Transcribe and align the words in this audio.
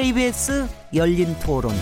KBS 0.00 0.66
열린 0.94 1.36
토론. 1.40 1.74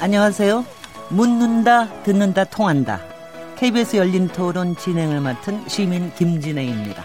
안녕하세요. 0.00 0.64
묻는다, 1.10 2.02
듣는다, 2.02 2.42
통한다. 2.42 3.00
KBS 3.54 3.98
열린 3.98 4.26
토론 4.26 4.76
진행을 4.76 5.20
맡은 5.20 5.62
시민 5.68 6.12
김진애입니다. 6.16 7.04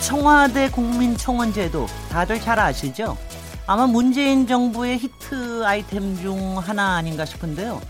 청와대 0.00 0.68
국민청원제도 0.70 1.86
다들 2.10 2.40
잘 2.40 2.58
아시죠? 2.58 3.16
아마 3.66 3.86
문재인 3.86 4.46
정부의 4.46 4.98
히트 4.98 5.64
아이템 5.64 6.16
중 6.16 6.58
하나 6.58 6.96
아닌가 6.96 7.24
싶은데요. 7.24 7.80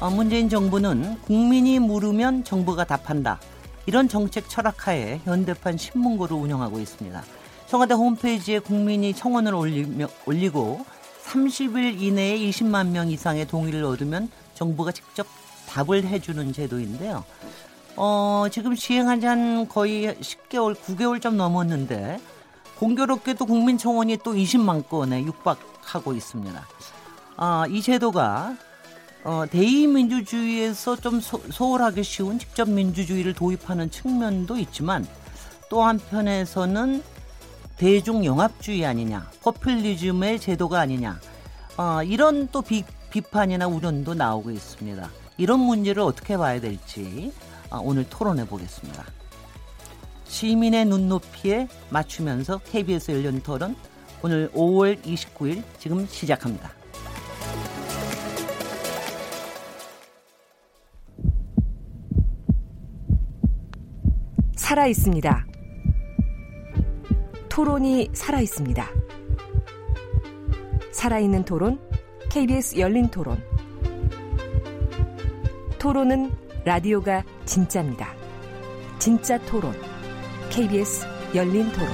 어, 0.00 0.10
문재인 0.10 0.48
정부는 0.48 1.20
국민이 1.22 1.78
물으면 1.78 2.42
정부가 2.44 2.84
답한다. 2.84 3.38
이런 3.84 4.08
정책 4.08 4.48
철학하에 4.48 5.20
현대판 5.24 5.76
신문고를 5.76 6.36
운영하고 6.36 6.78
있습니다. 6.80 7.22
청와대 7.66 7.94
홈페이지에 7.94 8.58
국민이 8.60 9.12
청원을 9.12 9.54
올리며, 9.54 10.08
올리고 10.26 10.84
30일 11.26 12.00
이내에 12.00 12.38
20만 12.38 12.88
명 12.88 13.10
이상의 13.10 13.46
동의를 13.46 13.84
얻으면 13.84 14.30
정부가 14.54 14.90
직접 14.92 15.26
답을 15.68 16.04
해주는 16.04 16.52
제도인데요. 16.52 17.24
어, 17.96 18.46
지금 18.50 18.74
시행한 18.74 19.20
지 19.20 19.26
한 19.26 19.68
거의 19.68 20.14
10개월, 20.14 20.74
9개월 20.74 21.20
좀 21.20 21.36
넘었는데 21.36 22.18
공교롭게도 22.80 23.44
국민청원이 23.44 24.16
또 24.24 24.32
20만 24.32 24.88
건에 24.88 25.22
육박하고 25.22 26.14
있습니다. 26.14 26.66
아, 27.36 27.66
이 27.68 27.82
제도가 27.82 28.56
어, 29.22 29.44
대의민주주의에서 29.50 30.96
좀 30.96 31.20
소, 31.20 31.38
소홀하기 31.50 32.02
쉬운 32.02 32.38
직접 32.38 32.70
민주주의를 32.70 33.34
도입하는 33.34 33.90
측면도 33.90 34.56
있지만 34.56 35.06
또 35.68 35.82
한편에서는 35.82 37.02
대중영합주의 37.76 38.86
아니냐, 38.86 39.30
퍼퓰리즘의 39.42 40.40
제도가 40.40 40.80
아니냐, 40.80 41.20
어, 41.76 42.02
이런 42.02 42.48
또 42.48 42.62
비, 42.62 42.84
비판이나 43.10 43.66
우려도 43.66 44.14
나오고 44.14 44.50
있습니다. 44.52 45.10
이런 45.36 45.60
문제를 45.60 46.02
어떻게 46.02 46.38
봐야 46.38 46.58
될지 46.58 47.30
어, 47.68 47.78
오늘 47.82 48.08
토론해 48.08 48.46
보겠습니다. 48.46 49.19
시민의 50.30 50.84
눈높이에 50.86 51.66
맞추면서 51.90 52.58
KBS 52.58 53.10
열린 53.10 53.42
토론 53.42 53.74
오늘 54.22 54.48
5월 54.52 55.02
29일 55.02 55.62
지금 55.76 56.06
시작합니다. 56.06 56.70
살아 64.54 64.86
있습니다. 64.86 65.46
토론이 67.48 68.10
살아 68.12 68.40
있습니다. 68.40 68.86
살아있는 70.92 71.44
토론, 71.44 71.80
KBS 72.30 72.78
열린 72.78 73.08
토론. 73.08 73.42
토론은 75.80 76.30
라디오가 76.64 77.24
진짜입니다. 77.46 78.14
진짜 79.00 79.38
토론. 79.38 79.89
KBS 80.50 81.06
열린 81.34 81.70
토론. 81.72 81.88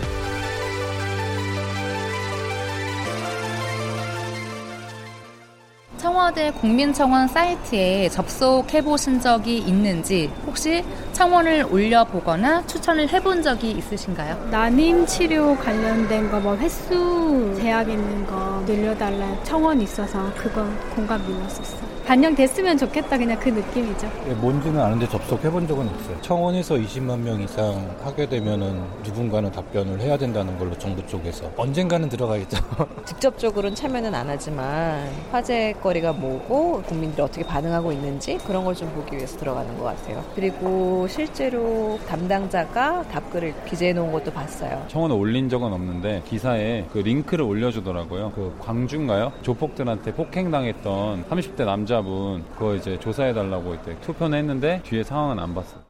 청와대 5.99 6.51
국민청원 6.53 7.27
사이트에 7.27 8.09
접속해 8.11 8.83
보신 8.83 9.19
적이 9.21 9.59
있는지 9.59 10.31
혹시 10.47 10.85
청원을 11.13 11.67
올려보거나 11.71 12.67
추천을 12.67 13.09
해본 13.09 13.43
적이 13.43 13.73
있으신가요? 13.73 14.49
난임 14.51 15.07
치료 15.07 15.57
관련된 15.57 16.31
거 16.31 16.37
뭐 16.41 16.55
횟수 16.57 17.55
제약 17.59 17.89
있는 17.89 18.27
거 18.27 18.63
늘려달라 18.67 19.43
청원 19.43 19.81
있어서 19.81 20.31
그거 20.37 20.65
공감 20.95 21.21
눌렀었어. 21.23 21.96
반영됐으면 22.07 22.79
좋겠다 22.79 23.19
그냥 23.19 23.37
그 23.41 23.49
느낌이죠. 23.49 24.09
예, 24.29 24.35
뭔지는 24.35 24.81
아는데 24.81 25.09
접속해 25.09 25.51
본 25.51 25.67
적은 25.67 25.89
없어요. 25.89 26.17
청원에서 26.23 26.77
20만 26.77 27.19
명 27.19 27.41
이상 27.41 27.97
하게 28.05 28.27
되면은 28.29 28.81
누군가는 29.03 29.51
답변을 29.51 30.01
해야 30.01 30.17
된다는 30.17 30.57
걸로 30.57 30.77
정부 30.79 31.05
쪽에서 31.07 31.51
언젠가는 31.57 32.09
들어가겠죠. 32.09 32.59
직접적으로는 33.05 33.75
참여는 33.75 34.15
안 34.15 34.29
하지만 34.29 35.09
화제거리가 35.33 36.13
뭐고 36.13 36.83
국민들이 36.83 37.23
어떻게 37.23 37.45
반응하고 37.45 37.91
있는지 37.93 38.39
그런 38.47 38.65
걸 38.65 38.77
좀 38.77 38.91
보기 38.91 39.17
위해서 39.17 39.39
들어가는 39.39 39.79
것 39.79 39.85
같아요. 39.85 40.23
그리고 40.35 41.09
실제로 41.09 41.99
담당자가 42.07 43.05
답글을 43.05 43.55
기재해 43.65 43.95
놓은 43.95 44.13
것도 44.13 44.31
봤어요. 44.33 44.85
청원을 44.89 45.17
올린 45.17 45.49
적은 45.49 45.73
없는데 45.73 46.21
기사에 46.29 46.85
그 46.93 46.99
링크를 46.99 47.43
올려주더라고요. 47.47 48.33
그 48.35 48.55
광주인가요? 48.61 49.33
조폭들한테 49.41 50.13
폭행당했던 50.13 51.25
30대 51.31 51.65
남자 51.65 51.96
여자분 51.97 52.45
그거 52.53 52.75
이제 52.75 52.99
조사해달라고 53.01 53.75
이때 53.75 53.99
투표는 54.03 54.37
했는데 54.39 54.83
뒤에 54.85 55.03
상황은 55.03 55.39
안 55.39 55.55
봤어요. 55.55 55.83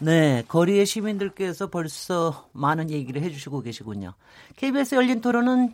네, 0.00 0.42
거리의 0.48 0.86
시민들께서 0.86 1.68
벌써 1.68 2.48
많은 2.52 2.90
얘기를 2.90 3.22
해주시고 3.22 3.60
계시군요. 3.60 4.14
KBS 4.56 4.96
열린 4.96 5.20
토론은 5.20 5.72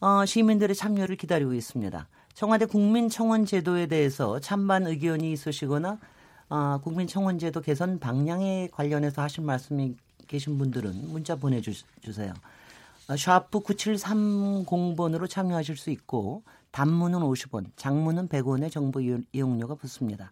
어, 0.00 0.26
시민들의 0.26 0.76
참여를 0.76 1.16
기다리고 1.16 1.54
있습니다. 1.54 2.06
청와대 2.34 2.66
국민청원 2.66 3.46
제도에 3.46 3.86
대해서 3.86 4.38
찬반 4.40 4.86
의견이 4.86 5.32
있으시거나 5.32 5.96
어, 6.50 6.80
국민청원 6.84 7.38
제도 7.38 7.62
개선 7.62 7.98
방향에 7.98 8.68
관련해서 8.72 9.22
하실 9.22 9.42
말씀이 9.42 9.94
계신 10.26 10.58
분들은 10.58 11.10
문자 11.10 11.34
보내주세요. 11.34 12.34
어, 12.34 12.57
샤프 13.16 13.60
9730번으로 13.60 15.28
참여하실 15.28 15.76
수 15.76 15.90
있고 15.90 16.42
단문은 16.72 17.20
50원, 17.20 17.66
장문은 17.76 18.28
100원의 18.28 18.70
정보 18.70 19.00
이용료가 19.00 19.76
붙습니다. 19.76 20.30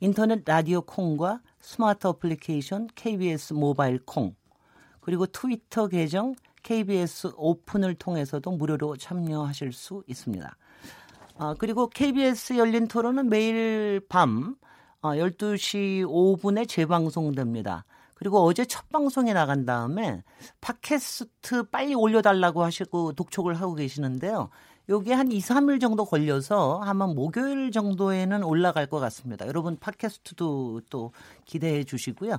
인터넷 0.00 0.42
라디오 0.44 0.82
콩과 0.82 1.40
스마트 1.60 2.06
어플리케이션 2.06 2.88
KBS 2.94 3.54
모바일 3.54 3.98
콩 4.04 4.34
그리고 5.00 5.26
트위터 5.26 5.88
계정 5.88 6.34
KBS 6.62 7.32
오픈을 7.36 7.94
통해서도 7.94 8.50
무료로 8.50 8.96
참여하실 8.96 9.72
수 9.72 10.02
있습니다. 10.06 10.56
아, 11.38 11.54
그리고 11.58 11.88
KBS 11.88 12.58
열린 12.58 12.88
토론은 12.88 13.30
매일 13.30 14.00
밤 14.08 14.56
어, 15.00 15.10
12시 15.10 16.04
5분에 16.04 16.68
재방송됩니다. 16.68 17.84
그리고 18.18 18.44
어제 18.44 18.64
첫 18.64 18.88
방송에 18.90 19.32
나간 19.32 19.64
다음에 19.64 20.24
팟캐스트 20.60 21.70
빨리 21.70 21.94
올려달라고 21.94 22.64
하시고 22.64 23.12
독촉을 23.12 23.54
하고 23.54 23.74
계시는데요. 23.74 24.50
요게 24.88 25.12
한 25.12 25.30
2, 25.30 25.38
3일 25.38 25.80
정도 25.80 26.04
걸려서 26.04 26.80
아마 26.82 27.06
목요일 27.06 27.70
정도에는 27.70 28.42
올라갈 28.42 28.86
것 28.86 28.98
같습니다. 28.98 29.46
여러분 29.46 29.76
팟캐스트도 29.76 30.82
또 30.90 31.12
기대해 31.44 31.84
주시고요. 31.84 32.38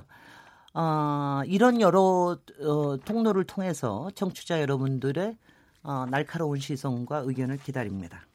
어, 0.74 1.40
이런 1.46 1.80
여러 1.80 2.36
어, 2.60 2.96
통로를 3.04 3.44
통해서 3.44 4.10
청취자 4.14 4.60
여러분들의 4.60 5.36
어, 5.82 6.06
날카로운 6.10 6.58
시선과 6.58 7.22
의견을 7.24 7.56
기다립니다. 7.58 8.26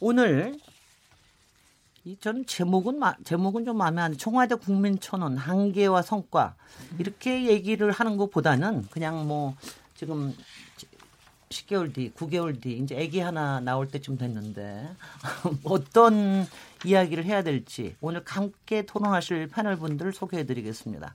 오늘 0.00 0.56
이 2.06 2.16
저는 2.20 2.46
제목은 2.46 3.00
제목은 3.24 3.64
좀 3.64 3.78
마음에 3.78 4.00
안 4.00 4.16
청와대 4.16 4.54
국민천원 4.54 5.36
한계와 5.36 6.02
성과 6.02 6.54
이렇게 7.00 7.46
얘기를 7.46 7.90
하는 7.90 8.16
것보다는 8.16 8.86
그냥 8.92 9.26
뭐 9.26 9.56
지금 9.96 10.32
10개월 11.48 11.92
뒤, 11.92 12.12
9개월 12.12 12.62
뒤 12.62 12.78
이제 12.78 12.96
아기 12.96 13.18
하나 13.18 13.58
나올 13.58 13.88
때쯤 13.88 14.18
됐는데 14.18 14.88
어떤 15.64 16.46
이야기를 16.84 17.24
해야 17.24 17.42
될지 17.42 17.96
오늘 18.00 18.22
함께 18.24 18.86
토론하실 18.86 19.48
패널 19.48 19.74
분들 19.74 20.12
소개해 20.12 20.46
드리겠습니다. 20.46 21.12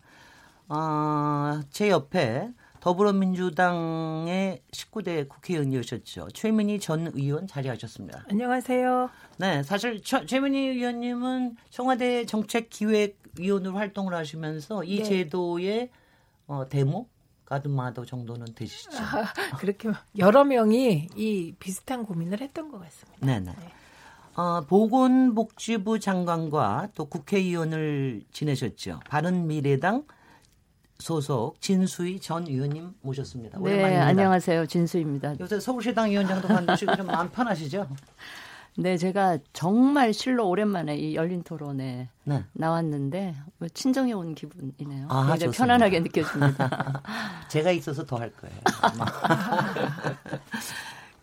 어, 0.68 1.62
제 1.70 1.90
옆에 1.90 2.50
더불어민주당의 2.82 4.64
19대 4.72 5.30
국회의원이셨죠. 5.30 6.30
최민희 6.34 6.80
전 6.80 7.12
의원 7.14 7.46
자리하셨습니다. 7.48 8.26
안녕하세요. 8.30 9.10
네, 9.38 9.62
사실 9.62 10.02
최, 10.02 10.26
최민희 10.26 10.58
의원님은 10.58 11.58
청와대 11.70 12.26
정책기획위원으로 12.26 13.78
활동을 13.78 14.16
하시면서 14.16 14.84
이 14.84 14.98
네. 14.98 15.04
제도의 15.04 15.92
어, 16.48 16.68
대목 16.68 17.10
가드마더 17.46 18.06
정도는 18.06 18.48
되시죠. 18.56 18.98
아, 18.98 19.32
그렇게 19.58 19.90
여러 20.18 20.44
명이 20.44 21.10
이 21.16 21.56
비슷한 21.60 22.04
고민을 22.04 22.42
했던 22.42 22.72
것 22.72 22.80
같습니다. 22.80 23.26
네네. 23.26 23.52
네. 23.52 23.72
어, 24.36 24.62
보건복지부 24.62 26.00
장관과 26.00 26.90
또 26.96 27.06
국회의원을 27.06 28.24
지내셨죠. 28.32 29.02
바른미래당 29.08 30.06
소속 31.02 31.60
진수희 31.60 32.20
전 32.22 32.48
의원님 32.48 32.94
모셨습니다. 33.02 33.58
네, 33.58 33.64
오랜만입니다. 33.64 34.06
안녕하세요. 34.06 34.66
진수입니다. 34.68 35.34
요새 35.40 35.60
서울시당 35.60 36.10
위원장도 36.12 36.48
관두시고 36.48 36.96
좀 36.96 37.08
마음 37.08 37.30
편하시죠? 37.30 37.88
네, 38.78 38.96
제가 38.98 39.38
정말 39.52 40.14
실로 40.14 40.48
오랜만에 40.48 40.96
이 40.96 41.16
열린 41.16 41.44
토론에 41.44 42.08
네. 42.24 42.46
나왔는데 42.54 43.36
뭐 43.58 43.68
친정에 43.70 44.14
온 44.14 44.34
기분이네요. 44.34 45.08
아, 45.10 45.28
굉장히 45.28 45.40
좋습니다. 45.52 45.58
편안하게 45.58 46.00
느껴집니다. 46.00 47.02
제가 47.50 47.72
있어서 47.72 48.06
더 48.06 48.18
할 48.18 48.32
거예요. 48.32 48.56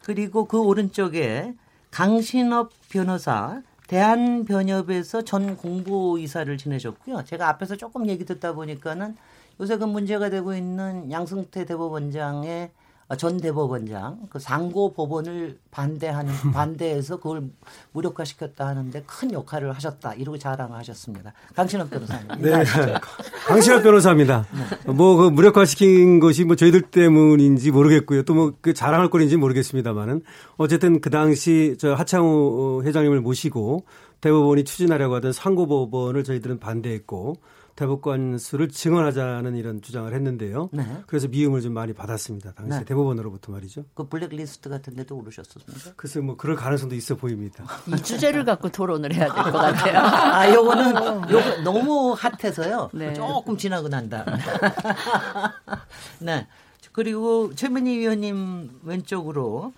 그리고 0.02 0.44
그 0.46 0.60
오른쪽에 0.60 1.54
강신업 1.90 2.70
변호사 2.90 3.62
대한변협에서 3.86 5.22
전 5.22 5.56
공보이사를 5.56 6.54
지내셨고요. 6.58 7.25
제가 7.25 7.48
앞에서 7.48 7.76
조금 7.76 8.06
얘기 8.08 8.26
듣다 8.26 8.52
보니까는 8.52 9.16
요새 9.60 9.76
그 9.76 9.84
문제가 9.84 10.31
되고 10.31 10.55
있는 10.55 11.10
양승태 11.10 11.64
대법원장의 11.64 12.70
어, 13.10 13.16
전 13.16 13.38
대법원장 13.38 14.19
그 14.28 14.38
상고 14.38 14.93
법원을 14.93 15.58
반대하는 15.70 16.31
반대해서 16.52 17.16
그걸 17.16 17.44
무력화시켰다 17.93 18.66
하는데 18.66 19.02
큰 19.06 19.32
역할을 19.32 19.72
하셨다 19.72 20.12
이러고 20.12 20.37
자랑을 20.37 20.76
하셨습니다. 20.76 21.32
강신업 21.55 21.88
변호사님. 21.88 22.28
네. 22.43 22.64
강신학 23.49 23.82
변호사입니다. 23.82 24.46
뭐그 24.87 25.31
무력화시킨 25.31 26.20
것이 26.20 26.44
뭐 26.44 26.54
저희들 26.54 26.82
때문인지 26.82 27.70
모르겠고요. 27.70 28.25
또 28.25 28.34
뭐 28.34 28.52
그 28.61 28.75
자랑할 28.75 29.08
거인지 29.08 29.38
모르겠습니다만은 29.38 30.20
어쨌든 30.58 31.00
그 31.00 31.08
당시 31.08 31.76
저 31.78 31.94
하창우 31.94 32.81
어, 32.81 32.82
회장님을 32.84 33.22
모시고 33.22 33.87
대법원이 34.20 34.64
추진하려고 34.64 35.14
하던 35.16 35.32
상고법원을 35.32 36.24
저희들은 36.24 36.58
반대했고 36.58 37.36
대법관 37.76 38.38
수를 38.38 38.68
증언하자는 38.68 39.54
이런 39.54 39.80
주장을 39.80 40.12
했는데요. 40.12 40.68
네. 40.72 40.84
그래서 41.06 41.28
미움을 41.28 41.60
좀 41.60 41.74
많이 41.74 41.92
받았습니다. 41.92 42.52
당시 42.54 42.70
네. 42.70 42.80
에 42.80 42.84
대법원으로부터 42.84 43.52
말이죠. 43.52 43.84
그 43.94 44.08
블랙리스트 44.08 44.68
같은 44.68 44.96
데도 44.96 45.16
오르셨었습니까? 45.16 45.92
글쎄 45.94 46.18
뭐 46.18 46.36
그럴 46.36 46.56
가능성도 46.56 46.96
있어 46.96 47.14
보입니다. 47.14 47.64
이 47.86 47.96
주제를 48.02 48.44
갖고 48.44 48.68
토론을 48.68 49.14
해야 49.14 49.32
될 49.32 49.44
것 49.44 49.52
같아요. 49.52 49.98
아, 50.02 50.52
요거는 50.52 51.30
요거 51.30 51.62
너무 51.62 52.14
핫해서요. 52.18 52.90
네. 52.94 53.14
조금 53.14 53.56
지나고 53.56 53.88
난다. 53.88 54.24
네. 56.20 56.48
그리고 56.92 57.54
최민희 57.54 57.98
위원님 57.98 58.80
왼쪽으로 58.82 59.72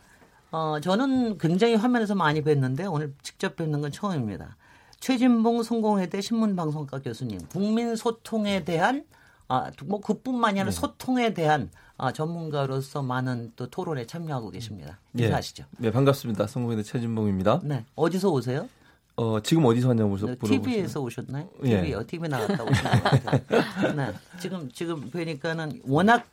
어 0.53 0.79
저는 0.81 1.39
굉장히 1.39 1.75
화면에서 1.77 2.15
많이 2.15 2.43
뵀는데 2.43 2.91
오늘 2.93 3.15
직접 3.23 3.57
뵙는 3.57 3.81
건 3.81 3.93
처음입니다. 3.93 4.57
최진봉 4.99 5.63
성공회대 5.63 6.21
신문방송과 6.21 7.01
교수님, 7.01 7.41
국민 7.51 7.97
소통에 7.97 8.65
대한 8.65 9.05
아, 9.49 9.71
뭐 9.85 10.01
그뿐만이 10.01 10.61
아니라 10.61 10.71
소통에 10.71 11.35
대한 11.35 11.71
아, 11.97 12.13
전문가로서 12.13 13.03
많은 13.03 13.53
또 13.57 13.69
토론에 13.69 14.07
참여하고 14.07 14.51
계십니다. 14.51 14.99
예. 15.19 15.25
인사하시죠. 15.25 15.65
네, 15.79 15.91
반갑습니다. 15.91 16.47
성공회대 16.47 16.83
최진봉입니다. 16.83 17.61
네. 17.65 17.85
어디서 17.97 18.31
오세요? 18.31 18.69
어, 19.17 19.41
지금 19.41 19.65
어디서 19.67 19.89
왔냐고 19.89 20.11
물어- 20.17 20.27
네, 20.27 20.37
물어보시면. 20.41 20.63
TV에서 20.63 21.01
오셨나요? 21.01 21.49
예. 21.65 21.83
TV요. 21.83 22.07
TV 22.07 22.29
나갔다 22.29 22.63
오신 22.63 22.83
것 22.85 23.03
같아요. 23.03 23.93
네. 23.97 24.13
지금 24.41 24.71
지금 24.73 25.11
뵈니까는 25.11 25.83
워낙 25.87 26.27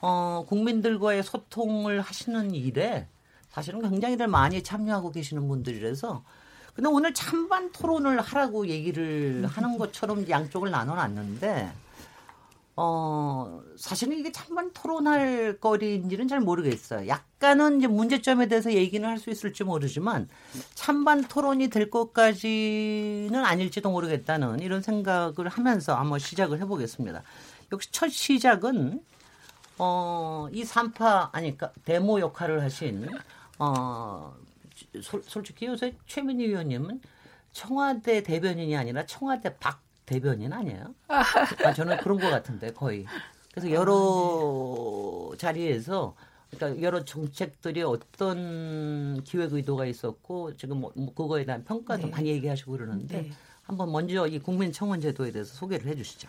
어, 0.00 0.44
국민들과의 0.48 1.22
소통을 1.22 2.00
하시는 2.00 2.52
일에 2.54 3.06
사실은 3.56 3.80
굉장히들 3.80 4.28
많이 4.28 4.62
참여하고 4.62 5.12
계시는 5.12 5.48
분들이라서 5.48 6.22
근데 6.74 6.90
오늘 6.90 7.14
찬반 7.14 7.72
토론을 7.72 8.20
하라고 8.20 8.66
얘기를 8.66 9.46
하는 9.46 9.78
것처럼 9.80 10.28
양쪽을 10.28 10.70
나눠놨는데 10.70 11.72
어, 12.76 13.62
사실은 13.78 14.18
이게 14.18 14.30
찬반 14.30 14.74
토론할 14.74 15.56
거리인지는 15.58 16.28
잘 16.28 16.40
모르겠어요. 16.40 17.08
약간은 17.08 17.78
이제 17.78 17.86
문제점에 17.86 18.46
대해서 18.46 18.70
얘기는 18.74 19.08
할 19.08 19.16
수 19.18 19.30
있을지 19.30 19.64
모르지만 19.64 20.28
찬반 20.74 21.22
토론이 21.22 21.68
될 21.68 21.88
것까지는 21.90 23.42
아닐지도 23.42 23.90
모르겠다는 23.90 24.60
이런 24.60 24.82
생각을 24.82 25.48
하면서 25.48 25.94
한번 25.94 26.18
시작을 26.18 26.60
해보겠습니다. 26.60 27.22
역시 27.72 27.88
첫 27.90 28.10
시작은 28.10 29.02
어, 29.78 30.48
이 30.52 30.62
산파 30.62 31.30
아니 31.32 31.56
까 31.56 31.70
데모 31.86 32.20
역할을 32.20 32.62
하신 32.62 33.08
어, 33.58 34.34
솔, 35.02 35.22
솔직히 35.22 35.66
요새 35.66 35.94
최민희 36.06 36.48
위원님은 36.48 37.00
청와대 37.52 38.22
대변인이 38.22 38.76
아니라 38.76 39.06
청와대 39.06 39.56
박 39.56 39.80
대변인 40.04 40.52
아니에요? 40.52 40.94
아, 41.08 41.72
저는 41.74 41.98
그런 41.98 42.18
것 42.18 42.30
같은데 42.30 42.72
거의. 42.72 43.06
그래서 43.50 43.70
여러 43.72 45.32
자리에서 45.36 46.14
그러니까 46.50 46.82
여러 46.82 47.04
정책들이 47.04 47.82
어떤 47.82 49.22
기획 49.24 49.52
의도가 49.52 49.86
있었고 49.86 50.56
지금 50.56 50.80
뭐, 50.80 50.92
뭐 50.94 51.12
그거에 51.12 51.44
대한 51.44 51.64
평가도 51.64 52.06
네. 52.06 52.10
많이 52.10 52.28
얘기하시고 52.28 52.72
그러는데 52.72 53.22
네. 53.22 53.30
한번 53.62 53.90
먼저 53.90 54.26
이 54.26 54.38
국민청원 54.38 55.00
제도에 55.00 55.32
대해서 55.32 55.54
소개를 55.54 55.86
해주시죠. 55.90 56.28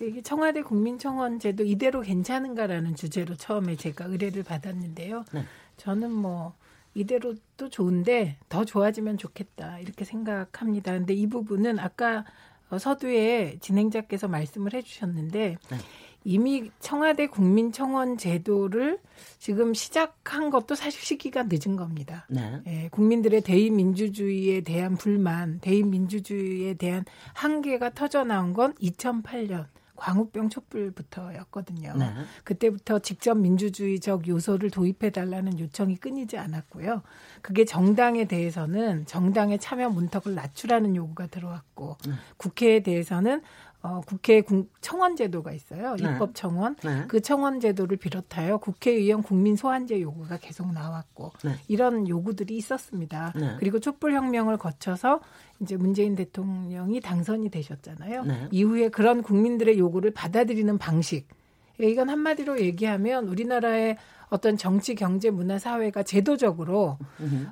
이게 0.00 0.20
청와대 0.20 0.62
국민청원 0.62 1.38
제도 1.38 1.64
이대로 1.64 2.02
괜찮은가라는 2.02 2.94
주제로 2.94 3.36
처음에 3.36 3.76
제가 3.76 4.04
의뢰를 4.06 4.42
받았는데요. 4.42 5.24
네. 5.32 5.44
저는 5.76 6.10
뭐 6.10 6.54
이대로도 6.94 7.68
좋은데 7.70 8.36
더 8.48 8.64
좋아지면 8.64 9.18
좋겠다 9.18 9.78
이렇게 9.80 10.04
생각합니다. 10.04 10.92
근데 10.92 11.14
이 11.14 11.26
부분은 11.26 11.78
아까 11.78 12.24
어, 12.70 12.78
서두에 12.78 13.58
진행자께서 13.60 14.28
말씀을 14.28 14.74
해주셨는데 14.74 15.58
네. 15.70 15.76
이미 16.24 16.70
청와대 16.80 17.26
국민청원 17.26 18.16
제도를 18.16 18.98
지금 19.38 19.74
시작한 19.74 20.48
것도 20.48 20.74
사실 20.74 21.02
시기가 21.02 21.44
늦은 21.50 21.76
겁니다. 21.76 22.26
네. 22.30 22.62
예, 22.66 22.88
국민들의 22.88 23.42
대의 23.42 23.68
민주주의에 23.68 24.62
대한 24.62 24.96
불만, 24.96 25.60
대의 25.60 25.82
민주주의에 25.82 26.74
대한 26.74 27.04
한계가 27.34 27.90
터져 27.90 28.24
나온 28.24 28.54
건 28.54 28.72
2008년 28.76 29.66
광우병 29.96 30.48
촛불부터였거든요. 30.48 31.94
네. 31.96 32.12
그때부터 32.42 32.98
직접 32.98 33.34
민주주의적 33.36 34.26
요소를 34.28 34.70
도입해 34.70 35.10
달라는 35.10 35.58
요청이 35.58 35.96
끊이지 35.96 36.36
않았고요. 36.36 37.02
그게 37.42 37.64
정당에 37.64 38.24
대해서는 38.24 39.06
정당의 39.06 39.58
참여 39.58 39.90
문턱을 39.90 40.34
낮추라는 40.34 40.96
요구가 40.96 41.26
들어왔고 41.26 41.96
네. 42.06 42.14
국회에 42.36 42.80
대해서는 42.80 43.42
어, 43.84 44.00
국회 44.06 44.40
국- 44.40 44.70
청원 44.80 45.14
제도가 45.14 45.52
있어요. 45.52 45.94
네. 45.96 46.10
입법 46.10 46.34
청원. 46.34 46.74
네. 46.82 47.04
그 47.06 47.20
청원 47.20 47.60
제도를 47.60 47.98
비롯하여 47.98 48.56
국회의원 48.56 49.22
국민 49.22 49.56
소환제 49.56 50.00
요구가 50.00 50.38
계속 50.38 50.72
나왔고 50.72 51.32
네. 51.44 51.56
이런 51.68 52.08
요구들이 52.08 52.56
있었습니다. 52.56 53.34
네. 53.36 53.56
그리고 53.60 53.80
촛불 53.80 54.14
혁명을 54.14 54.56
거쳐서 54.56 55.20
이제 55.60 55.76
문재인 55.76 56.14
대통령이 56.14 57.02
당선이 57.02 57.50
되셨잖아요. 57.50 58.24
네. 58.24 58.48
이후에 58.50 58.88
그런 58.88 59.22
국민들의 59.22 59.78
요구를 59.78 60.12
받아들이는 60.12 60.78
방식. 60.78 61.28
예, 61.80 61.88
이건 61.88 62.08
한마디로 62.08 62.60
얘기하면 62.60 63.28
우리나라의 63.28 63.96
어떤 64.30 64.56
정치, 64.56 64.94
경제, 64.94 65.30
문화, 65.30 65.58
사회가 65.58 66.02
제도적으로 66.02 66.98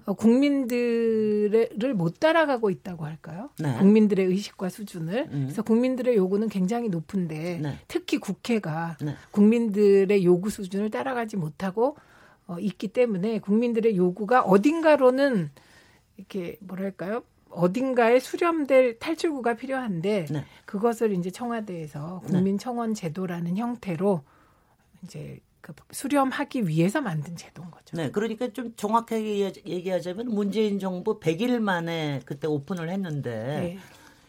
어, 0.05 0.13
국민들을 0.15 1.95
못 1.95 2.19
따라가고 2.19 2.71
있다고 2.71 3.05
할까요? 3.05 3.51
네. 3.61 3.77
국민들의 3.79 4.27
의식과 4.27 4.69
수준을. 4.69 5.29
음. 5.31 5.43
그래서 5.45 5.63
국민들의 5.63 6.17
요구는 6.17 6.49
굉장히 6.49 6.89
높은데 6.89 7.61
네. 7.63 7.79
특히 7.87 8.19
국회가 8.19 8.97
네. 9.01 9.15
국민들의 9.31 10.25
요구 10.25 10.51
수준을 10.51 10.91
따라가지 10.91 11.37
못하고 11.37 11.97
어, 12.47 12.59
있기 12.59 12.89
때문에 12.89 13.39
국민들의 13.39 13.97
요구가 13.97 14.43
어딘가로는 14.43 15.51
이렇게 16.17 16.57
뭐랄까요? 16.61 17.23
어딘가에 17.55 18.19
수렴될 18.19 18.99
탈출구가 18.99 19.55
필요한데 19.57 20.27
네. 20.31 20.45
그것을 20.65 21.13
이제 21.13 21.31
청와대에서 21.31 22.23
국민청원 22.27 22.95
제도라는 22.95 23.57
형태로 23.57 24.23
이제 25.05 25.41
그 25.61 25.73
수렴하기 25.93 26.67
위해서 26.67 27.01
만든 27.01 27.37
제도인 27.37 27.71
거죠. 27.71 27.97
네, 27.97 28.11
그러니까 28.11 28.49
좀 28.53 28.75
정확하게 28.75 29.39
얘기- 29.39 29.63
얘기하자면 29.65 30.27
문재인 30.29 30.79
정부 30.81 31.21
100일 31.21 31.61
만에 31.61 32.21
그때 32.25 32.49
오픈을 32.49 32.89
했는데 32.91 33.31
네. 33.31 33.79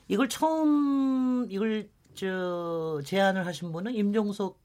이걸 0.07 0.29
처음 0.29 1.47
이걸 1.49 1.89
저 2.13 3.01
제안을 3.03 3.47
하신 3.47 3.71
분은 3.71 3.95
임종석 3.95 4.59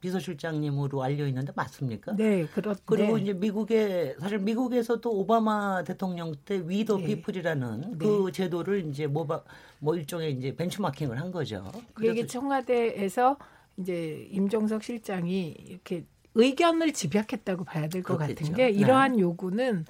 비서실장님으로 0.00 1.02
알려 1.02 1.26
있는데 1.26 1.52
맞습니까? 1.54 2.14
네, 2.16 2.46
그렇 2.46 2.74
그리고 2.84 3.16
네. 3.16 3.22
이제 3.22 3.32
미국에 3.32 4.14
사실 4.20 4.38
미국에서도 4.38 5.10
오바마 5.10 5.84
대통령 5.84 6.34
때 6.44 6.62
위더 6.64 6.98
네. 6.98 7.06
피플이라는 7.06 7.98
그 7.98 8.30
제도를 8.32 8.86
이제 8.88 9.06
뭐뭐 9.06 9.42
뭐 9.80 9.96
일종의 9.96 10.32
이제 10.32 10.54
벤치마킹을 10.54 11.20
한 11.20 11.32
거죠. 11.32 11.70
그래서 11.94 12.26
청와대에서 12.26 13.36
이제 13.78 14.28
임종석 14.30 14.84
실장이 14.84 15.54
이렇게 15.66 16.04
의견을 16.34 16.92
집약했다고 16.92 17.64
봐야 17.64 17.88
될 17.88 18.02
것. 18.02 18.16
같은 18.16 18.54
게 18.54 18.66
네. 18.66 18.70
이러한 18.70 19.18
요구는 19.18 19.84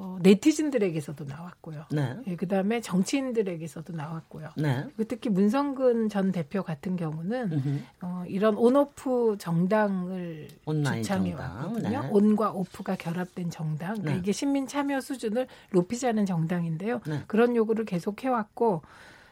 어, 0.00 0.16
네티즌들에게서도 0.22 1.24
나왔고요. 1.24 1.84
네. 1.90 2.16
예, 2.28 2.36
그다음에 2.36 2.80
정치인들에게서도 2.80 3.92
나왔고요. 3.94 4.50
네. 4.56 4.86
특히 5.08 5.28
문성근 5.28 6.08
전 6.08 6.30
대표 6.30 6.62
같은 6.62 6.94
경우는 6.96 7.52
음흠. 7.52 7.78
어, 8.02 8.24
이런 8.28 8.56
온오프 8.56 9.36
정당을 9.40 10.46
온라인 10.66 11.02
주창해 11.02 11.32
정당. 11.32 11.56
왔거든요. 11.56 12.02
네. 12.02 12.08
온과 12.12 12.52
오프가 12.52 12.94
결합된 12.94 13.50
정당. 13.50 13.94
그러니까 13.94 14.12
네. 14.12 14.18
이게 14.18 14.30
시민 14.30 14.68
참여 14.68 15.00
수준을 15.00 15.48
높이자는 15.72 16.26
정당인데요. 16.26 17.00
네. 17.04 17.24
그런 17.26 17.56
요구를 17.56 17.84
계속 17.84 18.22
해왔고 18.22 18.82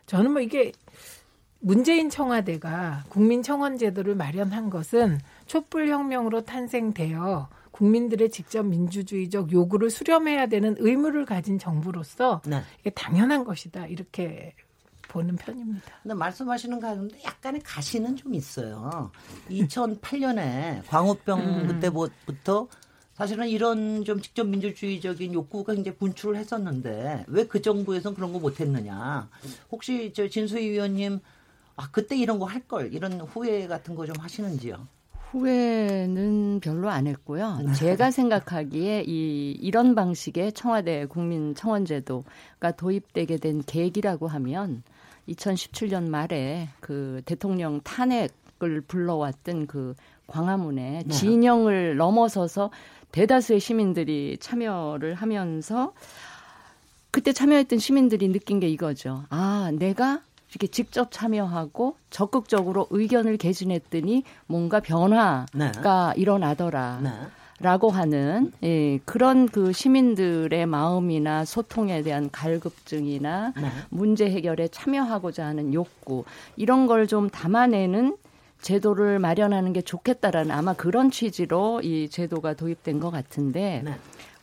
저는 0.07 0.33
뭐 0.33 0.43
이게 0.43 0.73
문재인 1.61 2.11
청와대가 2.11 3.05
국민청원 3.09 3.79
제도를 3.79 4.17
마련한 4.17 4.69
것은 4.71 5.21
촛불혁명으로 5.47 6.43
탄생되어 6.43 7.49
국민들의 7.77 8.31
직접 8.31 8.63
민주주의적 8.65 9.53
요구를 9.53 9.91
수렴해야 9.91 10.47
되는 10.47 10.75
의무를 10.79 11.27
가진 11.27 11.59
정부로서 11.59 12.41
네. 12.47 12.63
이게 12.81 12.91
당연한 12.91 13.45
것이다 13.45 13.87
이렇게 13.87 14.55
보는 15.09 15.37
편입니다. 15.37 15.93
근데 16.03 16.15
말씀하시는 16.15 16.81
가운데 16.81 17.19
약간의 17.25 17.61
가시는 17.63 18.17
좀 18.17 18.35
있어요. 18.35 19.11
2008년에 19.51 20.83
광우병 20.89 21.39
음. 21.41 21.67
그때부터 21.69 22.69
사실은 23.15 23.49
이런 23.49 24.05
좀 24.05 24.21
직접 24.21 24.47
민주주의적인 24.47 25.33
욕구가 25.35 25.75
굉장히 25.75 25.97
분출을 25.99 26.37
했었는데 26.37 27.25
왜 27.29 27.45
그 27.45 27.63
정부에서는 27.63 28.15
그런 28.15 28.33
거 28.33 28.39
못했느냐? 28.39 29.29
혹시 29.71 30.13
저 30.15 30.29
진수희 30.29 30.71
위원님 30.71 31.21
아 31.77 31.89
그때 31.91 32.17
이런 32.17 32.39
거 32.39 32.47
할 32.47 32.67
걸 32.67 32.93
이런 32.93 33.21
후회 33.21 33.67
같은 33.69 33.95
거 33.95 34.07
좀 34.07 34.17
하시는지요? 34.19 34.87
후회는 35.37 36.61
별로 36.61 36.89
안 36.89 37.07
했고요. 37.07 37.59
제가 37.77 38.11
생각하기에 38.11 39.05
이 39.07 39.53
이런 39.61 39.95
방식의 39.95 40.53
청와대 40.53 41.07
국민 41.07 41.55
청원제도가 41.55 42.73
도입되게 42.77 43.37
된 43.37 43.63
계기라고 43.65 44.29
하면 44.29 44.83
2017년 45.29 46.09
말에 46.09 46.69
그 46.81 47.21
대통령 47.27 47.81
탄핵을 47.83 48.81
불러왔던 48.87 49.67
그 49.67 49.95
광화문에 50.27 51.05
네. 51.07 51.13
진영을 51.13 51.97
넘어서서 51.97 52.71
대다수의 53.13 53.61
시민들이 53.61 54.37
참여를 54.41 55.15
하면서 55.15 55.93
그때 57.11 57.33
참여했던 57.33 57.79
시민들이 57.79 58.29
느낀 58.29 58.61
게 58.61 58.69
이거죠. 58.69 59.25
아, 59.31 59.71
내가 59.75 60.23
이렇게 60.51 60.67
직접 60.69 61.11
참여하고 61.11 61.97
적극적으로 62.11 62.87
의견을 62.91 63.37
개진했더니 63.37 64.23
뭔가 64.47 64.81
변화가 64.81 65.47
네. 66.15 66.21
일어나더라. 66.21 67.01
네. 67.03 67.11
라고 67.59 67.89
하는 67.89 68.53
예, 68.63 68.99
그런 69.07 69.49
그 69.49 69.73
시민들의 69.73 70.67
마음이나 70.67 71.47
소통에 71.47 72.03
대한 72.03 72.29
갈급증이나 72.31 73.55
네. 73.57 73.69
문제 73.89 74.29
해결에 74.31 74.69
참여하고자 74.69 75.47
하는 75.47 75.73
욕구 75.73 76.25
이런 76.57 76.87
걸 76.87 77.07
좀 77.07 77.31
담아내는 77.31 78.17
제도를 78.61 79.19
마련하는 79.21 79.73
게 79.73 79.81
좋겠다라는 79.81 80.51
아마 80.51 80.73
그런 80.75 81.11
취지로 81.11 81.81
이 81.83 82.09
제도가 82.11 82.55
도입된 82.55 83.01
것 83.01 83.11
같은데 83.11 83.81
네. 83.85 83.95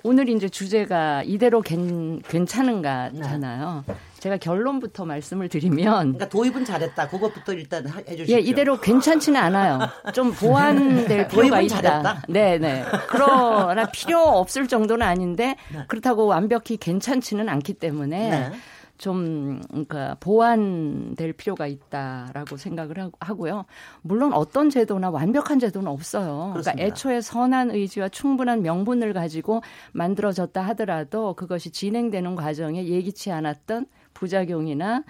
오늘 0.04 0.28
이제 0.30 0.50
주제가 0.50 1.24
이대로 1.24 1.62
괜, 1.62 2.20
괜찮은가잖아요. 2.22 3.84
제가 4.24 4.38
결론부터 4.38 5.04
말씀을 5.04 5.50
드리면 5.50 6.14
그러니까 6.14 6.30
도입은 6.30 6.64
잘했다. 6.64 7.10
그것부터 7.10 7.52
일단 7.52 7.86
하- 7.88 8.00
해주시죠. 8.08 8.32
예, 8.34 8.40
이대로 8.40 8.80
괜찮지는 8.80 9.38
않아요. 9.42 9.80
좀 10.14 10.32
보완될 10.32 11.28
필요가 11.28 11.58
도입은 11.58 11.64
있다. 11.66 11.82
잘했다? 11.82 12.22
네, 12.30 12.58
네. 12.58 12.86
그러나 13.10 13.86
필요 13.92 14.22
없을 14.22 14.70
정도는 14.70 15.06
아닌데 15.06 15.58
네. 15.74 15.80
그렇다고 15.90 16.26
완벽히 16.28 16.78
괜찮지는 16.78 17.50
않기 17.50 17.74
때문에 17.74 18.30
네. 18.30 18.52
좀 18.98 19.60
그러니까 19.68 20.16
보완될 20.22 21.34
필요가 21.34 21.68
있다라고 21.68 22.56
생각을 22.56 23.00
하- 23.00 23.12
하고요. 23.20 23.66
물론 24.04 24.32
어떤 24.32 24.70
제도나 24.70 25.10
완벽한 25.10 25.60
제도는 25.60 25.90
없어요. 25.92 26.28
그러니까 26.54 26.54
그렇습니다. 26.54 26.84
애초에 26.86 27.20
선한 27.20 27.72
의지와 27.72 28.08
충분한 28.08 28.62
명분을 28.62 29.12
가지고 29.12 29.62
만들어졌다 29.92 30.62
하더라도 30.62 31.34
그것이 31.34 31.72
진행되는 31.72 32.36
과정에 32.36 32.86
예기치 32.86 33.32
않았던 33.32 33.88
부작용이나 34.14 35.04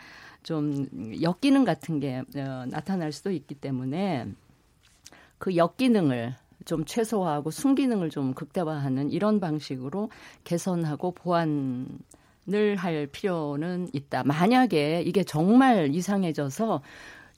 좀 0.43 0.87
역기능 1.21 1.63
같은 1.63 1.99
게 1.99 2.23
어, 2.35 2.65
나타날 2.67 3.11
수도 3.11 3.31
있기 3.31 3.55
때문에 3.55 4.27
그 5.37 5.55
역기능을 5.55 6.35
좀 6.65 6.85
최소화하고 6.85 7.51
순기능을 7.51 8.09
좀 8.09 8.33
극대화하는 8.33 9.11
이런 9.11 9.39
방식으로 9.39 10.09
개선하고 10.43 11.11
보완을 11.11 12.75
할 12.77 13.07
필요는 13.07 13.89
있다. 13.93 14.23
만약에 14.23 15.03
이게 15.05 15.23
정말 15.23 15.93
이상해져서 15.93 16.81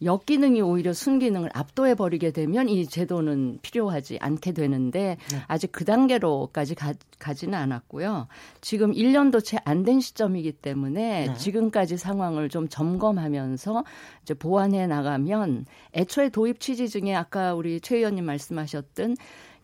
역기능이 0.03 0.61
오히려 0.61 0.91
순기능을 0.93 1.49
압도해 1.53 1.95
버리게 1.95 2.31
되면 2.31 2.67
이 2.67 2.85
제도는 2.85 3.59
필요하지 3.61 4.17
않게 4.19 4.51
되는데 4.51 5.17
네. 5.31 5.41
아직 5.47 5.71
그 5.71 5.85
단계로까지 5.85 6.75
가, 6.75 6.93
가지는 7.17 7.53
않았고요. 7.57 8.27
지금 8.61 8.91
1년도 8.91 9.43
채 9.43 9.57
안 9.63 9.85
된 9.85 9.99
시점이기 9.99 10.51
때문에 10.53 11.27
네. 11.27 11.33
지금까지 11.35 11.97
상황을 11.97 12.49
좀 12.49 12.67
점검하면서 12.67 13.83
이제 14.23 14.33
보완해 14.33 14.87
나가면 14.87 15.65
애초에 15.93 16.29
도입 16.29 16.59
취지 16.59 16.89
중에 16.89 17.13
아까 17.13 17.53
우리 17.53 17.79
최 17.79 17.97
의원님 17.97 18.25
말씀하셨던 18.25 19.15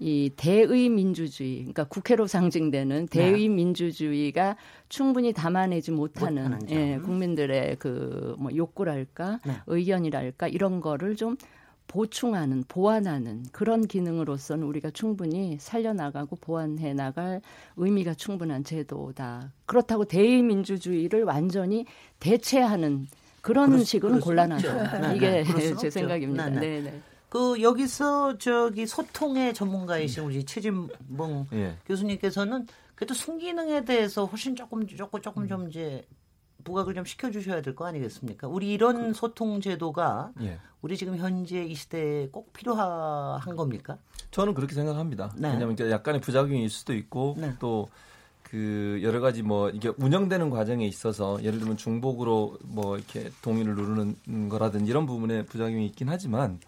이 0.03 0.31
대의 0.35 0.89
민주주의, 0.89 1.57
그러니까 1.59 1.83
국회로 1.83 2.25
상징되는 2.25 3.05
대의 3.07 3.47
민주주의가 3.49 4.55
충분히 4.89 5.31
담아내지 5.31 5.91
못하는. 5.91 6.59
예, 6.69 6.97
국민들의 6.97 7.75
그 7.77 8.35
뭐 8.39 8.49
욕구랄까, 8.55 9.39
네. 9.45 9.53
의견이랄까 9.67 10.47
이런 10.47 10.81
거를 10.81 11.15
좀 11.15 11.37
보충하는, 11.87 12.63
보완하는 12.67 13.43
그런 13.51 13.85
기능으로서는 13.85 14.65
우리가 14.65 14.89
충분히 14.91 15.57
살려나가고 15.59 16.37
보완해 16.37 16.93
나갈 16.95 17.41
의미가 17.75 18.15
충분한 18.15 18.63
제도다. 18.63 19.51
그렇다고 19.67 20.05
대의 20.05 20.41
민주주의를 20.41 21.23
완전히 21.25 21.85
대체하는 22.19 23.07
그런 23.41 23.71
그럴 23.71 23.85
식으로는. 23.85 24.21
없죠. 24.53 24.73
네, 24.73 25.15
이게 25.15 25.43
네. 25.43 25.43
제. 25.77 25.89
생각입니다. 25.89 26.49
네, 26.49 26.59
네, 26.59 26.81
네. 26.81 26.91
네. 26.91 27.01
그 27.31 27.61
여기서 27.61 28.37
저기 28.39 28.85
소통의 28.85 29.53
전문가이신 29.53 30.21
우리 30.25 30.43
최진봉 30.43 31.47
예. 31.53 31.77
교수님께서는 31.85 32.67
그래도 32.93 33.13
순기능에 33.13 33.85
대해서 33.85 34.25
훨씬 34.25 34.53
조금 34.53 34.85
조금 34.85 35.21
조금 35.21 35.47
좀 35.47 35.69
이제 35.69 36.05
부각을 36.65 36.93
좀 36.93 37.05
시켜주셔야 37.05 37.61
될 37.61 37.73
거 37.73 37.85
아니겠습니까? 37.85 38.49
우리 38.49 38.73
이런 38.73 39.13
소통 39.13 39.61
제도가 39.61 40.33
예. 40.41 40.59
우리 40.81 40.97
지금 40.97 41.15
현재 41.15 41.63
이 41.63 41.73
시대에 41.73 42.27
꼭 42.27 42.51
필요한 42.51 43.55
겁니까? 43.55 43.97
저는 44.31 44.53
그렇게 44.53 44.75
생각합니다. 44.75 45.31
네. 45.37 45.53
왜냐하면 45.53 45.77
약간의 45.79 46.19
부작용이 46.19 46.65
있을 46.65 46.79
수도 46.79 46.93
있고 46.93 47.35
네. 47.37 47.53
또그 47.59 48.99
여러 49.03 49.21
가지 49.21 49.41
뭐 49.41 49.69
이게 49.69 49.89
운영되는 49.95 50.49
과정에 50.49 50.85
있어서 50.85 51.41
예를 51.41 51.59
들면 51.59 51.77
중복으로 51.77 52.57
뭐 52.65 52.97
이렇게 52.97 53.31
동의를 53.41 53.73
누르는 53.73 54.49
거라든지 54.49 54.91
이런 54.91 55.05
부분에 55.05 55.45
부작용이 55.45 55.85
있긴 55.85 56.09
하지만 56.09 56.59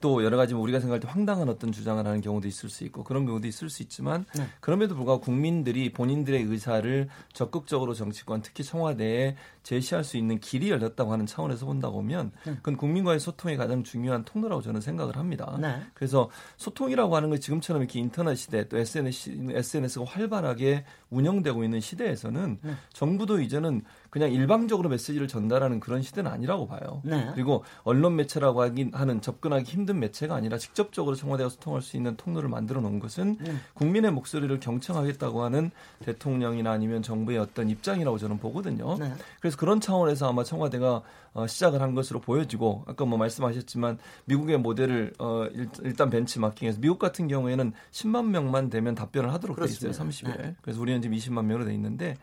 또 0.00 0.24
여러 0.24 0.36
가지 0.36 0.54
뭐 0.54 0.62
우리가 0.62 0.80
생각할 0.80 1.00
때 1.00 1.08
황당한 1.08 1.48
어떤 1.48 1.72
주장을 1.72 2.04
하는 2.04 2.20
경우도 2.20 2.48
있을 2.48 2.68
수 2.70 2.84
있고 2.84 3.04
그런 3.04 3.26
경우도 3.26 3.46
있을 3.46 3.68
수 3.68 3.82
있지만 3.82 4.24
네. 4.34 4.46
그럼에도 4.60 4.94
불구하고 4.94 5.22
국민들이 5.22 5.92
본인들의 5.92 6.42
의사를 6.42 7.08
적극적으로 7.32 7.94
정치권 7.94 8.42
특히 8.42 8.64
청와대에 8.64 9.36
제시할 9.62 10.04
수 10.04 10.16
있는 10.16 10.40
길이 10.40 10.70
열렸다고 10.70 11.12
하는 11.12 11.26
차원에서 11.26 11.66
본다 11.66 11.90
보면 11.90 12.32
네. 12.46 12.54
그건 12.56 12.76
국민과의 12.76 13.20
소통의 13.20 13.56
가장 13.56 13.82
중요한 13.82 14.24
통로라고 14.24 14.62
저는 14.62 14.80
생각을 14.80 15.16
합니다. 15.16 15.56
네. 15.60 15.80
그래서 15.94 16.30
소통이라고 16.56 17.14
하는 17.14 17.28
건 17.28 17.38
지금처럼 17.38 17.82
이렇게 17.82 18.00
인터넷 18.00 18.34
시대 18.36 18.68
또 18.68 18.78
SNS, 18.78 19.50
SNS가 19.50 20.04
활발하게 20.06 20.84
운영되고 21.10 21.62
있는 21.62 21.80
시대에서는 21.80 22.58
네. 22.62 22.72
정부도 22.92 23.40
이제는 23.40 23.82
그냥 24.10 24.32
일방적으로 24.32 24.88
메시지를 24.88 25.28
전달하는 25.28 25.80
그런 25.80 26.02
시대는 26.02 26.30
아니라고 26.30 26.66
봐요. 26.66 27.00
네. 27.04 27.30
그리고 27.34 27.64
언론 27.84 28.16
매체라고 28.16 28.60
하긴 28.62 28.90
하는 28.92 29.20
접근하기 29.20 29.64
힘든 29.70 30.00
매체가 30.00 30.34
아니라 30.34 30.58
직접적으로 30.58 31.14
청와대와 31.14 31.48
소통할 31.48 31.80
수 31.80 31.96
있는 31.96 32.16
통로를 32.16 32.48
만들어 32.48 32.80
놓은 32.80 32.98
것은 32.98 33.38
네. 33.40 33.54
국민의 33.74 34.10
목소리를 34.10 34.58
경청하겠다고 34.60 35.42
하는 35.42 35.70
대통령이나 36.04 36.72
아니면 36.72 37.02
정부의 37.02 37.38
어떤 37.38 37.70
입장이라고 37.70 38.18
저는 38.18 38.38
보거든요. 38.38 38.96
네. 38.98 39.12
그래서 39.40 39.56
그런 39.56 39.80
차원에서 39.80 40.28
아마 40.28 40.42
청와대가 40.42 41.02
어, 41.32 41.46
시작을 41.46 41.80
한 41.80 41.94
것으로 41.94 42.20
보여지고 42.20 42.84
아까 42.88 43.04
뭐 43.04 43.16
말씀하셨지만 43.18 43.98
미국의 44.24 44.58
모델을 44.58 45.12
어, 45.18 45.46
일, 45.52 45.68
일단 45.84 46.10
벤치마킹해서 46.10 46.80
미국 46.80 46.98
같은 46.98 47.28
경우에는 47.28 47.72
10만 47.92 48.26
명만 48.26 48.68
되면 48.68 48.96
답변을 48.96 49.32
하도록 49.34 49.56
돼 49.56 49.64
있어요. 49.66 49.92
그렇습니다. 49.92 50.32
30일. 50.32 50.42
네. 50.42 50.56
그래서 50.60 50.80
우리는 50.80 51.00
지금 51.00 51.16
20만 51.16 51.44
명으로 51.44 51.66
돼 51.66 51.74
있는데 51.74 52.16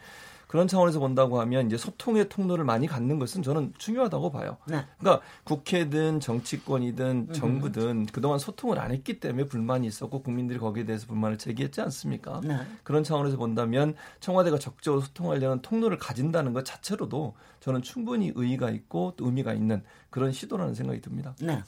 그런 0.47 0.67
차원에서 0.67 0.99
본다고 0.99 1.39
하면 1.41 1.67
이제 1.67 1.77
소통의 1.77 2.29
통로를 2.29 2.63
많이 2.63 2.87
갖는 2.87 3.19
것은 3.19 3.43
저는 3.43 3.73
중요하다고 3.77 4.31
봐요. 4.31 4.57
네. 4.65 4.85
그러니까 4.97 5.23
국회든 5.43 6.19
정치권이든 6.19 7.33
정부든 7.33 8.07
그동안 8.07 8.39
소통을 8.39 8.79
안 8.79 8.91
했기 8.91 9.19
때문에 9.19 9.45
불만이 9.45 9.85
있었고 9.87 10.23
국민들이 10.23 10.57
거기에 10.57 10.85
대해서 10.85 11.05
불만을 11.07 11.37
제기했지 11.37 11.81
않습니까? 11.81 12.41
네. 12.43 12.57
그런 12.83 13.03
차원에서 13.03 13.37
본다면 13.37 13.93
청와대가 14.19 14.57
적극적으로 14.57 15.01
소통하려는 15.01 15.61
통로를 15.61 15.97
가진다는 15.97 16.53
것 16.53 16.63
자체로도 16.63 17.35
저는 17.59 17.81
충분히 17.81 18.31
의의가 18.33 18.69
있고 18.69 19.13
또 19.17 19.25
의미가 19.25 19.53
있는 19.53 19.83
그런 20.09 20.31
시도라는 20.31 20.73
생각이 20.73 21.01
듭니다. 21.01 21.35
네. 21.41 21.61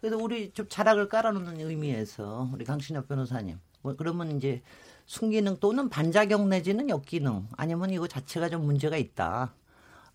그래서 0.00 0.18
우리 0.18 0.52
좀 0.52 0.66
자락을 0.68 1.08
깔아놓는 1.08 1.60
의미에서 1.60 2.50
우리 2.52 2.64
강신엽 2.64 3.08
변호사님, 3.08 3.58
뭐 3.80 3.96
그러면 3.96 4.36
이제 4.36 4.62
순기능 5.06 5.56
또는 5.60 5.88
반작용 5.88 6.48
내지는 6.48 6.88
역기능 6.88 7.46
아니면 7.56 7.90
이거 7.90 8.06
자체가 8.08 8.48
좀 8.48 8.64
문제가 8.66 8.96
있다. 8.96 9.52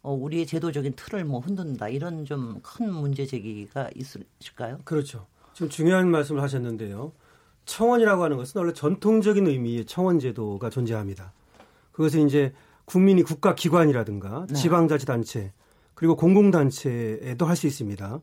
어, 0.04 0.14
우리의 0.14 0.46
제도적인 0.48 0.94
틀을 0.96 1.26
뭐 1.26 1.40
흔든다 1.40 1.90
이런 1.90 2.26
좀 2.26 2.60
큰 2.64 2.92
문제 2.92 3.26
제기가 3.26 3.90
있을까요? 3.96 4.80
그렇죠. 4.84 5.26
지금 5.54 5.70
중요한 5.70 6.10
말씀을 6.10 6.42
하셨는데요. 6.42 7.12
청원이라고 7.66 8.24
하는 8.24 8.38
것은 8.38 8.60
원래 8.60 8.74
전통적인 8.74 9.46
의미의 9.48 9.86
청원 9.86 10.20
제도가 10.20 10.70
존재합니다. 10.70 11.32
그것은 11.92 12.28
이제 12.28 12.54
국민이 12.86 13.22
국가 13.24 13.54
기관이라든가 13.56 14.48
네. 14.50 14.54
지방자치단체 14.56 15.54
그리고 15.94 16.16
공공단체에도 16.16 17.46
할 17.46 17.56
수 17.56 17.68
있습니다. 17.68 18.20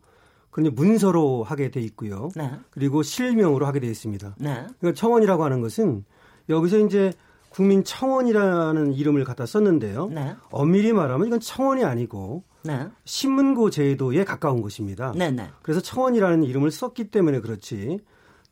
그런데 0.50 0.74
문서로 0.74 1.44
하게 1.44 1.70
돼 1.70 1.80
있고요. 1.82 2.30
네. 2.34 2.50
그리고 2.70 3.02
실명으로 3.02 3.66
하게 3.66 3.78
돼 3.80 3.86
있습니다. 3.86 4.34
네. 4.38 4.66
그러니까 4.80 4.92
청원이라고 4.98 5.44
하는 5.44 5.60
것은 5.60 6.04
여기서 6.48 6.78
이제 6.78 7.12
국민 7.50 7.82
청원이라는 7.84 8.92
이름을 8.94 9.24
갖다 9.24 9.46
썼는데요. 9.46 10.08
네. 10.08 10.34
엄밀히 10.50 10.92
말하면 10.92 11.26
이건 11.26 11.40
청원이 11.40 11.84
아니고 11.84 12.44
네. 12.64 12.86
신문고 13.04 13.70
제도에 13.70 14.24
가까운 14.24 14.60
것입니다. 14.62 15.12
네, 15.16 15.30
네. 15.30 15.48
그래서 15.62 15.80
청원이라는 15.80 16.42
이름을 16.44 16.70
썼기 16.70 17.10
때문에 17.10 17.40
그렇지 17.40 18.00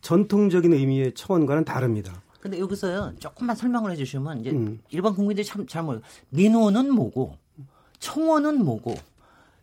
전통적인 0.00 0.72
의미의 0.72 1.14
청원과는 1.14 1.64
다릅니다. 1.64 2.22
근데 2.40 2.58
여기서요 2.60 3.12
조금만 3.18 3.56
설명을 3.56 3.90
해주시면 3.92 4.40
이제 4.40 4.50
음. 4.50 4.80
일반 4.90 5.14
국민들이 5.14 5.44
참잘 5.44 5.82
몰라요. 5.82 6.02
민원은 6.30 6.92
뭐고 6.94 7.36
청원은 7.98 8.64
뭐고 8.64 8.94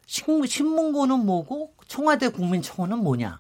신- 0.05 0.45
신문고는 0.45 1.25
뭐고 1.25 1.71
청와대 1.87 2.27
국민청원은 2.29 2.99
뭐냐. 2.99 3.39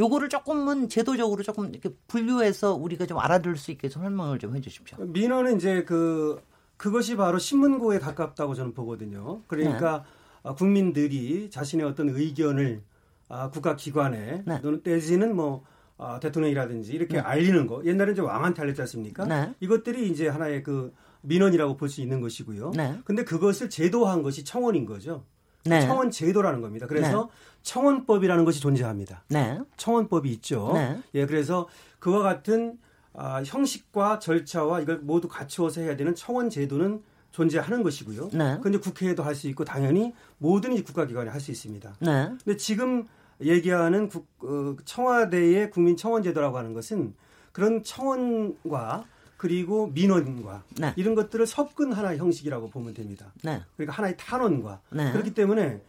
요거를 0.00 0.30
조금은 0.30 0.88
제도적으로 0.88 1.42
조금 1.42 1.68
이렇게 1.68 1.90
분류해서 2.08 2.74
우리가 2.74 3.04
좀 3.04 3.18
알아들을 3.18 3.56
수 3.56 3.70
있게 3.70 3.88
좀 3.90 4.02
설명을 4.02 4.38
좀 4.38 4.56
해주십시오. 4.56 4.96
민원은 5.04 5.56
이제 5.56 5.84
그 5.84 6.40
그것이 6.78 7.16
바로 7.16 7.38
신문고에 7.38 7.98
가깝다고 7.98 8.54
저는 8.54 8.72
보거든요. 8.72 9.42
그러니까 9.46 10.04
아, 10.42 10.54
국민들이 10.54 11.50
자신의 11.50 11.84
어떤 11.84 12.08
의견을 12.08 12.82
아, 13.28 13.50
국가기관에 13.50 14.42
네. 14.46 14.60
또는 14.62 14.80
내지는 14.82 15.36
뭐 15.36 15.64
아, 15.98 16.18
대통령이라든지 16.18 16.92
이렇게 16.94 17.18
알리는 17.18 17.66
거. 17.66 17.82
옛날에 17.84 18.12
이제 18.12 18.22
왕한테 18.22 18.62
알렸지 18.62 18.80
않습니까? 18.80 19.26
네. 19.26 19.52
이것들이 19.60 20.08
이제 20.10 20.28
하나의 20.28 20.62
그 20.62 20.94
민원이라고 21.20 21.76
볼 21.76 21.90
수 21.90 22.00
있는 22.00 22.22
것이고요. 22.22 22.70
네. 22.74 22.98
근데 23.04 23.22
그것을 23.24 23.68
제도화한 23.68 24.22
것이 24.22 24.44
청원인 24.44 24.86
거죠. 24.86 25.26
네. 25.64 25.80
청원 25.86 26.10
제도라는 26.10 26.60
겁니다. 26.60 26.86
그래서 26.86 27.28
청원법이라는 27.62 28.44
것이 28.44 28.60
존재합니다. 28.60 29.22
네. 29.28 29.58
청원법이 29.76 30.30
있죠. 30.32 30.72
네. 30.74 30.98
예, 31.14 31.26
그래서 31.26 31.68
그와 31.98 32.22
같은 32.22 32.78
아, 33.12 33.42
형식과 33.44 34.18
절차와 34.18 34.80
이걸 34.80 34.98
모두 34.98 35.28
갖추어서 35.28 35.80
해야 35.82 35.96
되는 35.96 36.14
청원 36.14 36.48
제도는 36.48 37.02
존재하는 37.32 37.82
것이고요. 37.82 38.30
네. 38.32 38.58
근데 38.62 38.78
국회에도 38.78 39.22
할 39.22 39.34
수 39.34 39.48
있고 39.48 39.64
당연히 39.64 40.14
모든 40.38 40.72
이 40.72 40.82
국가기관에 40.82 41.30
할 41.30 41.40
수 41.40 41.50
있습니다. 41.50 41.96
네. 42.00 42.28
근데 42.44 42.56
지금 42.56 43.06
얘기하는 43.42 44.08
국, 44.08 44.26
어, 44.42 44.76
청와대의 44.84 45.70
국민 45.70 45.96
청원 45.96 46.22
제도라고 46.22 46.58
하는 46.58 46.72
것은 46.74 47.14
그런 47.52 47.82
청원과 47.82 49.04
그리고 49.40 49.86
민원과 49.86 50.64
네. 50.76 50.92
이런 50.96 51.14
것들을 51.14 51.46
섞은 51.46 51.94
하나의 51.94 52.18
형식이라고 52.18 52.68
보면 52.68 52.92
됩니다. 52.92 53.32
네. 53.42 53.62
그러니까 53.74 53.96
하나의 53.96 54.14
탄원과 54.18 54.82
네. 54.90 55.12
그렇기 55.12 55.32
때문에 55.32 55.80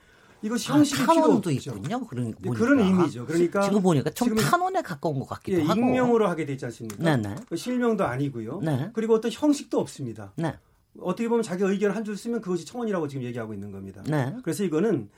이것이 0.41 0.71
아, 0.71 0.75
형식이 0.75 1.01
필요 1.01 1.15
탄원도. 1.15 1.51
있군요. 1.51 2.07
그런 2.07 2.33
네. 2.39 2.49
그런 2.49 2.79
의미죠. 2.79 3.25
그러니까 3.25 3.63
지금 3.63 3.81
보니까 3.81 4.09
좀 4.11 4.33
탄원에 4.35 4.81
가까운 4.81 5.19
것 5.19 5.27
같기도 5.27 5.59
예, 5.59 5.63
하고. 5.63 5.81
익명으로 5.81 6.29
하게 6.29 6.45
돼 6.45 6.53
있지 6.53 6.63
않습니까? 6.63 7.03
네네. 7.03 7.35
실명도 7.57 8.05
아니고요. 8.05 8.61
네. 8.61 8.89
그리고 8.93 9.15
어떤 9.15 9.29
형식도 9.29 9.81
없습니다. 9.81 10.31
네. 10.37 10.55
어떻게 11.01 11.27
보면 11.27 11.43
자기 11.43 11.65
의견 11.65 11.91
한줄 11.91 12.15
쓰면 12.15 12.39
그것이 12.39 12.65
청원이라고 12.65 13.09
지금 13.09 13.25
얘기하고 13.25 13.53
있는 13.53 13.73
겁니다. 13.73 14.01
네. 14.07 14.33
그래서 14.43 14.63
이거는 14.63 15.09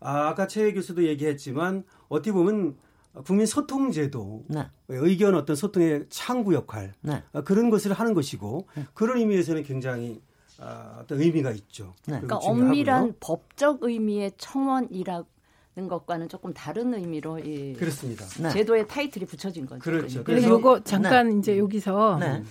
아, 0.00 0.26
아까 0.26 0.48
최 0.48 0.72
교수도 0.72 1.04
얘기했지만 1.04 1.84
어떻게 2.08 2.32
보면 2.32 2.74
국민 3.24 3.46
소통 3.46 3.90
제도, 3.92 4.44
네. 4.48 4.64
의견 4.88 5.34
어떤 5.34 5.56
소통의 5.56 6.06
창구 6.10 6.54
역할 6.54 6.92
네. 7.00 7.22
아, 7.32 7.40
그런 7.42 7.70
것을 7.70 7.92
하는 7.92 8.14
것이고 8.14 8.66
그런 8.94 9.18
의미에서는 9.18 9.62
굉장히 9.62 10.20
아, 10.58 10.98
어떤 11.02 11.20
의미가 11.20 11.50
있죠. 11.52 11.94
네. 12.06 12.20
그러니까 12.20 12.38
중요하고요. 12.40 12.64
엄밀한 12.66 13.14
법적 13.20 13.82
의미의 13.82 14.32
청원이라는 14.38 15.24
것과는 15.88 16.28
조금 16.28 16.52
다른 16.54 16.94
의미로 16.94 17.38
이 17.38 17.74
그렇습니다. 17.74 18.24
네. 18.40 18.50
제도의 18.50 18.88
타이틀이 18.88 19.26
붙여진 19.26 19.66
거죠. 19.66 19.80
그렇죠. 19.80 20.24
그래서 20.24 20.24
그래서- 20.24 20.48
요거 20.48 20.84
잠깐 20.84 21.38
이제 21.38 21.58
여기서 21.58 22.18
네. 22.20 22.42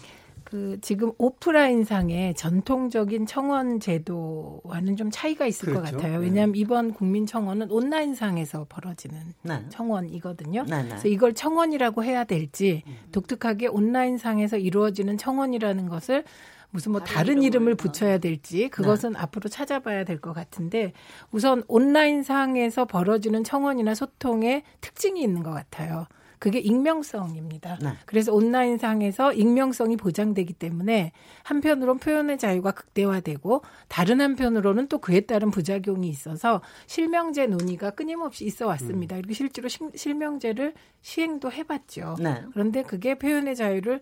그 0.55 0.77
지금 0.79 1.11
오프라인상의 1.17 2.33
전통적인 2.35 3.25
청원 3.25 3.81
제도와는 3.81 4.95
좀 4.95 5.11
차이가 5.11 5.45
있을 5.45 5.73
것 5.73 5.81
그렇죠. 5.81 5.97
같아요. 5.97 6.13
네. 6.21 6.25
왜냐하면 6.27 6.55
이번 6.55 6.93
국민 6.93 7.25
청원은 7.25 7.69
온라인상에서 7.71 8.65
벌어지는 8.69 9.33
네. 9.41 9.65
청원이거든요. 9.67 10.63
네, 10.63 10.83
네. 10.83 10.87
그래서 10.87 11.09
이걸 11.09 11.33
청원이라고 11.33 12.05
해야 12.05 12.23
될지 12.23 12.83
독특하게 13.11 13.67
온라인상에서 13.67 14.55
이루어지는 14.55 15.17
청원이라는 15.17 15.89
것을 15.89 16.23
무슨 16.69 16.93
뭐 16.93 17.01
다른, 17.01 17.43
이름을 17.43 17.75
붙여야 17.75 18.19
될지 18.19 18.69
그것은 18.69 19.17
앞으로 19.17 19.49
찾아봐야 19.49 20.05
될 20.05 20.21
것 20.21 20.31
같은데 20.31 20.93
우선 21.31 21.63
온라인상에서 21.67 22.85
벌어지는 22.85 23.43
청원이나 23.43 23.93
소통의 23.93 24.63
특징이 24.79 25.21
있는 25.21 25.43
것 25.43 25.51
같아요. 25.51 26.07
그게 26.39 26.59
익명성입니다. 26.59 27.79
네. 27.81 27.89
그래서 28.05 28.33
온라인상에서 28.33 29.33
익명성이 29.33 29.97
보장되기 29.97 30.53
때문에 30.53 31.11
한편으로는 31.43 31.99
표현의 31.99 32.37
자유가 32.37 32.71
극대화되고 32.71 33.61
다른 33.87 34.21
한편으로는 34.21 34.87
또 34.87 34.97
그에 34.99 35.21
따른 35.21 35.51
부작용이 35.51 36.07
있어서 36.09 36.61
실명제 36.87 37.45
논의가 37.47 37.91
끊임없이 37.91 38.45
있어 38.45 38.67
왔습니다. 38.67 39.15
그리고 39.15 39.33
실제로 39.33 39.67
실- 39.67 39.91
실명제를 39.95 40.73
시행도 41.01 41.51
해봤죠. 41.51 42.15
네. 42.19 42.41
그런데 42.53 42.83
그게 42.83 43.15
표현의 43.15 43.55
자유를 43.55 44.01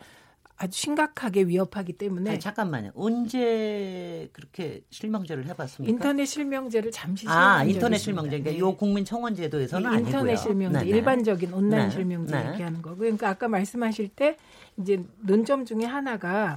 아주 0.63 0.79
심각하게 0.79 1.43
위협하기 1.43 1.93
때문에 1.93 2.29
아니, 2.31 2.39
잠깐만요. 2.39 2.91
언제 2.95 4.29
그렇게 4.31 4.81
실명제를 4.91 5.45
해봤습니까? 5.47 5.91
인터넷 5.91 6.25
실명제를 6.25 6.89
잠시 6.89 7.27
아, 7.27 7.31
시행한 7.31 7.69
인터넷 7.69 7.97
적이 7.97 8.03
실명제. 8.03 8.39
그러니까 8.39 8.57
요 8.59 8.77
국민청원 8.77 9.35
제도에서는 9.35 9.83
네, 9.89 9.95
아니고요. 9.97 10.07
인터넷 10.09 10.35
실명제, 10.37 10.79
네네. 10.79 10.89
일반적인 10.89 11.53
온라인 11.53 11.89
네. 11.89 11.93
실명제 11.93 12.41
네. 12.41 12.51
얘기하는 12.53 12.81
거고. 12.81 12.95
그러니까 12.95 13.27
아까 13.29 13.49
말씀하실 13.49 14.07
때 14.09 14.37
이제 14.77 15.03
논점 15.19 15.65
중에 15.65 15.83
하나가 15.83 16.55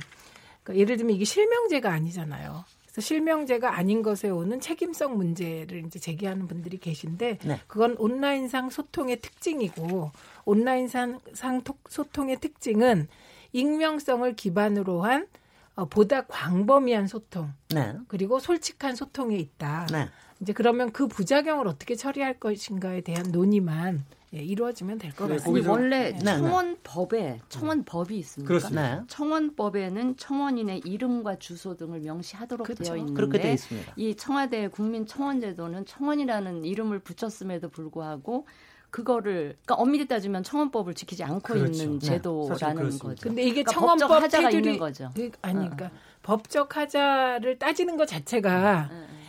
그러니까 0.62 0.81
예를 0.81 0.97
들면 0.99 1.16
이게 1.16 1.25
실명제가 1.25 1.90
아니잖아요. 1.92 2.64
그래서 2.85 3.01
실명제가 3.01 3.77
아닌 3.77 4.03
것에 4.03 4.31
오는 4.31 4.61
책임성 4.61 5.16
문제를 5.16 5.85
이제 5.85 5.99
제기하는 5.99 6.47
분들이 6.47 6.79
계신데 6.79 7.38
네. 7.42 7.61
그건 7.66 7.97
온라인상 7.99 8.71
소통의 8.71 9.21
특징이고 9.21 10.12
온라인상 10.45 11.19
상 11.35 11.61
톡- 11.62 11.81
소통의 11.88 12.38
특징은 12.38 13.09
익명성을 13.57 14.37
기반으로 14.37 15.03
한 15.03 15.27
어, 15.75 15.87
보다 15.87 16.27
광범위한 16.27 17.07
소통 17.07 17.53
네. 17.71 17.95
그리고 18.09 18.38
솔직한 18.38 18.95
소통에 18.95 19.37
있다. 19.37 19.87
네. 19.90 20.09
이제 20.40 20.53
그러면 20.53 20.92
그 20.92 21.07
부작용을 21.09 21.66
어떻게 21.66 21.95
처리할 21.95 22.38
것인가에 22.38 23.01
대한 23.01 23.31
논의만 23.33 24.05
예, 24.35 24.38
이루어지면 24.38 24.99
될것 24.99 25.29
네, 25.29 25.37
같습니다. 25.37 25.71
원래 25.71 26.12
네, 26.12 26.19
네. 26.19 26.25
청원법에 26.25 27.40
청원법이 27.49 28.19
있습니까? 28.19 28.49
그렇습니다. 28.49 28.97
네. 28.97 29.03
청원법에는 29.09 30.16
청원인의 30.16 30.83
이름과 30.85 31.38
주소 31.38 31.77
등을 31.77 32.01
명시하도록 32.01 32.66
그렇죠. 32.66 32.85
되어 32.85 32.97
있는데 32.97 33.14
그렇게 33.14 33.38
되어 33.38 33.53
있습니다. 33.53 33.92
이 33.97 34.14
청와대 34.16 34.69
국민청원제도는 34.69 35.87
청원이라는 35.87 36.64
이름을 36.64 36.99
붙였음에도 36.99 37.71
불구하고 37.71 38.47
그거를 38.96 39.56
그러니까 39.66 39.74
엄밀히 39.74 40.09
따지면 40.09 40.42
청원법을 40.42 40.94
지키지 40.94 41.22
않고 41.22 41.40
그렇죠. 41.40 41.82
있는 41.82 41.98
네. 41.98 42.06
제도라는 42.06 42.76
그렇습니다. 42.76 43.09
거죠. 43.09 43.28
근데 43.28 43.42
이게 43.42 43.62
그러니까 43.62 43.72
청원법 43.72 44.09
법적 44.09 44.22
하자가 44.22 44.48
테두리 44.48 44.64
있는 44.68 44.78
거죠. 44.78 45.11
그, 45.14 45.30
아니 45.42 45.59
그러니까 45.59 45.90
법적 46.22 46.76
하자를 46.78 47.59
따지는 47.59 47.98
것 47.98 48.06
자체가 48.09 48.88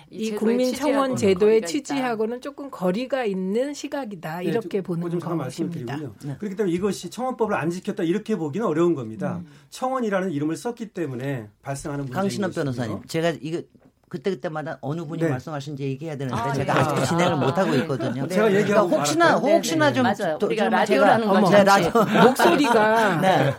이 0.09 0.27
제도의 0.27 0.39
국민 0.39 0.73
청원 0.73 1.15
제도의 1.17 1.65
취지하고는 1.65 2.39
조금 2.39 2.71
거리가 2.71 3.25
있는 3.25 3.73
시각이다 3.73 4.37
네, 4.39 4.45
이렇게 4.45 4.77
좀- 4.77 4.83
보는 4.83 5.01
좀것 5.09 5.19
잠깐 5.19 5.37
같습니다. 5.39 5.97
말씀드리군요. 5.97 6.37
그렇기 6.37 6.55
때문에 6.55 6.73
이것이 6.73 7.09
청원법을 7.09 7.53
안 7.53 7.69
지켰다 7.69 8.03
이렇게 8.03 8.37
보기는 8.37 8.65
어려운 8.65 8.95
겁니다. 8.95 9.43
청원이라는 9.69 10.31
이름을 10.31 10.55
썼기 10.55 10.93
때문에 10.93 11.49
발생하는 11.61 12.05
문제인 12.05 12.21
강신업. 12.21 12.53
변호사님, 12.55 13.01
제가 13.05 13.33
이거 13.41 13.61
그때 14.09 14.29
그때마다 14.31 14.77
어느 14.81 15.03
분이 15.05 15.21
네. 15.23 15.29
말씀하신지 15.29 15.83
얘기해야 15.83 16.15
되는데 16.17 16.39
아, 16.39 16.53
제가 16.53 16.73
네. 16.73 16.79
아직 16.79 17.05
진행을 17.09 17.37
못 17.37 17.57
하고 17.57 17.73
있거든요. 17.75 18.27
제가 18.27 18.43
그러니까 18.43 18.59
얘기하고 18.61 18.89
혹시나. 18.89 19.35
혹시나 19.35 19.87
네, 19.89 19.93
좀 19.93 20.03
맞아요. 20.03 20.37
또- 20.39 20.47
우리가 20.47 20.63
좀 20.65 20.71
라디오라는 20.71 21.27
건 21.27 21.43
네, 21.51 21.63
라디오 21.63 21.91
목소리가 22.23 23.21
네. 23.21 23.53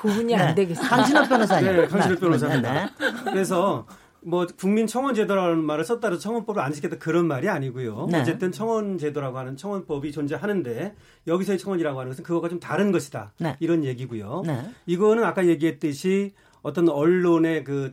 구분이 0.00 0.36
안 0.36 0.54
되겠습니다. 0.54 0.96
강신업 0.96 1.28
변호사님. 1.28 1.72
네, 1.76 1.86
강신업 1.86 2.14
네, 2.16 2.20
변호사입니다. 2.20 2.72
네, 2.74 2.80
네. 2.84 2.90
그래서 3.32 3.86
뭐 4.20 4.46
국민 4.58 4.86
청원 4.86 5.14
제도라는 5.14 5.62
말을 5.64 5.84
썼다 5.84 6.08
해서 6.08 6.18
청원법을 6.20 6.60
안 6.62 6.72
지켰다 6.72 6.96
그런 6.98 7.26
말이 7.26 7.48
아니고요. 7.48 8.08
네. 8.10 8.20
어쨌든 8.20 8.52
청원 8.52 8.98
제도라고 8.98 9.38
하는 9.38 9.56
청원법이 9.56 10.12
존재하는데 10.12 10.94
여기서의 11.26 11.58
청원이라고 11.58 11.98
하는 11.98 12.10
것은 12.10 12.24
그거가 12.24 12.48
좀 12.50 12.60
다른 12.60 12.92
것이다. 12.92 13.32
네. 13.38 13.56
이런 13.60 13.84
얘기고요. 13.84 14.42
네. 14.46 14.60
이거는 14.86 15.24
아까 15.24 15.46
얘기했듯이 15.46 16.32
어떤 16.62 16.88
언론의 16.88 17.64
그 17.64 17.92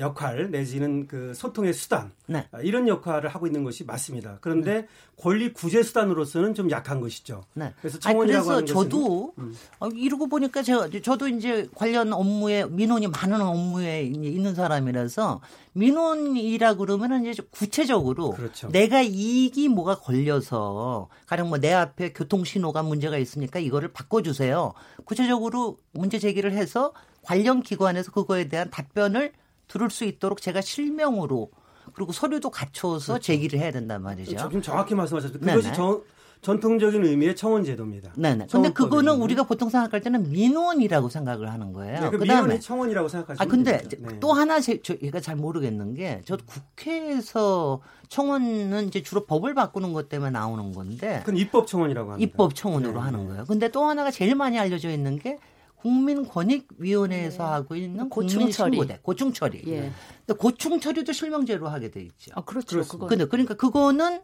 역할 0.00 0.50
내지는 0.50 1.06
그 1.06 1.32
소통의 1.34 1.72
수단 1.72 2.12
네. 2.26 2.46
아, 2.52 2.60
이런 2.60 2.88
역할을 2.88 3.30
하고 3.30 3.46
있는 3.46 3.64
것이 3.64 3.84
맞습니다. 3.84 4.38
그런데 4.40 4.86
권리 5.16 5.52
구제 5.52 5.82
수단으로서는 5.82 6.54
좀 6.54 6.70
약한 6.70 7.00
것이죠. 7.00 7.44
네. 7.54 7.72
그래서 7.80 7.96
아니, 8.04 8.14
청원이라고 8.14 8.44
그래서 8.44 8.52
하는 8.56 8.66
것은 8.66 8.90
저도 8.90 9.34
음. 9.38 9.54
어, 9.78 9.88
이러고 9.88 10.28
보니까 10.28 10.62
제가 10.62 10.88
저도 11.02 11.28
이제 11.28 11.68
관련 11.74 12.12
업무에 12.12 12.66
민원이 12.66 13.06
많은 13.06 13.40
업무에 13.40 14.02
있는 14.02 14.54
사람이라서 14.54 15.40
민원이라 15.74 16.74
그러면은 16.74 17.24
이제 17.24 17.42
구체적으로 17.50 18.30
그렇죠. 18.32 18.68
내가 18.68 19.00
이익이 19.00 19.68
뭐가 19.68 19.94
걸려서 19.96 21.08
가령 21.26 21.48
뭐 21.48 21.62
내 21.62 21.72
앞에 21.72 22.12
교통 22.12 22.44
신호가 22.44 22.82
문제가 22.82 23.16
있으니까 23.16 23.60
이거를 23.60 23.92
바꿔주세요. 23.92 24.74
구체적으로 25.04 25.78
문제 25.92 26.18
제기를 26.18 26.52
해서 26.52 26.92
관련 27.22 27.62
기관에서 27.62 28.10
그거에 28.10 28.48
대한 28.48 28.68
답변을 28.68 29.32
들을 29.72 29.88
수 29.88 30.04
있도록 30.04 30.42
제가 30.42 30.60
실명으로 30.60 31.50
그리고 31.94 32.12
서류도 32.12 32.50
갖춰서 32.50 33.18
제기를 33.18 33.58
해야 33.58 33.70
된단 33.70 34.02
말이죠. 34.02 34.36
좀 34.50 34.60
정확히. 34.60 34.94
네네. 34.94 35.54
그것이 35.56 35.72
정- 35.74 36.02
전통적인 36.42 37.04
의미의 37.04 37.36
청원 37.36 37.64
제도입니다. 37.64 38.12
네 38.16 38.30
네. 38.30 38.34
근데 38.38 38.46
청원법에 38.48 38.74
그거는. 38.74 39.14
우리가 39.22 39.44
보통 39.44 39.70
생각할 39.70 40.00
때는 40.00 40.30
민원이라고 40.30 41.08
생각을 41.08 41.50
하는 41.50 41.72
거예요. 41.72 42.00
네, 42.00 42.10
그 42.10 42.18
그다음에 42.18 42.42
민원이 42.42 42.60
청원이라고 42.60 43.08
생각하시면 43.08 43.38
아 43.40 43.50
근데. 43.50 43.78
네. 43.98 44.18
또 44.20 44.32
하나 44.32 44.60
제, 44.60 44.82
저, 44.82 44.94
얘가 45.02 45.20
잘 45.20 45.36
모르겠는 45.36 45.94
게 45.94 46.20
저도 46.24 46.44
국회에서 46.44 47.80
청원은 48.08 48.88
이제 48.88 49.02
주로 49.02 49.24
법을 49.24 49.54
바꾸는 49.54 49.92
것 49.92 50.08
때문에 50.08 50.32
나오는 50.32 50.72
건데 50.72 51.20
그건 51.20 51.36
입법 51.38 51.66
청원이라고 51.66 52.12
합니다. 52.12 52.28
입법 52.28 52.54
청원으로 52.54 52.94
네, 52.94 52.98
하는 52.98 53.20
네. 53.20 53.26
거예요. 53.28 53.44
근데 53.46 53.68
또 53.68 53.84
하나가 53.84 54.10
제일 54.10 54.34
많이 54.34 54.58
알려져 54.58 54.90
있는 54.90 55.18
게 55.18 55.38
국민권익위원회에서 55.82 57.52
하고 57.52 57.74
있는 57.76 58.08
고충 58.08 58.50
처리. 58.50 58.76
국민신고대 58.76 58.98
고충 59.02 59.32
처리. 59.32 59.62
예. 59.66 59.92
근데 60.26 60.38
고충 60.38 60.80
처리도 60.80 61.12
실명제로 61.12 61.68
하게 61.68 61.90
돼 61.90 62.00
있죠. 62.02 62.32
아, 62.34 62.42
그렇죠. 62.42 62.82
근데 63.08 63.24
그러니까 63.26 63.54
그거는 63.54 64.20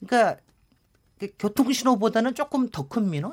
그러니까 0.00 0.40
그 1.18 1.28
교통신호보다는 1.38 2.34
조금 2.34 2.68
더 2.68 2.88
큰 2.88 3.08
민원 3.10 3.32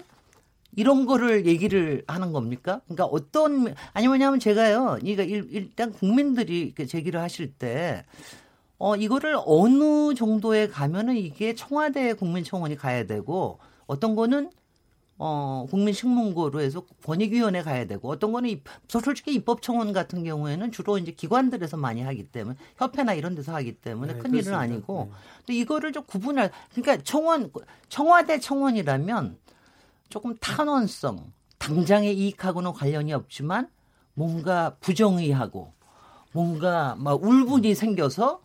이런 0.75 1.05
거를 1.05 1.45
얘기를 1.45 2.03
하는 2.07 2.31
겁니까? 2.31 2.81
그러니까 2.85 3.05
어떤 3.05 3.63
미- 3.65 3.73
아니 3.93 4.07
뭐냐면 4.07 4.39
제가요. 4.39 4.97
일- 5.03 5.19
일단 5.51 5.91
국민들이 5.91 6.73
제기를 6.87 7.19
하실 7.19 7.51
때 7.53 8.05
어, 8.77 8.95
이거를 8.95 9.35
어느 9.45 10.13
정도에 10.15 10.67
가면은 10.67 11.15
이게 11.17 11.53
청와대 11.55 12.13
국민청원이 12.13 12.77
가야 12.77 13.05
되고 13.05 13.59
어떤 13.85 14.15
거는 14.15 14.49
어, 15.23 15.67
국민식문고로 15.69 16.61
해서 16.61 16.83
권익위원회 17.05 17.61
가야 17.61 17.85
되고 17.85 18.09
어떤 18.09 18.31
거는 18.31 18.49
입, 18.49 18.63
솔직히 18.87 19.35
입법청원 19.35 19.93
같은 19.93 20.23
경우에는 20.23 20.71
주로 20.71 20.97
이제 20.97 21.11
기관들에서 21.11 21.77
많이 21.77 22.01
하기 22.01 22.23
때문에 22.23 22.57
협회나 22.77 23.13
이런 23.13 23.35
데서 23.35 23.53
하기 23.53 23.73
때문에 23.73 24.13
네, 24.13 24.19
큰 24.19 24.31
일은 24.31 24.45
그렇습니다. 24.45 24.59
아니고 24.59 25.09
네. 25.11 25.17
근데 25.37 25.53
이거를 25.59 25.93
좀 25.93 26.03
구분할 26.07 26.49
그러니까 26.73 27.03
청원 27.03 27.51
청와대 27.87 28.39
청원이라면 28.39 29.37
조금 30.09 30.35
탄원성 30.41 31.31
당장의 31.59 32.17
이익하고는 32.17 32.73
관련이 32.73 33.13
없지만 33.13 33.69
뭔가 34.15 34.75
부정의하고 34.79 35.71
뭔가 36.31 36.95
막 36.97 37.21
울분이 37.23 37.75
생겨서 37.75 38.41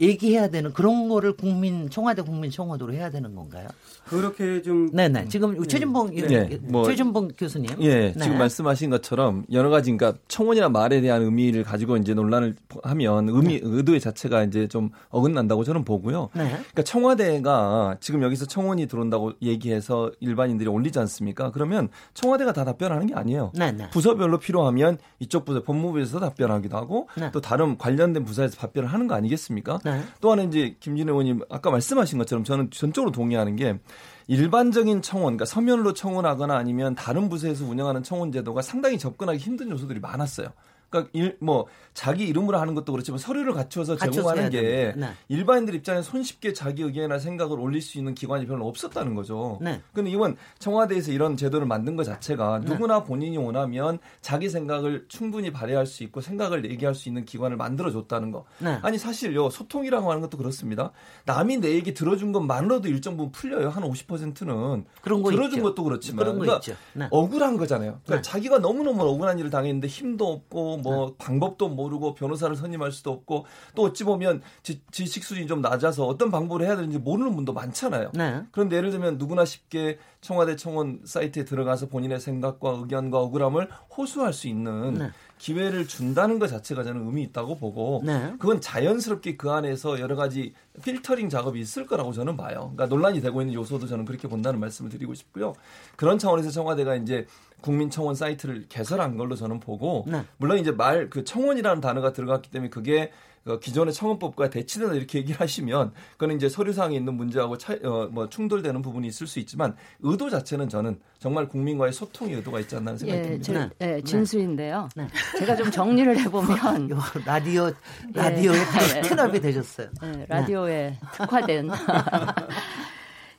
얘기해야 0.00 0.48
되는 0.48 0.72
그런 0.72 1.08
거를 1.08 1.34
국민 1.34 1.90
청와대 1.90 2.22
국민 2.22 2.50
청원으로 2.50 2.92
해야 2.92 3.10
되는 3.10 3.34
건가요? 3.34 3.68
그렇게 4.06 4.62
좀 4.62 4.90
네네. 4.92 5.28
지금 5.28 5.62
최준봉 5.66 6.14
네, 6.14 6.58
뭐- 6.62 6.84
최준봉 6.84 7.28
교수님. 7.38 7.70
예, 7.80 8.12
네. 8.12 8.14
지금 8.20 8.38
말씀하신 8.38 8.90
것처럼 8.90 9.44
여러 9.52 9.68
가지 9.70 9.92
그러니까 9.92 10.18
청원이라는 10.28 10.72
말에 10.72 11.00
대한 11.00 11.22
의미를 11.22 11.62
가지고 11.62 11.96
이제 11.96 12.14
논란을 12.14 12.56
하면 12.82 13.28
의미 13.28 13.60
의도의 13.62 14.00
자체가 14.00 14.44
이제 14.44 14.66
좀 14.66 14.90
어긋난다고 15.10 15.64
저는 15.64 15.84
보고요. 15.84 16.30
네. 16.34 16.48
그러니까 16.50 16.82
청와대가 16.82 17.96
지금 18.00 18.22
여기서 18.22 18.46
청원이 18.46 18.86
들어온다고 18.86 19.32
얘기해서 19.42 20.10
일반인들이 20.20 20.68
올리지 20.68 20.98
않습니까? 20.98 21.50
그러면 21.52 21.88
청와대가 22.14 22.52
다 22.52 22.64
답변하는 22.64 23.06
게 23.06 23.14
아니에요. 23.14 23.52
네네. 23.56 23.90
부서별로 23.90 24.38
필요하면 24.38 24.98
이쪽 25.18 25.44
부서 25.44 25.62
법무부에서 25.62 26.20
답변하기도 26.20 26.76
하고 26.76 27.08
네. 27.16 27.30
또 27.32 27.40
다른 27.40 27.76
관련된 27.78 28.24
부서에서 28.24 28.56
답변을 28.56 28.88
하는 28.88 29.06
거 29.06 29.14
아니겠습니까? 29.14 29.78
네. 29.90 30.02
또 30.20 30.32
하나 30.32 30.42
이제 30.42 30.76
김진애 30.80 31.10
의원님 31.10 31.40
아까 31.50 31.70
말씀하신 31.70 32.18
것처럼 32.18 32.44
저는 32.44 32.70
전적으로 32.70 33.10
동의하는 33.12 33.56
게 33.56 33.78
일반적인 34.26 35.02
청원, 35.02 35.36
그러니까 35.36 35.44
서면으로 35.44 35.92
청원하거나 35.92 36.56
아니면 36.56 36.94
다른 36.94 37.28
부서에서 37.28 37.64
운영하는 37.64 38.02
청원 38.02 38.30
제도가 38.30 38.62
상당히 38.62 38.98
접근하기 38.98 39.38
힘든 39.38 39.70
요소들이 39.70 40.00
많았어요. 40.00 40.48
그러니까 40.90 41.10
일, 41.14 41.36
뭐 41.40 41.66
자기 41.94 42.26
이름으로 42.26 42.58
하는 42.58 42.74
것도 42.74 42.92
그렇지만 42.92 43.18
서류를 43.18 43.54
갖춰서 43.54 43.96
갖춰서 43.96 44.12
제공하는 44.12 44.50
게. 44.50 44.92
네. 44.96 45.12
일반인들 45.28 45.74
입장에 45.76 46.02
손쉽게 46.02 46.52
자기 46.52 46.82
의견이나 46.82 47.18
생각을 47.18 47.58
올릴 47.58 47.80
수 47.80 47.98
있는 47.98 48.14
기관이 48.14 48.46
별로 48.46 48.66
없었다는 48.66 49.14
거죠. 49.14 49.58
네. 49.62 49.80
근데 49.92 50.10
이번 50.10 50.36
청와대에서 50.58 51.12
이런 51.12 51.36
제도를 51.36 51.66
만든 51.66 51.96
것 51.96 52.04
자체가 52.04 52.60
네. 52.60 52.66
누구나 52.66 53.04
본인이 53.04 53.36
원하면 53.38 53.98
자기 54.20 54.48
생각을 54.48 55.06
충분히 55.08 55.52
발휘할 55.52 55.86
수 55.86 56.02
있고 56.02 56.20
생각을 56.20 56.70
얘기할 56.70 56.94
수 56.94 57.08
있는 57.08 57.24
기관을 57.24 57.56
만들어 57.56 57.90
줬다는 57.90 58.32
거. 58.32 58.44
네. 58.58 58.78
아니 58.82 58.98
사실요 58.98 59.48
소통이라고 59.50 60.10
하는 60.10 60.20
것도 60.20 60.36
그렇습니다. 60.36 60.90
남이 61.26 61.58
내 61.58 61.74
얘기 61.74 61.94
들어준 61.94 62.32
것만으로도 62.32 62.88
일정 62.88 63.16
부분 63.16 63.32
풀려요. 63.32 63.70
한 63.70 63.84
50%는 63.84 64.84
그런 65.02 65.22
거 65.22 65.30
들어준 65.30 65.58
있죠. 65.58 65.62
것도 65.62 65.84
그렇지만 65.84 66.18
그런 66.18 66.34
거 66.38 66.40
그러니까 66.40 66.56
있죠. 66.58 66.76
네. 66.94 67.06
억울한 67.10 67.56
거잖아요. 67.56 68.00
그러니까 68.04 68.16
네. 68.16 68.22
자기가 68.22 68.58
너무너무 68.58 69.02
억울한 69.02 69.38
일을 69.38 69.50
당했는데 69.50 69.86
힘도 69.86 70.32
없고 70.32 70.79
뭐 70.82 71.14
방법도 71.18 71.68
모르고 71.68 72.14
변호사를 72.14 72.54
선임할 72.56 72.92
수도 72.92 73.10
없고 73.10 73.46
또 73.74 73.82
어찌 73.82 74.04
보면 74.04 74.42
지, 74.62 74.80
지식 74.90 75.24
수준이 75.24 75.46
좀 75.46 75.60
낮아서 75.60 76.06
어떤 76.06 76.30
방법을 76.30 76.64
해야 76.64 76.76
되는지 76.76 76.98
모르는 76.98 77.34
분도 77.34 77.52
많잖아요. 77.52 78.12
네. 78.14 78.42
그런데 78.50 78.76
예를 78.76 78.90
들면 78.90 79.18
누구나 79.18 79.44
쉽게 79.44 79.98
청와대 80.20 80.56
청원 80.56 81.00
사이트에 81.04 81.44
들어가서 81.44 81.88
본인의 81.88 82.20
생각과 82.20 82.70
의견과 82.80 83.18
억울함을 83.18 83.68
호소할 83.96 84.32
수 84.32 84.48
있는 84.48 84.94
네. 84.94 85.10
기회를 85.38 85.88
준다는 85.88 86.38
것 86.38 86.48
자체가 86.48 86.84
저는 86.84 87.06
의미 87.06 87.22
있다고 87.22 87.56
보고 87.56 88.02
네. 88.04 88.34
그건 88.38 88.60
자연스럽게 88.60 89.36
그 89.36 89.50
안에서 89.50 89.98
여러 89.98 90.14
가지 90.14 90.52
필터링 90.84 91.30
작업이 91.30 91.58
있을 91.58 91.86
거라고 91.86 92.12
저는 92.12 92.36
봐요. 92.36 92.72
그러니까 92.74 92.86
논란이 92.86 93.22
되고 93.22 93.40
있는 93.40 93.54
요소도 93.54 93.86
저는 93.86 94.04
그렇게 94.04 94.28
본다는 94.28 94.60
말씀을 94.60 94.90
드리고 94.90 95.14
싶고요. 95.14 95.54
그런 95.96 96.18
차원에서 96.18 96.50
청와대가 96.50 96.94
이제 96.96 97.26
국민청원 97.60 98.14
사이트를 98.14 98.66
개설한 98.68 99.16
걸로 99.16 99.34
저는 99.36 99.60
보고 99.60 100.04
네. 100.08 100.22
물론 100.38 100.58
이제 100.58 100.70
말 100.70 101.08
그 101.10 101.24
청원이라는 101.24 101.80
단어가 101.80 102.12
들어갔기 102.12 102.50
때문에 102.50 102.70
그게 102.70 103.10
그 103.42 103.58
기존의 103.58 103.94
청원법과 103.94 104.50
대치된다 104.50 104.94
이렇게 104.94 105.18
얘기를 105.18 105.40
하시면 105.40 105.92
그거는 106.12 106.36
이제 106.36 106.48
서류상에 106.48 106.94
있는 106.94 107.14
문제하고 107.14 107.56
차, 107.56 107.72
어, 107.82 108.06
뭐 108.12 108.28
충돌되는 108.28 108.82
부분이 108.82 109.08
있을 109.08 109.26
수 109.26 109.38
있지만 109.38 109.74
의도 110.00 110.28
자체는 110.28 110.68
저는 110.68 111.00
정말 111.18 111.48
국민과의 111.48 111.92
소통의 111.94 112.34
의도가 112.36 112.60
있지 112.60 112.76
않나 112.76 112.90
하는 112.90 112.98
생각이 112.98 113.18
예, 113.18 113.38
듭니다. 113.38 113.70
제, 113.80 113.94
예, 113.96 114.00
진수인데요. 114.02 114.88
네. 114.94 115.08
제가 115.38 115.56
좀 115.56 115.70
정리를 115.70 116.18
해보면 116.20 116.90
요 116.90 116.98
라디오 117.24 117.70
라디오에 118.12 118.58
예. 118.96 119.00
트럽이 119.00 119.40
되셨어요. 119.40 119.88
네, 120.02 120.26
라디오에 120.28 120.98
특화된. 121.14 121.70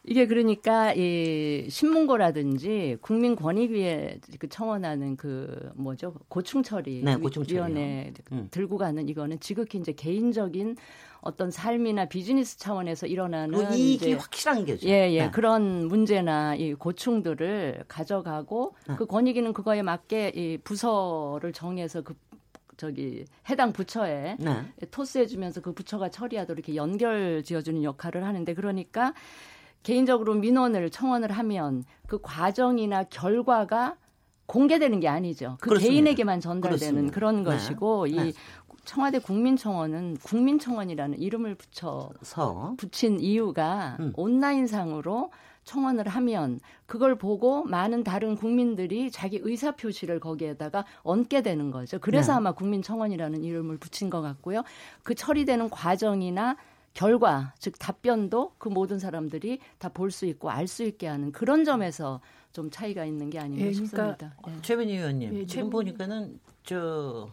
이게 0.03 0.25
그러니까 0.25 0.93
이 0.93 1.67
신문고라든지 1.69 2.97
국민권익위에 3.01 4.19
그 4.39 4.49
청원하는 4.49 5.15
그 5.15 5.71
뭐죠 5.75 6.15
고충 6.27 6.63
처리 6.63 7.03
네. 7.03 7.17
위원회 7.47 8.11
음. 8.31 8.47
들고 8.49 8.77
가는 8.77 9.07
이거는 9.07 9.39
지극히 9.39 9.77
이제 9.77 9.91
개인적인 9.91 10.75
어떤 11.21 11.51
삶이나 11.51 12.05
비즈니스 12.05 12.57
차원에서 12.57 13.05
일어나는 13.05 13.67
그 13.67 13.75
이익이 13.75 14.13
확실한 14.13 14.65
게죠. 14.65 14.89
예, 14.89 15.11
예. 15.11 15.25
네. 15.25 15.31
그런 15.31 15.87
문제나 15.87 16.55
이 16.55 16.73
고충들을 16.73 17.83
가져가고 17.87 18.73
네. 18.87 18.95
그 18.97 19.05
권익위는 19.05 19.53
그거에 19.53 19.83
맞게 19.83 20.29
이 20.35 20.57
부서를 20.63 21.53
정해서 21.53 22.01
그 22.01 22.15
저기 22.75 23.25
해당 23.47 23.71
부처에 23.71 24.37
네. 24.39 24.87
토스해주면서 24.89 25.61
그 25.61 25.73
부처가 25.73 26.09
처리하도록 26.09 26.57
이렇게 26.57 26.75
연결 26.75 27.43
지어주는 27.43 27.83
역할을 27.83 28.25
하는데 28.25 28.51
그러니까 28.55 29.13
개인적으로 29.83 30.35
민원을 30.35 30.89
청원을 30.89 31.31
하면 31.31 31.83
그 32.07 32.19
과정이나 32.21 33.03
결과가 33.05 33.97
공개되는 34.45 34.99
게 34.99 35.07
아니죠. 35.07 35.57
그 35.61 35.69
그렇습니다. 35.69 35.91
개인에게만 35.93 36.41
전달되는 36.41 36.79
그렇습니다. 36.79 37.13
그런 37.13 37.37
네. 37.37 37.43
것이고 37.43 38.07
네. 38.07 38.11
이 38.29 38.33
청와대 38.83 39.19
국민청원은 39.19 40.17
국민청원이라는 40.23 41.19
이름을 41.19 41.55
붙여 41.55 42.09
서 42.21 42.73
붙인 42.77 43.19
이유가 43.19 43.97
음. 43.99 44.11
온라인상으로 44.15 45.31
청원을 45.63 46.07
하면 46.07 46.59
그걸 46.87 47.15
보고 47.15 47.63
많은 47.63 48.03
다른 48.03 48.35
국민들이 48.35 49.11
자기 49.11 49.39
의사 49.43 49.71
표시를 49.71 50.19
거기에다가 50.19 50.85
얹게 51.03 51.43
되는 51.43 51.71
거죠. 51.71 51.99
그래서 51.99 52.33
네. 52.33 52.37
아마 52.37 52.51
국민청원이라는 52.51 53.43
이름을 53.43 53.77
붙인 53.77 54.09
것 54.09 54.21
같고요. 54.21 54.63
그 55.03 55.13
처리되는 55.13 55.69
과정이나 55.69 56.57
결과, 56.93 57.53
즉 57.59 57.79
답변도 57.79 58.53
그 58.57 58.67
모든 58.69 58.99
사람들이 58.99 59.59
다 59.79 59.89
볼 59.89 60.11
수 60.11 60.25
있고 60.25 60.49
알 60.49 60.67
수 60.67 60.83
있게 60.83 61.07
하는 61.07 61.31
그런 61.31 61.63
점에서 61.63 62.19
좀 62.51 62.69
차이가 62.69 63.05
있는 63.05 63.29
게 63.29 63.39
아닌가 63.39 63.65
예, 63.65 63.71
그러니까 63.71 63.85
싶습니다. 63.87 64.35
예. 64.47 64.61
최변희 64.61 64.97
의원님 64.97 65.33
예, 65.35 65.45
지금 65.45 65.65
최- 65.65 65.69
보니까는 65.69 66.39
저 66.63 67.29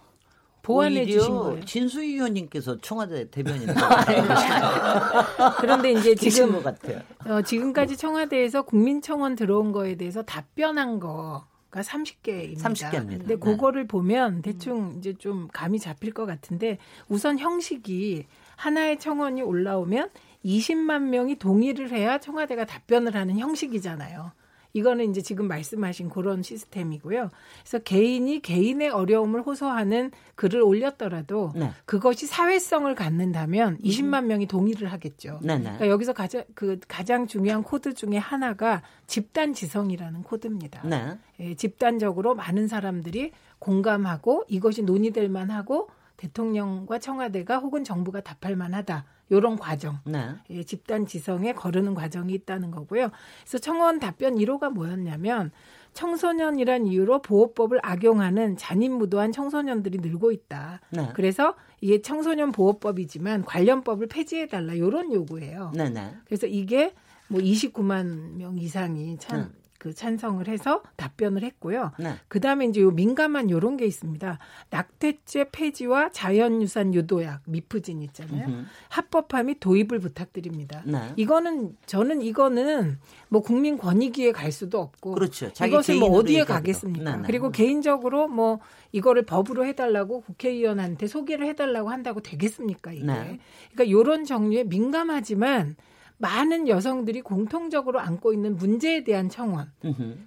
보완해 0.62 1.00
오히려 1.02 1.18
주신 1.20 1.34
거예요. 1.36 1.64
진수희 1.64 2.14
의원님께서 2.14 2.78
청와대 2.80 3.28
대변인 3.30 3.66
그런데 5.60 5.92
이제 5.92 6.14
지금 6.14 6.52
것 6.52 6.62
같아요. 6.62 7.00
어, 7.26 7.42
지금까지 7.42 7.96
청와대에서 7.96 8.62
국민청원 8.62 9.34
들어온 9.34 9.72
거에 9.72 9.96
대해서 9.96 10.22
답변한 10.22 11.00
거 11.00 11.46
가 11.70 11.82
30개입니다. 11.82 12.58
30개 12.62 12.94
입니다. 12.94 13.18
근데 13.18 13.34
네. 13.34 13.36
그거를 13.36 13.86
보면 13.86 14.40
대충 14.40 14.94
이제 14.96 15.12
좀 15.12 15.48
감이 15.52 15.78
잡힐 15.78 16.14
것 16.14 16.24
같은데 16.24 16.78
우선 17.10 17.38
형식이 17.38 18.24
하나의 18.58 18.98
청원이 18.98 19.40
올라오면 19.42 20.10
20만 20.44 21.04
명이 21.04 21.36
동의를 21.36 21.90
해야 21.92 22.18
청와대가 22.18 22.66
답변을 22.66 23.14
하는 23.14 23.38
형식이잖아요. 23.38 24.32
이거는 24.74 25.10
이제 25.10 25.22
지금 25.22 25.48
말씀하신 25.48 26.10
그런 26.10 26.42
시스템이고요. 26.42 27.30
그래서 27.62 27.78
개인이 27.78 28.40
개인의 28.40 28.90
어려움을 28.90 29.42
호소하는 29.42 30.10
글을 30.34 30.60
올렸더라도 30.60 31.52
네. 31.54 31.70
그것이 31.84 32.26
사회성을 32.26 32.92
갖는다면 32.94 33.78
20만 33.78 34.26
명이 34.26 34.46
동의를 34.46 34.92
하겠죠. 34.92 35.40
네 35.42 35.56
네. 35.56 35.62
그러니까 35.62 35.88
여기서 35.88 36.12
가장 36.12 36.44
그 36.54 36.78
가장 36.86 37.26
중요한 37.26 37.62
코드 37.62 37.94
중에 37.94 38.18
하나가 38.18 38.82
집단 39.06 39.54
지성이라는 39.54 40.22
코드입니다. 40.22 40.82
네. 40.84 41.18
예, 41.40 41.54
집단적으로 41.54 42.34
많은 42.34 42.68
사람들이 42.68 43.32
공감하고 43.58 44.44
이것이 44.48 44.82
논의될 44.82 45.28
만하고 45.28 45.88
대통령과 46.18 46.98
청와대가 46.98 47.58
혹은 47.58 47.84
정부가 47.84 48.20
답할 48.20 48.56
만하다. 48.56 49.04
요런 49.30 49.56
과정. 49.56 49.98
네. 50.04 50.34
예, 50.50 50.62
집단 50.62 51.06
지성에 51.06 51.52
거르는 51.52 51.94
과정이 51.94 52.34
있다는 52.34 52.70
거고요. 52.70 53.10
그래서 53.42 53.58
청원 53.58 54.00
답변 54.00 54.34
1호가 54.36 54.70
뭐였냐면 54.70 55.50
청소년이란 55.94 56.86
이유로 56.86 57.22
보호법을 57.22 57.80
악용하는 57.82 58.56
잔인무도한 58.56 59.32
청소년들이 59.32 59.98
늘고 59.98 60.32
있다. 60.32 60.80
네. 60.90 61.10
그래서 61.14 61.54
이게 61.80 62.02
청소년 62.02 62.52
보호법이지만 62.52 63.44
관련법을 63.44 64.08
폐지해 64.08 64.48
달라. 64.48 64.76
요런 64.76 65.12
요구예요. 65.12 65.72
네네. 65.74 66.16
그래서 66.24 66.46
이게 66.46 66.94
뭐 67.28 67.40
29만 67.40 68.36
명 68.36 68.58
이상이 68.58 69.18
참, 69.18 69.40
네. 69.40 69.57
그 69.78 69.94
찬성을 69.94 70.46
해서 70.48 70.82
답변을 70.96 71.44
했고요. 71.44 71.92
네. 72.00 72.14
그 72.26 72.40
다음에 72.40 72.66
이제 72.66 72.80
요 72.80 72.90
민감한 72.90 73.48
요런 73.48 73.76
게 73.76 73.86
있습니다. 73.86 74.38
낙태죄 74.70 75.50
폐지와 75.52 76.10
자연유산 76.10 76.94
유도약, 76.94 77.42
미프진 77.46 78.02
있잖아요. 78.02 78.46
음흠. 78.46 78.64
합법화 78.88 79.44
및 79.44 79.60
도입을 79.60 80.00
부탁드립니다. 80.00 80.82
네. 80.84 81.12
이거는 81.16 81.76
저는 81.86 82.22
이거는 82.22 82.98
뭐 83.28 83.40
국민 83.40 83.78
권익위에 83.78 84.32
갈 84.32 84.50
수도 84.50 84.80
없고 84.80 85.12
그렇죠. 85.12 85.50
이것을 85.64 85.96
뭐 85.96 86.10
어디에. 86.10 86.44
가겠습니까? 86.48 87.10
네, 87.10 87.16
네. 87.18 87.22
그리고 87.26 87.50
개인적으로 87.50 88.26
뭐 88.26 88.58
이거를 88.92 89.24
법으로 89.26 89.64
해달라고 89.66 90.22
국회의원한테 90.22 91.06
소개를 91.06 91.46
해달라고 91.46 91.90
한다고 91.90 92.20
되겠습니까 92.20 92.92
이게? 92.92 93.04
네. 93.04 93.38
그러니까 93.72 93.84
이런 93.84 94.24
종류의 94.24 94.64
민감하지만 94.64 95.76
많은 96.18 96.66
여성들이 96.68 97.22
공통적으로 97.22 98.00
안고 98.00 98.32
있는 98.32 98.56
문제에 98.56 99.04
대한 99.04 99.28
청원. 99.28 99.70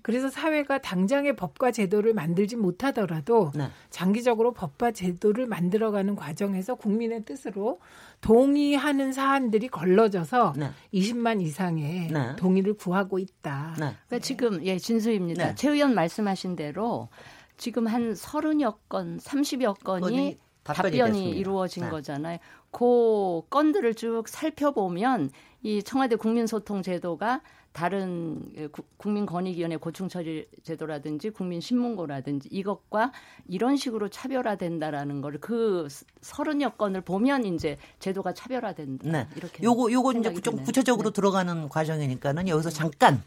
그래서 0.01 0.29
사회가 0.29 0.79
당장의 0.79 1.35
법과 1.35 1.71
제도를 1.71 2.13
만들지 2.13 2.55
못하더라도 2.55 3.51
네. 3.53 3.67
장기적으로 3.89 4.53
법과 4.53 4.91
제도를 4.91 5.47
만들어가는 5.47 6.15
과정에서 6.15 6.75
국민의 6.75 7.25
뜻으로 7.25 7.79
동의하는 8.21 9.11
사안들이 9.11 9.67
걸러져서 9.67 10.53
네. 10.57 10.69
20만 10.93 11.41
이상의 11.41 12.07
네. 12.07 12.35
동의를 12.37 12.75
구하고 12.75 13.19
있다. 13.19 13.75
네. 13.77 13.95
그러니까 14.07 14.19
지금 14.19 14.65
예 14.65 14.77
진수입니다. 14.77 15.47
네. 15.47 15.55
최 15.55 15.71
의원 15.71 15.93
말씀하신 15.93 16.55
대로 16.55 17.09
지금 17.57 17.87
한 17.87 18.13
30여 18.13 18.77
건, 18.87 19.17
30여 19.17 19.83
건이 19.83 20.39
답변이 20.63 20.97
답변이 20.97 20.97
됐습니다. 20.97 21.37
이루어진 21.37 21.83
네. 21.83 21.89
거잖아요. 21.89 22.37
그 22.71 23.41
건들을 23.49 23.95
쭉 23.95 24.27
살펴보면 24.27 25.29
이 25.63 25.83
청와대 25.83 26.15
국민소통 26.15 26.81
제도가 26.81 27.41
다른 27.71 28.41
예, 28.57 28.67
구- 28.67 28.83
국민권익위원회 28.97 29.77
고충처리 29.77 30.47
제도라든지 30.63 31.29
국민신문고라든지 31.29 32.49
이것과 32.51 33.11
이런 33.47 33.77
식으로 33.77 34.09
차별화된다라는 34.09 35.21
거를 35.21 35.39
그 35.39 35.87
서른여 36.21 36.71
건을 36.71 37.01
보면 37.01 37.45
이제 37.45 37.77
제도가 37.99 38.33
차별화된다. 38.33 39.09
네. 39.09 39.27
이렇게 39.37 39.63
요거 39.63 39.91
요거 39.91 40.13
이제 40.13 40.33
좀. 40.41 40.63
구체적으로 40.63 41.11
들어가는 41.11 41.69
과정이니까는 41.69 42.47
여기서 42.49 42.71
잠깐 42.71 43.21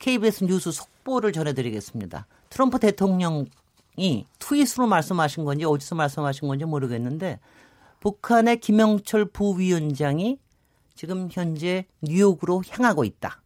KBS 0.00 0.44
뉴스 0.44 0.72
속보를 0.72 1.32
전해드리겠습니다. 1.32 2.26
트럼프 2.50 2.78
대통령이 2.80 3.46
트윗으로 4.38 4.86
말씀하신 4.88 5.44
건지 5.44 5.64
어디서 5.64 5.94
말씀하신 5.94 6.48
건지 6.48 6.64
모르겠는데 6.64 7.38
북한의 8.00 8.58
김영철 8.60 9.26
부위원장이 9.26 10.38
지금 10.98 11.28
현재 11.30 11.86
뉴욕으로 12.02 12.64
향하고 12.68 13.04
있다. 13.04 13.40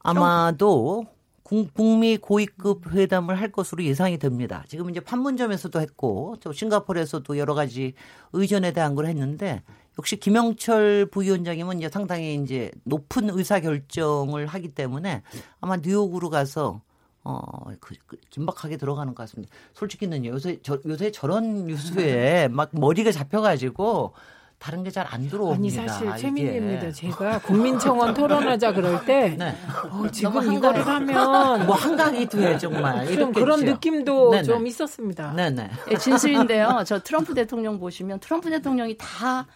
아마도 0.00 1.06
국- 1.42 1.72
북미 1.72 2.18
고위급 2.18 2.92
회담을 2.92 3.40
할 3.40 3.50
것으로 3.50 3.82
예상이 3.82 4.18
됩니다. 4.18 4.64
지금 4.68 4.90
이제 4.90 5.00
판문점에서도 5.00 5.80
했고 5.80 6.36
또 6.42 6.52
싱가포르에서도 6.52 7.38
여러 7.38 7.54
가지 7.54 7.94
의전에 8.34 8.74
대한 8.74 8.94
걸 8.94 9.06
했는데 9.06 9.62
역시 9.98 10.18
김영철 10.18 11.06
부위원장이면 11.06 11.78
이제 11.78 11.88
상당히 11.88 12.34
이제 12.34 12.70
높은 12.84 13.30
의사 13.30 13.58
결정을 13.60 14.46
하기 14.46 14.74
때문에 14.74 15.22
아마 15.62 15.78
뉴욕으로 15.78 16.28
가서 16.28 16.82
어, 17.24 17.40
그, 17.80 17.94
그 18.06 18.18
긴박하게 18.28 18.76
들어가는 18.76 19.14
것 19.14 19.22
같습니다. 19.22 19.52
솔직히는요, 19.72 20.28
요새, 20.30 20.58
저, 20.62 20.78
요새 20.84 21.10
저런 21.10 21.64
뉴스에 21.64 22.48
막 22.48 22.68
머리가 22.72 23.10
잡혀가지고 23.10 24.12
다른 24.58 24.82
게 24.82 24.90
잘 24.90 25.06
안 25.08 25.28
들어옵니다. 25.28 25.80
아니 25.82 25.88
사실. 25.88 26.16
최민희입니다. 26.16 26.90
제가 26.92 27.38
국민청원 27.40 28.12
토론하자 28.14 28.72
그럴 28.72 29.04
때 29.04 29.34
네. 29.38 29.54
어, 29.90 30.08
지금 30.10 30.52
이거를 30.52 30.84
하면 30.86 31.66
뭐 31.66 31.76
한강이 31.76 32.26
돼 32.26 32.58
정말 32.58 33.04
좀 33.06 33.14
이렇겠죠. 33.14 33.32
그런 33.40 33.60
느낌도 33.64 34.30
네네. 34.32 34.42
좀 34.42 34.66
있었습니다. 34.66 35.32
네네. 35.34 35.70
예, 35.92 35.96
진실인데요. 35.96 36.82
저 36.86 36.98
트럼프 37.00 37.34
대통령 37.34 37.78
보시면 37.78 38.18
트럼프 38.20 38.50
대통령이 38.50 38.96
다 38.98 39.46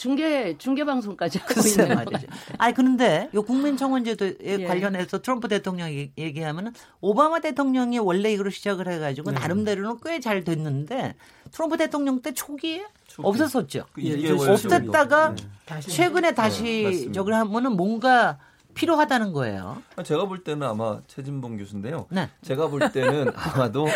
중계 0.00 0.56
중계 0.56 0.82
방송까지 0.84 1.40
하고 1.40 1.52
글쎄 1.52 1.82
있는 1.82 1.94
말이죠. 1.94 2.26
아니 2.56 2.72
그런데 2.72 3.28
요 3.34 3.42
국민청원제도에 3.42 4.34
예. 4.44 4.64
관련해서 4.64 5.20
트럼프 5.20 5.46
대통령이 5.48 6.12
얘기하면은 6.16 6.72
오바마 7.02 7.40
대통령이 7.40 7.98
원래 7.98 8.32
이걸 8.32 8.50
시작을 8.50 8.90
해가지고 8.90 9.32
나름대로는 9.32 9.98
꽤 10.02 10.20
잘 10.20 10.42
됐는데 10.44 11.16
트럼프 11.50 11.76
대통령 11.76 12.22
때 12.22 12.32
초기에 12.32 12.86
없었었죠. 13.18 13.84
그 13.92 14.00
이게 14.00 14.30
없앴다가 14.32 15.36
다시 15.66 15.90
최근에 15.90 16.32
다시 16.32 16.62
네. 16.62 17.12
저걸 17.12 17.34
하면은 17.34 17.76
뭔가 17.76 18.38
필요하다는 18.80 19.32
거예요. 19.32 19.82
제가 20.02 20.26
볼 20.26 20.42
때는 20.42 20.66
아마 20.66 21.00
최진봉 21.06 21.58
교수인데요. 21.58 22.06
네. 22.10 22.30
제가 22.42 22.68
볼 22.68 22.80
때는 22.90 23.30
아마도 23.36 23.86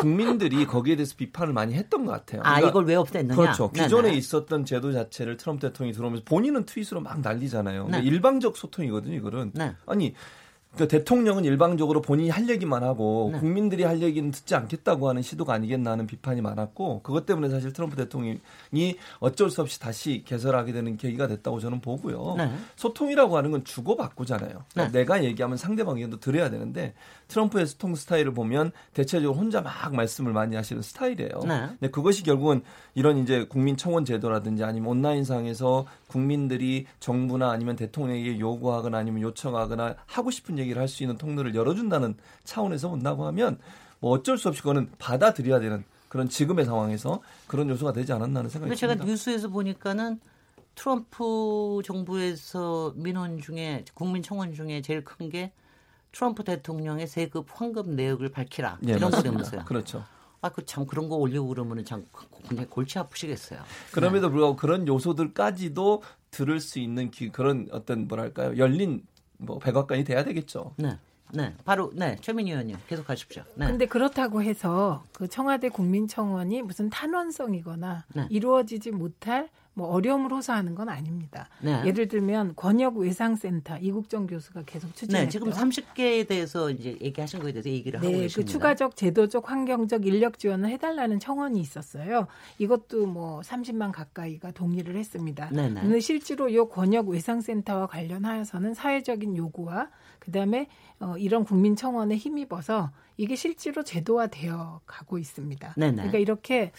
국민들이 0.00 0.64
거기에 0.64 0.96
대해서 0.96 1.14
비판을 1.16 1.52
많이 1.52 1.74
했던 1.74 2.06
것 2.06 2.12
같아요. 2.12 2.40
아 2.42 2.56
그러니까 2.56 2.68
이걸 2.68 2.84
왜 2.86 2.94
없앴느냐? 2.94 3.36
그렇죠. 3.36 3.70
네네. 3.72 3.84
기존에 3.84 4.14
있었던 4.14 4.64
제도 4.64 4.92
자체를 4.92 5.36
트럼프 5.36 5.68
대통령이 5.68 5.92
들어오면서 5.92 6.24
본인은 6.24 6.64
트윗으로 6.64 7.00
막 7.00 7.20
난리잖아요. 7.20 7.84
근데 7.84 8.00
네. 8.00 8.06
일방적 8.06 8.56
소통이거든요, 8.56 9.14
이거는. 9.16 9.52
네. 9.54 9.74
아니, 9.86 10.14
그러니까 10.74 10.96
대통령은 10.96 11.44
일방적으로 11.44 12.00
본인이 12.00 12.30
할 12.30 12.48
얘기만 12.48 12.82
하고 12.82 13.30
네. 13.32 13.40
국민들이 13.40 13.82
할 13.82 14.00
얘기는 14.00 14.30
듣지 14.30 14.54
않겠다고 14.54 15.08
하는 15.08 15.20
시도가 15.20 15.52
아니겠나 15.52 15.92
하는 15.92 16.06
비판이 16.06 16.40
많았고 16.40 17.02
그것 17.02 17.26
때문에 17.26 17.50
사실 17.50 17.72
트럼프 17.72 17.96
대통령이 17.96 18.40
어쩔 19.20 19.50
수 19.50 19.60
없이 19.60 19.78
다시 19.78 20.22
개설하게 20.24 20.72
되는 20.72 20.96
계기가 20.96 21.26
됐다고 21.26 21.60
저는 21.60 21.80
보고요. 21.80 22.36
네. 22.38 22.50
소통이라고 22.76 23.36
하는 23.36 23.50
건 23.50 23.64
주고받고잖아요. 23.64 24.64
그러니까 24.72 24.92
네. 24.92 24.98
내가 25.00 25.24
얘기하면 25.24 25.58
상대방 25.58 25.96
의견도 25.96 26.20
들어야 26.20 26.48
되는데 26.48 26.94
트럼프의 27.32 27.66
소통 27.66 27.94
스타일을 27.94 28.34
보면 28.34 28.72
대체적으로 28.92 29.38
혼자 29.38 29.62
막 29.62 29.94
말씀을 29.94 30.32
많이 30.32 30.54
하시는 30.54 30.82
스타일이에요. 30.82 31.40
네. 31.46 31.66
근데 31.68 31.90
그것이 31.90 32.22
결국은 32.22 32.62
이런 32.94 33.16
이제 33.18 33.46
국민 33.48 33.76
청원 33.78 34.04
제도라든지 34.04 34.62
아니면 34.64 34.90
온라인상에서 34.90 35.86
국민들이 36.08 36.86
정부나 37.00 37.50
아니면 37.50 37.76
대통령에게 37.76 38.38
요구하거나 38.38 38.98
아니면 38.98 39.22
요청하거나 39.22 39.96
하고 40.06 40.30
싶은 40.30 40.58
얘기를 40.58 40.80
할 40.80 40.92
수 40.92 41.02
있는 41.02 41.16
통로를 41.16 41.54
열어준다는 41.54 42.16
차원에서 42.44 42.90
본다고 42.90 43.24
하면 43.26 43.58
뭐 44.00 44.10
어쩔 44.10 44.36
수 44.36 44.48
없이 44.48 44.60
그거는 44.60 44.90
받아들여야 44.98 45.58
되는 45.60 45.84
그런 46.10 46.28
지금의 46.28 46.66
상황에서 46.66 47.22
그런 47.46 47.70
요소가 47.70 47.94
되지 47.94 48.12
않았나 48.12 48.40
하는 48.40 48.50
생각이 48.50 48.68
근데 48.68 48.78
제가 48.78 48.92
듭니다. 48.94 49.10
뉴스에서 49.10 49.48
보니까는 49.48 50.20
트럼프 50.74 51.80
정부에서 51.82 52.92
민원 52.96 53.40
중에 53.40 53.86
국민 53.94 54.22
청원 54.22 54.52
중에 54.52 54.82
제일 54.82 55.02
큰 55.02 55.30
게 55.30 55.52
트럼프 56.12 56.44
대통령의 56.44 57.06
세급 57.06 57.46
환급 57.52 57.88
내역을 57.88 58.30
밝히라 58.30 58.78
예, 58.86 58.90
이런 58.92 59.10
맞습니다. 59.10 59.22
거라면서요. 59.22 59.64
그렇죠. 59.64 60.04
아, 60.42 60.48
그 60.50 60.64
참 60.64 60.86
그런 60.86 61.08
거 61.08 61.16
올리고 61.16 61.46
그러면은 61.48 61.84
참 61.84 62.04
굉장히 62.48 62.68
골치 62.68 62.98
아프시겠어요. 62.98 63.60
그럼에도 63.92 64.28
불구하고 64.28 64.56
그런 64.56 64.86
요소들까지도 64.88 66.02
들을 66.30 66.60
수 66.60 66.78
있는 66.80 67.10
기, 67.10 67.30
그런 67.30 67.68
어떤 67.70 68.08
뭐랄까요 68.08 68.56
열린 68.56 69.04
뭐 69.38 69.58
백악관이 69.58 70.02
돼야 70.04 70.24
되겠죠. 70.24 70.74
네, 70.78 70.98
네, 71.32 71.54
바로 71.64 71.90
네 71.94 72.16
최민희 72.20 72.50
의원님 72.50 72.76
계속 72.88 73.08
하십시오. 73.08 73.44
네. 73.54 73.66
근데 73.66 73.86
그렇다고 73.86 74.42
해서 74.42 75.04
그 75.12 75.28
청와대 75.28 75.68
국민청원이 75.68 76.62
무슨 76.62 76.90
탄원성이거나 76.90 78.04
네. 78.14 78.26
이루어지지 78.28 78.90
못할 78.90 79.48
뭐 79.74 79.88
어려움을 79.88 80.30
호소하는 80.32 80.74
건 80.74 80.88
아닙니다. 80.88 81.48
네. 81.60 81.82
예를 81.86 82.08
들면 82.08 82.54
권역 82.56 82.96
외상센터 82.96 83.78
이국정 83.78 84.26
교수가 84.26 84.64
계속 84.66 84.94
추진했던 84.94 85.24
네, 85.24 85.30
지금 85.30 85.50
30개에 85.50 86.28
대해서 86.28 86.70
이제 86.70 86.98
얘기하신 87.00 87.40
거에 87.40 87.52
대해서 87.52 87.70
얘기를 87.70 87.98
하고 87.98 88.06
네, 88.06 88.20
계십니다. 88.20 88.36
그 88.36 88.44
추가적 88.44 88.96
제도적 88.96 89.50
환경적 89.50 90.06
인력 90.06 90.38
지원을 90.38 90.68
해달라는 90.70 91.20
청원이 91.20 91.58
있었어요. 91.58 92.26
이것도 92.58 93.06
뭐 93.06 93.40
30만 93.40 93.92
가까이가 93.92 94.50
동의를 94.50 94.96
했습니다. 94.96 95.48
네 95.50 95.70
네. 95.70 95.80
근데 95.80 96.00
실제로 96.00 96.48
이 96.50 96.58
권역 96.58 97.08
외상센터와 97.08 97.86
관련하여서는 97.86 98.74
사회적인 98.74 99.36
요구와 99.38 99.88
그다음에 100.18 100.68
어, 101.00 101.16
이런 101.16 101.44
국민 101.44 101.76
청원에 101.76 102.16
힘입어서 102.16 102.90
이게 103.16 103.36
실제로 103.36 103.82
제도화되어 103.82 104.82
가고 104.84 105.18
있습니다. 105.18 105.74
네 105.78 105.86
네. 105.90 105.96
그러니까 105.96 106.18
이렇게 106.18 106.72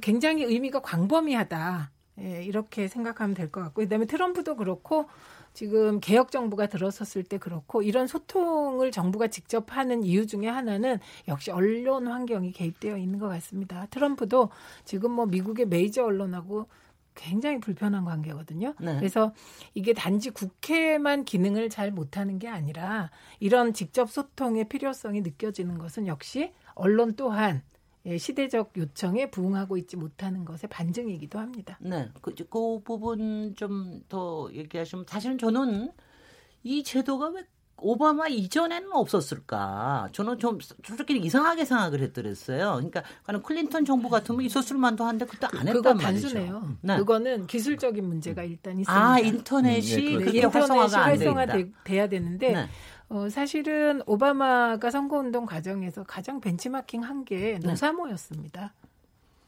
굉장히 0.00 0.44
의미가 0.44 0.80
광범위하다. 0.80 1.90
예, 2.20 2.44
이렇게 2.44 2.88
생각하면 2.88 3.34
될 3.34 3.50
것 3.50 3.60
같고 3.60 3.82
그다음에 3.82 4.06
트럼프도 4.06 4.56
그렇고 4.56 5.06
지금 5.52 6.00
개혁 6.00 6.30
정부가 6.32 6.66
들어섰을 6.66 7.24
때 7.24 7.38
그렇고 7.38 7.82
이런 7.82 8.06
소통을 8.06 8.90
정부가 8.90 9.28
직접 9.28 9.76
하는 9.76 10.02
이유 10.02 10.26
중에 10.26 10.48
하나는 10.48 10.98
역시 11.28 11.50
언론 11.50 12.08
환경이 12.08 12.52
개입되어 12.52 12.96
있는 12.98 13.18
것 13.18 13.28
같습니다. 13.28 13.86
트럼프도 13.90 14.50
지금 14.84 15.12
뭐 15.12 15.26
미국의 15.26 15.66
메이저 15.66 16.04
언론하고 16.04 16.66
굉장히 17.14 17.60
불편한 17.60 18.04
관계거든요. 18.04 18.74
네. 18.80 18.96
그래서 18.96 19.32
이게 19.74 19.92
단지 19.92 20.30
국회만 20.30 21.24
기능을 21.24 21.70
잘 21.70 21.92
못하는 21.92 22.40
게 22.40 22.48
아니라 22.48 23.10
이런 23.38 23.72
직접 23.72 24.10
소통의 24.10 24.68
필요성이 24.68 25.20
느껴지는 25.20 25.78
것은 25.78 26.08
역시 26.08 26.52
언론 26.74 27.14
또한 27.14 27.62
예, 28.06 28.18
시대적 28.18 28.72
요청에 28.76 29.30
부응하고 29.30 29.76
있지 29.78 29.96
못하는 29.96 30.44
것의 30.44 30.60
반증이기도 30.70 31.38
합니다. 31.38 31.78
네, 31.80 32.08
그, 32.20 32.34
그 32.34 32.80
부분 32.84 33.54
좀 33.56 34.02
더 34.08 34.48
얘기하시면 34.52 35.06
사실은 35.08 35.38
저는 35.38 35.90
이 36.62 36.82
제도가 36.82 37.28
왜 37.28 37.44
오바마 37.76 38.28
이전에는 38.28 38.92
없었을까? 38.92 40.08
저는 40.12 40.38
좀 40.38 40.58
솔직히 40.84 41.18
이상하게 41.18 41.64
생각을 41.64 42.00
했더랬어요. 42.02 42.74
그러니까 42.76 43.02
클린턴 43.42 43.84
정부 43.84 44.08
같으면 44.08 44.42
있었을 44.42 44.76
만도 44.76 45.04
한데 45.04 45.26
그때 45.26 45.46
안 45.52 45.66
그거 45.66 45.90
했단 45.90 45.96
말이죠. 45.96 46.28
단순해요. 46.28 46.76
네. 46.82 46.96
그거는 46.98 47.46
기술적인 47.46 48.04
문제가 48.06 48.44
일단 48.44 48.78
있습니다. 48.78 48.92
아 49.12 49.18
인터넷이 49.18 50.14
음, 50.14 50.18
네, 50.18 50.24
그게 50.24 50.38
인터넷이 50.40 50.78
활성화가. 50.78 51.02
활성화돼야 51.02 52.08
되는데 52.08 52.52
네. 52.52 52.68
어, 53.14 53.28
사실은 53.28 54.02
오바마가 54.06 54.90
선거운동 54.90 55.46
과정에서 55.46 56.02
가장 56.02 56.40
벤치마킹 56.40 57.04
한게 57.04 57.60
네. 57.62 57.68
노사모였습니다. 57.68 58.74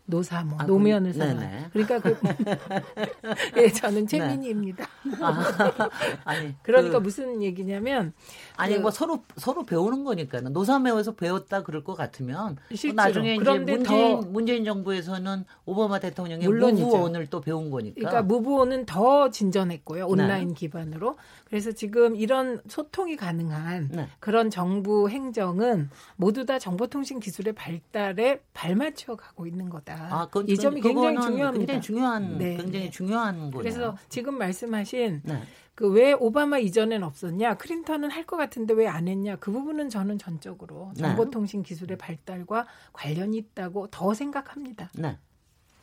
노사모, 0.04 0.56
아, 0.60 0.64
노면을 0.66 1.12
그-. 1.12 1.18
네네. 1.18 1.70
그러니까 1.72 1.98
그, 1.98 2.16
예, 3.60 3.68
저는 3.68 4.06
최민희입니다. 4.06 4.86
아, 5.20 5.90
아니 6.24 6.54
그러니까 6.62 6.98
그- 6.98 7.02
무슨 7.02 7.42
얘기냐면 7.42 8.12
아니 8.56 8.76
그- 8.76 8.80
뭐 8.80 8.90
서로 8.90 9.22
서로 9.36 9.64
배우는 9.64 10.04
거니까는 10.04 10.52
노사매에서 10.52 11.14
배웠다 11.14 11.62
그럴 11.62 11.84
것 11.84 11.94
같으면 11.94 12.56
실제로. 12.70 12.94
나중에 12.94 13.34
이제 13.34 13.42
그런데 13.44 13.72
문재인 13.76 14.20
더- 14.20 14.26
문재인 14.28 14.64
정부에서는 14.64 15.44
오바마 15.66 15.98
대통령의 16.00 16.46
물론이죠. 16.48 16.84
무브원을 16.86 17.26
또 17.28 17.40
배운 17.40 17.70
거니까. 17.70 17.94
그러니까 17.96 18.22
무브오는 18.22 18.86
더 18.86 19.30
진전했고요. 19.30 20.06
온라인 20.06 20.48
네. 20.48 20.54
기반으로. 20.54 21.16
그래서 21.48 21.70
지금 21.72 22.16
이런 22.16 22.60
소통이 22.66 23.16
가능한 23.16 23.88
네. 23.92 24.08
그런 24.18 24.50
정부 24.50 25.08
행정은 25.08 25.90
모두 26.16 26.44
다 26.44 26.58
정보통신 26.58 27.20
기술의 27.20 27.54
발달에 27.54 28.40
발맞춰 28.52 29.14
가고 29.16 29.46
있는 29.46 29.68
거다. 29.68 30.08
아, 30.10 30.26
그건, 30.26 30.48
이 30.48 30.56
점이 30.56 30.80
굉장히 30.80 31.20
중요합니다. 31.20 31.52
굉장히 31.58 31.80
중요한 31.80 32.38
네, 32.38 32.56
굉장히 32.56 32.84
네. 32.86 32.90
중요한 32.90 33.36
거네요. 33.50 33.58
그래서 33.58 33.96
지금 34.08 34.38
말씀하신 34.38 35.20
네. 35.24 35.42
그 35.76 35.86
왜 35.92 36.12
오바마 36.14 36.58
이전엔 36.58 37.02
없었냐, 37.04 37.54
클린턴은 37.58 38.10
할 38.10 38.24
것 38.26 38.36
같은데 38.36 38.74
왜 38.74 38.86
안 38.88 39.06
했냐, 39.08 39.36
그 39.36 39.52
부분은 39.52 39.88
저는 39.90 40.18
전적으로 40.18 40.90
네. 40.96 41.02
정보통신 41.02 41.62
기술의 41.62 41.98
발달과 41.98 42.66
관련이 42.94 43.36
있다고 43.36 43.86
더 43.88 44.14
생각합니다. 44.14 44.90
네. 44.94 45.18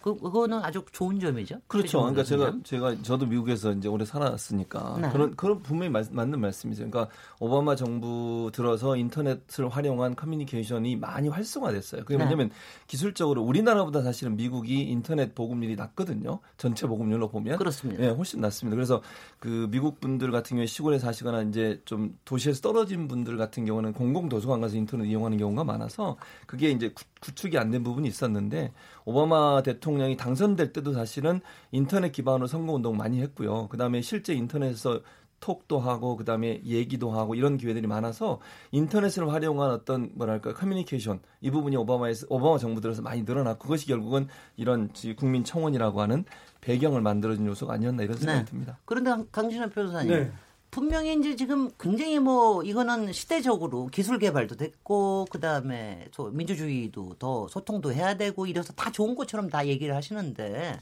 그 0.04 0.18
그거는 0.18 0.60
아주 0.62 0.84
좋은 0.92 1.18
점이죠. 1.18 1.62
그렇죠. 1.68 2.00
그러니까 2.02 2.24
제가. 2.24 2.54
제가 2.66 3.02
저도 3.04 3.26
미국에서 3.26 3.72
이제 3.72 3.88
오래 3.88 4.04
살았으니까 4.04 4.98
네. 5.02 5.10
그런 5.14 5.34
그런 5.38 5.62
분명히 5.64 5.90
말- 5.90 6.06
맞는 6.12 6.42
말씀이세요. 6.42 6.90
그러니까 6.92 7.14
오바마 7.40 7.78
정부 7.78 8.52
들어서 8.54 8.98
인터넷을 8.98 9.70
활용한 9.70 10.18
커뮤니케이션이 10.18 10.98
많이 10.98 11.30
활성화됐어요. 11.30 12.02
그게 12.02 12.18
네. 12.18 12.24
뭐냐면 12.26 12.50
기술적으로 12.88 13.44
우리나라보다 13.44 14.02
사실은 14.02 14.36
미국이 14.36 14.82
인터넷 14.82 15.34
보급률이 15.34 15.78
낮거든요. 15.78 16.40
전체 16.58 16.86
보급률로 16.86 17.30
보면 17.30 17.58
그렇습니다. 17.58 18.04
예, 18.04 18.10
훨씬 18.10 18.42
낮습니다. 18.42 18.76
그래서 18.76 19.02
그 19.40 19.70
미국 19.72 20.02
분들 20.02 20.32
같은 20.32 20.56
경우에 20.58 20.66
시골에 20.66 21.00
사시거나 21.00 21.44
이제 21.44 21.82
좀 21.86 22.18
도시에서 22.26 22.60
떨어진 22.60 23.08
분들 23.08 23.38
같은 23.38 23.64
경우는 23.64 23.94
공공 23.94 24.28
도서관 24.28 24.60
가서 24.60 24.76
인터넷 24.76 25.06
이용하는 25.06 25.38
경우가 25.38 25.64
많아서 25.64 26.18
그게 26.46 26.72
이제 26.72 26.94
구, 27.24 27.28
구축이 27.32 27.58
안 27.58 27.72
된 27.72 27.84
부분이 27.84 28.08
있었는데 28.08 28.72
오바마 29.06 29.64
대통령이 29.64 30.18
당선될 30.18 30.74
때도 30.74 30.94
사실은 30.94 31.40
인터넷 31.72 32.12
기반으로 32.12 32.48
선거 32.48 32.74
운동 32.74 32.98
많이 32.98 33.22
했고요. 33.22 33.68
그다음에 33.70 34.02
실제 34.02 34.34
인터넷에서 34.34 35.02
톡도 35.40 35.80
하고 35.80 36.16
그다음에 36.16 36.62
얘기도 36.64 37.12
하고 37.12 37.36
이런 37.36 37.58
기회들이 37.58 37.86
많아서 37.86 38.40
인터넷을 38.72 39.30
활용한 39.30 39.72
어떤 39.72 40.10
뭐랄까 40.16 40.54
커뮤니케이션 40.54 41.20
이 41.42 41.52
부분이 41.52 41.76
오바마에서 41.76 42.28
오바마 42.30 42.58
정부 42.60 42.80
들어서 42.80 43.02
많이 43.02 43.24
늘어났고 43.24 43.64
그것이 43.64 43.88
결국은 43.88 44.28
이런 44.56 44.94
지- 44.94 45.16
국민 45.16 45.44
청원이라고 45.44 46.00
하는 46.02 46.24
배경을 46.62 47.02
만들어준 47.02 47.46
요소가 47.46 47.74
아니었나 47.74 48.04
이런 48.04 48.16
생각이 48.18 48.40
네. 48.40 48.46
듭니다. 48.46 48.80
그런데 48.86 49.12
강진환 49.34 49.70
변호사님. 49.70 50.12
네. 50.14 50.32
분명히 50.74 51.14
이제 51.14 51.36
지금 51.36 51.70
굉장히 51.80 52.18
뭐 52.18 52.64
이거는 52.64 53.14
시대적으로 53.14 53.86
기술 53.92 54.18
개발도 54.18 54.56
됐고 54.56 55.28
그다음에 55.30 56.08
저 56.12 56.24
민주주의도 56.24 57.14
더 57.20 57.48
소통도 57.48 57.94
해야 57.94 58.18
되고 58.18 58.48
이래서 58.48 58.74
다 58.74 58.92
좋은 58.92 59.14
것처럼 59.14 59.52
다 59.52 59.68
얘기를 59.68 59.96
하시는데 59.96 60.80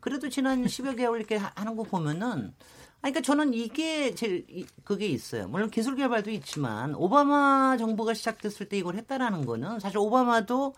그래도 0.00 0.28
지난 0.28 0.62
10여 0.64 0.96
개월 0.96 1.18
이렇게 1.18 1.34
하- 1.34 1.50
하는 1.56 1.74
거 1.74 1.82
보면은 1.82 2.54
아니, 3.00 3.12
그러니까 3.12 3.20
저는 3.22 3.52
이게 3.52 4.14
제일 4.14 4.46
이- 4.48 4.64
그게 4.84 5.06
있어요. 5.08 5.48
물론 5.48 5.70
기술 5.70 5.96
개발도 5.96 6.30
있지만 6.30 6.94
오바마 6.94 7.78
정부가 7.78 8.14
시작됐을 8.14 8.68
때 8.68 8.78
이걸 8.78 8.94
했다라는 8.94 9.44
거는 9.44 9.80
사실 9.80 9.98
오바마도 9.98 10.72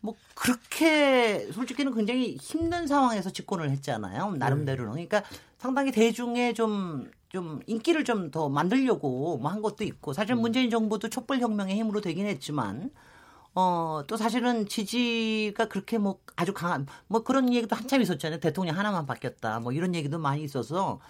뭐 0.00 0.14
그렇게 0.34 1.52
솔직히는 1.52 1.94
굉장히 1.94 2.38
힘든 2.40 2.86
상황에서 2.86 3.28
집권을 3.30 3.68
했잖아요. 3.72 4.36
나름대로는. 4.38 4.92
그러니까 4.92 5.22
상당히 5.58 5.92
대중의 5.92 6.54
좀, 6.54 7.10
좀 7.30 7.60
인기를 7.66 8.04
좀 8.04 8.30
더 8.30 8.48
만들려고 8.48 9.38
뭐 9.38 9.50
한 9.50 9.62
것도 9.62 9.84
있고 9.84 10.12
사실 10.12 10.34
문재인 10.36 10.70
정부도 10.70 11.08
촛불 11.10 11.38
혁명의 11.40 11.76
힘으로 11.76 12.00
되긴 12.00 12.26
했지만 12.26 12.90
어, 13.54 14.02
또 14.06 14.16
사실은 14.16 14.66
지지가 14.68 15.68
그렇게 15.68 15.98
뭐 15.98 16.20
아주 16.36 16.52
강한 16.54 16.86
뭐 17.08 17.22
그런 17.24 17.52
얘기도 17.52 17.74
한참 17.76 18.00
있었잖아요. 18.02 18.40
대통령 18.40 18.76
하나만 18.78 19.06
바뀌었다. 19.06 19.60
뭐 19.60 19.72
이런 19.72 19.94
얘기도 19.94 20.18
많이 20.18 20.42
있어서 20.44 21.00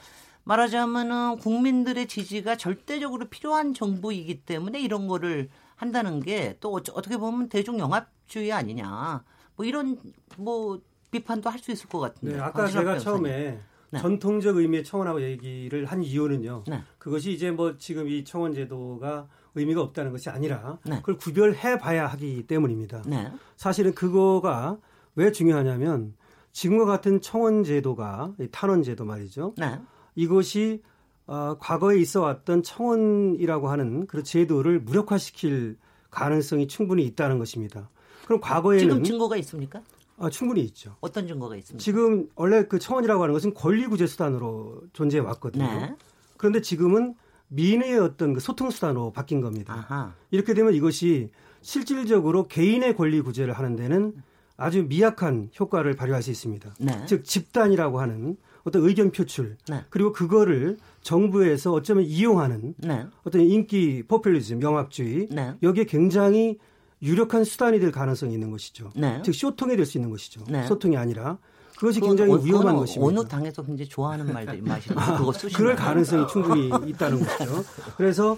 말하자면은 0.44 1.38
국민들의 1.38 2.08
지지가 2.08 2.56
절대적으로 2.56 3.26
필요한 3.28 3.74
정부이기 3.74 4.42
때문에 4.44 4.80
이런 4.80 5.06
거를 5.08 5.50
한다는 5.76 6.20
게 6.20 6.56
또 6.60 6.72
어떻게 6.74 7.16
보면 7.18 7.48
대중 7.50 7.78
영합주의 7.78 8.52
아니냐. 8.52 9.24
뭐 9.56 9.66
이런 9.66 9.98
뭐 10.36 10.80
비판도 11.10 11.50
할 11.50 11.58
수 11.60 11.70
있을 11.72 11.88
것 11.88 11.98
같은데. 12.00 12.36
네, 12.36 12.40
아까 12.40 12.66
제가 12.68 12.84
변호사님. 12.84 13.04
처음에 13.04 13.60
네. 13.90 14.00
전통적 14.00 14.56
의미의 14.56 14.84
청원하고 14.84 15.22
얘기를 15.22 15.84
한 15.86 16.02
이유는요. 16.02 16.64
네. 16.68 16.82
그것이 16.98 17.32
이제 17.32 17.50
뭐 17.50 17.76
지금 17.78 18.08
이 18.08 18.24
청원 18.24 18.54
제도가 18.54 19.28
의미가 19.54 19.80
없다는 19.80 20.12
것이 20.12 20.28
아니라 20.30 20.78
네. 20.84 20.96
그걸 20.96 21.16
구별해 21.16 21.78
봐야 21.78 22.06
하기 22.06 22.46
때문입니다. 22.46 23.02
네. 23.06 23.32
사실은 23.56 23.94
그거가 23.94 24.78
왜 25.14 25.32
중요하냐면 25.32 26.14
지금과 26.52 26.84
같은 26.84 27.20
청원 27.20 27.64
제도가 27.64 28.34
탄원 28.50 28.82
제도 28.82 29.04
말이죠. 29.04 29.54
네. 29.56 29.80
이것이 30.14 30.82
어, 31.26 31.56
과거에 31.58 31.98
있어 31.98 32.22
왔던 32.22 32.62
청원이라고 32.62 33.68
하는 33.68 34.06
그 34.06 34.22
제도를 34.22 34.80
무력화시킬 34.80 35.76
가능성이 36.10 36.66
충분히 36.66 37.04
있다는 37.04 37.38
것입니다. 37.38 37.90
그럼 38.24 38.40
과거에는 38.40 38.80
지금 38.80 39.04
증거가 39.04 39.36
있습니까? 39.36 39.82
아, 40.18 40.30
충분히 40.30 40.62
있죠. 40.62 40.96
어떤 41.00 41.26
증거가 41.26 41.56
있습니까? 41.56 41.82
지금 41.82 42.28
원래 42.34 42.64
그 42.64 42.78
청원이라고 42.78 43.22
하는 43.22 43.32
것은 43.32 43.54
권리구제 43.54 44.06
수단으로 44.06 44.82
존재해 44.92 45.22
왔거든요. 45.22 45.64
네. 45.64 45.94
그런데 46.36 46.60
지금은 46.60 47.14
민의 47.48 47.98
어떤 47.98 48.34
그 48.34 48.40
소통 48.40 48.70
수단으로 48.70 49.12
바뀐 49.12 49.40
겁니다. 49.40 49.74
아하. 49.74 50.14
이렇게 50.30 50.54
되면 50.54 50.74
이것이 50.74 51.30
실질적으로 51.60 52.46
개인의 52.46 52.96
권리 52.96 53.20
구제를 53.20 53.54
하는 53.54 53.76
데는 53.76 54.14
아주 54.56 54.84
미약한 54.88 55.50
효과를 55.58 55.94
발휘할 55.94 56.22
수 56.22 56.30
있습니다. 56.30 56.74
네. 56.80 57.06
즉 57.06 57.24
집단이라고 57.24 58.00
하는 58.00 58.36
어떤 58.64 58.82
의견 58.82 59.12
표출 59.12 59.56
네. 59.68 59.84
그리고 59.88 60.12
그거를 60.12 60.78
정부에서 61.00 61.72
어쩌면 61.72 62.04
이용하는 62.04 62.74
네. 62.78 63.06
어떤 63.22 63.42
인기 63.42 64.02
포퓰리즘 64.06 64.60
영합주의 64.60 65.28
네. 65.30 65.54
여기에 65.62 65.84
굉장히 65.84 66.58
유력한 67.02 67.44
수단이 67.44 67.78
될 67.80 67.92
가능성이 67.92 68.34
있는 68.34 68.50
것이죠. 68.50 68.90
네. 68.96 69.20
즉 69.24 69.34
쇼통이 69.34 69.76
될 69.76 69.86
수 69.86 69.98
있는 69.98 70.10
것이죠. 70.10 70.42
네. 70.48 70.66
소통이 70.66 70.96
아니라 70.96 71.38
그것이 71.78 72.00
굉장히 72.00 72.32
어, 72.32 72.36
위험한 72.36 72.68
어느, 72.70 72.78
것입니다. 72.80 73.06
어느 73.20 73.28
당에서 73.28 73.62
굉장히 73.62 73.88
좋아하는 73.88 74.32
말들이 74.32 74.60
마시는 74.62 74.96
그거 75.16 75.32
쓰시나요? 75.32 75.56
그럴 75.56 75.76
가능성이 75.76 76.26
충분히 76.26 76.66
있다는 76.90 77.20
것이죠. 77.20 77.64
그래서 77.96 78.36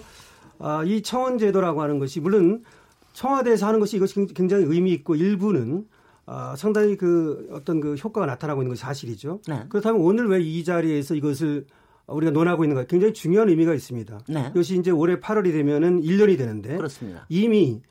아, 0.59 0.83
이 0.85 1.01
청원 1.01 1.39
제도라고 1.39 1.81
하는 1.81 1.97
것이 1.97 2.19
물론 2.19 2.63
청와대에서 3.13 3.65
하는 3.67 3.79
것이 3.79 3.97
이것이 3.97 4.27
굉장히 4.35 4.65
의미 4.65 4.91
있고 4.93 5.15
일부는 5.15 5.85
아, 6.27 6.55
상당히 6.55 6.95
그 6.97 7.49
어떤 7.51 7.81
그 7.81 7.95
효과가 7.95 8.27
나타나고 8.27 8.61
있는 8.61 8.69
것이 8.69 8.81
사실이죠. 8.83 9.39
네. 9.47 9.63
그렇다면 9.69 10.01
오늘 10.01 10.27
왜 10.29 10.39
이 10.41 10.63
자리에서 10.63 11.15
이것을 11.15 11.65
우리가 12.07 12.31
논하고 12.31 12.63
있는 12.63 12.75
가 12.75 12.83
굉장히 12.83 13.13
중요한 13.13 13.49
의미가 13.49 13.73
있습니다. 13.73 14.19
네. 14.29 14.47
이것이 14.51 14.77
이제 14.77 14.91
올해 14.91 15.19
8월이 15.19 15.51
되면은 15.51 16.01
1년이 16.01 16.37
되는데 16.37 16.77
그렇습니다. 16.77 17.25
이미 17.29 17.81
아, 17.83 17.90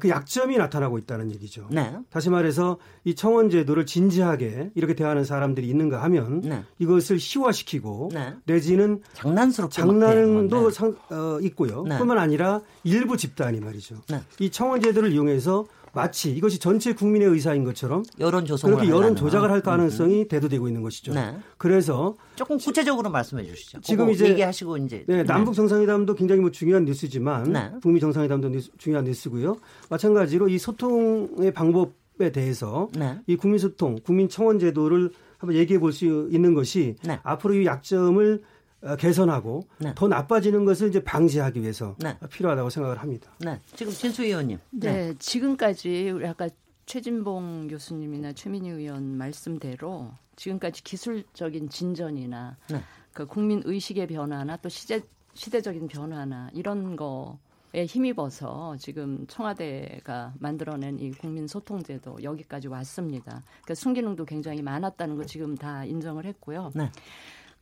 그 0.00 0.08
약점이 0.08 0.58
나타나고 0.58 0.98
있다는 0.98 1.30
얘기죠. 1.32 1.66
네. 1.70 1.96
다시 2.10 2.28
말해서 2.28 2.78
이 3.04 3.14
청원 3.14 3.48
제도를 3.48 3.86
진지하게 3.86 4.70
이렇게 4.74 4.94
대하는 4.94 5.24
사람들이 5.24 5.66
있는가 5.68 6.02
하면 6.04 6.42
네. 6.42 6.62
이것을 6.78 7.16
희화시키고 7.18 8.10
네. 8.12 8.34
내지는 8.44 9.00
장난스럽게 9.14 9.74
장난도 9.74 10.70
상, 10.70 10.94
어, 11.10 11.38
있고요. 11.40 11.84
네. 11.84 11.96
뿐만 11.98 12.18
아니라 12.18 12.60
일부 12.84 13.16
집단이 13.16 13.60
말이죠. 13.60 13.96
네. 14.08 14.20
이 14.40 14.50
청원 14.50 14.82
제도를 14.82 15.12
이용해서 15.12 15.64
마치 15.94 16.32
이것이 16.32 16.58
전체 16.58 16.94
국민의 16.94 17.28
의사인 17.28 17.64
것처럼 17.64 18.02
여론 18.18 18.46
조성을 18.46 18.74
그렇게 18.74 18.90
여론 18.90 19.14
조작을 19.14 19.50
할 19.50 19.60
가능성이 19.60 20.22
음. 20.22 20.28
대두되고 20.28 20.66
있는 20.66 20.82
것이죠. 20.82 21.12
네. 21.12 21.36
그래서 21.58 22.16
조금 22.34 22.56
구체적으로 22.58 23.10
말씀해 23.10 23.44
주시죠. 23.44 23.80
지금 23.82 24.10
이제 24.10 24.28
얘기하시고 24.30 24.78
이제 24.78 25.04
네, 25.06 25.22
남북 25.24 25.54
정상회담도 25.54 26.14
굉장히 26.14 26.40
뭐 26.40 26.50
중요한 26.50 26.84
뉴스지만 26.86 27.52
네. 27.52 27.72
북미 27.82 28.00
정상회담도 28.00 28.48
뉴스, 28.48 28.70
중요한 28.78 29.04
뉴스고요. 29.04 29.58
마찬가지로 29.90 30.48
이 30.48 30.58
소통의 30.58 31.52
방법에 31.52 32.32
대해서 32.32 32.88
네. 32.96 33.18
이 33.26 33.36
국민 33.36 33.58
소통, 33.58 33.98
국민 34.02 34.28
청원 34.28 34.58
제도를 34.58 35.10
한번 35.38 35.56
얘기해 35.56 35.78
볼 35.78 35.92
수 35.92 36.28
있는 36.30 36.54
것이 36.54 36.94
네. 37.04 37.18
앞으로 37.22 37.54
이 37.54 37.66
약점을 37.66 38.42
어, 38.42 38.51
개선하고 38.98 39.66
네. 39.78 39.92
더 39.94 40.08
나빠지는 40.08 40.64
것을 40.64 40.88
이제 40.88 41.02
방지하기 41.02 41.60
위해서 41.60 41.96
네. 41.98 42.16
필요하다고 42.30 42.70
생각을 42.70 42.98
합니다. 42.98 43.30
네. 43.38 43.60
지금 43.76 43.92
진수 43.92 44.24
의원님. 44.24 44.58
네. 44.70 44.92
네. 44.92 45.14
지금까지 45.18 46.10
우리 46.10 46.26
아까 46.26 46.48
최진봉 46.86 47.68
교수님이나 47.68 48.32
최민희 48.32 48.70
의원 48.70 49.16
말씀대로 49.16 50.10
지금까지 50.36 50.82
기술적인 50.82 51.68
진전이나 51.68 52.56
네. 52.70 52.82
그 53.12 53.26
국민 53.26 53.62
의식의 53.64 54.08
변화나 54.08 54.56
또 54.56 54.68
시대 54.68 55.00
시대적인 55.34 55.88
변화나 55.88 56.50
이런 56.52 56.96
거 56.96 57.38
에 57.74 57.86
힘입어서 57.86 58.76
지금 58.78 59.26
청와대가 59.28 60.34
만들어낸 60.38 60.98
이 60.98 61.10
국민 61.10 61.46
소통제도 61.46 62.22
여기까지 62.22 62.68
왔습니다. 62.68 63.42
그러니까 63.62 63.74
순기능도 63.74 64.26
굉장히 64.26 64.60
많았다는 64.60 65.16
거 65.16 65.24
지금 65.24 65.54
다 65.54 65.82
인정을 65.86 66.26
했고요. 66.26 66.72
네. 66.74 66.90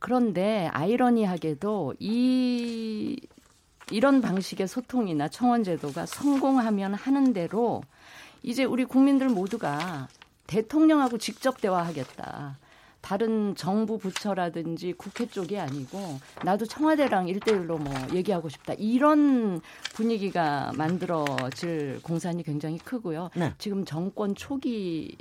그런데 0.01 0.67
아이러니하게도 0.73 1.93
이 1.99 3.19
이런 3.91 4.21
방식의 4.21 4.67
소통이나 4.67 5.27
청원 5.27 5.63
제도가 5.63 6.07
성공하면 6.07 6.95
하는 6.95 7.33
대로 7.33 7.83
이제 8.41 8.63
우리 8.63 8.83
국민들 8.83 9.29
모두가 9.29 10.07
대통령하고 10.47 11.19
직접 11.19 11.61
대화하겠다. 11.61 12.57
다른 13.01 13.55
정부 13.55 13.99
부처라든지 13.99 14.93
국회 14.93 15.27
쪽이 15.27 15.59
아니고 15.59 16.19
나도 16.43 16.65
청와대랑 16.65 17.27
일대일로뭐 17.27 17.85
얘기하고 18.13 18.49
싶다. 18.49 18.73
이런 18.73 19.61
분위기가 19.93 20.71
만들어질 20.77 21.99
공산이 22.01 22.41
굉장히 22.41 22.79
크고요. 22.79 23.29
네. 23.35 23.53
지금 23.59 23.85
정권 23.85 24.33
초기 24.33 25.15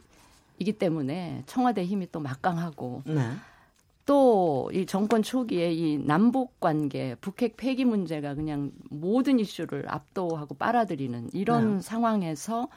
이기 0.59 0.73
때문에 0.73 1.43
청와대 1.47 1.85
힘이 1.85 2.11
또 2.11 2.21
막강하고 2.21 3.03
네. 3.05 3.31
또 4.07 4.51
이 4.73 4.87
정권 4.87 5.23
초기에 5.23 5.73
이 5.73 5.99
남북 5.99 6.61
관계, 6.61 7.15
북핵 7.17 7.57
폐기 7.57 7.85
문제가 7.85 8.35
그냥 8.35 8.73
모든 8.89 9.39
이슈를 9.39 9.85
압도하고 9.89 10.55
빨아들이는 10.55 11.31
이런 11.33 11.77
네. 11.77 11.81
상황에서 11.83 12.69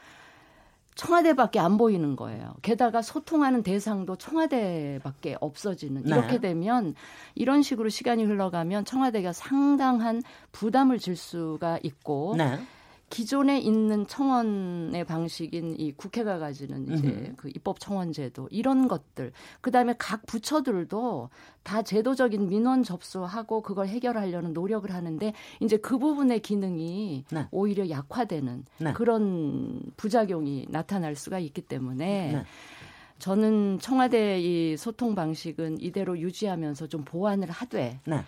청와대밖에 0.95 1.59
안 1.59 1.77
보이는 1.77 2.15
거예요. 2.15 2.53
게다가 2.61 3.01
소통하는 3.01 3.63
대상도 3.63 4.15
청와대밖에 4.15 5.37
없어지는 5.39 6.03
네. 6.03 6.09
이렇게 6.09 6.39
되면 6.39 6.93
이런 7.33 7.63
식으로 7.63 7.89
시간이 7.89 8.23
흘러가면 8.23 8.85
청와대가 8.85 9.33
상당한 9.33 10.21
부담을 10.51 10.99
질 10.99 11.15
수가 11.15 11.79
있고 11.81 12.35
네. 12.37 12.59
기존에 13.13 13.59
있는 13.59 14.07
청원의 14.07 15.03
방식인 15.05 15.75
이 15.77 15.91
국회가 15.91 16.39
가지는 16.39 16.91
이제 16.91 17.07
음. 17.07 17.33
그 17.37 17.47
입법 17.49 17.79
청원제도 17.79 18.47
이런 18.49 18.87
것들 18.87 19.31
그다음에 19.61 19.93
각 19.99 20.25
부처들도 20.25 21.29
다 21.61 21.83
제도적인 21.83 22.47
민원 22.47 22.81
접수하고 22.81 23.61
그걸 23.61 23.85
해결하려는 23.87 24.53
노력을 24.53 24.89
하는데 24.91 25.31
이제 25.59 25.77
그 25.77 25.99
부분의 25.99 26.39
기능이 26.39 27.25
네. 27.31 27.47
오히려 27.51 27.87
약화되는 27.87 28.65
네. 28.79 28.93
그런 28.93 29.83
부작용이 29.95 30.65
나타날 30.69 31.15
수가 31.15 31.37
있기 31.37 31.61
때문에 31.61 32.31
네. 32.33 32.43
저는 33.19 33.77
청와대 33.79 34.41
이 34.41 34.75
소통 34.75 35.13
방식은 35.13 35.81
이대로 35.81 36.17
유지하면서 36.17 36.87
좀 36.87 37.05
보완을 37.05 37.51
하되 37.51 37.99
네. 38.05 38.23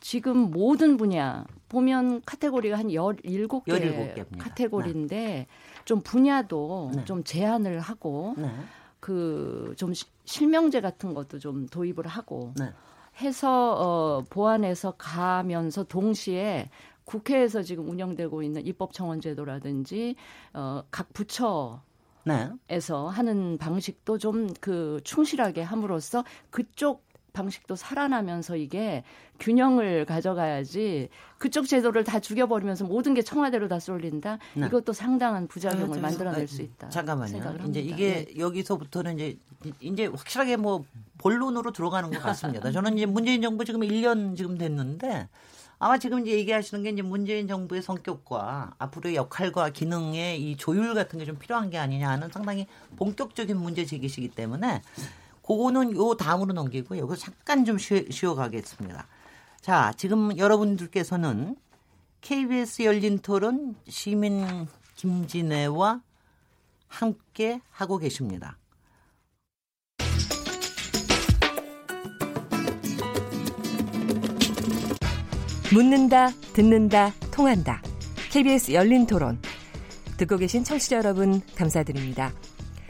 지금 0.00 0.50
모든 0.50 0.96
분야 0.96 1.44
보면 1.68 2.22
카테고리가 2.24 2.78
한 2.78 2.88
17개 2.88 3.66
17개입니다. 3.66 4.38
카테고리인데 4.38 5.16
네. 5.16 5.46
좀 5.84 6.00
분야도 6.00 6.92
네. 6.96 7.04
좀 7.04 7.22
제한을 7.22 7.80
하고 7.80 8.34
네. 8.36 8.50
그좀 8.98 9.92
실명제 10.24 10.80
같은 10.80 11.14
것도 11.14 11.38
좀 11.38 11.66
도입을 11.66 12.06
하고 12.06 12.52
네. 12.58 12.72
해서 13.20 13.74
어 13.74 14.24
보완해서 14.30 14.92
가면서 14.92 15.84
동시에 15.84 16.70
국회에서 17.04 17.62
지금 17.62 17.88
운영되고 17.90 18.42
있는 18.42 18.66
입법청원 18.66 19.20
제도라든지 19.20 20.16
어각 20.52 21.12
부처 21.12 21.82
네. 22.24 22.50
에서 22.68 23.08
하는 23.08 23.58
방식도 23.58 24.18
좀 24.18 24.48
그 24.60 25.00
충실하게 25.04 25.62
함으로써 25.62 26.24
그쪽 26.50 27.09
방식도 27.32 27.76
살아나면서 27.76 28.56
이게 28.56 29.02
균형을 29.38 30.04
가져가야지 30.04 31.08
그쪽 31.38 31.66
제도를 31.66 32.04
다 32.04 32.20
죽여버리면서 32.20 32.84
모든 32.84 33.14
게 33.14 33.22
청와대로 33.22 33.68
다 33.68 33.78
쏠린다. 33.80 34.38
네. 34.54 34.66
이것도 34.66 34.92
상당한 34.92 35.46
부작용을 35.48 35.98
아, 35.98 36.00
만들어낼 36.00 36.46
수 36.46 36.62
있다. 36.62 36.88
잠깐만요. 36.90 37.68
이제 37.68 37.80
이게 37.80 38.26
네. 38.26 38.38
여기서부터는 38.38 39.18
이제 39.18 39.38
이제 39.80 40.06
확실하게 40.06 40.56
뭐 40.56 40.84
본론으로 41.18 41.72
들어가는 41.72 42.10
것 42.10 42.22
같습니다. 42.22 42.70
저는 42.70 42.96
이제 42.96 43.06
문재인 43.06 43.40
정부 43.42 43.64
지금 43.64 43.80
1년 43.80 44.36
지금 44.36 44.58
됐는데 44.58 45.28
아마 45.82 45.96
지금 45.96 46.20
이제 46.20 46.32
얘기하시는 46.36 46.82
게 46.82 46.90
이제 46.90 47.00
문재인 47.00 47.48
정부의 47.48 47.80
성격과 47.80 48.74
앞으로의 48.76 49.16
역할과 49.16 49.70
기능의 49.70 50.42
이 50.42 50.56
조율 50.58 50.92
같은 50.94 51.18
게 51.18 51.24
좀 51.24 51.38
필요한 51.38 51.70
게 51.70 51.78
아니냐 51.78 52.06
하는 52.10 52.28
상당히 52.30 52.66
본격적인 52.96 53.56
문제 53.56 53.86
제기시기 53.86 54.28
때문에 54.28 54.82
그거는 55.50 55.96
요 55.96 56.14
다음으로 56.14 56.52
넘기고 56.52 56.96
여기 56.98 57.18
잠깐 57.18 57.64
좀 57.64 57.76
쉬어, 57.76 58.02
쉬어 58.08 58.36
가겠습니다. 58.36 59.08
자, 59.60 59.92
지금 59.96 60.38
여러분들께서는 60.38 61.56
KBS 62.20 62.82
열린 62.82 63.18
토론 63.18 63.74
시민 63.88 64.68
김진애와 64.94 66.02
함께 66.86 67.60
하고 67.72 67.98
계십니다. 67.98 68.58
묻는다, 75.74 76.30
듣는다, 76.52 77.12
통한다. 77.32 77.82
KBS 78.30 78.70
열린 78.70 79.04
토론. 79.04 79.40
듣고 80.16 80.36
계신 80.36 80.62
청취자 80.62 80.98
여러분, 80.98 81.40
감사드립니다. 81.56 82.32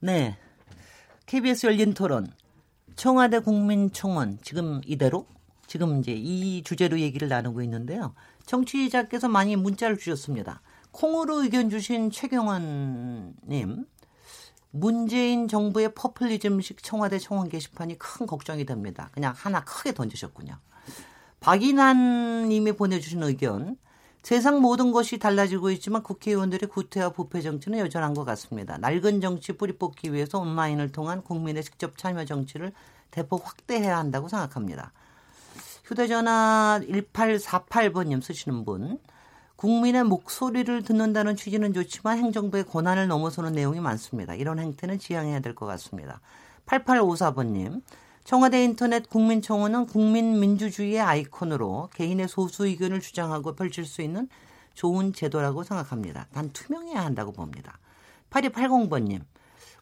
네. 0.00 0.36
KBS 1.26 1.66
열린 1.66 1.92
토론. 1.94 2.32
청와대 2.96 3.38
국민청원 3.38 4.38
지금 4.42 4.80
이대로 4.86 5.26
지금 5.66 6.00
이제 6.00 6.12
이 6.12 6.62
주제로 6.62 6.98
얘기를 6.98 7.28
나누고 7.28 7.62
있는데요. 7.62 8.14
정치자께서 8.46 9.28
많이 9.28 9.56
문자를 9.56 9.98
주셨습니다. 9.98 10.62
콩으로 10.90 11.42
의견 11.42 11.70
주신 11.70 12.10
최경환님. 12.10 13.86
문재인 14.72 15.48
정부의 15.48 15.94
퍼플리즘식 15.94 16.82
청와대 16.82 17.18
청원 17.18 17.48
게시판이 17.48 17.98
큰 17.98 18.26
걱정이 18.26 18.64
됩니다. 18.64 19.10
그냥 19.12 19.34
하나 19.36 19.62
크게 19.64 19.92
던지셨군요. 19.92 20.56
박인환 21.40 22.48
님이 22.48 22.72
보내주신 22.72 23.22
의견. 23.22 23.76
세상 24.22 24.60
모든 24.60 24.92
것이 24.92 25.18
달라지고 25.18 25.70
있지만 25.70 26.02
국회의원들의 26.02 26.68
구태와 26.68 27.10
부패 27.10 27.40
정치는 27.40 27.78
여전한 27.78 28.14
것 28.14 28.24
같습니다. 28.24 28.76
낡은 28.78 29.20
정치 29.20 29.52
뿌리 29.52 29.72
뽑기 29.72 30.12
위해서 30.12 30.38
온라인을 30.38 30.92
통한 30.92 31.22
국민의 31.22 31.64
직접 31.64 31.96
참여 31.96 32.26
정치를 32.26 32.72
대폭 33.10 33.46
확대해야 33.46 33.96
한다고 33.98 34.28
생각합니다. 34.28 34.92
휴대전화 35.84 36.80
1848번님 36.88 38.22
쓰시는 38.22 38.64
분. 38.64 38.98
국민의 39.56 40.04
목소리를 40.04 40.82
듣는다는 40.82 41.36
취지는 41.36 41.72
좋지만 41.72 42.18
행정부의 42.18 42.64
권한을 42.64 43.08
넘어서는 43.08 43.52
내용이 43.52 43.80
많습니다. 43.80 44.34
이런 44.34 44.58
행태는 44.58 44.98
지양해야 44.98 45.40
될 45.40 45.54
것 45.54 45.66
같습니다. 45.66 46.20
8854번님. 46.66 47.82
청와대 48.24 48.62
인터넷 48.62 49.08
국민청원은 49.08 49.86
국민민주주의의 49.86 51.00
아이콘으로 51.00 51.88
개인의 51.94 52.28
소수 52.28 52.66
의견을 52.66 53.00
주장하고 53.00 53.54
펼칠 53.54 53.84
수 53.84 54.02
있는 54.02 54.28
좋은 54.74 55.12
제도라고 55.12 55.62
생각합니다. 55.64 56.26
단 56.32 56.50
투명해야 56.52 57.04
한다고 57.04 57.32
봅니다. 57.32 57.78
8280번님. 58.30 59.22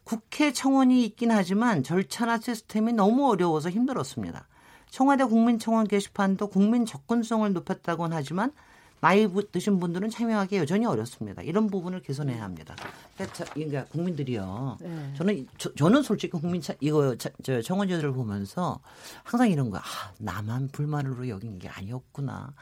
국회 0.04 0.52
청원이 0.52 1.04
있긴 1.04 1.30
하지만 1.30 1.82
절차나 1.82 2.38
시스템이 2.38 2.94
너무 2.94 3.28
어려워서 3.28 3.68
힘들었습니다. 3.68 4.46
청와대 4.88 5.24
국민청원 5.24 5.86
게시판도 5.86 6.48
국민 6.48 6.86
접근성을 6.86 7.52
높였다고는 7.52 8.16
하지만 8.16 8.52
나이 9.00 9.28
드신 9.52 9.78
분들은 9.78 10.10
참여하기 10.10 10.56
여전히 10.56 10.86
어렵습니다. 10.86 11.42
이런 11.42 11.68
부분을 11.68 12.00
개선해야 12.00 12.42
합니다. 12.42 12.74
그러니까, 13.16 13.44
그러니까 13.54 13.84
국민들이요. 13.86 14.78
네. 14.80 15.12
저는 15.16 15.46
저, 15.56 15.88
는 15.88 16.02
솔직히 16.02 16.32
국민 16.32 16.60
차, 16.60 16.74
이거 16.80 17.16
차, 17.16 17.30
저 17.42 17.62
청원자들을 17.62 18.12
보면서 18.12 18.80
항상 19.22 19.50
이런 19.50 19.70
거야. 19.70 19.80
아, 19.80 20.12
나만 20.18 20.68
불만으로 20.72 21.28
여긴 21.28 21.58
게 21.58 21.68
아니었구나. 21.68 22.52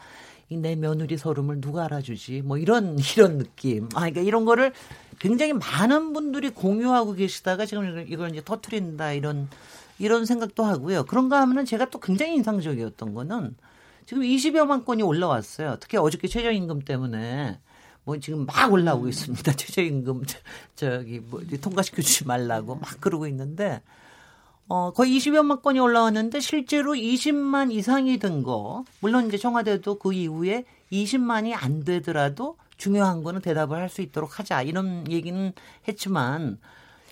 내 0.48 0.76
며느리 0.76 1.16
서름을 1.16 1.60
누가 1.60 1.86
알아주지? 1.86 2.42
뭐 2.42 2.58
이런 2.58 2.98
이런 3.16 3.38
느낌. 3.38 3.86
아, 3.94 4.00
그러니까 4.00 4.20
이런 4.20 4.44
거를 4.44 4.72
굉장히 5.18 5.54
많은 5.54 6.12
분들이 6.12 6.50
공유하고 6.50 7.14
계시다가 7.14 7.66
지금 7.66 8.06
이걸 8.08 8.30
이제 8.30 8.42
터트린다 8.44 9.12
이런 9.12 9.48
이런 9.98 10.26
생각도 10.26 10.64
하고요. 10.64 11.04
그런가 11.04 11.40
하면은 11.40 11.64
제가 11.64 11.88
또 11.90 11.98
굉장히 11.98 12.34
인상적이었던 12.34 13.14
거는 13.14 13.56
지금 14.06 14.22
20여만 14.22 14.84
건이 14.84 15.02
올라왔어요. 15.02 15.76
특히 15.80 15.98
어저께 15.98 16.28
최저임금 16.28 16.80
때문에 16.82 17.58
뭐 18.04 18.18
지금 18.18 18.46
막 18.46 18.72
올라오고 18.72 19.08
있습니다. 19.08 19.52
최저임금 19.54 20.22
저기 20.76 21.20
뭐 21.20 21.40
통과시켜 21.60 22.02
주지 22.02 22.24
말라고 22.26 22.76
막 22.76 23.00
그러고 23.00 23.26
있는데 23.26 23.82
어 24.68 24.92
거의 24.92 25.16
20여만 25.18 25.62
건이 25.62 25.78
올라왔는데 25.80 26.40
실제로 26.40 26.92
20만 26.92 27.72
이상이 27.72 28.18
된 28.18 28.42
거. 28.42 28.84
물론 29.00 29.26
이제 29.26 29.36
청와대도 29.38 29.98
그 29.98 30.12
이후에 30.12 30.64
20만이 30.92 31.52
안 31.56 31.84
되더라도 31.84 32.56
중요한 32.76 33.22
거는 33.24 33.40
대답을 33.40 33.76
할 33.78 33.88
수 33.88 34.02
있도록 34.02 34.38
하자. 34.38 34.62
이런 34.62 35.10
얘기는 35.10 35.52
했지만 35.88 36.58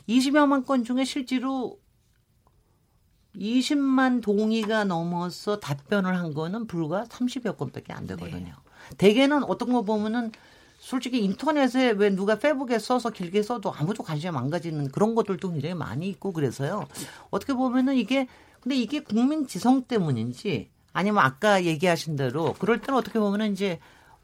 20여만 0.08 0.64
건 0.66 0.84
중에 0.84 1.04
실제로 1.04 1.78
20만 3.36 4.22
동의가 4.22 4.84
넘어서 4.84 5.58
답변을 5.58 6.16
한 6.16 6.34
거는 6.34 6.66
불과 6.66 7.04
30여 7.04 7.56
건밖에 7.56 7.92
안 7.92 8.06
되거든요. 8.06 8.44
네. 8.44 8.96
대개는 8.98 9.44
어떤 9.44 9.72
거 9.72 9.82
보면은 9.82 10.32
솔직히 10.78 11.22
인터넷에 11.24 11.92
왜 11.92 12.10
누가 12.10 12.38
페북에 12.38 12.78
써서 12.78 13.10
길게 13.10 13.42
써도 13.42 13.72
아무도 13.72 14.02
관심 14.02 14.36
안 14.36 14.50
가지는 14.50 14.88
그런 14.90 15.14
것들도 15.14 15.50
굉장히 15.50 15.74
많이 15.74 16.08
있고 16.10 16.32
그래서요. 16.32 16.86
어떻게 17.30 17.54
보면은 17.54 17.96
이게 17.96 18.28
근데 18.60 18.76
이게 18.76 19.00
국민 19.00 19.46
지성 19.46 19.84
때문인지 19.84 20.70
아니면 20.92 21.24
아까 21.24 21.64
얘기하신 21.64 22.16
대로 22.16 22.54
그럴 22.58 22.80
때는 22.80 22.98
어떻게 22.98 23.18
보면은 23.18 23.52
이제 23.52 23.78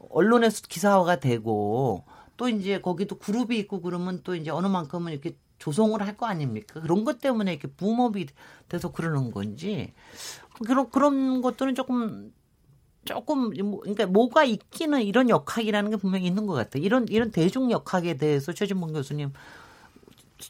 언론에서 0.09 0.61
기사화가 0.67 1.19
되고 1.19 2.05
또 2.37 2.47
이제 2.49 2.79
거기도 2.79 3.17
그룹이 3.17 3.57
있고 3.59 3.81
그러면 3.81 4.21
또 4.23 4.35
이제 4.35 4.49
어느 4.51 4.67
만큼은 4.67 5.11
이렇게 5.11 5.35
조성을 5.61 6.01
할 6.01 6.17
거 6.17 6.25
아닙니까? 6.25 6.81
그런 6.81 7.05
것 7.05 7.19
때문에 7.19 7.53
이렇게 7.53 7.67
붐업이 7.69 8.27
돼서 8.67 8.91
그러는 8.91 9.31
건지 9.31 9.93
그런 10.65 10.89
그런 10.89 11.41
것들은 11.41 11.75
조금 11.75 12.33
조금 13.05 13.51
뭐, 13.65 13.79
그러니까 13.81 14.05
뭐가 14.07 14.43
있기는 14.43 15.01
이런 15.03 15.29
역학이라는 15.29 15.91
게 15.91 15.97
분명히 15.97 16.27
있는 16.27 16.45
것 16.47 16.53
같아요. 16.53 16.83
이런 16.83 17.07
이런 17.09 17.31
대중 17.31 17.71
역학에 17.71 18.15
대해서 18.17 18.53
최진봉 18.53 18.93
교수님 18.93 19.31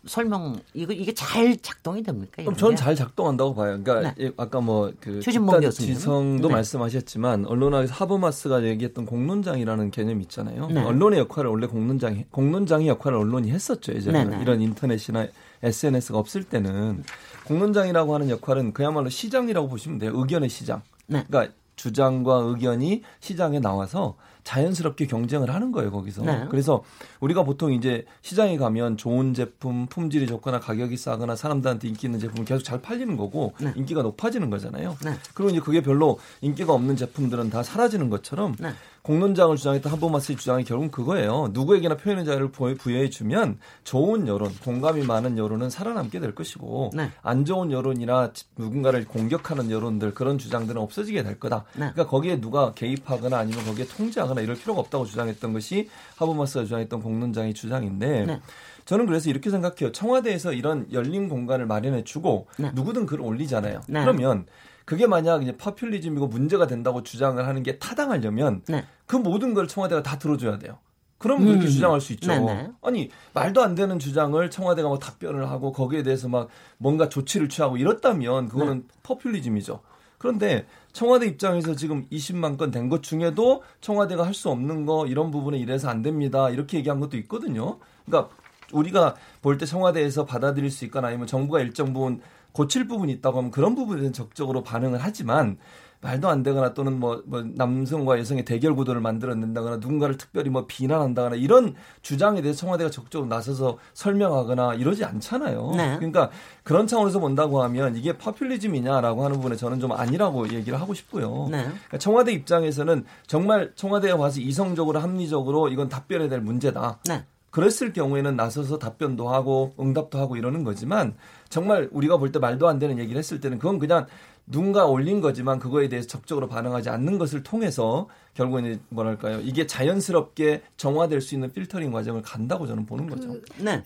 설명 0.05 0.59
이거 0.73 0.93
이게 0.93 1.13
잘 1.13 1.57
작동이 1.57 2.03
됩니까? 2.03 2.43
그럼 2.43 2.55
저는 2.55 2.75
잘 2.75 2.95
작동한다고 2.95 3.53
봐요. 3.55 3.79
그러니까 3.83 4.13
네. 4.17 4.31
아까 4.37 4.61
뭐그 4.61 5.21
지성도 5.21 6.47
네. 6.47 6.53
말씀하셨지만 6.53 7.45
언론학에서 7.45 7.93
하버마스가 7.93 8.63
얘기했던 8.63 9.05
공론장이라는 9.05 9.91
개념이 9.91 10.23
있잖아요. 10.23 10.67
네. 10.67 10.83
언론의 10.83 11.19
역할을 11.19 11.49
원래 11.49 11.67
공론장 11.67 12.23
공론장의 12.31 12.87
역할을 12.87 13.17
언론이 13.17 13.51
했었죠. 13.51 13.91
이제 13.91 14.11
네, 14.11 14.23
네. 14.23 14.39
이런 14.41 14.61
인터넷이나 14.61 15.27
SNS가 15.63 16.17
없을 16.17 16.43
때는 16.43 17.03
공론장이라고 17.45 18.13
하는 18.13 18.29
역할은 18.29 18.73
그야말로 18.73 19.09
시장이라고 19.09 19.67
보시면 19.67 19.99
돼요. 19.99 20.11
의견의 20.15 20.49
시장. 20.49 20.81
네. 21.07 21.23
그러니까 21.27 21.53
주장과 21.75 22.35
의견이 22.45 23.03
시장에 23.19 23.59
나와서 23.59 24.15
자연스럽게 24.43 25.07
경쟁을 25.07 25.53
하는 25.53 25.71
거예요 25.71 25.91
거기서. 25.91 26.23
네. 26.23 26.45
그래서 26.49 26.83
우리가 27.19 27.43
보통 27.43 27.73
이제 27.73 28.05
시장에 28.21 28.57
가면 28.57 28.97
좋은 28.97 29.33
제품, 29.33 29.87
품질이 29.87 30.27
좋거나 30.27 30.59
가격이 30.59 30.97
싸거나 30.97 31.35
사람들한테 31.35 31.87
인기 31.87 32.07
있는 32.07 32.19
제품은 32.19 32.45
계속 32.45 32.63
잘 32.63 32.81
팔리는 32.81 33.15
거고 33.17 33.53
네. 33.59 33.73
인기가 33.75 34.01
높아지는 34.01 34.49
거잖아요. 34.49 34.97
네. 35.03 35.13
그리고 35.33 35.51
이제 35.51 35.59
그게 35.59 35.81
별로 35.81 36.19
인기가 36.41 36.73
없는 36.73 36.95
제품들은 36.95 37.49
다 37.49 37.63
사라지는 37.63 38.09
것처럼 38.09 38.55
네. 38.59 38.69
공론장을 39.03 39.55
주장했던 39.57 39.91
한보마스의 39.93 40.37
주장이 40.37 40.63
결국은 40.63 40.91
그거예요. 40.91 41.49
누구에게나 41.53 41.97
표현의 41.97 42.23
자유를 42.23 42.51
부여해 42.51 43.09
주면 43.09 43.57
좋은 43.83 44.27
여론, 44.27 44.53
공감이 44.63 45.03
많은 45.03 45.39
여론은 45.39 45.71
살아남게 45.71 46.19
될 46.19 46.35
것이고 46.35 46.91
네. 46.93 47.09
안 47.23 47.43
좋은 47.43 47.71
여론이나 47.71 48.31
누군가를 48.57 49.05
공격하는 49.05 49.71
여론들 49.71 50.13
그런 50.13 50.37
주장들은 50.37 50.79
없어지게 50.79 51.23
될 51.23 51.39
거다. 51.39 51.65
네. 51.73 51.91
그러니까 51.91 52.07
거기에 52.07 52.39
누가 52.39 52.73
개입하거나 52.73 53.37
아니면 53.37 53.65
거기에 53.65 53.85
통제하거나 53.87 54.30
이럴 54.39 54.55
필요가 54.55 54.79
없다고 54.79 55.05
주장했던 55.05 55.51
것이 55.51 55.89
하버마스가 56.15 56.63
주장했던 56.63 57.01
공론장의 57.01 57.53
주장인데 57.53 58.25
네. 58.25 58.41
저는 58.85 59.05
그래서 59.05 59.29
이렇게 59.29 59.49
생각해요. 59.49 59.91
청와대에서 59.91 60.53
이런 60.53 60.87
열린 60.93 61.27
공간을 61.27 61.65
마련해 61.65 62.03
주고 62.03 62.47
네. 62.57 62.71
누구든 62.73 63.05
글을 63.05 63.25
올리잖아요. 63.25 63.81
네. 63.87 64.01
그러면 64.01 64.45
그게 64.85 65.07
만약 65.07 65.43
이제 65.43 65.55
파퓰리즘이고 65.57 66.27
문제가 66.27 66.67
된다고 66.67 67.03
주장을 67.03 67.45
하는 67.45 67.63
게 67.63 67.77
타당하려면 67.77 68.61
네. 68.67 68.85
그 69.05 69.15
모든 69.15 69.53
걸 69.53 69.67
청와대가 69.67 70.03
다 70.03 70.17
들어줘야 70.17 70.57
돼요. 70.57 70.77
그럼 71.17 71.45
그렇게 71.45 71.67
주장할 71.67 72.01
수 72.01 72.13
있죠. 72.13 72.31
네네. 72.31 72.71
아니 72.81 73.11
말도 73.33 73.61
안 73.61 73.75
되는 73.75 73.99
주장을 73.99 74.49
청와대가 74.49 74.89
막 74.89 74.99
답변을 74.99 75.51
하고 75.51 75.71
거기에 75.71 76.01
대해서 76.01 76.27
막 76.27 76.49
뭔가 76.79 77.09
조치를 77.09 77.47
취하고 77.47 77.77
이렇다면 77.77 78.47
그거는 78.49 78.85
네. 78.87 78.99
퍼퓰리즘이죠. 79.03 79.81
그런데 80.21 80.67
청와대 80.93 81.25
입장에서 81.25 81.75
지금 81.75 82.05
20만 82.11 82.55
건 82.57 82.69
된 82.69 82.89
것 82.89 83.01
중에도 83.01 83.63
청와대가 83.81 84.23
할 84.23 84.35
수 84.35 84.49
없는 84.49 84.85
거 84.85 85.07
이런 85.07 85.31
부분에 85.31 85.57
이래서 85.57 85.89
안 85.89 86.03
됩니다. 86.03 86.49
이렇게 86.51 86.77
얘기한 86.77 86.99
것도 86.99 87.17
있거든요. 87.17 87.79
그러니까 88.05 88.31
우리가 88.71 89.15
볼 89.41 89.57
때 89.57 89.65
청와대에서 89.65 90.25
받아들일 90.25 90.69
수 90.69 90.85
있거나 90.85 91.07
아니면 91.07 91.25
정부가 91.25 91.59
일정 91.61 91.91
부분 91.93 92.21
고칠 92.51 92.87
부분이 92.87 93.11
있다고 93.13 93.39
하면 93.39 93.49
그런 93.51 93.73
부분에 93.73 94.11
적극적으로 94.11 94.61
반응을 94.61 94.99
하지만 95.01 95.57
말도 96.01 96.27
안 96.29 96.41
되거나 96.43 96.73
또는 96.73 96.99
뭐, 96.99 97.21
뭐 97.25 97.43
남성과 97.43 98.17
여성의 98.19 98.43
대결 98.43 98.75
구도를 98.75 99.01
만들어낸다거나 99.01 99.77
누군가를 99.77 100.17
특별히 100.17 100.49
뭐 100.49 100.65
비난한다거나 100.67 101.35
이런 101.35 101.75
주장에 102.01 102.41
대해서 102.41 102.59
청와대가 102.59 102.89
적극적으로 102.89 103.29
나서서 103.29 103.77
설명하거나 103.93 104.73
이러지 104.73 105.05
않잖아요. 105.05 105.73
네. 105.77 105.95
그러니까 105.97 106.31
그런 106.63 106.87
차원에서 106.87 107.19
본다고 107.19 107.61
하면 107.63 107.95
이게 107.95 108.17
파퓰리즘이냐라고 108.17 109.23
하는 109.23 109.37
부분에 109.37 109.55
저는 109.55 109.79
좀 109.79 109.91
아니라고 109.91 110.49
얘기를 110.49 110.81
하고 110.81 110.93
싶고요. 110.93 111.47
네. 111.51 111.63
그러니까 111.63 111.97
청와대 111.99 112.31
입장에서는 112.33 113.05
정말 113.27 113.71
청와대에 113.75 114.11
와서 114.11 114.39
이성적으로 114.39 114.99
합리적으로 114.99 115.69
이건 115.69 115.87
답변해야 115.87 116.29
될 116.29 116.41
문제다. 116.41 116.99
네. 117.07 117.25
그랬을 117.51 117.91
경우에는 117.91 118.37
나서서 118.37 118.79
답변도 118.79 119.29
하고 119.29 119.73
응답도 119.77 120.17
하고 120.17 120.37
이러는 120.37 120.63
거지만 120.63 121.15
정말 121.49 121.89
우리가 121.91 122.15
볼 122.17 122.31
때 122.31 122.39
말도 122.39 122.67
안 122.69 122.79
되는 122.79 122.97
얘기를 122.97 123.19
했을 123.19 123.41
때는 123.41 123.59
그건 123.59 123.77
그냥 123.77 124.07
누군가 124.51 124.85
올린 124.85 125.21
거지만 125.21 125.59
그거에 125.59 125.87
대해서 125.89 126.07
적극적으로 126.07 126.47
반응하지 126.47 126.89
않는 126.89 127.17
것을 127.17 127.41
통해서 127.43 128.07
결국은 128.33 128.79
뭐랄까요 128.89 129.39
이게 129.41 129.65
자연스럽게 129.65 130.61
정화될 130.77 131.21
수 131.21 131.35
있는 131.35 131.51
필터링 131.51 131.91
과정을 131.91 132.21
간다고 132.21 132.67
저는 132.67 132.85
보는 132.85 133.07
거죠. 133.09 133.29
그, 133.29 133.63
네, 133.63 133.81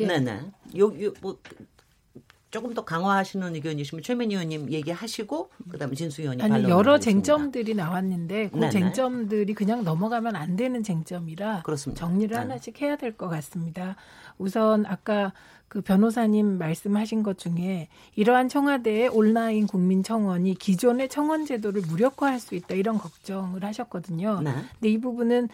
예. 0.00 0.06
네, 0.06 0.18
네. 0.20 0.40
요, 0.78 0.86
요, 1.02 1.12
뭐 1.20 1.38
조금 2.50 2.74
더 2.74 2.84
강화하시는 2.84 3.54
의견이시면 3.54 4.02
최민희 4.02 4.34
의원님 4.34 4.70
얘기하시고 4.70 5.48
그다음에 5.70 5.94
진수 5.94 6.20
의원님 6.20 6.44
아니 6.44 6.64
여러 6.68 6.98
쟁점들이 6.98 7.74
나왔는데 7.74 8.50
그 8.50 8.58
네네. 8.58 8.70
쟁점들이 8.70 9.54
그냥 9.54 9.84
넘어가면 9.84 10.36
안 10.36 10.56
되는 10.56 10.82
쟁점이라 10.82 11.62
그렇습니다. 11.62 11.98
정리를 12.06 12.28
네. 12.28 12.36
하나씩 12.36 12.78
해야 12.82 12.96
될 12.96 13.16
것 13.16 13.28
같습니다. 13.28 13.96
우선 14.36 14.84
아까 14.84 15.32
그 15.72 15.80
변호사님 15.80 16.58
말씀하신 16.58 17.22
것 17.22 17.38
중에 17.38 17.88
이러한 18.14 18.50
청와대의 18.50 19.08
온라인 19.08 19.66
국민 19.66 20.02
청원이 20.02 20.56
기존의 20.56 21.08
청원 21.08 21.46
제도를 21.46 21.80
무력화할 21.88 22.40
수 22.40 22.54
있다 22.54 22.74
이런 22.74 22.98
걱정을 22.98 23.64
하셨거든요. 23.64 24.42
네. 24.42 24.52
근데 24.52 24.90
이 24.90 25.00
부분은 25.00 25.48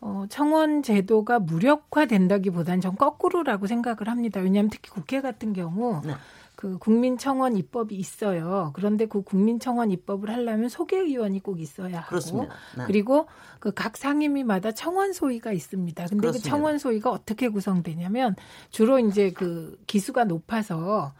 어, 0.00 0.26
청원 0.28 0.84
제도가 0.84 1.40
무력화된다기보다는 1.40 2.82
전 2.82 2.94
거꾸로라고 2.94 3.66
생각을 3.66 4.06
합니다. 4.06 4.38
왜냐하면 4.38 4.70
특히 4.70 4.90
국회 4.90 5.20
같은 5.20 5.52
경우 5.52 6.02
네. 6.04 6.12
그 6.56 6.78
국민청원 6.78 7.56
입법이 7.56 7.94
있어요. 7.94 8.70
그런데 8.74 9.06
그 9.06 9.22
국민청원 9.22 9.90
입법을 9.90 10.30
하려면 10.30 10.68
소개의원이 10.68 11.40
꼭 11.40 11.60
있어야 11.60 11.98
하고 11.98 12.08
그렇습니다. 12.08 12.54
네. 12.76 12.84
그리고 12.86 13.26
그 13.60 13.74
각 13.74 13.96
상임위마다 13.96 14.72
청원 14.72 15.12
소위가 15.12 15.52
있습니다. 15.52 16.06
근데 16.06 16.28
그. 16.28 16.32
그 16.32 16.38
청원 16.38 16.78
소위가 16.78 17.10
어떻게 17.10 17.48
구성되냐면 17.48 18.34
주로 18.70 18.98
이제 18.98 19.30
그 19.30 19.78
기수가 19.86 20.24
높아서 20.24 21.12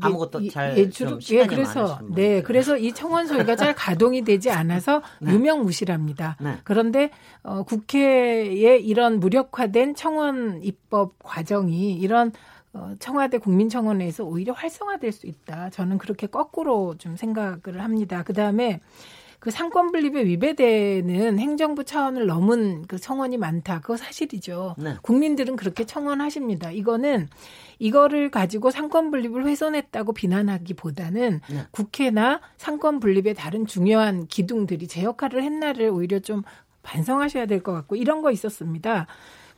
아무것도 0.00 0.48
잘 0.50 0.78
예, 0.78 0.88
주로, 0.88 1.18
예 1.30 1.46
그래서 1.46 1.98
네 2.14 2.42
그래서 2.42 2.76
이 2.76 2.92
청원 2.92 3.26
소위가 3.26 3.56
잘 3.56 3.74
가동이 3.74 4.22
되지 4.22 4.50
않아서 4.50 5.02
네. 5.20 5.32
유명무실합니다. 5.32 6.36
네. 6.40 6.58
그런데 6.64 7.10
어, 7.42 7.64
국회의 7.64 8.86
이런 8.86 9.18
무력화된 9.18 9.96
청원 9.96 10.62
입법 10.62 11.18
과정이 11.18 11.92
이런 11.94 12.28
어, 12.28 12.32
청와대 12.98 13.38
국민청원에서 13.38 14.24
오히려 14.24 14.52
활성화될 14.52 15.12
수 15.12 15.26
있다. 15.26 15.70
저는 15.70 15.98
그렇게 15.98 16.26
거꾸로 16.26 16.94
좀 16.98 17.16
생각을 17.16 17.80
합니다. 17.82 18.22
그 18.22 18.32
다음에 18.32 18.80
그 19.40 19.50
상권 19.50 19.90
분립에 19.90 20.24
위배되는 20.26 21.38
행정부 21.38 21.82
차원을 21.84 22.26
넘은 22.26 22.84
그 22.86 22.98
청원이 22.98 23.38
많다. 23.38 23.80
그거 23.80 23.96
사실이죠. 23.96 24.76
네. 24.78 24.96
국민들은 25.00 25.56
그렇게 25.56 25.84
청원하십니다. 25.84 26.70
이거는 26.70 27.28
이거를 27.78 28.30
가지고 28.30 28.70
상권 28.70 29.10
분립을 29.10 29.46
훼손했다고 29.46 30.12
비난하기보다는 30.12 31.40
네. 31.48 31.66
국회나 31.70 32.42
상권 32.58 33.00
분립의 33.00 33.32
다른 33.34 33.66
중요한 33.66 34.26
기둥들이 34.26 34.86
제 34.86 35.02
역할을 35.04 35.42
했나를 35.42 35.88
오히려 35.88 36.18
좀 36.18 36.42
반성하셔야 36.82 37.46
될 37.46 37.62
것 37.62 37.72
같고 37.72 37.96
이런 37.96 38.20
거 38.20 38.30
있었습니다. 38.30 39.06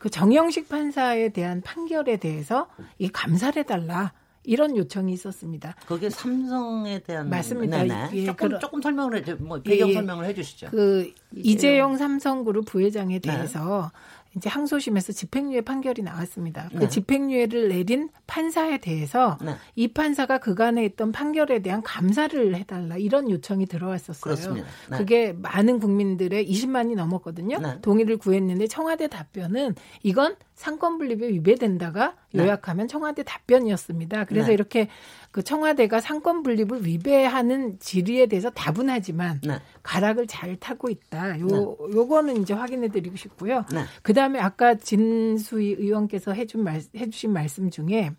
그 0.03 0.11
정영식 0.11 0.69
판사에 0.69 1.29
대한 1.29 1.61
판결에 1.61 2.17
대해서 2.17 2.67
이 2.99 3.09
감사를 3.09 3.57
해달라. 3.57 4.13
이런 4.45 4.77
요청이 4.77 5.13
있었습니다. 5.13 5.77
그게 5.87 6.11
삼성에 6.11 6.99
대한 7.05 7.31
맞습니다. 7.31 8.13
예, 8.13 8.27
조금 8.27 8.49
그러, 8.49 8.59
조금 8.59 8.83
설명을 8.83 9.25
해, 9.25 9.35
뭐 9.35 9.63
배경 9.63 9.89
예, 9.89 9.95
설명을 9.95 10.25
해주시죠. 10.25 10.71
그 10.71 11.13
이재용, 11.31 11.45
이재용 11.45 11.97
삼성그룹 11.97 12.65
부회장에 12.65 13.21
네. 13.21 13.31
대해서 13.31 13.93
네. 13.95 13.99
이제 14.37 14.49
항소심에서 14.49 15.13
집행유예 15.13 15.61
판결이 15.63 16.03
나왔습니다. 16.03 16.69
그 16.73 16.79
네. 16.79 16.89
집행유예를 16.89 17.69
내린 17.69 18.09
판사에 18.27 18.79
대해서 18.79 19.37
네. 19.43 19.55
이 19.75 19.89
판사가 19.89 20.39
그간에 20.39 20.83
했던 20.85 21.13
판결에 21.13 21.61
대한 21.61 21.83
감사를 21.83 22.55
해달라 22.55 22.97
이런 22.97 23.31
요청이 23.31 23.67
들어왔었어요. 23.67 24.23
그렇습니다. 24.23 24.67
네. 24.91 24.97
그게 24.97 25.33
많은 25.33 25.81
국민들의 25.81 26.51
20만이 26.51 26.95
넘었거든요. 26.95 27.59
네. 27.59 27.81
동의를 27.83 28.17
구했는데 28.17 28.69
청와대 28.69 29.09
답변은 29.09 29.75
이건 30.03 30.37
상권 30.55 30.97
분립에 30.99 31.29
위배된다가 31.29 32.15
네. 32.33 32.45
요약하면 32.45 32.89
청와대 32.89 33.23
답변이었습니다. 33.25 34.25
그래서 34.25 34.49
네. 34.49 34.55
이렇게 34.55 34.89
그 35.33 35.43
청와대가 35.43 36.01
상권 36.01 36.43
분립을 36.43 36.87
위배하는 36.87 37.79
질의에 37.79 38.27
대해서 38.27 38.51
다분하지만 38.51 39.41
네. 39.43 39.59
가락을 39.83 40.27
잘 40.27 40.57
타고 40.57 40.91
있다. 40.91 41.41
요 41.41 41.47
네. 41.47 41.57
요거는 41.97 42.43
이제 42.43 42.53
확인해 42.53 42.89
드리고 42.89 43.17
싶고요. 43.17 43.65
네. 43.73 43.85
그다음에 44.03 44.39
아까 44.39 44.75
진수희 44.75 45.77
의원께서 45.79 46.33
해준 46.33 46.63
말 46.63 46.83
해주신 46.95 47.33
말씀 47.33 47.71
중에 47.71 48.13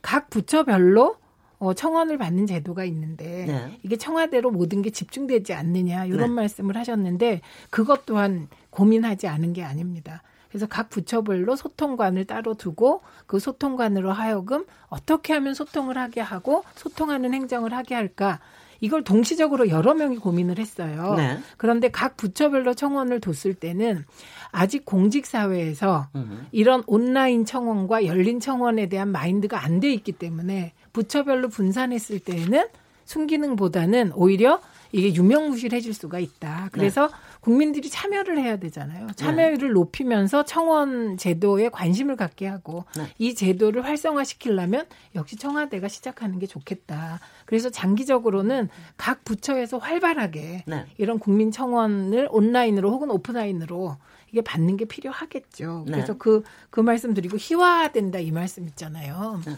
각 0.00 0.30
부처별로 0.30 1.16
어, 1.58 1.74
청원을 1.74 2.16
받는 2.18 2.46
제도가 2.46 2.84
있는데 2.84 3.44
네. 3.46 3.78
이게 3.82 3.96
청와대로 3.96 4.50
모든 4.50 4.80
게 4.80 4.90
집중되지 4.90 5.52
않느냐 5.52 6.06
이런 6.06 6.30
네. 6.30 6.34
말씀을 6.34 6.76
하셨는데 6.76 7.42
그것 7.68 8.06
또한 8.06 8.48
고민하지 8.70 9.28
않은 9.28 9.52
게 9.52 9.62
아닙니다. 9.62 10.22
그래서 10.54 10.66
각 10.68 10.88
부처별로 10.88 11.56
소통관을 11.56 12.26
따로 12.26 12.54
두고 12.54 13.00
그 13.26 13.40
소통관으로 13.40 14.12
하여금 14.12 14.64
어떻게 14.86 15.32
하면 15.32 15.52
소통을 15.52 15.98
하게 15.98 16.20
하고 16.20 16.62
소통하는 16.76 17.34
행정을 17.34 17.74
하게 17.74 17.96
할까 17.96 18.38
이걸 18.78 19.02
동시적으로 19.02 19.68
여러 19.68 19.94
명이 19.94 20.18
고민을 20.18 20.60
했어요. 20.60 21.14
네. 21.16 21.40
그런데 21.56 21.88
각 21.90 22.16
부처별로 22.16 22.74
청원을 22.74 23.18
뒀을 23.18 23.54
때는 23.54 24.04
아직 24.52 24.84
공직 24.84 25.26
사회에서 25.26 26.06
이런 26.52 26.84
온라인 26.86 27.44
청원과 27.44 28.06
열린 28.06 28.38
청원에 28.38 28.88
대한 28.88 29.08
마인드가 29.08 29.64
안 29.64 29.80
돼 29.80 29.92
있기 29.92 30.12
때문에 30.12 30.72
부처별로 30.92 31.48
분산했을 31.48 32.20
때에는 32.20 32.68
순기능보다는 33.06 34.12
오히려 34.14 34.60
이게 34.92 35.12
유명무실해질 35.12 35.92
수가 35.94 36.20
있다. 36.20 36.68
그래서 36.70 37.08
네. 37.08 37.14
국민들이 37.44 37.90
참여를 37.90 38.38
해야 38.38 38.56
되잖아요. 38.56 39.08
참여율을 39.16 39.68
네. 39.68 39.74
높이면서 39.74 40.46
청원 40.46 41.18
제도에 41.18 41.68
관심을 41.68 42.16
갖게 42.16 42.46
하고 42.46 42.86
네. 42.96 43.04
이 43.18 43.34
제도를 43.34 43.84
활성화시키려면 43.84 44.86
역시 45.14 45.36
청와대가 45.36 45.88
시작하는 45.88 46.38
게 46.38 46.46
좋겠다. 46.46 47.20
그래서 47.44 47.68
장기적으로는 47.68 48.70
각 48.96 49.24
부처에서 49.24 49.76
활발하게 49.76 50.64
네. 50.66 50.86
이런 50.96 51.18
국민 51.18 51.50
청원을 51.50 52.28
온라인으로 52.30 52.90
혹은 52.90 53.10
오프라인으로 53.10 53.98
이게 54.32 54.40
받는 54.40 54.78
게 54.78 54.86
필요하겠죠. 54.86 55.84
그래서 55.86 56.14
그그 56.14 56.42
네. 56.44 56.50
그 56.70 56.80
말씀 56.80 57.12
드리고 57.12 57.36
희화된다 57.38 58.20
이 58.20 58.30
말씀 58.30 58.66
있잖아요. 58.68 59.42
네. 59.44 59.52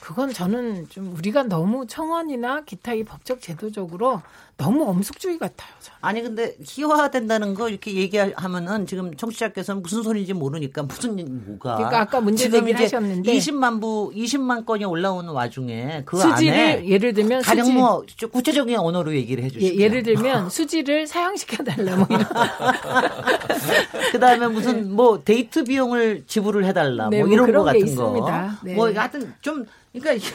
그건 0.00 0.30
저는 0.30 0.90
좀 0.90 1.16
우리가 1.16 1.44
너무 1.44 1.86
청원이나 1.86 2.64
기타 2.64 2.92
이 2.92 3.02
법적 3.02 3.40
제도적으로 3.40 4.20
너무 4.56 4.84
엄숙주의 4.84 5.38
같아요. 5.38 5.70
저는. 5.80 5.98
아니 6.00 6.22
근데 6.22 6.54
희화된다는 6.62 7.54
거 7.54 7.68
이렇게 7.68 7.94
얘기하면은 7.94 8.86
지금 8.86 9.14
청취자께서는 9.16 9.82
무슨 9.82 10.02
소리인지 10.02 10.32
모르니까 10.32 10.82
무슨 10.84 11.16
뭐가 11.46 11.76
그러니까 11.76 12.00
아까 12.00 12.20
문제 12.20 12.48
제기를 12.48 12.80
하셨는데 12.80 13.32
20만 13.36 13.80
부 13.80 14.12
20만 14.14 14.64
건이 14.64 14.84
올라오는 14.84 15.28
와중에 15.30 16.02
그 16.04 16.20
수지를 16.20 16.52
안에 16.52 16.88
예를 16.88 17.14
들면 17.14 17.42
가령 17.42 17.66
수지, 17.66 17.76
뭐 17.76 18.04
구체적인 18.30 18.76
언어로 18.78 19.14
얘기를 19.14 19.42
해주시죠. 19.44 19.80
예, 19.80 19.88
를 19.88 20.02
들면 20.02 20.50
수지를 20.50 21.06
사양시켜 21.06 21.64
달라 21.64 21.96
뭐 21.96 22.06
이런. 22.10 22.24
그다음에 24.12 24.46
무슨 24.48 24.94
뭐 24.94 25.22
데이트 25.24 25.64
비용을 25.64 26.24
지불을 26.26 26.64
해달라 26.64 27.08
네, 27.08 27.18
뭐, 27.18 27.26
뭐 27.26 27.34
이런 27.34 27.52
거 27.52 27.64
같은 27.64 27.96
거. 27.96 28.50
네. 28.62 28.74
뭐 28.74 28.92
하여튼 28.92 29.34
좀 29.40 29.64
그러니까 29.92 30.26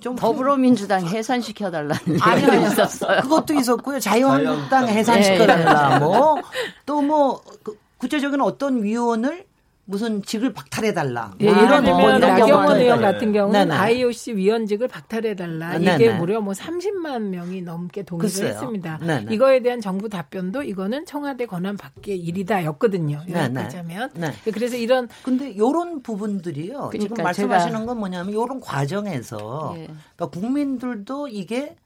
좀 0.00 0.14
더불어민주당 0.14 1.06
해산시켜 1.06 1.70
달라는 1.70 1.98
얘기가 2.06 2.54
있었어요. 2.54 3.22
그것도 3.34 3.54
있었고요. 3.60 3.98
자유한국당 4.00 4.88
해산시켜 4.88 5.46
달라. 5.46 5.98
네. 5.98 6.04
뭐또 6.04 7.02
뭐 7.02 7.42
그, 7.62 7.78
구체적인 7.98 8.40
어떤 8.40 8.82
위원을 8.82 9.44
무슨 9.86 10.22
직을 10.22 10.54
박탈해달라. 10.54 11.32
예, 11.40 11.52
뭐 11.52 11.62
이런 11.62 11.84
뭐 11.84 11.94
들면 11.98 12.16
이런 12.16 12.20
나경원 12.20 12.80
의원. 12.80 13.00
같은 13.02 13.32
경우는 13.34 13.68
네네. 13.68 13.74
IOC 13.74 14.34
위원직을 14.34 14.88
박탈해달라. 14.88 15.78
네네. 15.78 15.94
이게 15.96 16.10
무려 16.14 16.40
뭐 16.40 16.54
30만 16.54 17.20
명이 17.24 17.60
넘게 17.60 18.02
동의를 18.04 18.30
글쎄요. 18.30 18.48
했습니다. 18.48 18.98
네네. 19.02 19.34
이거에 19.34 19.60
대한 19.60 19.82
정부 19.82 20.08
답변도 20.08 20.62
이거는 20.62 21.04
청와대 21.04 21.44
권한 21.44 21.76
밖의 21.76 22.16
일이다였거든요. 22.18 23.24
하면. 23.30 24.10
네. 24.14 24.32
그래서 24.54 24.76
이런 24.76 25.06
근데 25.22 25.50
이런 25.50 26.02
부분들이요. 26.02 26.88
지금 26.92 27.08
그러니까 27.08 27.22
말씀하시는 27.22 27.80
제가- 27.80 27.86
건 27.86 27.98
뭐냐면 27.98 28.30
이런 28.30 28.60
과정에서 28.60 29.74
예. 29.76 29.86
그러니까 30.16 30.26
국민들도 30.40 31.28
이게 31.28 31.76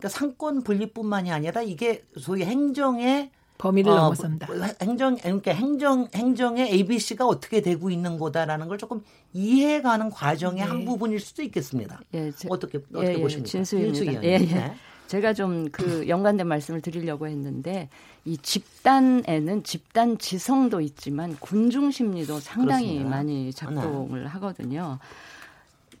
그러니까 0.00 0.08
상권 0.08 0.62
분리뿐만이 0.62 1.30
아니라 1.30 1.60
이게 1.62 2.02
소위 2.18 2.42
행정의 2.42 3.30
범위를 3.58 3.92
어, 3.92 3.96
넘어선다. 3.96 4.46
뭐, 4.46 4.56
행정 4.80 5.16
그러니까 5.16 5.52
행정 5.52 6.08
행정의 6.14 6.72
ABC가 6.72 7.26
어떻게 7.26 7.60
되고 7.60 7.90
있는 7.90 8.18
거다라는 8.18 8.68
걸 8.68 8.78
조금 8.78 9.02
이해가는 9.34 10.08
과정의 10.10 10.64
한 10.64 10.86
부분일 10.86 11.20
수도 11.20 11.42
있겠습니다. 11.42 12.00
예, 12.14 12.32
제- 12.32 12.48
어떻게 12.50 12.78
어떻게 12.78 13.08
예, 13.08 13.14
예, 13.18 13.20
보십니까? 13.20 13.50
진수입니다. 13.50 14.22
예, 14.24 14.28
예. 14.32 14.38
네. 14.38 14.74
제가 15.08 15.34
좀 15.34 15.68
그 15.72 16.08
연관된 16.08 16.46
말씀을 16.46 16.80
드리려고 16.80 17.26
했는데 17.26 17.90
이 18.24 18.38
집단에는 18.38 19.64
집단 19.64 20.16
지성도 20.18 20.80
있지만 20.80 21.36
군중 21.40 21.90
심리도 21.90 22.40
상당히 22.40 22.86
그렇습니다. 22.86 23.10
많이 23.16 23.52
작동을 23.52 24.26
하거든요. 24.28 24.98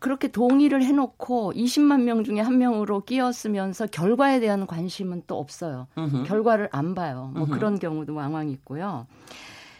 그렇게 0.00 0.28
동의를 0.28 0.82
해놓고 0.82 1.52
20만 1.52 2.02
명 2.02 2.24
중에 2.24 2.40
한 2.40 2.58
명으로 2.58 3.04
끼었으면서 3.04 3.86
결과에 3.86 4.40
대한 4.40 4.66
관심은 4.66 5.22
또 5.26 5.38
없어요. 5.38 5.86
음흠. 5.98 6.24
결과를 6.24 6.68
안 6.72 6.94
봐요. 6.94 7.30
뭐 7.34 7.44
음흠. 7.44 7.52
그런 7.54 7.78
경우도 7.78 8.14
왕왕 8.14 8.48
있고요. 8.48 9.06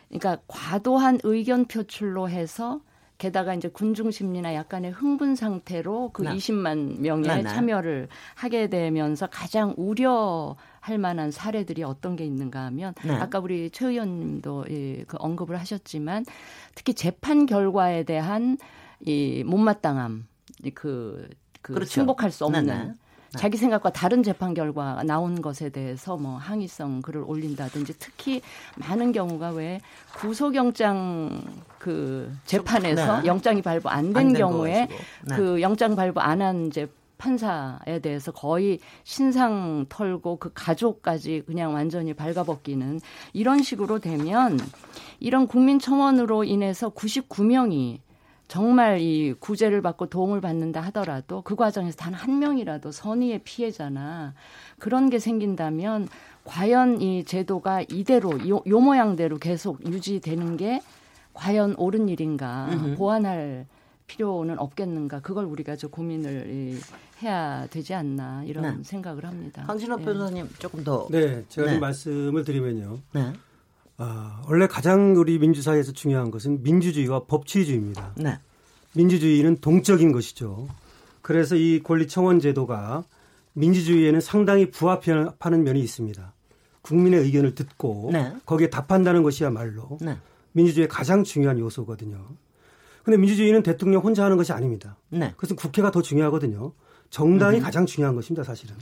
그러니까 0.08 0.42
과도한 0.46 1.20
의견 1.24 1.64
표출로 1.64 2.28
해서 2.28 2.80
게다가 3.16 3.54
이제 3.54 3.68
군중 3.68 4.10
심리나 4.10 4.54
약간의 4.54 4.92
흥분 4.92 5.36
상태로 5.36 6.10
그 6.12 6.22
네. 6.22 6.30
20만 6.34 7.00
명의 7.00 7.28
네, 7.28 7.42
네. 7.42 7.48
참여를 7.48 8.08
하게 8.34 8.68
되면서 8.68 9.26
가장 9.26 9.74
우려할 9.76 10.98
만한 10.98 11.30
사례들이 11.30 11.82
어떤 11.82 12.16
게 12.16 12.24
있는가 12.24 12.62
하면 12.66 12.94
네. 13.04 13.12
아까 13.12 13.38
우리 13.38 13.70
최 13.70 13.88
의원님도 13.88 14.64
예, 14.70 15.04
그 15.06 15.16
언급을 15.20 15.58
하셨지만 15.60 16.24
특히 16.74 16.94
재판 16.94 17.44
결과에 17.44 18.04
대한 18.04 18.56
이 19.00 19.42
못마땅함 19.44 20.26
그, 20.74 21.28
그 21.62 21.74
그렇죠. 21.74 21.90
승복할 21.90 22.30
수 22.30 22.44
없는 22.44 22.66
네네. 22.66 22.92
자기 23.30 23.56
생각과 23.56 23.90
다른 23.90 24.24
재판 24.24 24.54
결과가 24.54 25.04
나온 25.04 25.40
것에 25.40 25.68
대해서 25.68 26.16
뭐 26.16 26.36
항의성 26.36 27.00
글을 27.00 27.22
올린다든지 27.24 27.94
특히 27.98 28.42
많은 28.76 29.12
경우가 29.12 29.50
왜 29.50 29.80
구속영장 30.16 31.40
그 31.78 32.32
재판에서 32.44 33.20
네. 33.20 33.26
영장이 33.26 33.62
발부 33.62 33.88
안안된된 33.88 34.34
경우에. 34.34 34.88
네. 35.28 35.36
그 35.36 35.60
영장 35.62 35.94
발부 35.94 36.20
안 36.20 36.42
한 36.42 36.66
이제 36.66 36.88
판사에 37.20 37.98
대해서 38.00 38.32
거의 38.32 38.80
신상 39.04 39.84
털고 39.88 40.36
그 40.36 40.50
가족까지 40.54 41.42
그냥 41.46 41.74
완전히 41.74 42.14
발가벗기는 42.14 42.98
이런 43.34 43.62
식으로 43.62 43.98
되면 43.98 44.58
이런 45.20 45.46
국민청원으로 45.46 46.44
인해서 46.44 46.88
99명이 46.88 47.98
정말 48.54 48.98
이 49.00 49.32
구제를 49.38 49.80
받고 49.80 50.06
도움을 50.06 50.40
받는다 50.40 50.80
하더라도 50.80 51.40
그 51.42 51.54
과정에서 51.54 51.96
단 51.96 52.10
한 52.14 52.40
명이라도 52.40 52.90
선의의 52.90 53.42
피해자나 53.44 54.34
그런 54.80 55.08
게 55.08 55.20
생긴다면 55.20 56.08
과연 56.44 57.00
이 57.00 57.24
제도가 57.24 57.82
이대로 57.88 58.48
요, 58.48 58.60
요 58.66 58.80
모양대로 58.80 59.38
계속 59.38 59.86
유지되는 59.86 60.56
게 60.56 60.82
과연 61.32 61.76
옳은 61.78 62.08
일인가 62.08 62.66
음흠. 62.72 62.96
보완할 62.96 63.66
필요는 64.08 64.58
없겠는가 64.58 65.20
그걸 65.20 65.44
우리가 65.44 65.76
좀 65.76 65.90
고민을 65.92 66.50
이, 66.50 66.76
해야 67.22 67.68
되지 67.70 67.94
않나 67.94 68.42
이런 68.44 68.78
네. 68.78 68.82
생각을 68.82 69.24
합니다. 69.24 69.62
황진호 69.68 69.98
예. 70.00 70.04
변호사님 70.04 70.48
조금 70.58 70.82
더 70.82 71.06
네, 71.08 71.44
제가 71.48 71.66
네. 71.68 71.72
좀 71.74 71.80
말씀을 71.80 72.44
드리면요. 72.44 72.98
네. 73.12 73.32
아, 74.02 74.42
원래 74.48 74.66
가장 74.66 75.14
우리 75.14 75.38
민주사회에서 75.38 75.92
중요한 75.92 76.30
것은 76.30 76.62
민주주의와 76.62 77.24
법치주의입니다. 77.24 78.14
네. 78.16 78.38
민주주의는 78.94 79.58
동적인 79.60 80.10
것이죠. 80.12 80.68
그래서 81.20 81.54
이 81.54 81.82
권리청원 81.82 82.40
제도가 82.40 83.04
민주주의에는 83.52 84.20
상당히 84.22 84.70
부합하는 84.70 85.64
면이 85.64 85.80
있습니다. 85.80 86.32
국민의 86.80 87.20
의견을 87.20 87.54
듣고 87.54 88.08
네. 88.10 88.32
거기에 88.46 88.70
답한다는 88.70 89.22
것이야말로 89.22 89.98
네. 90.00 90.16
민주주의의 90.52 90.88
가장 90.88 91.22
중요한 91.22 91.58
요소거든요. 91.58 92.24
근데 93.02 93.18
민주주의는 93.18 93.62
대통령 93.62 94.00
혼자 94.00 94.24
하는 94.24 94.38
것이 94.38 94.52
아닙니다. 94.52 94.96
네. 95.10 95.32
그것은 95.32 95.56
국회가 95.56 95.90
더 95.90 96.00
중요하거든요. 96.00 96.72
정당이 97.10 97.60
가장 97.60 97.84
중요한 97.84 98.14
것입니다, 98.14 98.44
사실은. 98.44 98.76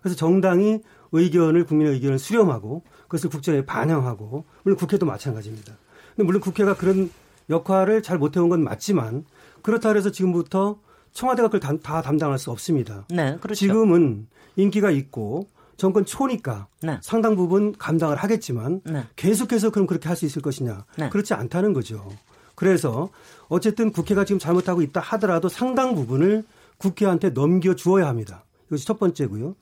그래서 0.00 0.16
정당이 0.16 0.80
의견을 1.12 1.64
국민의 1.64 1.92
의견을 1.94 2.18
수렴하고 2.18 2.82
그것을 3.14 3.30
국정에 3.30 3.64
반영하고 3.64 4.44
물론 4.64 4.76
국회도 4.76 5.06
마찬가지입니다. 5.06 5.74
근데 6.16 6.26
물론 6.26 6.40
국회가 6.40 6.74
그런 6.74 7.10
역할을 7.48 8.02
잘 8.02 8.18
못해온 8.18 8.48
건 8.48 8.64
맞지만 8.64 9.24
그렇다 9.62 9.92
해서 9.94 10.10
지금부터 10.10 10.78
청와대가 11.12 11.48
그걸 11.48 11.60
다, 11.60 11.76
다 11.80 12.02
담당할 12.02 12.38
수 12.38 12.50
없습니다. 12.50 13.04
네, 13.10 13.38
그렇죠. 13.40 13.58
지금은 13.58 14.26
인기가 14.56 14.90
있고 14.90 15.46
정권 15.76 16.04
초니까 16.04 16.66
네. 16.82 16.98
상당 17.02 17.36
부분 17.36 17.72
감당을 17.76 18.16
하겠지만 18.16 18.80
네. 18.84 19.04
계속해서 19.14 19.70
그럼 19.70 19.86
그렇게 19.86 20.08
할 20.08 20.16
수 20.16 20.24
있을 20.26 20.42
것이냐 20.42 20.84
네. 20.98 21.08
그렇지 21.08 21.34
않다는 21.34 21.72
거죠. 21.72 22.10
그래서 22.56 23.10
어쨌든 23.48 23.92
국회가 23.92 24.24
지금 24.24 24.38
잘못하고 24.40 24.82
있다 24.82 25.00
하더라도 25.00 25.48
상당 25.48 25.94
부분을 25.94 26.44
국회한테 26.78 27.30
넘겨 27.30 27.74
주어야 27.74 28.08
합니다. 28.08 28.44
이것이 28.66 28.86
첫 28.86 28.98
번째고요. 28.98 29.54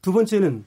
두 0.00 0.12
번째는 0.12 0.64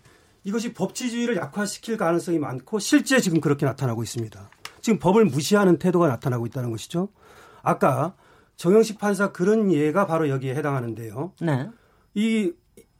이것이 0.47 0.73
법치주의를 0.73 1.35
약화시킬 1.35 1.97
가능성이 1.97 2.39
많고 2.39 2.79
실제 2.79 3.19
지금 3.19 3.41
그렇게 3.41 3.65
나타나고 3.65 4.01
있습니다. 4.01 4.49
지금 4.79 4.97
법을 4.97 5.25
무시하는 5.25 5.77
태도가 5.77 6.07
나타나고 6.07 6.45
있다는 6.45 6.71
것이죠. 6.71 7.09
아까 7.63 8.15
정영식 8.55 8.97
판사 8.97 9.33
그런 9.33 9.73
예가 9.73 10.07
바로 10.07 10.29
여기에 10.29 10.55
해당하는데요. 10.55 11.33
네. 11.41 11.69
이 12.13 12.53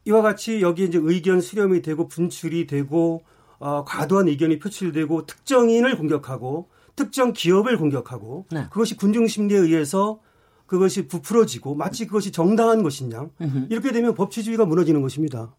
이와 0.04 0.22
같이 0.22 0.62
여기 0.62 0.84
이제 0.84 1.00
의견 1.02 1.40
수렴이 1.40 1.82
되고 1.82 2.10
분출이 2.10 2.68
되고 2.68 3.24
어, 3.60 3.86
과도한 3.86 4.28
의견이 4.28 4.60
표출되고 4.60 5.26
특정인을 5.26 5.96
공격하고 5.96 6.68
특정 6.98 7.32
기업을 7.32 7.78
공격하고 7.78 8.46
네. 8.52 8.66
그것이 8.70 8.98
군중 8.98 9.26
심리에 9.28 9.58
의해서 9.58 10.20
그것이 10.66 11.08
부풀어지고 11.08 11.76
마치 11.76 12.08
그것이 12.08 12.34
정당한 12.34 12.84
것이냐. 12.84 13.30
이렇게 13.70 13.94
되면 13.94 14.16
법치주의가 14.16 14.66
무너지는 14.66 15.02
것입니다. 15.02 15.56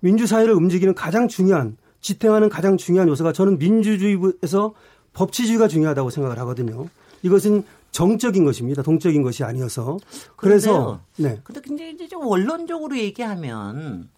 민주사회를 0.00 0.54
움직이는 0.54 0.94
가장 0.94 1.28
중요한 1.28 1.76
지탱하는 2.00 2.48
가장 2.48 2.76
중요한 2.76 3.08
요소가 3.08 3.32
저는 3.32 3.58
민주주의에서 3.58 4.74
법치주의가 5.12 5.68
중요하다고 5.68 6.10
생각을 6.10 6.38
하거든요. 6.40 6.88
이것은 7.22 7.64
정적인 7.92 8.44
것입니다. 8.44 8.82
동적인 8.82 9.22
것이 9.22 9.44
아니어서 9.44 9.98
그래서 10.36 11.00
네. 11.16 11.40
근데 11.44 11.90
이제 11.90 12.08
좀 12.08 12.24
원론적으로 12.24 12.96
얘기하면 12.96 14.08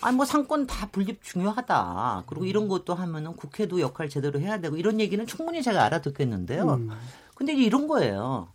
아니 0.00 0.16
뭐 0.16 0.24
상권 0.24 0.66
다 0.66 0.88
분립 0.90 1.22
중요하다. 1.22 2.24
그리고 2.26 2.44
이런 2.44 2.68
것도 2.68 2.94
하면은 2.94 3.36
국회도 3.36 3.80
역할 3.80 4.08
제대로 4.08 4.40
해야 4.40 4.60
되고 4.60 4.76
이런 4.76 4.98
얘기는 4.98 5.24
충분히 5.26 5.62
제가 5.62 5.84
알아듣겠는데요. 5.84 6.74
음. 6.74 6.90
근데 7.34 7.52
이제 7.52 7.62
이런 7.62 7.86
거예요. 7.86 8.48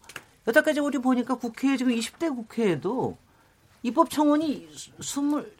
여태까지 0.47 0.79
우리 0.79 0.97
보니까 0.97 1.35
국회에 1.35 1.77
지금 1.77 1.93
20대 1.93 2.35
국회에도 2.35 3.17
입법 3.83 4.09
청원이 4.09 4.67
스물 5.01 5.51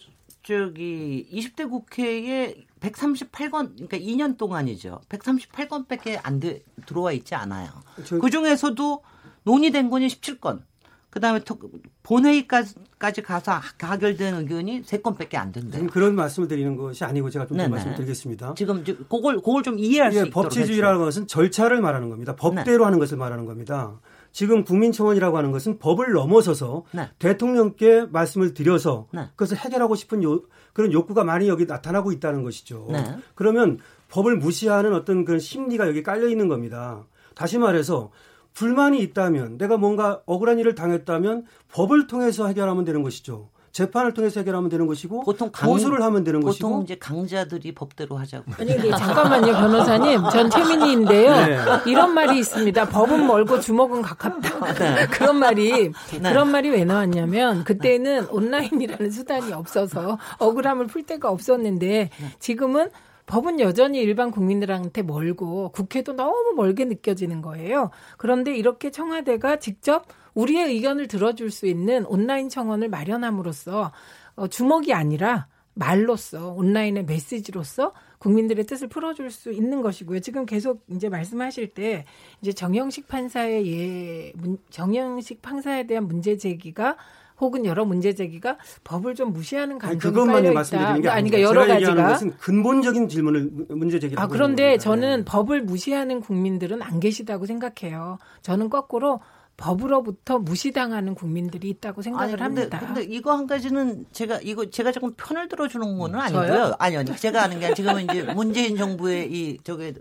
저기 0.51 1.27
20대 1.33 1.69
국회에 1.69 2.55
138건 2.79 3.73
그러니까 3.75 3.97
2년 3.97 4.37
동안이죠. 4.37 5.01
138건밖에 5.09 6.17
안 6.23 6.39
돼, 6.39 6.63
들어와 6.85 7.11
있지 7.11 7.35
않아요. 7.35 7.67
저- 8.05 8.17
그 8.17 8.29
중에서도 8.29 9.03
논의된 9.43 9.89
건이 9.89 10.07
17건. 10.07 10.61
그다음에 11.09 11.39
토- 11.39 11.57
본회의까지 12.03 13.21
가서 13.25 13.59
가결된 13.77 14.35
의견이 14.35 14.83
3건밖에 14.83 15.35
안 15.35 15.51
된대요. 15.51 15.71
지금 15.81 15.87
그런 15.87 16.15
말씀을 16.15 16.47
드리는 16.47 16.75
것이 16.77 17.03
아니고 17.03 17.29
제가 17.29 17.47
좀. 17.47 17.57
말씀드리겠습니다. 17.57 18.53
지금 18.55 18.85
저- 18.85 18.95
그걸 19.09 19.37
그걸 19.37 19.63
좀 19.63 19.79
이해할 19.79 20.11
수 20.11 20.17
예, 20.19 20.21
있도록 20.27 20.43
법치주의라는 20.45 20.99
것은 20.99 21.27
절차를 21.27 21.81
말하는 21.81 22.09
겁니다. 22.09 22.35
법대로 22.35 22.85
하는 22.85 22.99
것을 22.99 23.17
말하는 23.17 23.45
겁니다. 23.45 23.99
지금 24.37 24.63
국민청원이라고 24.63 25.35
하는 25.35 25.51
것은 25.51 25.79
법을 25.79 26.11
넘어서서 26.11 26.83
네. 26.91 27.09
대통령께 27.17 28.05
말씀을 28.11 28.53
드려서 28.53 29.07
네. 29.11 29.21
그것을 29.31 29.57
해결하고 29.57 29.95
싶은 29.95 30.21
요- 30.21 30.43
그런 30.73 30.93
욕구가 30.93 31.23
많이 31.23 31.47
여기 31.47 31.65
나타나고 31.65 32.11
있다는 32.11 32.43
것이죠. 32.43 32.87
네. 32.91 33.03
그러면 33.33 33.79
법을 34.09 34.37
무시하는 34.37 34.93
어떤 34.93 35.25
그런 35.25 35.39
심리가 35.39 35.87
여기 35.87 36.03
깔려 36.03 36.27
있는 36.27 36.49
겁니다. 36.49 37.07
다시 37.33 37.57
말해서 37.57 38.11
불만이 38.53 38.99
있다면 39.01 39.57
내가 39.57 39.77
뭔가 39.77 40.21
억울한 40.27 40.59
일을 40.59 40.75
당했다면 40.75 41.45
법을 41.71 42.05
통해서 42.05 42.45
해결하면 42.45 42.85
되는 42.85 43.01
것이죠. 43.01 43.49
재판을 43.77 44.11
통해서 44.11 44.39
해결하면 44.39 44.71
되는 44.71 44.87
것이고 44.87 45.21
보통 45.21 45.51
강, 45.53 45.69
고소를 45.69 46.01
하면 46.01 46.23
되는 46.23 46.39
보통 46.39 46.71
것이고 46.71 46.81
이제 46.81 46.95
강자들이 46.95 47.75
법대로 47.75 48.17
하자고. 48.17 48.53
아니 48.57 48.75
근데 48.75 48.89
잠깐만요 48.89 49.53
변호사님 49.53 50.29
전 50.31 50.49
최민희인데요 50.49 51.45
네. 51.45 51.57
이런 51.85 52.15
말이 52.15 52.39
있습니다 52.39 52.89
법은 52.89 53.27
멀고 53.27 53.59
주먹은 53.59 54.01
가깝다 54.01 54.73
네. 54.73 55.05
그런 55.13 55.35
말이 55.35 55.91
네. 55.91 56.19
그런 56.19 56.49
말이 56.49 56.71
왜 56.71 56.85
나왔냐면 56.85 57.63
그때는 57.65 58.27
온라인이라는 58.29 59.11
수단이 59.11 59.53
없어서 59.53 60.17
억울함을 60.39 60.87
풀 60.87 61.03
데가 61.03 61.29
없었는데 61.29 62.09
지금은 62.39 62.89
법은 63.27 63.59
여전히 63.59 63.99
일반 63.99 64.31
국민들한테 64.31 65.03
멀고 65.03 65.69
국회도 65.73 66.13
너무 66.13 66.53
멀게 66.55 66.85
느껴지는 66.85 67.41
거예요. 67.41 67.91
그런데 68.17 68.55
이렇게 68.55 68.89
청와대가 68.89 69.57
직접 69.57 70.05
우리의 70.37 70.67
의견을 70.73 71.07
들어줄 71.07 71.49
수 71.49 71.65
있는 71.65 72.05
온라인 72.05 72.47
청원을 72.47 72.89
마련함으로써 72.89 73.91
어, 74.35 74.47
주먹이 74.47 74.93
아니라 74.93 75.47
말로써 75.73 76.51
온라인의 76.51 77.05
메시지로서 77.05 77.93
국민들의 78.19 78.65
뜻을 78.65 78.87
풀어줄 78.87 79.31
수 79.31 79.51
있는 79.51 79.81
것이고요. 79.81 80.19
지금 80.19 80.45
계속 80.45 80.83
이제 80.89 81.09
말씀하실 81.09 81.73
때 81.73 82.05
이제 82.41 82.51
정영식 82.51 83.07
판사의 83.07 83.67
예, 83.67 84.33
정영식 84.69 85.41
판사에 85.41 85.85
대한 85.85 86.07
문제 86.07 86.37
제기가 86.37 86.97
혹은 87.39 87.65
여러 87.65 87.85
문제 87.85 88.13
제기가 88.13 88.57
법을 88.83 89.13
좀 89.13 89.31
무시하는 89.31 89.77
감정이 89.77 89.99
그것만 89.99 90.53
말씀드리는 90.53 91.01
게 91.01 91.09
아니, 91.09 91.29
그러니까 91.29 91.41
여러 91.41 91.67
가지가 91.67 92.07
것은 92.07 92.37
근본적인 92.37 93.07
질문을 93.07 93.51
문제 93.69 93.99
제기를 93.99 94.21
아 94.21 94.27
그런데 94.27 94.79
저는 94.79 95.19
네. 95.19 95.25
법을 95.25 95.61
무시하는 95.61 96.21
국민들은 96.21 96.81
안 96.81 96.99
계시다고 96.99 97.45
생각해요. 97.45 98.17
저는 98.41 98.69
거꾸로 98.71 99.19
법으로부터 99.57 100.37
무시당하는 100.37 101.15
국민들이 101.15 101.69
있다고 101.69 102.03
생각을 102.03 102.25
아니, 102.25 102.37
근데, 102.37 102.61
합니다. 102.61 102.79
근데 102.79 103.03
이거 103.03 103.35
한 103.35 103.47
가지는 103.47 104.05
제가 104.11 104.39
이거 104.43 104.69
제가 104.69 104.91
조금 104.91 105.13
편을 105.17 105.49
들어주는 105.49 105.97
거는 105.97 106.19
아니고요. 106.19 106.75
아니요, 106.77 107.03
제가 107.03 107.43
아는 107.43 107.59
게 107.59 107.73
지금은 107.73 108.03
이제 108.03 108.21
문재인 108.21 108.77
정부의 108.77 109.31
이 109.31 109.57
저게 109.63 109.93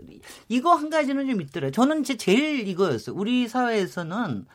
이거 0.47 0.75
한 0.75 0.91
가지는 0.91 1.27
좀 1.27 1.41
있더라고요. 1.41 1.71
저는 1.71 2.03
제 2.03 2.17
제일 2.17 2.67
이거였어요. 2.67 3.15
우리 3.15 3.47
사회에서는 3.47 4.45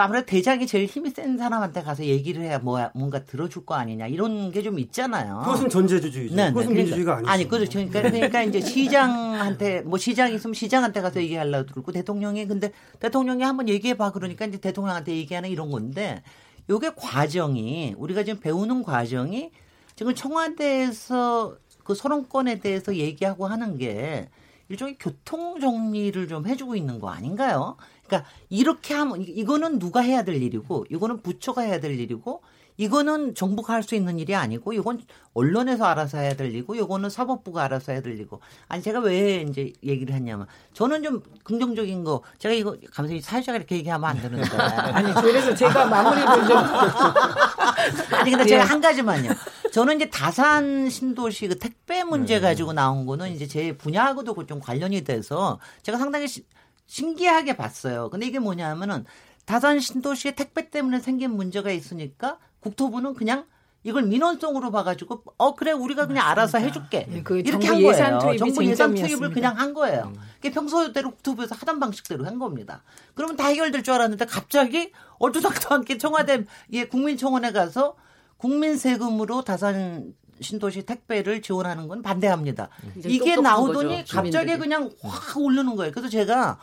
아무래도 0.00 0.26
대장이 0.26 0.66
제일 0.66 0.86
힘이 0.86 1.10
센 1.10 1.38
사람한테 1.38 1.82
가서 1.82 2.04
얘기를 2.04 2.42
해야 2.42 2.58
뭐 2.58 2.90
뭔가 2.94 3.24
들어줄 3.24 3.64
거 3.64 3.74
아니냐 3.74 4.08
이런 4.08 4.50
게 4.50 4.64
좀 4.64 4.78
있잖아요. 4.78 5.42
그것은 5.44 5.68
전제주의죠. 5.68 6.34
네, 6.34 6.44
네, 6.44 6.48
그것은 6.48 6.68
그러니까, 6.68 6.74
민주주의가 6.74 7.16
아니죠. 7.16 7.30
아니 7.30 7.48
그렇죠. 7.48 7.72
그러니까, 7.88 8.02
그러니까 8.02 8.42
이제 8.42 8.60
시장한테 8.60 9.82
뭐 9.82 9.98
시장 9.98 10.32
있으면 10.32 10.54
시장한테 10.54 11.00
가서 11.00 11.20
얘기하려고 11.20 11.66
그러고 11.72 11.92
대통령이 11.92 12.46
근데 12.46 12.72
대통령이 13.00 13.42
한번 13.42 13.68
얘기해 13.68 13.94
봐 13.96 14.10
그러니까 14.10 14.46
이제 14.46 14.58
대통령한테 14.58 15.14
얘기하는 15.16 15.50
이런 15.50 15.70
건데 15.70 16.22
요게 16.70 16.92
과정이 16.96 17.94
우리가 17.98 18.24
지금 18.24 18.40
배우는 18.40 18.82
과정이 18.82 19.50
지금 19.96 20.14
청와대에서 20.14 21.56
그 21.84 21.94
소론권에 21.94 22.60
대해서 22.60 22.96
얘기하고 22.96 23.46
하는 23.46 23.76
게 23.76 24.28
일종의 24.68 24.96
교통 24.98 25.60
정리를 25.60 26.28
좀 26.28 26.46
해주고 26.46 26.76
있는 26.76 26.98
거 26.98 27.10
아닌가요? 27.10 27.76
그러니까 28.06 28.28
이렇게 28.48 28.94
하면 28.94 29.22
이거는 29.22 29.78
누가 29.78 30.00
해야 30.00 30.22
될 30.22 30.42
일이고 30.42 30.86
이거는 30.90 31.22
부처가 31.22 31.62
해야 31.62 31.80
될 31.80 31.98
일이고 31.98 32.42
이거는 32.76 33.34
정부가 33.34 33.74
할 33.74 33.84
수 33.84 33.94
있는 33.94 34.18
일이 34.18 34.34
아니고 34.34 34.72
이건 34.72 35.02
언론에서 35.34 35.84
알아서 35.84 36.18
해야 36.18 36.34
될 36.34 36.48
일이고 36.48 36.74
이거는 36.74 37.10
사법부가 37.10 37.64
알아서 37.64 37.92
해야 37.92 38.00
될 38.00 38.14
일이고 38.14 38.40
아니 38.66 38.82
제가 38.82 39.00
왜 39.00 39.42
이제 39.42 39.72
얘기를 39.82 40.14
했냐면 40.14 40.46
저는 40.72 41.02
좀 41.02 41.22
긍정적인 41.42 42.02
거 42.02 42.22
제가 42.38 42.54
이거 42.54 42.76
감사히 42.92 43.20
사회자가 43.20 43.58
이렇게 43.58 43.76
얘기하면 43.76 44.08
안 44.08 44.20
되는데 44.20 44.48
아니 44.56 45.12
그래서 45.14 45.54
제가 45.54 45.84
마무리를 45.86 46.26
좀 46.48 46.56
아니 48.18 48.30
근데 48.30 48.46
제가 48.46 48.64
예. 48.64 48.66
한 48.66 48.80
가지만요 48.80 49.32
저는 49.72 49.96
이제 49.96 50.08
다산 50.08 50.88
신도시 50.88 51.48
그 51.48 51.58
택배 51.58 52.04
문제 52.04 52.36
네. 52.36 52.40
가지고 52.40 52.72
나온 52.72 53.06
거는 53.06 53.32
이제 53.32 53.46
제 53.46 53.76
분야하고도 53.76 54.46
좀 54.46 54.60
관련이 54.60 55.04
돼서 55.04 55.58
제가 55.82 55.98
상당히 55.98 56.28
시, 56.28 56.46
신기하게 56.86 57.56
봤어요. 57.56 58.08
근데 58.10 58.26
이게 58.26 58.38
뭐냐면은 58.38 59.04
다산 59.46 59.80
신도시의 59.80 60.36
택배 60.36 60.70
때문에 60.70 61.00
생긴 61.00 61.32
문제가 61.32 61.70
있으니까 61.70 62.38
국토부는 62.64 63.14
그냥 63.14 63.44
이걸 63.82 64.04
민원송으로 64.04 64.70
봐가지고 64.70 65.22
어 65.36 65.54
그래 65.54 65.72
우리가 65.72 66.06
그냥 66.06 66.26
알아서 66.26 66.58
해줄게 66.58 67.06
네, 67.08 67.22
그 67.22 67.38
이렇게 67.40 67.66
한 67.66 67.80
예산 67.82 68.18
거예요. 68.18 68.38
정부 68.38 68.64
예산 68.64 68.94
투입을 68.94 69.30
그냥 69.30 69.58
한 69.58 69.74
거예요. 69.74 70.04
음. 70.14 70.20
그게 70.36 70.50
평소대로 70.50 71.10
국토부에서 71.10 71.54
하던 71.54 71.78
방식대로 71.80 72.24
한 72.24 72.38
겁니다. 72.38 72.82
그러면 73.14 73.36
다 73.36 73.48
해결될 73.48 73.82
줄 73.82 73.92
알았는데 73.92 74.24
갑자기 74.24 74.90
얼토당토 75.18 75.74
않게 75.74 75.98
청와대 75.98 76.44
예 76.72 76.86
국민청원에 76.86 77.52
가서 77.52 77.94
국민 78.38 78.78
세금으로 78.78 79.42
다산 79.42 80.14
신도시 80.40 80.84
택배를 80.86 81.42
지원하는 81.42 81.86
건 81.86 82.00
반대합니다. 82.00 82.70
이게 83.04 83.36
나오더니 83.36 83.98
거죠, 83.98 84.16
갑자기 84.16 84.56
그냥 84.56 84.90
확 85.02 85.36
오르는 85.36 85.76
거예요. 85.76 85.92
그래서 85.92 86.08
제가 86.08 86.58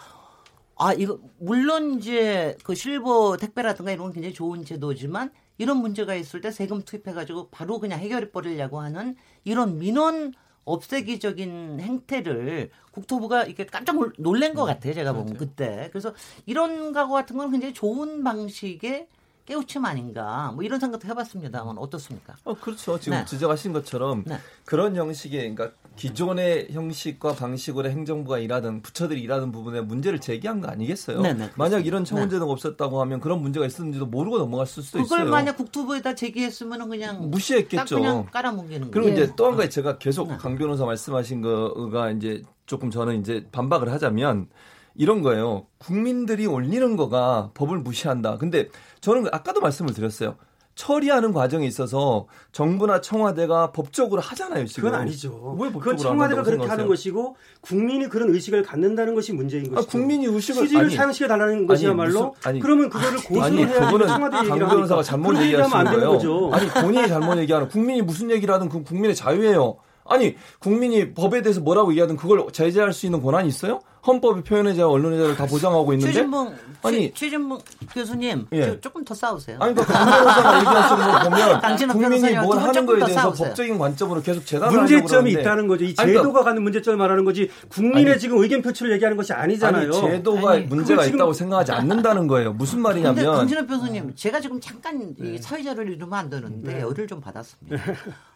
아 0.76 0.94
이거 0.94 1.20
물론 1.38 2.00
이제 2.00 2.58
그 2.64 2.74
실버 2.74 3.38
택배라든가 3.38 3.92
이런 3.92 4.06
건 4.06 4.14
굉장히 4.14 4.34
좋은 4.34 4.66
제도지만 4.66 5.30
이런 5.62 5.78
문제가 5.78 6.16
있을 6.16 6.42
때 6.42 6.50
세금 6.50 6.82
투입해가지고 6.82 7.50
바로 7.50 7.80
그냥 7.80 8.00
해결해 8.00 8.32
버리려고 8.32 8.80
하는 8.80 9.16
이런 9.44 9.78
민원 9.78 10.34
없애기적인 10.66 11.80
행태를 11.80 12.72
국토부가 12.90 13.44
이렇게 13.44 13.68
깜짝 13.68 13.96
놀란 14.18 14.56
것 14.56 14.66
같아요. 14.66 14.96
제가 14.96 15.14
보면 15.14 15.38
그때. 15.38 15.90
그래서 15.92 16.16
이런 16.48 16.94
가구 16.94 17.14
같은 17.14 17.38
건 17.38 17.52
굉장히 17.52 17.76
좋은 17.76 18.24
방식의 18.24 19.08
깨우침 19.46 19.86
아닌가 19.86 20.52
뭐 20.56 20.64
이런 20.64 20.80
생각도 20.80 21.08
해봤습니다만 21.08 21.78
어떻습니까? 21.78 22.36
어 22.44 22.56
그렇죠. 22.56 23.00
지금 23.00 23.20
네. 23.20 23.26
지적하신 23.26 23.72
것처럼 23.72 24.24
네. 24.26 24.38
그런 24.66 24.96
형식의 24.96 25.54
그러니까 25.54 25.78
기존의 25.96 26.70
형식과 26.72 27.34
방식으로 27.34 27.90
행정부가 27.90 28.40
일하던 28.40 28.82
부처들이 28.82 29.22
일하는 29.22 29.52
부분에 29.52 29.82
문제를 29.82 30.20
제기한 30.20 30.62
거 30.62 30.68
아니겠어요? 30.70 31.22
네네, 31.22 31.46
네, 31.46 31.52
만약 31.56 31.86
이런 31.86 32.06
청원제도가 32.06 32.46
네. 32.48 32.52
없었다고 32.52 33.02
하면 33.02 33.20
그런 33.20 33.42
문제가 33.42 33.66
있었는지도 33.66 34.06
모르고 34.08 34.38
넘어갈 34.38 34.66
수도 34.66 34.84
그걸 34.84 35.02
있어요. 35.02 35.18
그걸 35.20 35.30
만약 35.30 35.58
국토부에다 35.58 36.16
제기했으면 36.16 36.90
그냥 36.90 37.30
무시했겠죠. 37.30 37.96
그냥 37.98 38.26
깔아뭉개는 38.32 38.92
그리고 38.92 39.10
이제 39.10 39.32
또 39.36 39.46
한 39.52 39.58
가지 39.58 39.70
제가 39.70 39.98
계속 39.98 40.30
네. 40.30 40.38
강 40.38 40.56
변호사 40.58 40.86
말씀하신 40.86 41.42
거가 41.42 42.12
이제 42.12 42.42
조금 42.66 42.90
저는 42.90 43.20
이제 43.20 43.46
반박을 43.52 43.92
하자면 43.92 44.48
이런 44.96 45.22
거예요. 45.22 45.68
국민들이 45.78 46.46
올리는 46.46 46.96
거가 46.96 47.52
법을 47.54 47.80
무시한다. 47.80 48.38
근데 48.38 48.70
저는 49.02 49.28
아까도 49.32 49.60
말씀을 49.62 49.94
드렸어요. 49.94 50.36
처리하는 50.76 51.34
과정에 51.34 51.66
있어서 51.68 52.28
정부나 52.52 53.02
청와대가 53.02 53.72
법적으로 53.72 54.22
하잖아요. 54.22 54.66
지금. 54.66 54.84
그건 54.90 55.02
아니죠. 55.02 55.56
왜 55.60 55.70
그건 55.72 55.98
청와대가 55.98 56.42
그렇게 56.44 56.52
생각하세요? 56.62 56.72
하는 56.72 56.88
것이고 56.88 57.36
국민이 57.62 58.08
그런 58.08 58.30
의식을 58.30 58.64
갖는다는 58.64 59.14
것이 59.14 59.34
문제인 59.34 59.64
것이죠. 59.72 59.80
아, 59.80 59.92
국민이 59.92 60.26
의식을 60.26 60.64
수지를 60.64 60.90
사용시켜 60.92 61.28
달라는 61.28 61.68
것이야말로 61.68 62.36
아니, 62.44 62.60
그러면 62.60 62.90
그거를 62.90 63.18
고수를 63.24 63.68
해야 63.68 63.86
그거는 63.86 64.08
청와대 64.08 64.38
얘기를 64.38 64.60
강 64.60 64.70
변호사가 64.70 65.04
잘못 65.04 65.40
얘기하시는 65.42 65.84
거예요. 65.86 66.10
거죠. 66.12 66.50
아니 66.54 66.68
본인이 66.70 67.08
잘못 67.08 67.38
얘기하는 67.40 67.68
국민이 67.68 68.02
무슨 68.02 68.32
얘기를 68.32 68.54
하든 68.56 68.70
그 68.70 68.84
국민의 68.84 69.16
자유예요. 69.16 69.78
아니 70.06 70.36
국민이 70.60 71.14
법에 71.14 71.42
대해서 71.42 71.62
뭐라고 71.62 71.92
얘기하든 71.92 72.16
그걸 72.18 72.46
제재할 72.52 72.94
수 72.94 73.06
있는 73.06 73.22
권한이 73.22 73.48
있어요? 73.48 73.82
헌법이 74.06 74.42
표현의 74.44 74.76
자유, 74.76 74.88
언론의 74.90 75.20
자유를 75.20 75.36
다 75.36 75.46
보장하고 75.46 75.94
있는데 75.94 76.12
최진봉, 76.12 76.56
아니 76.82 77.14
최진봉 77.14 77.60
교수님 77.94 78.48
예. 78.54 78.80
조금 78.80 79.06
더 79.06 79.14
싸우세요. 79.14 79.58
아니 79.60 79.76
그러니까 79.76 79.94
강변호사가 79.94 80.58
얘기하시는 80.60 81.08
거 81.08 81.30
보면 81.30 81.90
국민이 82.10 82.36
뭘 82.40 82.58
하는 82.58 82.86
거에 82.86 83.00
대해서 83.00 83.22
싸우세요. 83.22 83.48
법적인 83.50 83.78
관점으로 83.78 84.22
계속 84.22 84.46
재단을 84.46 84.76
문제점이 84.80 85.32
있다는 85.32 85.68
거죠. 85.68 85.86
이 85.86 85.94
그러니까 85.94 86.22
제도가 86.22 86.44
갖는 86.44 86.64
문제점을 86.64 86.98
말하는 86.98 87.26
거지 87.26 87.52
국민의 87.70 88.14
아니, 88.14 88.20
지금 88.20 88.38
의견 88.40 88.62
표출을 88.64 88.92
얘기하는 88.94 89.18
것이 89.18 89.34
아니잖아요. 89.34 89.92
아니, 89.94 90.02
제도가 90.02 90.52
아니, 90.52 90.62
문제가 90.66 91.06
있다고 91.06 91.34
생각하지 91.34 91.72
않는다는 91.72 92.28
거예요. 92.28 92.54
무슨 92.54 92.80
말이냐면 92.80 93.36
강진호 93.36 93.68
교수님 93.68 94.14
제가 94.16 94.40
지금 94.40 94.60
잠깐 94.60 95.14
네. 95.18 95.38
사회자를 95.40 95.92
이루면 95.92 96.18
안 96.18 96.30
되는데 96.30 96.74
네. 96.74 96.82
열을 96.82 97.06
좀 97.08 97.22
받았습니다. 97.22 97.78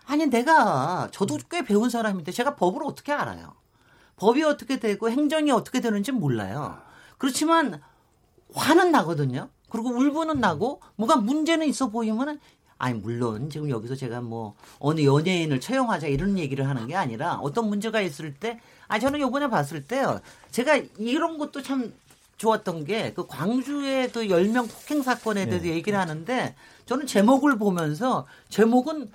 아니 0.07 0.27
내가 0.27 1.07
저도 1.11 1.37
꽤 1.49 1.63
배운 1.63 1.89
사람인데 1.89 2.31
제가 2.31 2.55
법을 2.55 2.81
어떻게 2.85 3.11
알아요? 3.11 3.53
법이 4.17 4.43
어떻게 4.43 4.79
되고 4.79 5.09
행정이 5.09 5.51
어떻게 5.51 5.81
되는지 5.81 6.11
몰라요. 6.11 6.77
그렇지만 7.17 7.81
화는 8.53 8.91
나거든요. 8.91 9.49
그리고 9.69 9.89
울분은 9.89 10.39
나고 10.39 10.81
뭐가 10.95 11.17
문제는 11.17 11.67
있어 11.67 11.89
보이면은 11.89 12.39
아니 12.77 12.99
물론 12.99 13.49
지금 13.49 13.69
여기서 13.69 13.95
제가 13.95 14.21
뭐 14.21 14.55
어느 14.79 15.01
연예인을 15.01 15.59
처형하자 15.59 16.07
이런 16.07 16.37
얘기를 16.37 16.67
하는 16.67 16.87
게 16.87 16.95
아니라 16.95 17.35
어떤 17.35 17.67
문제가 17.69 18.01
있을 18.01 18.33
때 18.33 18.59
아 18.87 18.99
저는 18.99 19.19
요번에 19.19 19.47
봤을 19.49 19.83
때요. 19.85 20.19
제가 20.51 20.75
이런 20.97 21.37
것도 21.37 21.61
참 21.61 21.93
좋았던 22.37 22.85
게 22.85 23.13
그 23.15 23.25
광주의 23.27 24.11
그 24.11 24.25
10명 24.27 24.69
폭행 24.69 25.01
사건에 25.01 25.45
대해서 25.45 25.65
네. 25.65 25.71
얘기를 25.71 25.97
하는데 25.97 26.55
저는 26.85 27.07
제목을 27.07 27.57
보면서 27.57 28.27
제목은 28.49 29.11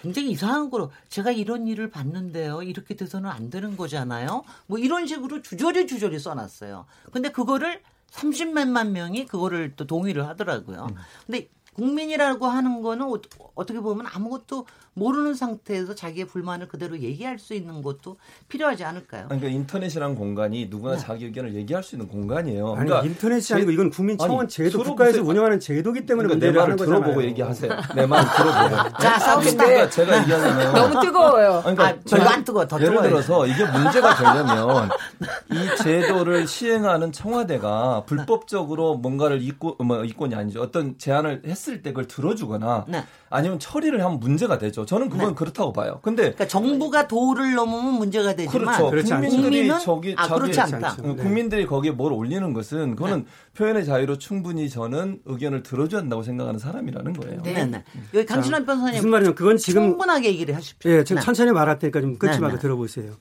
굉장히 0.00 0.30
이상한 0.30 0.70
거로 0.70 0.90
제가 1.08 1.30
이런 1.32 1.66
일을 1.66 1.90
봤는데요. 1.90 2.62
이렇게 2.62 2.94
돼서는 2.94 3.28
안 3.30 3.50
되는 3.50 3.76
거잖아요. 3.76 4.44
뭐 4.66 4.78
이런 4.78 5.06
식으로 5.06 5.42
주저리 5.42 5.86
주저리 5.86 6.18
써놨어요. 6.18 6.86
근데 7.12 7.30
그거를 7.30 7.80
30몇만 8.10 8.90
명이 8.90 9.26
그거를 9.26 9.74
또 9.76 9.86
동의를 9.86 10.26
하더라고요. 10.26 10.86
음. 10.90 10.94
근데 11.26 11.48
국민이라고 11.74 12.46
하는 12.46 12.82
거는 12.82 13.06
어- 13.06 13.20
어떻게 13.54 13.78
보면 13.80 14.06
아무것도 14.06 14.66
모르는 14.98 15.34
상태에서 15.34 15.94
자기의 15.94 16.26
불만을 16.26 16.68
그대로 16.68 16.98
얘기할 16.98 17.38
수 17.38 17.54
있는 17.54 17.82
것도 17.82 18.16
필요하지 18.48 18.84
않을까요? 18.84 19.26
아니, 19.30 19.40
그러니까 19.40 19.48
인터넷이란 19.48 20.14
공간이 20.14 20.66
누구나 20.70 20.96
자기 20.96 21.26
의견을 21.26 21.54
얘기할 21.54 21.82
수 21.82 21.94
있는 21.94 22.08
공간이에요. 22.08 22.74
아니 22.74 22.86
그러니까 22.86 23.06
인터넷이 23.06 23.54
아니고 23.56 23.70
이건 23.70 23.90
국민청원 23.90 24.40
아니, 24.40 24.48
제도. 24.48 24.82
국가에서 24.82 25.22
운영하는 25.22 25.60
제도기 25.60 26.06
때문에 26.06 26.28
그러니까 26.28 26.46
내 26.46 26.50
문제를 26.52 26.52
말을 26.52 26.62
하는 26.72 26.76
거잖아요. 26.76 27.00
들어보고 27.00 27.24
얘기하세요. 27.24 27.72
내 27.94 28.06
말 28.06 28.24
들어보고. 28.36 28.98
자, 28.98 29.18
싸웁시다. 29.18 29.64
그러니까 29.64 29.90
제가 29.90 30.20
얘기하자면 30.22 30.74
너무 30.74 31.00
뜨거워요. 31.04 31.62
아니, 31.64 31.76
그러니까 31.76 31.84
아, 31.88 31.94
별로 32.08 32.28
안 32.30 32.44
뜨거워. 32.44 32.66
더 32.66 32.76
예를 32.78 32.88
뜨거워요. 32.90 33.10
들어서 33.10 33.46
이게 33.46 33.64
문제가 33.64 34.14
되려면 34.16 34.88
이 35.52 35.82
제도를 35.82 36.46
시행하는 36.46 37.12
청와대가 37.12 38.02
불법적으로 38.06 38.96
뭔가를 38.96 39.42
이권, 39.42 39.74
뭐 39.84 40.04
이권이 40.04 40.34
아니죠. 40.34 40.60
어떤 40.62 40.96
제안을 40.98 41.42
했을 41.46 41.82
때 41.82 41.90
그걸 41.90 42.06
들어주거나 42.06 42.86
네. 42.88 43.04
아니면 43.30 43.58
처리를 43.58 44.02
하면 44.04 44.20
문제가 44.20 44.58
되죠. 44.58 44.86
저는 44.88 45.10
그건 45.10 45.28
네. 45.28 45.34
그렇다고 45.34 45.74
봐요. 45.74 46.00
근데 46.00 46.22
그러니까 46.22 46.46
정부가 46.46 47.06
도를 47.06 47.54
넘으면 47.54 47.98
문제가 47.98 48.34
되지만 48.34 48.90
그렇죠. 48.90 49.16
국민들이 49.16 49.42
국민은 49.42 49.78
저기 49.80 50.14
아, 50.16 50.26
자기 50.26 50.40
그렇지 50.40 50.60
않다. 50.62 50.96
네. 51.02 51.14
국민들이 51.14 51.66
거기에 51.66 51.90
뭘 51.90 52.10
올리는 52.10 52.54
것은 52.54 52.96
그거는 52.96 53.26
표현의 53.54 53.84
자유로 53.84 54.16
충분히 54.16 54.70
저는 54.70 55.20
의견을 55.26 55.62
들어줘야 55.62 56.00
한다고 56.00 56.22
생각하는 56.22 56.58
사람이라는 56.58 57.12
거예요. 57.12 57.42
네, 57.42 57.66
네. 57.66 57.84
여기 58.14 58.24
강신환 58.24 58.64
변호사님 58.64 58.94
무슨 58.94 59.10
말이냐면 59.10 59.34
그건 59.34 59.58
지금 59.58 59.90
충분하게 59.90 60.28
얘기를 60.28 60.56
하십시오. 60.56 60.90
예, 60.90 61.04
제가 61.04 61.20
네. 61.20 61.24
천천히 61.26 61.52
말할 61.52 61.78
테니까 61.78 62.00
좀 62.00 62.16
끊지 62.16 62.36
네, 62.36 62.40
말고 62.40 62.56
네. 62.56 62.62
들어보세요. 62.62 63.12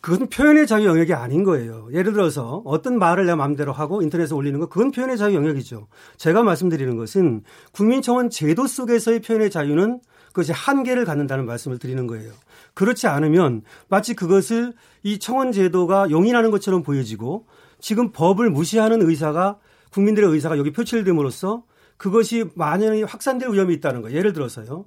그건 0.00 0.28
표현의 0.28 0.66
자유 0.66 0.86
영역이 0.86 1.14
아닌 1.14 1.44
거예요. 1.44 1.88
예를 1.92 2.12
들어서 2.12 2.60
어떤 2.64 2.98
말을 2.98 3.26
내 3.26 3.36
마음대로 3.36 3.72
하고 3.72 4.02
인터넷에 4.02 4.34
올리는 4.34 4.58
거 4.58 4.68
그건 4.68 4.90
표현의 4.90 5.16
자유 5.16 5.36
영역이죠. 5.36 5.86
제가 6.16 6.42
말씀드리는 6.42 6.96
것은 6.96 7.44
국민청원 7.70 8.30
제도 8.30 8.66
속에서의 8.66 9.20
표현의 9.20 9.50
자유는 9.50 10.00
그것이 10.34 10.50
한계를 10.50 11.04
갖는다는 11.04 11.46
말씀을 11.46 11.78
드리는 11.78 12.08
거예요. 12.08 12.32
그렇지 12.74 13.06
않으면 13.06 13.62
마치 13.88 14.14
그것을 14.14 14.74
이 15.04 15.20
청원 15.20 15.52
제도가 15.52 16.10
용인하는 16.10 16.50
것처럼 16.50 16.82
보여지고 16.82 17.46
지금 17.80 18.10
법을 18.10 18.50
무시하는 18.50 19.00
의사가 19.08 19.58
국민들의 19.92 20.28
의사가 20.28 20.58
여기 20.58 20.72
표출됨으로써 20.72 21.62
그것이 21.96 22.46
만연히 22.56 23.04
확산될 23.04 23.50
위험이 23.50 23.74
있다는 23.74 24.02
거예요. 24.02 24.18
예를 24.18 24.32
들어서요. 24.32 24.86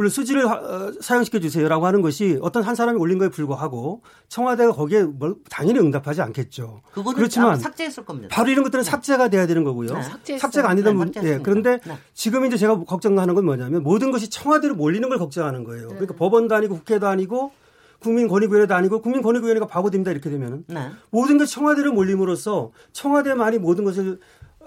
물론 0.00 0.08
수지를 0.08 0.46
어, 0.46 0.94
사용시켜 0.98 1.40
주세요라고 1.40 1.84
하는 1.84 2.00
것이 2.00 2.38
어떤 2.40 2.62
한 2.62 2.74
사람이 2.74 2.98
올린 2.98 3.18
거에 3.18 3.28
불과하고 3.28 4.00
청와대가 4.28 4.72
거기에 4.72 5.02
뭘 5.02 5.34
당연히 5.50 5.78
응답하지 5.78 6.22
않겠죠. 6.22 6.80
그거는 6.92 7.18
그렇지만 7.18 7.58
삭제했을 7.58 8.06
겁니다. 8.06 8.34
바로 8.34 8.50
이런 8.50 8.64
것들은 8.64 8.82
삭제가 8.82 9.28
돼야 9.28 9.46
되는 9.46 9.62
거고요. 9.62 9.92
네. 9.92 10.02
삭제했어요. 10.02 10.38
삭제가 10.38 10.70
아니던 10.70 10.96
네, 10.96 11.04
문, 11.04 11.12
예. 11.22 11.38
그런데 11.42 11.80
네. 11.84 11.98
지금 12.14 12.46
이제 12.46 12.56
제가 12.56 12.82
걱정하는 12.84 13.34
건 13.34 13.44
뭐냐면 13.44 13.82
모든 13.82 14.10
것이 14.10 14.30
청와대로 14.30 14.74
몰리는 14.74 15.06
걸 15.06 15.18
걱정하는 15.18 15.64
거예요. 15.64 15.88
그러니까 15.88 16.14
법원도 16.14 16.54
아니고 16.54 16.76
국회도 16.76 17.06
아니고 17.06 17.52
국민권익위원회도 17.98 18.74
아니고 18.74 19.02
국민권익위원회가 19.02 19.66
바보됩니다 19.66 20.12
이렇게 20.12 20.30
되면은 20.30 20.64
네. 20.68 20.88
모든 21.10 21.36
것이 21.36 21.52
청와대로 21.52 21.92
몰림으로써 21.92 22.70
청와대만이 22.92 23.58
모든 23.58 23.84
것을 23.84 24.18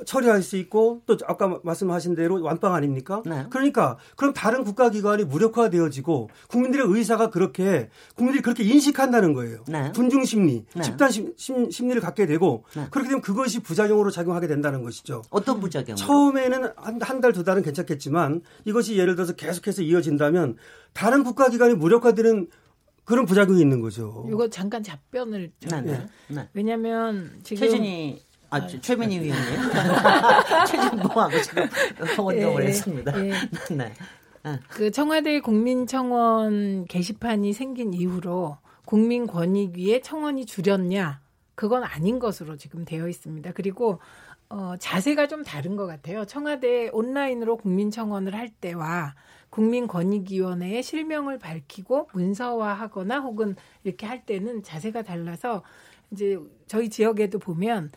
처리할 0.06 0.42
수 0.42 0.58
있고 0.58 1.02
또 1.06 1.18
아까 1.28 1.60
말씀하신 1.64 2.16
대로 2.16 2.42
완빵 2.42 2.74
아닙니까? 2.74 3.22
네. 3.26 3.46
그러니까 3.50 3.98
그럼 4.16 4.34
다른 4.34 4.64
국가기관이 4.64 5.24
무력화되어지고 5.26 6.30
국민들의 6.48 6.86
의사가 6.90 7.30
그렇게 7.30 7.90
국민들이 8.16 8.42
그렇게 8.42 8.64
인식한다는 8.64 9.34
거예요. 9.34 9.64
네. 9.68 9.92
군중 9.96 10.26
심리, 10.26 10.66
네. 10.74 10.82
집단 10.82 11.12
심, 11.12 11.34
심, 11.38 11.70
심리를 11.70 12.02
갖게 12.02 12.26
되고 12.26 12.64
네. 12.76 12.88
그렇게 12.90 13.10
되면 13.10 13.22
그것이 13.22 13.60
부작용으로 13.62 14.10
작용하게 14.10 14.48
된다는 14.48 14.84
것이죠. 14.84 15.22
어떤 15.30 15.60
부작용? 15.60 15.96
처음에는 15.96 16.64
한, 16.76 17.00
한 17.02 17.22
달, 17.22 17.32
두 17.32 17.44
달은 17.44 17.62
괜찮겠지만 17.62 18.42
이것이 18.66 18.98
예를 18.98 19.16
들어서 19.16 19.34
계속해서 19.34 19.84
이어진다면 19.84 20.58
다른 20.94 21.24
국가기관이 21.24 21.76
무력화되는 21.76 22.48
그런 23.06 23.26
부작용이 23.26 23.62
있는 23.62 23.80
거죠. 23.82 24.26
이거 24.30 24.50
잠깐 24.50 24.82
답변을 24.82 25.52
좀- 25.60 25.86
네, 25.86 25.92
네. 25.92 26.06
네. 26.30 26.50
왜냐하면 26.54 27.32
지금 27.44 27.60
최진희 27.60 28.22
아, 28.54 28.68
최민희 28.68 29.20
위원님. 29.22 29.60
최진봉하고 30.68 31.42
지금 31.42 31.68
원동을 32.18 32.64
예, 32.64 32.68
했습니다. 32.68 33.26
예. 33.26 33.34
네. 33.76 33.94
그 34.70 34.92
청와대 34.92 35.40
국민청원 35.40 36.86
게시판이 36.86 37.54
생긴 37.54 37.94
이후로 37.94 38.58
국민권익위에 38.86 40.02
청원이 40.02 40.46
줄였냐? 40.46 41.22
그건 41.56 41.84
아닌 41.84 42.20
것으로 42.20 42.58
지금 42.58 42.86
되어 42.86 43.08
있습니다. 43.08 43.52
그리고 43.54 44.00
어, 44.50 44.76
자세가 44.78 45.28
좀 45.28 45.44
다른 45.44 45.76
것 45.76 45.88
같아요. 45.88 46.26
청와대 46.26 46.90
온라인으로 46.94 47.58
국민청원을 47.58 48.36
할 48.36 48.50
때와 48.50 49.16
국민권익위원회에 49.50 50.82
실명을 50.82 51.40
밝히고 51.40 52.10
문서화하거나 52.14 53.20
혹은 53.20 53.56
이렇게 53.84 54.06
할 54.06 54.26
때는 54.26 54.62
자세가 54.64 55.04
달라서 55.04 55.64
이제 56.12 56.38
저희 56.68 56.90
지역에도 56.90 57.40
보면 57.40 57.92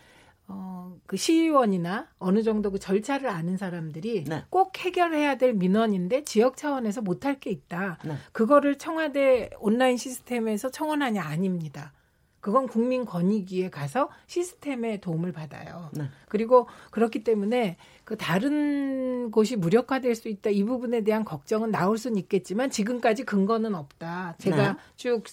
어, 0.49 0.97
그 1.07 1.17
시의원이나 1.17 2.09
어느 2.19 2.43
정도 2.43 2.71
그 2.71 2.79
절차를 2.79 3.29
아는 3.29 3.57
사람들이 3.57 4.25
네. 4.25 4.45
꼭 4.51 4.79
해결해야 4.79 5.37
될 5.39 5.55
민원인데 5.55 6.25
지역 6.25 6.57
차원에서 6.57 7.03
못할 7.03 7.41
게 7.41 7.51
있다. 7.51 7.99
네. 8.05 8.15
그거를 8.33 8.79
청와대 8.79 9.51
온라인 9.59 9.97
시스템에서 9.97 10.71
청원하냐 10.71 11.23
아닙니다. 11.23 11.93
그건 12.41 12.69
국민 12.69 13.05
권익위에 13.05 13.71
가서 13.71 14.09
시스템의 14.29 15.01
도움을 15.01 15.33
받아요. 15.33 15.91
네. 15.93 16.05
그리고 16.29 16.69
그렇기 16.93 17.25
때문에 17.25 17.77
그 18.05 18.17
다른 18.17 19.33
곳이 19.33 19.57
무력화될 19.57 20.15
수 20.15 20.29
있다 20.29 20.51
이 20.51 20.63
부분에 20.63 21.01
대한 21.01 21.25
걱정은 21.25 21.73
나올 21.73 21.99
수는 21.99 22.19
있겠지만 22.19 22.71
지금까지 22.71 23.25
근거는 23.25 23.75
없다. 23.75 24.37
제가 24.39 24.75
네. 24.75 24.79
쭉 24.95 25.25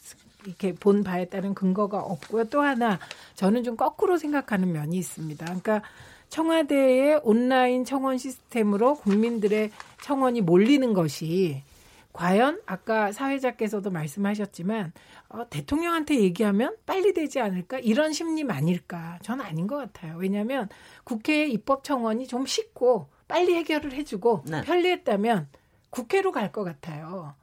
이렇게 0.45 0.73
본 0.73 1.03
바에 1.03 1.25
따른 1.25 1.53
근거가 1.53 1.99
없고요. 1.99 2.45
또 2.45 2.61
하나 2.61 2.99
저는 3.35 3.63
좀 3.63 3.75
거꾸로 3.75 4.17
생각하는 4.17 4.71
면이 4.71 4.97
있습니다. 4.97 5.45
그러니까 5.45 5.81
청와대의 6.29 7.21
온라인 7.23 7.85
청원 7.85 8.17
시스템으로 8.17 8.95
국민들의 8.95 9.71
청원이 10.01 10.41
몰리는 10.41 10.93
것이 10.93 11.63
과연 12.11 12.61
아까 12.65 13.11
사회자께서도 13.11 13.89
말씀하셨지만 13.91 14.93
어, 15.29 15.49
대통령한테 15.49 16.19
얘기하면 16.19 16.75
빨리 16.85 17.13
되지 17.13 17.39
않을까 17.39 17.79
이런 17.79 18.13
심리 18.13 18.43
아닐까 18.47 19.17
저는 19.23 19.43
아닌 19.43 19.65
것 19.65 19.77
같아요 19.77 20.15
왜냐하면 20.17 20.69
국회 21.03 21.47
입법 21.47 21.83
청원이 21.83 22.27
좀 22.27 22.45
쉽고 22.45 23.07
빨리 23.27 23.55
해결을 23.55 23.93
해주고 23.93 24.43
네. 24.47 24.61
편리했다면 24.61 25.47
국회로 25.89 26.31
갈 26.31 26.51
것 26.51 26.63
같아요 26.63 27.33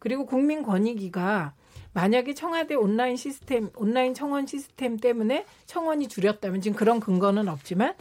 그리고 0.00 0.26
국민권익위가 0.26 1.54
만약에 1.96 2.34
청와대 2.34 2.74
온라인 2.74 3.16
시스템 3.16 3.70
온라인 3.74 4.12
청원 4.12 4.46
시스템 4.46 4.98
때문에 4.98 5.46
청원이 5.64 6.08
줄였다면 6.08 6.60
지금 6.60 6.76
그런 6.76 7.00
근거는 7.00 7.48
없지만 7.48 7.94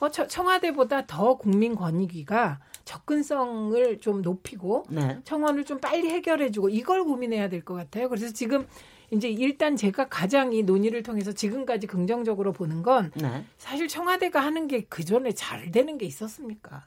어, 0.00 0.10
저- 0.10 0.26
청와대보다 0.26 1.06
더 1.06 1.36
국민 1.36 1.76
권익위가 1.76 2.58
접근성을 2.84 4.00
좀 4.00 4.22
높이고 4.22 4.86
네. 4.88 5.20
청원을 5.22 5.64
좀 5.64 5.78
빨리 5.78 6.08
해결해주고 6.10 6.68
이걸 6.70 7.04
고민해야 7.04 7.48
될 7.48 7.62
것 7.64 7.74
같아요. 7.74 8.08
그래서 8.08 8.32
지금 8.32 8.66
이제 9.12 9.28
일단 9.28 9.76
제가 9.76 10.08
가장 10.08 10.52
이 10.52 10.64
논의를 10.64 11.04
통해서 11.04 11.30
지금까지 11.32 11.86
긍정적으로 11.86 12.52
보는 12.52 12.82
건 12.82 13.12
네. 13.14 13.44
사실 13.56 13.86
청와대가 13.86 14.40
하는 14.40 14.66
게 14.66 14.84
그 14.88 15.04
전에 15.04 15.30
잘 15.30 15.70
되는 15.70 15.96
게 15.96 16.06
있었습니까? 16.06 16.86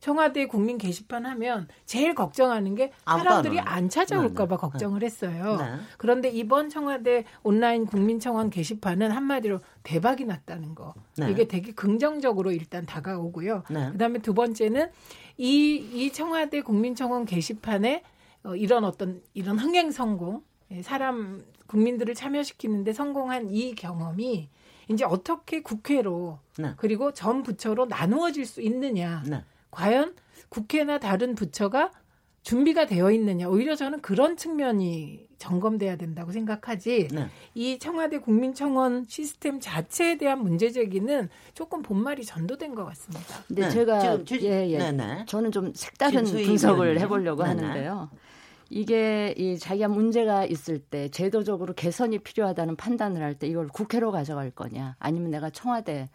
청와대 0.00 0.46
국민 0.46 0.78
게시판 0.78 1.26
하면 1.26 1.68
제일 1.84 2.14
걱정하는 2.14 2.74
게 2.74 2.92
사람들이 3.04 3.60
안 3.60 3.88
찾아올까봐 3.88 4.56
네, 4.56 4.56
네. 4.56 4.60
걱정을 4.60 5.02
했어요. 5.02 5.56
네. 5.58 5.76
그런데 5.98 6.30
이번 6.30 6.70
청와대 6.70 7.24
온라인 7.42 7.86
국민청원 7.86 8.50
게시판은 8.50 9.10
한마디로 9.10 9.60
대박이 9.82 10.24
났다는 10.24 10.74
거. 10.74 10.94
네. 11.18 11.30
이게 11.30 11.46
되게 11.46 11.72
긍정적으로 11.72 12.50
일단 12.50 12.86
다가오고요. 12.86 13.64
네. 13.70 13.90
그다음에 13.92 14.18
두 14.20 14.32
번째는 14.32 14.90
이, 15.36 15.74
이 15.76 16.12
청와대 16.12 16.62
국민청원 16.62 17.26
게시판에 17.26 18.02
어, 18.44 18.56
이런 18.56 18.84
어떤 18.84 19.20
이런 19.34 19.58
흥행 19.58 19.90
성공, 19.90 20.42
예, 20.70 20.80
사람 20.80 21.44
국민들을 21.66 22.14
참여시키는데 22.14 22.94
성공한 22.94 23.50
이 23.50 23.74
경험이 23.74 24.48
이제 24.88 25.04
어떻게 25.04 25.62
국회로 25.62 26.38
네. 26.58 26.72
그리고 26.78 27.12
전 27.12 27.42
부처로 27.42 27.84
나누어질 27.84 28.46
수 28.46 28.62
있느냐. 28.62 29.22
네. 29.70 29.76
과연 29.76 30.14
국회나 30.48 30.98
다른 30.98 31.34
부처가 31.34 31.90
준비가 32.42 32.86
되어 32.86 33.10
있느냐. 33.12 33.48
오히려 33.48 33.76
저는 33.76 34.00
그런 34.00 34.36
측면이 34.36 35.28
점검돼야 35.38 35.96
된다고 35.96 36.32
생각하지. 36.32 37.08
네. 37.12 37.28
이 37.54 37.78
청와대 37.78 38.18
국민청원 38.18 39.06
시스템 39.08 39.60
자체에 39.60 40.16
대한 40.18 40.42
문제 40.42 40.70
제기는 40.70 41.28
조금 41.54 41.82
본말이 41.82 42.24
전도된 42.24 42.74
것 42.74 42.84
같습니다. 42.86 43.42
근데 43.46 43.62
네. 43.62 43.70
제가 43.70 44.24
주- 44.24 44.40
예, 44.42 44.68
예. 44.68 44.78
네네. 44.78 45.24
저는 45.26 45.52
좀 45.52 45.72
색다른 45.74 46.24
분석을. 46.24 46.98
해 46.98 47.06
보려고 47.06 47.42
네네. 47.44 47.62
하는데요. 47.62 48.10
이게 48.70 49.34
이 49.36 49.58
자기가 49.58 49.88
문제가 49.88 50.44
있을 50.44 50.78
때 50.78 51.08
제도적으로 51.10 51.74
개선이 51.74 52.20
필요하다는 52.20 52.76
판단을 52.76 53.20
할 53.22 53.34
때 53.34 53.46
이걸 53.48 53.68
국회로 53.68 54.12
가져갈 54.12 54.50
거냐, 54.50 54.96
아니면 54.98 55.30
내가 55.30 55.50
청와대 55.50 56.08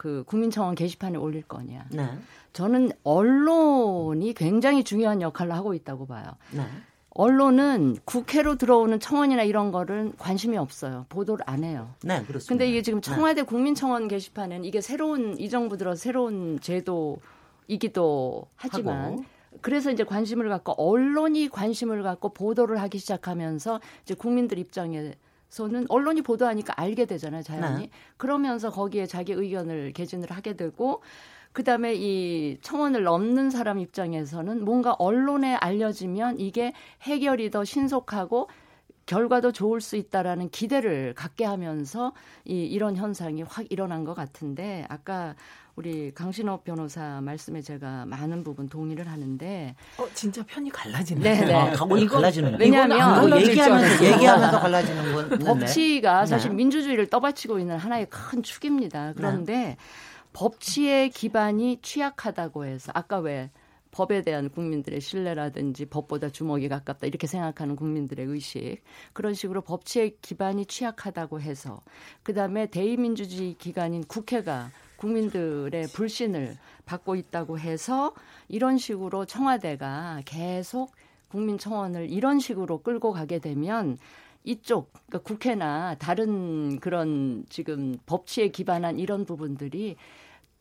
그 0.00 0.24
국민청원 0.26 0.76
게시판에 0.76 1.18
올릴 1.18 1.42
거냐. 1.42 1.84
네. 1.90 2.08
저는 2.54 2.90
언론이 3.04 4.32
굉장히 4.32 4.82
중요한 4.82 5.20
역할을 5.20 5.52
하고 5.52 5.74
있다고 5.74 6.06
봐요. 6.06 6.24
네. 6.52 6.62
언론은 7.10 7.98
국회로 8.06 8.56
들어오는 8.56 8.98
청원이나 8.98 9.42
이런 9.42 9.70
거를 9.70 10.12
관심이 10.16 10.56
없어요. 10.56 11.04
보도를 11.10 11.44
안 11.46 11.64
해요. 11.64 11.90
네, 12.02 12.22
그렇습니다. 12.22 12.48
근데 12.48 12.70
이게 12.70 12.80
지금 12.80 13.02
네. 13.02 13.10
청와대 13.10 13.42
국민청원 13.42 14.08
게시판에는 14.08 14.64
이게 14.64 14.80
새로운 14.80 15.38
이 15.38 15.50
정부 15.50 15.76
들어 15.76 15.94
새로운 15.94 16.58
제도이기도 16.60 18.46
하지만 18.56 19.04
하고. 19.04 19.24
그래서 19.60 19.90
이제 19.90 20.02
관심을 20.02 20.48
갖고 20.48 20.72
언론이 20.78 21.50
관심을 21.50 22.02
갖고 22.02 22.30
보도를 22.30 22.80
하기 22.80 22.96
시작하면서 22.96 23.82
이제 24.04 24.14
국민들 24.14 24.58
입장에 24.58 25.12
서는 25.50 25.86
언론이 25.88 26.22
보도하니까 26.22 26.74
알게 26.76 27.04
되잖아요, 27.04 27.42
자연히. 27.42 27.82
네. 27.82 27.90
그러면서 28.16 28.70
거기에 28.70 29.06
자기 29.06 29.32
의견을 29.32 29.92
개진을 29.92 30.30
하게 30.30 30.54
되고 30.54 31.02
그다음에 31.52 31.94
이 31.94 32.58
청원을 32.62 33.02
넘는 33.02 33.50
사람 33.50 33.80
입장에서는 33.80 34.64
뭔가 34.64 34.94
언론에 34.98 35.56
알려지면 35.56 36.38
이게 36.38 36.72
해결이 37.02 37.50
더 37.50 37.64
신속하고 37.64 38.48
결과도 39.06 39.50
좋을 39.50 39.80
수 39.80 39.96
있다라는 39.96 40.50
기대를 40.50 41.14
갖게 41.14 41.44
하면서 41.44 42.12
이 42.44 42.64
이런 42.64 42.94
현상이 42.94 43.42
확 43.42 43.66
일어난 43.70 44.04
것 44.04 44.14
같은데 44.14 44.86
아까 44.88 45.34
우리 45.80 46.12
강신업 46.12 46.62
변호사 46.62 47.22
말씀에 47.22 47.62
제가 47.62 48.04
많은 48.04 48.44
부분 48.44 48.68
동의를 48.68 49.08
하는데 49.08 49.74
어, 49.96 50.06
진짜 50.12 50.42
편이 50.46 50.68
갈라지네. 50.68 51.20
네, 51.22 51.46
네. 51.46 51.54
아, 51.54 51.72
갈라지는. 51.72 52.60
왜냐하면 52.60 53.40
얘기하면서. 53.40 54.04
얘기하면서 54.04 54.60
갈라지는 54.60 55.14
건 55.14 55.28
네. 55.38 55.38
법치가 55.38 56.20
네. 56.20 56.26
사실 56.26 56.50
민주주의를 56.50 57.06
떠받치고 57.06 57.58
있는 57.58 57.78
하나의 57.78 58.10
큰 58.10 58.42
축입니다. 58.42 59.14
그런데 59.16 59.78
법치의 60.34 61.08
기반이 61.10 61.78
취약하다고 61.80 62.66
해서 62.66 62.92
아까 62.94 63.18
왜 63.18 63.50
법에 63.90 64.20
대한 64.20 64.50
국민들의 64.50 65.00
신뢰라든지 65.00 65.86
법보다 65.86 66.28
주먹이 66.28 66.68
가깝다 66.68 67.06
이렇게 67.06 67.26
생각하는 67.26 67.74
국민들의 67.74 68.26
의식 68.26 68.82
그런 69.14 69.32
식으로 69.32 69.62
법치의 69.62 70.18
기반이 70.20 70.66
취약하다고 70.66 71.40
해서 71.40 71.80
그다음에 72.22 72.66
대의민주주의 72.66 73.54
기관인 73.54 74.04
국회가 74.04 74.70
국민들의 75.00 75.88
불신을 75.88 76.56
받고 76.84 77.16
있다고 77.16 77.58
해서 77.58 78.12
이런 78.48 78.76
식으로 78.78 79.24
청와대가 79.24 80.20
계속 80.26 80.92
국민청원을 81.28 82.10
이런 82.10 82.38
식으로 82.38 82.82
끌고 82.82 83.12
가게 83.12 83.38
되면 83.38 83.96
이쪽 84.44 84.92
그러니까 84.92 85.18
국회나 85.20 85.96
다른 85.98 86.78
그런 86.80 87.44
지금 87.48 87.98
법치에 88.06 88.48
기반한 88.48 88.98
이런 88.98 89.24
부분들이 89.24 89.96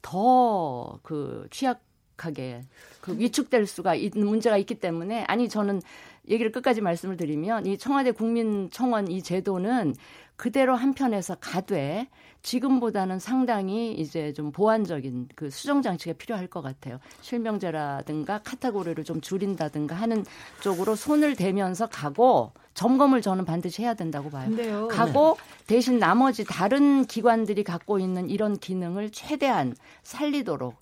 더 0.01 0.99
그 1.03 1.47
취약 1.51 1.81
하게 2.17 2.61
그 3.01 3.17
위축될 3.17 3.65
수가 3.65 3.95
있는 3.95 4.27
문제가 4.27 4.57
있기 4.57 4.75
때문에 4.75 5.23
아니 5.23 5.47
저는 5.47 5.81
얘기를 6.29 6.51
끝까지 6.51 6.81
말씀을 6.81 7.17
드리면 7.17 7.65
이 7.65 7.77
청와대 7.77 8.11
국민청원 8.11 9.09
이 9.09 9.21
제도는 9.21 9.95
그대로 10.35 10.75
한편에서 10.75 11.35
가되 11.35 12.07
지금보다는 12.43 13.19
상당히 13.19 13.91
이제 13.93 14.31
좀 14.31 14.53
보완적인 14.53 15.27
그 15.35 15.49
수정 15.49 15.81
장치가 15.81 16.13
필요할 16.17 16.47
것 16.47 16.61
같아요. 16.61 16.99
실명제라든가 17.21 18.39
카테고리를 18.43 19.03
좀 19.03 19.19
줄인다든가 19.19 19.95
하는 19.95 20.23
쪽으로 20.61 20.95
손을 20.95 21.35
대면서 21.35 21.87
가고 21.87 22.53
점검을 22.73 23.21
저는 23.21 23.43
반드시 23.43 23.81
해야 23.81 23.93
된다고 23.93 24.29
봐요. 24.29 24.47
근데요. 24.47 24.87
가고 24.87 25.37
대신 25.67 25.99
나머지 25.99 26.45
다른 26.45 27.05
기관들이 27.05 27.65
갖고 27.65 27.99
있는 27.99 28.29
이런 28.29 28.57
기능을 28.57 29.09
최대한 29.11 29.75
살리도록 30.03 30.75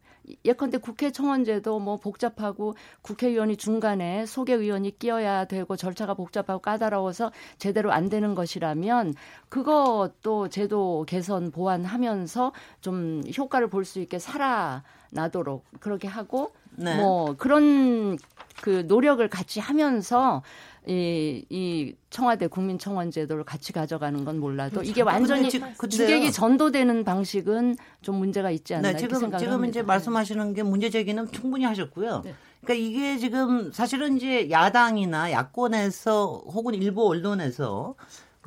예컨대 0.45 0.77
국회 0.77 1.11
청원제도 1.11 1.79
뭐 1.79 1.97
복잡하고 1.97 2.75
국회의원이 3.01 3.57
중간에 3.57 4.25
소개의원이 4.25 4.99
끼어야 4.99 5.45
되고 5.45 5.75
절차가 5.75 6.13
복잡하고 6.13 6.59
까다로워서 6.61 7.31
제대로 7.57 7.91
안 7.91 8.09
되는 8.09 8.35
것이라면 8.35 9.15
그것도 9.49 10.49
제도 10.49 11.05
개선 11.07 11.51
보완하면서 11.51 12.51
좀 12.81 13.23
효과를 13.37 13.69
볼 13.69 13.87
수 13.87 13.99
있게 13.99 14.19
살아나도록 14.19 15.63
그렇게 15.79 16.07
하고 16.07 16.51
네. 16.75 16.95
뭐 16.97 17.35
그런 17.37 18.17
그 18.61 18.83
노력을 18.87 19.27
같이 19.29 19.59
하면서 19.59 20.43
이, 20.87 21.45
이 21.49 21.95
청와대 22.09 22.47
국민청원 22.47 23.11
제도를 23.11 23.43
같이 23.43 23.73
가져가는 23.73 24.23
건 24.23 24.39
몰라도 24.39 24.81
이게 24.83 25.01
완전히 25.01 25.49
근데 25.49 25.87
지-. 25.89 25.97
주객이 25.97 26.31
전도되는 26.31 27.03
방식은 27.03 27.75
좀 28.01 28.15
문제가 28.15 28.51
있지 28.51 28.73
않나 28.75 28.93
네, 28.93 28.97
지금 28.97 29.19
생각을 29.19 29.39
지금 29.39 29.53
합니다. 29.55 29.69
이제 29.69 29.81
말씀하시는 29.83 30.53
게 30.53 30.63
문제 30.63 30.89
제기는 30.89 31.29
충분히 31.31 31.65
하셨고요. 31.65 32.21
네. 32.23 32.33
그러니까 32.61 32.85
이게 32.85 33.17
지금 33.17 33.71
사실은 33.71 34.17
이제 34.17 34.49
야당이나 34.49 35.31
야권에서 35.31 36.43
혹은 36.47 36.73
일부 36.73 37.07
언론에서 37.07 37.95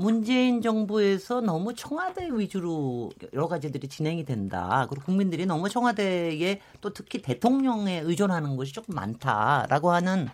문재인 0.00 0.62
정부에서 0.62 1.42
너무 1.42 1.74
청와대 1.74 2.30
위주로 2.32 3.10
여러 3.34 3.48
가지들이 3.48 3.86
진행이 3.86 4.24
된다. 4.24 4.86
그리고 4.88 5.04
국민들이 5.04 5.44
너무 5.44 5.68
청와대에 5.68 6.60
또 6.80 6.94
특히 6.94 7.20
대통령에 7.20 8.00
의존하는 8.00 8.56
것이 8.56 8.72
조금 8.72 8.94
많다라고 8.94 9.90
하는 9.90 10.28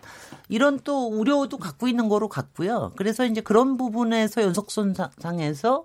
이런 0.47 0.79
또 0.85 1.09
우려도 1.09 1.57
갖고 1.57 1.89
있는 1.89 2.07
거로 2.07 2.29
같고요. 2.29 2.93
그래서 2.95 3.25
이제 3.25 3.41
그런 3.41 3.75
부분에서 3.75 4.41
연속선상에서 4.41 5.83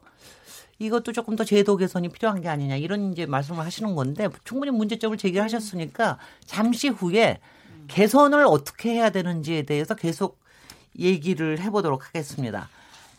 이것도 0.79 1.11
조금 1.11 1.35
더 1.35 1.43
제도 1.43 1.77
개선이 1.77 2.11
필요한 2.11 2.41
게 2.41 2.49
아니냐 2.49 2.77
이런 2.77 3.13
이제 3.13 3.27
말씀을 3.27 3.65
하시는 3.65 3.97
건데 3.97 4.29
충분히 4.45 4.71
문제점을 4.71 5.17
제기하셨으니까 5.17 6.19
잠시 6.47 6.89
후에 6.89 7.41
개선을 7.89 8.45
어떻게 8.47 8.91
해야 8.91 9.11
되는지에 9.11 9.63
대해서 9.63 9.97
계속 9.97 10.39
얘기를 10.97 11.59
해보도록 11.59 12.07
하겠습니다. 12.07 12.69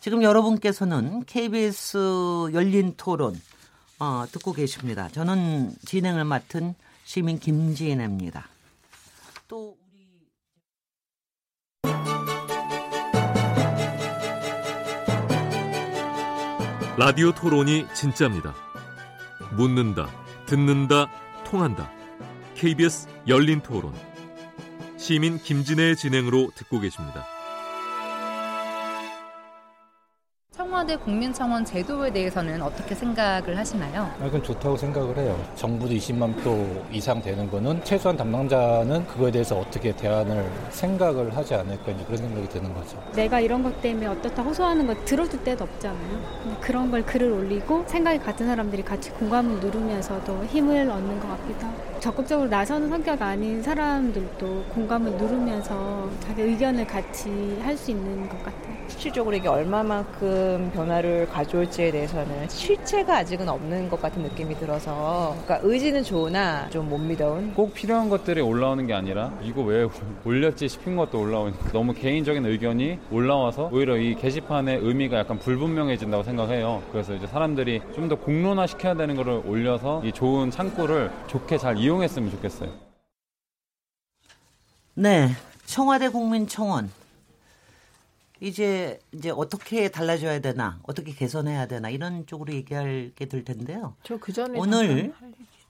지금 0.04 0.22
여러분께서는 0.22 1.24
KBS 1.24 2.50
열린 2.52 2.92
토론 2.94 3.40
어, 3.98 4.26
듣고 4.30 4.52
계십니다. 4.52 5.08
저는 5.08 5.72
진행을 5.86 6.26
맡은 6.26 6.74
시민 7.04 7.38
김지혜입니다. 7.38 8.46
또 9.48 9.78
우리 9.80 10.06
라디오 16.98 17.32
토론이 17.32 17.86
진짜입니다. 17.94 18.54
묻는다, 19.56 20.10
듣는다, 20.44 21.10
통한다. 21.46 21.90
KBS 22.56 23.08
열린 23.26 23.62
토론. 23.62 23.94
시민 24.98 25.38
김진애의 25.38 25.96
진행으로 25.96 26.50
듣고 26.56 26.80
계십니다. 26.80 27.33
청와대 30.84 30.96
국민청원 30.96 31.64
제도에 31.64 32.12
대해서는 32.12 32.60
어떻게 32.60 32.94
생각을 32.94 33.56
하시나요? 33.56 34.10
아, 34.20 34.26
이건 34.26 34.42
좋다고 34.42 34.76
생각을 34.76 35.16
해요. 35.16 35.42
정부도 35.56 35.94
20만 35.94 36.42
표 36.42 36.66
이상 36.92 37.20
되는 37.22 37.50
거는 37.50 37.82
최소한 37.84 38.16
담당자는 38.16 39.06
그거에 39.06 39.30
대해서 39.30 39.58
어떻게 39.58 39.92
대안을 39.96 40.46
생각을 40.70 41.34
하지 41.34 41.54
않을까 41.54 41.90
이제 41.90 42.04
그런 42.04 42.16
생각이 42.18 42.48
드는 42.50 42.74
거죠. 42.74 43.02
내가 43.14 43.40
이런 43.40 43.62
것 43.62 43.80
때문에 43.80 44.06
어떻다 44.06 44.42
호소하는 44.42 44.86
거 44.86 44.94
들어줄 45.04 45.42
때도 45.42 45.64
없잖아요. 45.64 46.58
그런 46.60 46.90
걸 46.90 47.04
글을 47.04 47.30
올리고 47.32 47.84
생각이 47.86 48.18
같은 48.18 48.46
사람들이 48.46 48.82
같이 48.82 49.10
공감을 49.12 49.60
누르면서도 49.60 50.44
힘을 50.46 50.90
얻는 50.90 51.20
것 51.20 51.28
같기도 51.28 51.66
하고 51.66 52.00
적극적으로 52.00 52.48
나서는 52.48 52.90
성격 52.90 53.22
아닌 53.22 53.62
사람들도 53.62 54.64
공감을 54.68 55.12
누르면서 55.12 56.10
자기 56.20 56.42
의견을 56.42 56.86
같이 56.86 57.58
할 57.62 57.74
수 57.74 57.90
있는 57.90 58.28
것 58.28 58.40
같아요. 58.44 58.73
실질적으로 58.88 59.34
이게 59.36 59.48
얼마만큼 59.48 60.70
변화를 60.74 61.28
가져올지에 61.28 61.90
대해서는 61.90 62.48
실체가 62.48 63.18
아직은 63.18 63.48
없는 63.48 63.88
것 63.88 64.00
같은 64.00 64.22
느낌이 64.22 64.54
들어서 64.56 65.36
그러니까 65.44 65.60
의지는 65.68 66.02
좋으나 66.02 66.68
좀 66.70 66.84
못 66.84 66.98
믿어온 66.98 67.54
꼭 67.54 67.72
필요한 67.74 68.08
것들이 68.10 68.40
올라오는 68.42 68.86
게 68.86 68.92
아니라 68.92 69.32
이거 69.42 69.62
왜 69.62 69.88
올렸지 70.24 70.68
싶은 70.68 70.96
것도 70.96 71.18
올라오니까 71.18 71.72
너무 71.72 71.94
개인적인 71.94 72.44
의견이 72.44 72.98
올라와서 73.10 73.70
오히려 73.72 73.96
이 73.96 74.14
게시판의 74.14 74.78
의미가 74.82 75.18
약간 75.18 75.38
불분명해진다고 75.38 76.22
생각해요. 76.22 76.82
그래서 76.92 77.14
이제 77.14 77.26
사람들이 77.26 77.80
좀 77.94 78.04
더 78.04 78.16
공론화 78.16 78.66
시켜야 78.66 78.94
되는 78.94 79.16
거를 79.16 79.40
올려서 79.46 80.02
이 80.04 80.12
좋은 80.12 80.50
창구를 80.50 81.10
좋게 81.26 81.56
잘 81.56 81.78
이용했으면 81.78 82.30
좋겠어요. 82.32 82.68
네, 84.94 85.30
청와대 85.64 86.10
국민청원 86.10 86.90
이제 88.44 88.98
이제 89.12 89.30
어떻게 89.30 89.88
달라져야 89.90 90.40
되나, 90.40 90.78
어떻게 90.82 91.12
개선해야 91.12 91.66
되나 91.66 91.88
이런 91.90 92.26
쪽으로 92.26 92.52
얘기하게 92.52 93.12
될 93.28 93.44
텐데요. 93.44 93.94
저 94.02 94.18
그 94.18 94.32
전에 94.32 94.58
오늘 94.58 95.14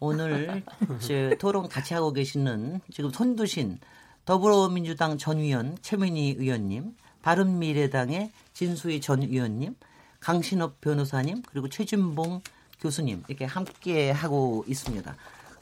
오늘 0.01 0.63
저 1.01 1.37
토론 1.39 1.69
같이 1.69 1.95
하고 1.95 2.13
계시는 2.13 2.81
지금 2.93 3.11
손두신 3.11 3.79
더불어민주당 4.25 5.19
전 5.19 5.39
의원 5.39 5.77
최민희 5.83 6.37
의원님, 6.39 6.97
바른미래당의 7.23 8.33
진수희 8.53 9.01
전 9.01 9.23
의원님, 9.23 9.77
강신업 10.21 10.81
변호사님 10.81 11.43
그리고 11.51 11.69
최준봉 11.69 12.41
교수님 12.81 13.23
이렇게 13.29 13.45
함께 13.45 14.11
하고 14.11 14.65
있습니다. 14.67 15.15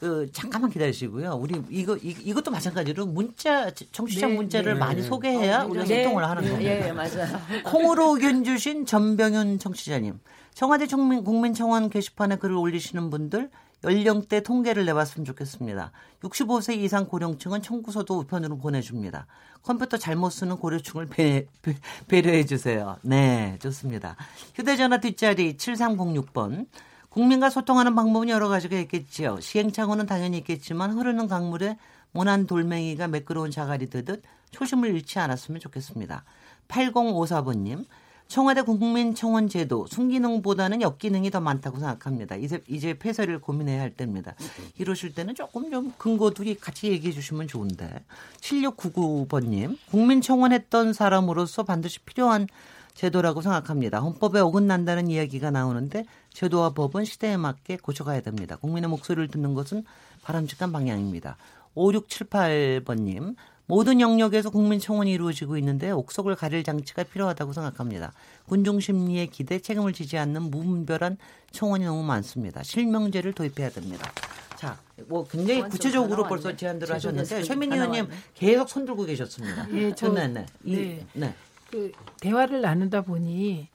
그 0.03 0.29
잠깐만 0.33 0.69
기다리시고요. 0.69 1.35
우리 1.35 1.61
이거 1.69 1.95
이, 1.95 2.33
것도 2.33 2.51
마찬가지로 2.51 3.05
문자 3.05 3.71
청취자 3.71 4.27
네, 4.27 4.35
문자를 4.35 4.73
네. 4.73 4.79
많이 4.81 5.01
소개해야 5.01 5.63
어, 5.63 5.67
우리가 5.67 5.85
네. 5.85 6.03
소통을 6.03 6.27
하는 6.27 6.43
네, 6.43 6.49
겁니다. 6.49 6.71
예, 6.71 6.87
예, 6.87 6.91
맞아요. 6.91 7.39
콩으로 7.63 8.15
의견 8.15 8.43
주신 8.43 8.85
전병윤 8.85 9.59
청취자님. 9.59 10.19
청와대 10.53 10.87
국민, 10.87 11.23
국민청원 11.23 11.89
게시판에 11.89 12.35
글을 12.35 12.53
올리시는 12.53 13.11
분들 13.11 13.49
연령대 13.85 14.43
통계를 14.43 14.83
내봤으면 14.83 15.23
좋겠습니다. 15.23 15.93
65세 16.21 16.75
이상 16.79 17.07
고령층은 17.07 17.61
청구서도 17.61 18.19
우편으로 18.19 18.57
보내줍니다. 18.57 19.25
컴퓨터 19.61 19.95
잘못 19.95 20.31
쓰는 20.31 20.57
고려층을 20.57 21.07
배, 21.07 21.45
배, 21.61 21.77
배려해 22.09 22.43
주세요. 22.43 22.97
네, 23.03 23.57
좋습니다. 23.61 24.17
휴대전화 24.53 24.99
뒷자리 24.99 25.55
7306번. 25.55 26.67
국민과 27.13 27.51
소통하는 27.51 27.93
방법은 27.93 28.29
여러 28.29 28.49
가지가 28.49 28.77
있겠지요. 28.79 29.39
시행착오는 29.39 30.07
당연히 30.07 30.39
있겠지만 30.39 30.93
흐르는 30.93 31.27
강물에 31.27 31.77
모난 32.11 32.47
돌멩이가 32.47 33.07
매끄러운 33.07 33.51
자갈이 33.51 33.89
되듯 33.91 34.23
초심을 34.49 34.89
잃지 34.95 35.19
않았으면 35.19 35.59
좋겠습니다. 35.61 36.23
8054번님. 36.67 37.85
청와대 38.27 38.63
국민청원 38.63 39.47
제도 39.47 39.85
순기능보다는 39.85 40.81
역기능이 40.81 41.29
더 41.29 41.39
많다고 41.39 41.77
생각합니다. 41.77 42.35
이제, 42.35 42.63
이제 42.67 42.97
폐쇄를 42.97 43.39
고민해야 43.39 43.79
할 43.79 43.91
때입니다. 43.91 44.33
이러실 44.79 45.13
때는 45.13 45.35
조금 45.35 45.69
좀 45.69 45.93
근거도 45.99 46.43
같이 46.59 46.87
얘기해 46.87 47.13
주시면 47.13 47.47
좋은데. 47.47 48.03
7699번님, 48.39 49.77
국민청원 49.91 50.51
했던 50.51 50.93
사람으로서 50.93 51.61
반드시 51.61 51.99
필요한 51.99 52.47
제도라고 52.93 53.41
생각합니다. 53.41 53.99
헌법에 53.99 54.39
어긋난다는 54.39 55.09
이야기가 55.09 55.51
나오는데 55.51 56.05
제도와 56.31 56.71
법은 56.71 57.05
시대에 57.05 57.37
맞게 57.37 57.77
고쳐가야 57.77 58.21
됩니다. 58.21 58.55
국민의 58.55 58.89
목소리를 58.89 59.27
듣는 59.29 59.53
것은 59.53 59.83
바람직한 60.21 60.71
방향입니다. 60.71 61.37
5678번님, 61.75 63.35
모든 63.65 64.01
영역에서 64.01 64.49
국민청원이 64.49 65.11
이루어지고 65.11 65.57
있는데 65.57 65.89
옥석을 65.91 66.35
가릴 66.35 66.63
장치가 66.63 67.03
필요하다고 67.03 67.53
생각합니다. 67.53 68.13
군중 68.47 68.79
심리에 68.79 69.27
기대 69.27 69.59
책임을 69.59 69.93
지지 69.93 70.17
않는 70.17 70.43
무분별한 70.43 71.17
청원이 71.51 71.85
너무 71.85 72.03
많습니다. 72.03 72.61
실명제를 72.61 73.33
도입해야 73.33 73.69
됩니다. 73.69 74.11
자, 74.57 74.77
뭐 75.07 75.25
굉장히 75.27 75.61
구체적으로 75.63 76.23
벌써 76.23 76.55
제안들을 76.55 76.93
하셨는데 76.93 77.43
최민희 77.43 77.75
의원님 77.75 78.07
계속 78.35 78.69
손 78.69 78.85
들고 78.85 79.05
계셨습니다. 79.05 79.67
예, 79.71 79.93
저 79.95 80.09
네, 80.09 80.27
네. 80.27 80.45
이, 80.63 80.75
네. 80.75 81.05
네. 81.13 81.35
그 81.73 81.91
대화를 82.21 82.61
나누다 82.61 83.01
보니 83.01 83.67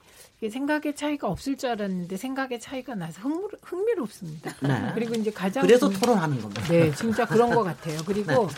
생각의 0.49 0.95
차이가 0.95 1.27
없을 1.29 1.57
줄 1.57 1.71
알았는데 1.71 2.17
생각의 2.17 2.61
차이가 2.61 2.95
나서 2.95 3.21
흥미, 3.23 3.49
흥미롭습니다. 3.61 4.53
네. 4.63 4.93
그리고 4.95 5.15
이제 5.15 5.33
가장 5.33 5.63
그래서 5.67 5.91
중- 5.91 6.01
토론하는 6.01 6.41
겁니다. 6.41 6.63
네, 6.69 6.93
진짜 6.95 7.27
그런 7.27 7.53
것 7.53 7.65
같아요. 7.65 7.99
그리고 8.07 8.47
네. 8.47 8.55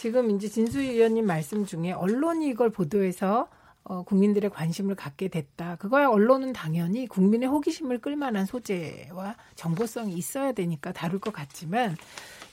지금 0.00 0.32
이제 0.32 0.48
진수희 0.48 0.88
의원님 0.90 1.24
말씀 1.24 1.64
중에 1.64 1.92
언론이 1.92 2.48
이걸 2.48 2.70
보도해서 2.70 3.46
어, 3.84 4.02
국민들의 4.02 4.50
관심을 4.50 4.96
갖게 4.96 5.28
됐다. 5.28 5.76
그거야 5.76 6.08
언론은 6.08 6.52
당연히 6.52 7.06
국민의 7.06 7.48
호기심을 7.48 7.98
끌만한 8.00 8.44
소재와 8.46 9.36
정보성이 9.54 10.14
있어야 10.14 10.50
되니까 10.52 10.90
다룰 10.92 11.20
것 11.20 11.32
같지만 11.32 11.96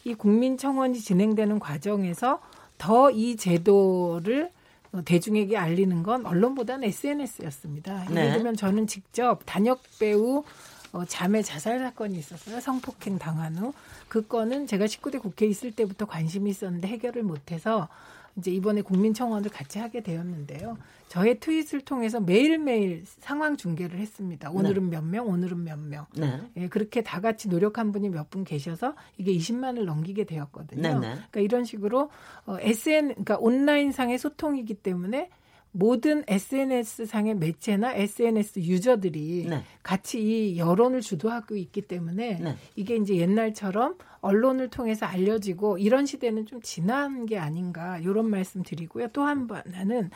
이 0.04 0.14
국민청원이 0.14 1.00
진행되는 1.00 1.58
과정에서 1.60 2.42
더 2.78 3.10
이 3.10 3.38
제도를 3.38 4.46
어, 4.46 4.61
대중에게 5.06 5.58
알리는 5.58 6.04
건 6.04 6.26
언론보다는 6.26 6.88
SNS였습니다. 6.88 8.06
네. 8.10 8.22
예를 8.22 8.34
들면 8.34 8.56
저는 8.58 8.88
직접 8.88 9.42
단역 9.46 9.82
배우 10.00 10.44
어, 10.94 11.06
자매 11.06 11.42
자살 11.42 11.80
사건이 11.80 12.18
있었어요. 12.18 12.60
성폭행 12.60 13.18
당한 13.18 13.58
후. 13.58 13.74
그 14.10 14.28
건은 14.28 14.68
제가 14.68 14.86
19대 14.86 15.22
국회에 15.22 15.48
있을 15.48 15.72
때부터 15.72 16.06
관심이 16.06 16.50
있었는데 16.50 16.88
해결을 16.90 17.24
못해서 17.24 17.88
이제 18.38 18.52
이번에 18.52 18.82
국민청원을 18.82 19.50
같이 19.50 19.80
하게 19.80 20.02
되었는데요. 20.02 20.78
저의 21.10 21.40
트윗을 21.40 21.82
통해서 21.82 22.20
매일매일 22.22 23.04
상황 23.06 23.58
중계를 23.58 24.00
했습니다. 24.00 24.50
오늘은 24.50 24.90
몇 24.90 25.04
명, 25.04 25.28
오늘은 25.28 25.64
몇 25.64 25.78
명. 25.78 26.06
네. 26.16 26.40
예, 26.56 26.68
그렇게 26.70 27.02
다 27.04 27.20
같이 27.20 27.50
노력한 27.50 27.92
분이 27.92 28.10
몇 28.10 28.30
분 28.32 28.46
계셔서 28.46 28.96
이게 29.18 29.34
20만을 29.34 29.84
넘기게 29.84 30.24
되었거든요. 30.24 30.82
네네. 30.82 31.00
그러니까 31.00 31.40
이런 31.42 31.66
식으로 31.66 32.10
어, 32.46 32.58
SN, 32.62 33.10
그러니까 33.10 33.38
온라인 33.40 33.92
상의 33.92 34.18
소통이기 34.18 34.76
때문에 34.76 35.30
모든 35.74 36.24
SNS 36.28 37.06
상의 37.06 37.34
매체나 37.36 37.94
SNS 37.94 38.60
유저들이 38.60 39.48
네. 39.50 39.64
같이 39.84 40.22
이 40.22 40.58
여론을 40.58 41.02
주도하고 41.02 41.56
있기 41.56 41.84
때문에 41.84 42.40
네. 42.40 42.56
이게 42.76 42.96
이제 42.98 43.16
옛날처럼 43.16 43.98
언론을 44.20 44.70
통해서 44.70 45.06
알려지고 45.06 45.78
이런 45.78 46.06
시대는 46.06 46.46
좀 46.46 46.62
지난 46.62 47.26
게 47.26 47.38
아닌가 47.40 47.98
이런 48.00 48.30
말씀 48.30 48.64
드리고요. 48.64 49.08
또 49.10 49.24
한 49.24 49.48
번 49.48 49.64
나는 49.66 50.12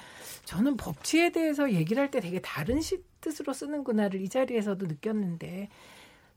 저는 0.45 0.77
법치에 0.77 1.31
대해서 1.31 1.71
얘기를 1.71 2.01
할 2.01 2.11
때 2.11 2.19
되게 2.19 2.39
다른 2.41 2.81
시, 2.81 3.01
뜻으로 3.21 3.53
쓰는구나를 3.53 4.21
이 4.21 4.29
자리에서도 4.29 4.85
느꼈는데 4.85 5.69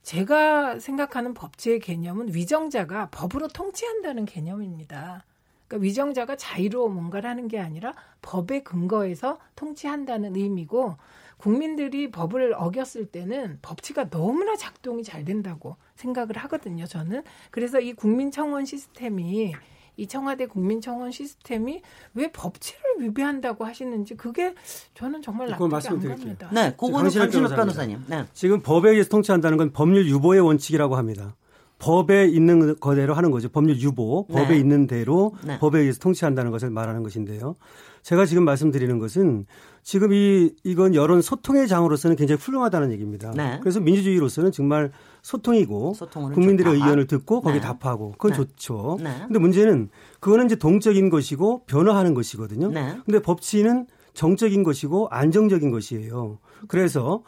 제가 0.03 0.78
생각하는 0.78 1.35
법치의 1.35 1.81
개념은 1.81 2.35
위정자가 2.35 3.11
법으로 3.11 3.49
통치한다는 3.49 4.24
개념입니다. 4.24 5.24
그러니까 5.69 5.85
위정자가 5.85 6.36
자유로 6.36 6.89
뭔가를 6.89 7.28
하는 7.28 7.47
게 7.47 7.61
아니라 7.61 7.93
법에 8.23 8.62
근거해서 8.62 9.39
통치한다는 9.55 10.35
의미고 10.35 10.97
국민들이 11.36 12.11
법을 12.11 12.55
어겼을 12.57 13.07
때는 13.07 13.59
법치가 13.62 14.11
너무나 14.11 14.57
작동이 14.57 15.05
잘 15.05 15.24
된다고 15.24 15.77
생각을 15.95 16.36
하거든요, 16.39 16.85
저는. 16.86 17.23
그래서 17.51 17.78
이 17.78 17.93
국민청원 17.93 18.65
시스템이 18.65 19.55
이 19.97 20.07
청와대 20.07 20.47
국민청원 20.47 21.11
시스템이 21.12 21.82
왜 22.15 22.32
법치를 22.32 22.81
위배한다고 23.01 23.65
하시는지 23.65 24.16
그게 24.16 24.55
저는 24.95 25.23
정말 25.23 25.49
납득이 25.49 25.74
안. 25.89 26.01
갑니다. 26.01 26.51
네, 26.53 26.70
그거는 26.73 27.11
변호사입니다. 27.11 27.57
변호사님. 27.57 28.05
네. 28.09 28.24
지금 28.32 28.61
법에 28.61 28.90
의해서 28.90 29.09
통치한다는 29.09 29.59
건 29.59 29.73
법률 29.73 30.09
유보의 30.09 30.40
원칙이라고 30.40 30.97
합니다. 30.97 31.36
법에 31.79 32.27
있는 32.27 32.79
거대로 32.81 33.15
하는 33.15 33.31
거죠. 33.31 33.49
법률 33.49 33.79
유보, 33.79 34.27
네. 34.29 34.35
법에 34.35 34.59
있는 34.59 34.87
대로 34.87 35.35
네. 35.45 35.59
법에 35.59 35.81
의해서 35.81 36.01
통치한다는 36.01 36.51
것을 36.51 36.71
말하는 36.71 37.03
것인데요. 37.03 37.57
제가 38.03 38.27
지금 38.27 38.45
말씀드리는 38.45 38.99
것은 38.99 39.47
지금 39.83 40.13
이 40.13 40.51
이건 40.65 40.95
여론 40.95 41.23
소통의 41.23 41.69
장으로서는 41.69 42.17
굉장히 42.17 42.41
훌륭하다는 42.41 42.93
얘기입니다. 42.93 43.33
네. 43.37 43.59
그래서 43.61 43.81
민주주의로서는 43.81 44.51
정말 44.51 44.91
소통이고 45.23 45.93
국민들의 46.35 46.73
좋다. 46.73 46.85
의견을 46.85 47.07
듣고 47.07 47.41
거기에 47.41 47.61
네. 47.61 47.67
답하고 47.67 48.13
그건 48.13 48.33
네. 48.33 48.37
좋죠. 48.37 48.99
네. 49.01 49.15
근데 49.27 49.39
문제는 49.39 49.89
그거는 50.21 50.47
이제 50.47 50.57
동적인 50.57 51.11
것이고 51.11 51.65
변화하는 51.67 52.15
것이거든요. 52.15 52.69
네. 52.69 52.97
근데 53.05 53.21
법치는 53.21 53.87
정적인 54.15 54.63
것이고 54.63 55.09
안정적인 55.11 55.71
것이에요. 55.71 56.39
그래서 56.67 57.23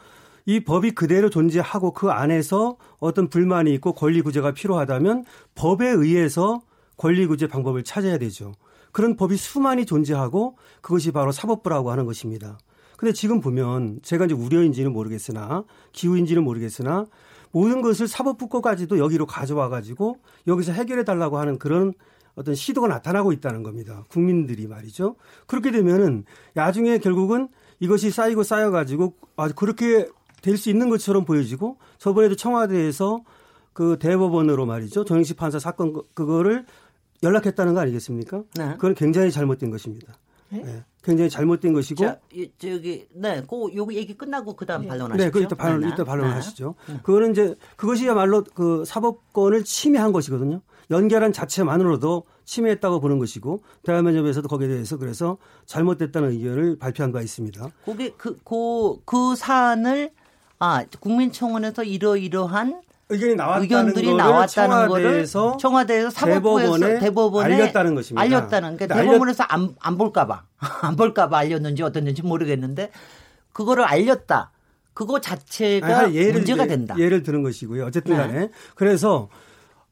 이 0.50 0.58
법이 0.58 0.90
그대로 0.96 1.30
존재하고 1.30 1.92
그 1.92 2.10
안에서 2.10 2.76
어떤 2.98 3.28
불만이 3.28 3.72
있고 3.74 3.92
권리 3.92 4.20
구제가 4.20 4.50
필요하다면 4.50 5.24
법에 5.54 5.86
의해서 5.86 6.60
권리 6.96 7.24
구제 7.26 7.46
방법을 7.46 7.84
찾아야 7.84 8.18
되죠. 8.18 8.50
그런 8.90 9.14
법이 9.14 9.36
수많이 9.36 9.86
존재하고 9.86 10.56
그것이 10.80 11.12
바로 11.12 11.30
사법부라고 11.30 11.92
하는 11.92 12.04
것입니다. 12.04 12.58
근데 12.96 13.12
지금 13.12 13.40
보면 13.40 14.00
제가 14.02 14.24
이제 14.24 14.34
우려인지는 14.34 14.92
모르겠으나 14.92 15.62
기후인지는 15.92 16.42
모르겠으나 16.42 17.06
모든 17.52 17.80
것을 17.80 18.08
사법부 18.08 18.48
거까지도 18.48 18.98
여기로 18.98 19.26
가져와 19.26 19.68
가지고 19.68 20.16
여기서 20.48 20.72
해결해 20.72 21.04
달라고 21.04 21.38
하는 21.38 21.60
그런 21.60 21.92
어떤 22.34 22.56
시도가 22.56 22.88
나타나고 22.88 23.30
있다는 23.32 23.62
겁니다. 23.62 24.02
국민들이 24.08 24.66
말이죠. 24.66 25.14
그렇게 25.46 25.70
되면은 25.70 26.24
나중에 26.54 26.98
결국은 26.98 27.48
이것이 27.78 28.10
쌓이고 28.10 28.42
쌓여 28.42 28.72
가지고 28.72 29.14
아 29.36 29.48
그렇게 29.48 30.08
될 30.42 30.56
수 30.56 30.70
있는 30.70 30.88
것처럼 30.88 31.24
보여지고 31.24 31.76
저번에도 31.98 32.34
청와대에서 32.36 33.22
그 33.72 33.98
대법원으로 33.98 34.66
말이죠. 34.66 35.04
정영식 35.04 35.36
판사 35.36 35.58
사건 35.58 35.92
그- 35.92 36.02
그거를 36.14 36.66
연락했다는 37.22 37.74
거 37.74 37.80
아니겠습니까? 37.80 38.42
네. 38.56 38.72
그건 38.74 38.94
굉장히 38.94 39.30
잘못된 39.30 39.70
것입니다. 39.70 40.14
네? 40.48 40.62
예, 40.66 40.84
굉장히 41.04 41.30
잘못된 41.30 41.72
것이고 41.72 42.04
자, 42.04 42.18
이, 42.32 42.50
저기, 42.58 43.06
네, 43.14 43.40
그, 43.48 43.72
요거 43.74 43.92
얘기 43.94 44.16
끝나고 44.16 44.56
그 44.56 44.66
다음 44.66 44.86
반론하시죠. 44.88 45.24
네, 45.24 45.30
그 45.30 45.40
이따 45.40 45.54
반론, 45.54 45.80
네, 45.80 45.86
네. 45.86 45.92
이따 45.94 46.02
반론을 46.02 46.30
네. 46.30 46.34
하시죠. 46.34 46.74
그거는 47.04 47.30
이제 47.30 47.54
그것이야말로 47.76 48.42
그 48.54 48.84
사법권을 48.84 49.62
침해한 49.62 50.10
것이거든요. 50.12 50.60
연결한 50.90 51.32
자체만으로도 51.32 52.24
침해했다고 52.46 52.98
보는 52.98 53.20
것이고 53.20 53.62
대한민국에서도 53.84 54.48
거기에 54.48 54.66
대해서 54.66 54.96
그래서 54.96 55.38
잘못됐다는 55.66 56.30
의견을 56.32 56.78
발표한 56.80 57.12
바 57.12 57.20
있습니다. 57.22 57.68
그게 57.84 58.10
그, 58.16 58.36
그, 58.44 58.96
그 59.04 59.36
사안을, 59.36 60.10
아, 60.60 60.84
국민청원에서 61.00 61.82
이러이러한 61.84 62.82
의견이 63.08 63.34
나왔다는 63.34 63.92
거를 63.94 64.16
나왔다는 64.16 64.88
거를 64.88 65.26
청와대에서 65.26 66.10
사법부에서 66.10 66.78
대법원에 66.78 66.98
대법원에 67.00 67.54
알렸다는 67.54 67.94
것입니다. 67.96 68.22
알렸다는 68.22 68.76
그러니까 68.76 69.02
대법원에서 69.02 69.42
안, 69.44 69.74
안 69.80 69.98
볼까봐 69.98 70.44
안 70.82 70.96
볼까봐 70.96 71.36
알렸는지 71.38 71.82
어땠는지 71.82 72.22
모르겠는데 72.22 72.90
그거를 73.52 73.84
알렸다. 73.84 74.52
그거 74.94 75.20
자체가 75.20 75.98
아니, 76.00 76.14
예를, 76.16 76.32
문제가 76.34 76.66
된다. 76.66 76.94
예를 76.98 77.22
드는 77.22 77.42
것이고요. 77.42 77.86
어쨌든 77.86 78.16
간에. 78.16 78.32
네. 78.32 78.50
그래서 78.74 79.28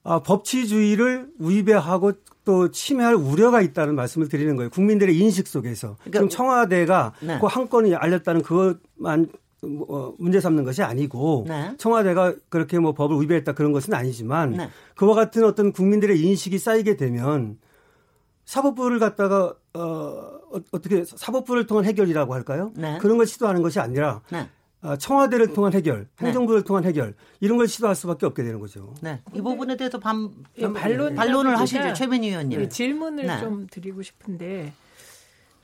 아, 0.05 0.21
법치주의를 0.21 1.29
위배하고 1.39 2.13
또 2.45 2.71
침해할 2.71 3.15
우려가 3.15 3.63
있다는 3.63 3.95
말씀을 3.95 4.29
드리는 4.29 4.55
거예요. 4.55 4.71
국민들의 4.71 5.17
인식 5.17 5.47
속에서. 5.49 5.97
그러니까, 6.01 6.19
지금 6.19 6.29
청와대가 6.29 7.15
네. 7.21 7.39
그 7.41 7.47
한 7.47 7.69
건이 7.69 7.95
알렸다는 7.95 8.43
그것만 8.43 9.29
어, 9.33 9.48
문제 10.19 10.41
삼는 10.41 10.65
것이 10.65 10.83
아니고 10.83 11.47
네. 11.49 11.75
청와대가 11.79 12.35
그렇게 12.49 12.79
뭐 12.79 12.93
법을 12.93 13.21
위배했다 13.21 13.53
그런 13.53 13.73
것은 13.73 13.93
아니지만 13.93 14.53
네. 14.53 14.71
그와 14.95 15.15
같은 15.15 15.45
어떤 15.45 15.73
국민들의 15.73 16.21
인식이 16.21 16.59
쌓이게 16.59 16.97
되면 16.97 17.59
사법부를 18.45 18.99
갖다가 18.99 19.55
어 19.75 20.39
어떻게 20.71 21.05
사법부를 21.05 21.67
통한 21.67 21.85
해결이라고 21.85 22.35
할까요? 22.35 22.73
네. 22.77 22.99
그런 22.99 23.19
걸 23.19 23.27
시도하는 23.27 23.63
것이 23.63 23.81
아니라 23.81 24.23
네. 24.31 24.49
어, 24.81 24.97
청와대를 24.97 25.53
통한 25.55 25.73
해결, 25.73 26.07
네. 26.21 26.27
행정부를 26.27 26.63
통한 26.63 26.85
해결 26.85 27.15
이런 27.41 27.59
걸 27.59 27.67
시도할 27.67 27.97
수밖에 27.97 28.27
없게 28.27 28.45
되는 28.45 28.61
거죠. 28.61 28.95
네. 29.01 29.21
이 29.35 29.41
부분에 29.41 29.77
대해서 29.77 29.99
반, 29.99 30.31
반 30.61 30.73
반론 30.73 31.15
반론을 31.17 31.59
하시죠, 31.59 31.95
최민희 31.95 32.29
의원님. 32.29 32.61
네, 32.61 32.69
질문을 32.69 33.27
네. 33.27 33.41
좀 33.41 33.67
드리고 33.69 34.03
싶은데 34.03 34.73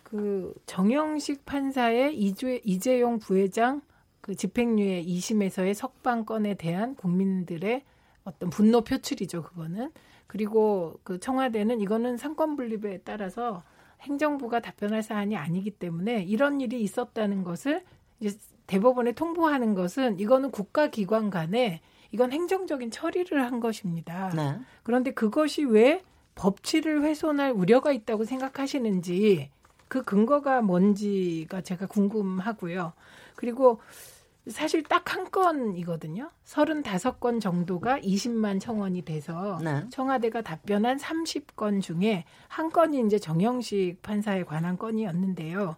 그 0.05 0.55
정영식 0.66 1.44
판사의 1.44 2.16
이주의, 2.16 2.60
이재용 2.64 3.18
부회장 3.18 3.82
그 4.20 4.36
집행유예 4.36 5.05
2심에서의 5.05 5.74
석방 5.74 6.24
건에 6.24 6.55
대한 6.55 6.94
국민들의 6.94 7.82
어떤 8.22 8.51
분노 8.51 8.82
표출이죠, 8.82 9.43
그거는. 9.43 9.90
그리고 10.26 10.98
그 11.02 11.18
청와대는 11.18 11.81
이거는 11.81 12.16
상권 12.16 12.56
분립에 12.56 12.98
따라서 13.05 13.62
행정부가 14.02 14.60
답변할 14.60 15.02
사안이 15.02 15.36
아니기 15.36 15.70
때문에 15.70 16.22
이런 16.22 16.60
일이 16.60 16.81
있었다는 16.81 17.44
것을 17.44 17.82
이제 18.20 18.39
대법원에 18.66 19.12
통보하는 19.12 19.74
것은 19.74 20.18
이거는 20.20 20.51
국가기관 20.51 21.31
간에 21.31 21.81
이건 22.12 22.32
행정적인 22.32 22.90
처리를 22.90 23.43
한 23.43 23.60
것입니다. 23.60 24.31
네. 24.35 24.59
그런데 24.82 25.10
그것이 25.10 25.64
왜 25.64 26.02
법치를 26.35 27.02
훼손할 27.02 27.51
우려가 27.52 27.93
있다고 27.93 28.24
생각하시는지 28.24 29.51
그 29.89 30.02
근거가 30.02 30.62
뭔지가 30.62 31.61
제가 31.62 31.86
궁금하고요. 31.86 32.93
그리고 33.36 33.81
사실 34.48 34.82
딱 34.82 35.15
한 35.15 35.31
건이거든요. 35.31 36.31
35건 36.44 37.40
정도가 37.40 38.01
20만 38.01 38.61
청원이 38.61 39.02
돼서 39.02 39.59
네. 39.62 39.85
청와대가 39.90 40.43
답변한 40.43 40.97
30건 40.98 41.81
중에 41.81 42.24
한 42.48 42.70
건이 42.70 43.01
이제 43.06 43.19
정영식 43.19 44.02
판사에 44.02 44.43
관한 44.44 44.77
건이었는데요. 44.77 45.77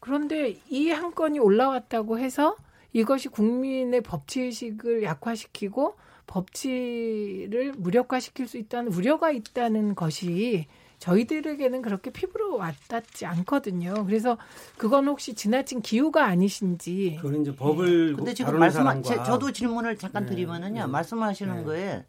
그런데 0.00 0.58
이 0.70 0.90
한 0.90 1.14
건이 1.14 1.38
올라왔다고 1.38 2.18
해서 2.18 2.56
이것이 2.92 3.28
국민의 3.28 4.00
법치의식을 4.02 5.02
약화시키고 5.02 5.96
법치를 6.26 7.72
무력화시킬 7.76 8.46
수 8.48 8.58
있다는 8.58 8.92
우려가 8.92 9.30
있다는 9.30 9.94
것이 9.94 10.66
저희들에게는 10.98 11.82
그렇게 11.82 12.10
피부로 12.10 12.56
와닿지 12.56 13.24
않거든요. 13.26 14.04
그래서 14.04 14.36
그건 14.76 15.06
혹시 15.06 15.34
지나친 15.34 15.80
기후가 15.80 16.24
아니신지. 16.24 17.18
그건 17.20 17.42
이제 17.42 17.54
법을 17.54 18.10
네. 18.10 18.16
근데 18.16 18.34
지금 18.34 18.58
말씀 18.58 18.84
저도 19.02 19.52
질문을 19.52 19.96
잠깐 19.96 20.24
네. 20.24 20.30
드리면은요. 20.30 20.80
네. 20.80 20.86
말씀하시는 20.86 21.56
네. 21.58 21.64
거에 21.64 22.04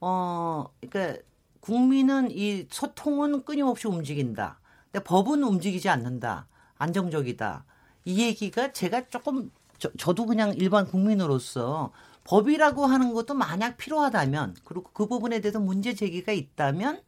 어 0.00 0.66
그러니까 0.80 1.22
국민은 1.60 2.30
이 2.30 2.66
소통은 2.70 3.44
끊임없이 3.44 3.86
움직인다. 3.86 4.58
근데 4.90 5.04
법은 5.04 5.42
움직이지 5.42 5.88
않는다. 5.88 6.46
안정적이다. 6.78 7.64
이 8.04 8.22
얘기가 8.22 8.72
제가 8.72 9.08
조금 9.08 9.50
저, 9.78 9.90
저도 9.98 10.26
그냥 10.26 10.54
일반 10.54 10.86
국민으로서 10.86 11.92
법이라고 12.24 12.86
하는 12.86 13.12
것도 13.12 13.34
만약 13.34 13.76
필요하다면 13.76 14.56
그리고 14.64 14.90
그 14.92 15.06
부분에 15.06 15.40
대해서 15.40 15.60
문제 15.60 15.94
제기가 15.94 16.32
있다면 16.32 17.00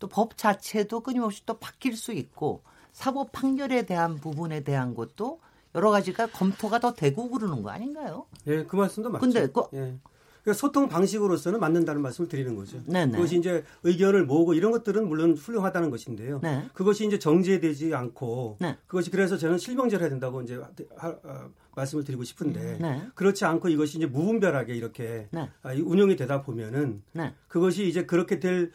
또 0.00 0.08
법 0.08 0.36
자체도 0.36 1.00
끊임없이 1.00 1.46
또 1.46 1.54
바뀔 1.58 1.96
수 1.96 2.12
있고 2.12 2.62
사법 2.92 3.30
판결에 3.30 3.86
대한 3.86 4.16
부분에 4.16 4.64
대한 4.64 4.94
것도 4.94 5.40
여러 5.76 5.90
가지가 5.90 6.26
검토가 6.28 6.80
더 6.80 6.92
되고 6.94 7.30
그러는 7.30 7.62
거 7.62 7.70
아닌가요? 7.70 8.26
예, 8.48 8.64
그 8.64 8.74
말씀도 8.74 9.10
맞죠. 9.10 9.20
근데 9.20 9.46
그, 9.46 9.62
예. 9.74 9.94
그러니까 10.42 10.58
소통 10.58 10.88
방식으로서는 10.88 11.60
맞는다는 11.60 12.00
말씀을 12.02 12.28
드리는 12.28 12.56
거죠. 12.56 12.82
네네. 12.86 13.12
그것이 13.12 13.38
이제 13.38 13.62
의견을 13.84 14.24
모으고 14.24 14.54
이런 14.54 14.72
것들은 14.72 15.06
물론 15.06 15.34
훌륭하다는 15.34 15.90
것인데요. 15.90 16.40
네. 16.42 16.66
그것이 16.72 17.06
이제 17.06 17.18
정제되지 17.18 17.94
않고 17.94 18.56
네. 18.58 18.76
그것이 18.88 19.10
그래서 19.10 19.36
저는 19.36 19.58
실명제를 19.58 20.02
해야 20.02 20.10
된다고 20.10 20.40
이제 20.42 20.60
하, 20.96 21.10
어, 21.10 21.50
말씀을 21.76 22.02
드리고 22.04 22.24
싶은데 22.24 22.78
네. 22.80 23.02
그렇지 23.14 23.44
않고 23.44 23.68
이것이 23.68 23.98
이제 23.98 24.06
무분별하게 24.06 24.74
이렇게 24.74 25.28
네. 25.30 25.48
아, 25.62 25.72
운영이 25.72 26.16
되다 26.16 26.42
보면은 26.42 27.02
네. 27.12 27.34
그것이 27.46 27.86
이제 27.86 28.06
그렇게 28.06 28.40
될 28.40 28.72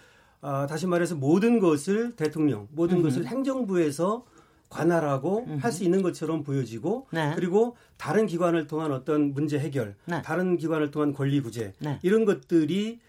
아, 0.47 0.67
다시 0.67 0.85
말해서 0.85 1.15
모든 1.15 1.57
것을 1.59 2.15
대통령, 2.15 2.67
모든 2.72 2.97
음흠. 2.97 3.03
것을 3.05 3.26
행정부에서 3.26 4.26
관할하고 4.69 5.47
할 5.59 5.72
수 5.72 5.84
있는 5.84 6.03
것처럼 6.03 6.43
보여지고 6.43 7.07
네. 7.11 7.31
그리고 7.35 7.76
다른 7.97 8.27
기관을 8.27 8.67
통한 8.67 8.91
어떤 8.91 9.34
문제 9.34 9.57
해결, 9.57 9.95
네. 10.05 10.22
다른 10.22 10.57
기관을 10.57 10.91
통한 10.91 11.13
권리 11.13 11.41
구제 11.41 11.73
네. 11.80 11.97
이런 12.03 12.26
것들이 12.26 12.99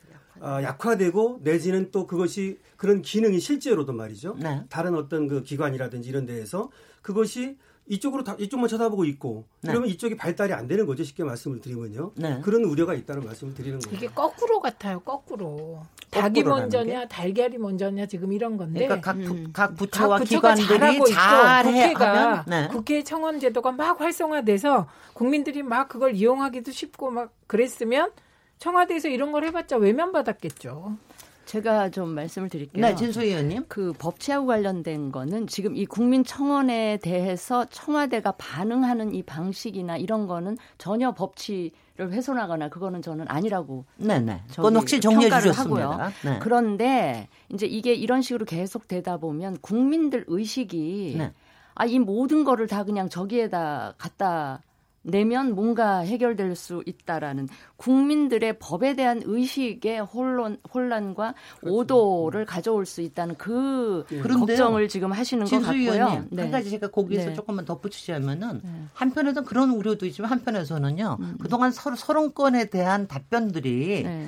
어, 0.41 0.61
약화되고 0.63 1.41
내지는 1.43 1.91
또 1.91 2.07
그것이 2.07 2.59
그런 2.77 3.03
기능이 3.03 3.39
실제로도 3.41 3.93
말이죠. 3.93 4.37
네. 4.41 4.63
다른 4.69 4.95
어떤 4.95 5.29
그 5.29 5.43
기관이라든지 5.43 6.09
이런 6.09 6.25
데에서 6.25 6.71
그것이 7.03 7.59
이쪽으로 7.89 8.25
다 8.25 8.37
이쪽만 8.39 8.69
쳐다보고 8.69 9.05
있고 9.05 9.45
네. 9.61 9.71
그러면 9.71 9.89
이쪽이 9.89 10.17
발달이 10.17 10.53
안 10.53 10.67
되는 10.67 10.87
거죠 10.87 11.05
쉽게 11.05 11.23
말씀을 11.25 11.61
드리면요 11.61 12.13
네. 12.17 12.41
그런 12.43 12.65
우려가 12.65 12.95
있다는 12.95 13.25
말씀을 13.25 13.55
드리는 13.55 13.79
거예요 13.79 13.97
이게 13.97 14.09
거꾸로 14.09 14.61
같아요 14.61 15.01
거꾸로 15.01 15.81
닭이 16.11 16.43
먼저냐 16.43 17.07
달걀이 17.07 17.59
먼저냐 17.59 18.07
지금 18.07 18.33
이런 18.33 18.57
건데 18.57 18.87
그러니까 18.87 19.13
각, 19.13 19.19
부, 19.23 19.53
각 19.53 19.77
부처와 19.77 20.19
각 20.19 20.25
기관들이 20.25 20.69
잘해 21.13 21.93
국회가 21.93 22.45
네. 22.49 22.69
국회 22.69 23.05
청원 23.05 23.39
제도가 23.39 23.73
막 23.73 24.01
활성화돼서 24.01 24.89
국민들이 25.13 25.63
막 25.63 25.89
그걸 25.89 26.15
이용하기도 26.15 26.73
쉽고 26.73 27.11
막 27.11 27.33
그랬으면 27.47 28.11
청와대에서 28.59 29.09
이런 29.09 29.33
걸 29.33 29.45
해봤자 29.45 29.77
외면받았겠죠. 29.77 30.97
제가 31.47 31.89
좀 31.91 32.11
말씀을 32.11 32.49
드릴게요. 32.49 32.85
네, 32.85 32.95
진수 32.95 33.23
의원님. 33.23 33.65
그 33.69 33.93
법치하고 33.93 34.47
관련된 34.47 35.13
거는 35.13 35.47
지금 35.47 35.77
이 35.77 35.87
국민청원에 35.87 36.99
대해서 36.99 37.65
청와대가 37.71 38.33
반응하는 38.33 39.15
이 39.15 39.23
방식이나 39.23 39.97
이런 39.97 40.27
거는 40.27 40.59
전혀 40.77 41.13
법치 41.15 41.73
를 41.99 42.13
훼손하거나 42.13 42.69
그거는 42.69 43.01
저는 43.01 43.25
아니라고. 43.27 43.87
네네. 43.97 44.43
그건 44.55 44.77
확실히 44.77 45.01
정리해 45.01 45.31
주셨습니다. 45.31 46.11
네. 46.27 46.39
그런데 46.43 47.27
이제 47.49 47.65
이게 47.65 47.95
이런 47.95 48.21
식으로 48.21 48.45
계속 48.45 48.87
되다 48.87 49.17
보면 49.17 49.57
국민들 49.63 50.27
의식이 50.29 51.15
네. 51.17 51.33
아, 51.75 51.87
이 51.87 51.99
모든 51.99 52.45
거를 52.45 52.67
다 52.67 52.85
그냥 52.85 53.09
저기에다 53.09 53.95
갖다 53.97 54.61
내면 55.07 55.55
뭔가 55.55 55.99
해결될 55.99 56.57
수 56.57 56.83
있다라는 56.85 57.49
국민들의 57.77 58.59
법에 58.59 58.95
대한 58.95 59.23
의식의 59.25 60.01
혼란, 60.01 60.59
혼란과 60.73 61.35
그렇죠. 61.61 61.77
오도를 61.77 62.45
가져올 62.45 62.87
수 62.87 63.01
있다는 63.01 63.37
그 63.37 64.05
네. 64.09 64.21
걱정을 64.21 64.89
지금 64.89 65.13
하시는 65.13 65.45
것 65.47 65.61
같고요. 65.61 66.27
네. 66.31 66.43
한 66.43 66.51
가지 66.51 66.71
제가 66.71 66.89
거기에서 66.89 67.29
네. 67.29 67.35
조금만 67.35 67.65
덧붙이자면은 67.65 68.61
네. 68.63 68.71
한편에서는 68.95 69.47
그런 69.47 69.71
우려도 69.71 70.07
있지만 70.07 70.31
한편에서는요. 70.33 71.17
음. 71.21 71.39
그동안 71.41 71.71
서론 71.71 72.35
건에 72.35 72.67
대한 72.67 73.07
답변들이 73.07 74.03
네. 74.03 74.27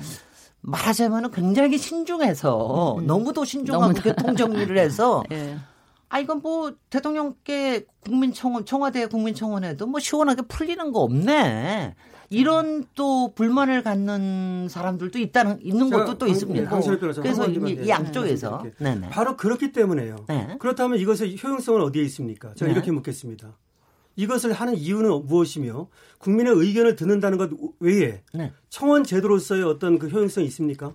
말하자면은 0.61 1.31
굉장히 1.31 1.77
신중해서 1.77 2.95
음. 2.99 3.07
너무도 3.07 3.45
신중하고 3.45 3.93
교통 3.93 4.35
정리를 4.35 4.77
해서 4.77 5.23
네. 5.29 5.57
아 6.09 6.19
이건 6.19 6.41
뭐 6.41 6.73
대통령께 6.89 7.85
국민청원 8.01 8.65
청와대 8.65 9.05
국민청원에도 9.05 9.85
뭐 9.85 9.99
시원하게 9.99 10.41
풀리는 10.43 10.91
거 10.91 11.01
없네. 11.01 11.95
이런 12.31 12.85
또 12.95 13.33
불만을 13.33 13.81
갖는 13.81 14.67
사람들도 14.69 15.17
있다는 15.17 15.59
있는 15.61 15.89
것도 15.89 16.17
또 16.17 16.27
있습니다. 16.27 16.69
그래서 17.21 17.47
이, 17.47 17.83
이 17.85 17.89
양쪽에서 17.89 18.63
네, 18.77 18.95
네. 18.95 19.09
바로 19.09 19.35
그렇기 19.35 19.71
때문에요. 19.71 20.25
네. 20.27 20.55
그렇다면 20.59 20.99
이것의 20.99 21.37
효용성은 21.41 21.81
어디에 21.81 22.03
있습니까? 22.03 22.53
제가 22.53 22.67
네. 22.67 22.73
이렇게 22.73 22.91
묻겠습니다. 22.91 23.57
이것을 24.15 24.53
하는 24.53 24.75
이유는 24.75 25.25
무엇이며 25.25 25.87
국민의 26.19 26.53
의견을 26.55 26.95
듣는다는 26.95 27.37
것 27.37 27.49
외에 27.79 28.21
네. 28.33 28.51
청원 28.69 29.03
제도로서의 29.03 29.63
어떤 29.63 29.97
그 29.97 30.07
효용성이 30.07 30.45
있습니까? 30.47 30.93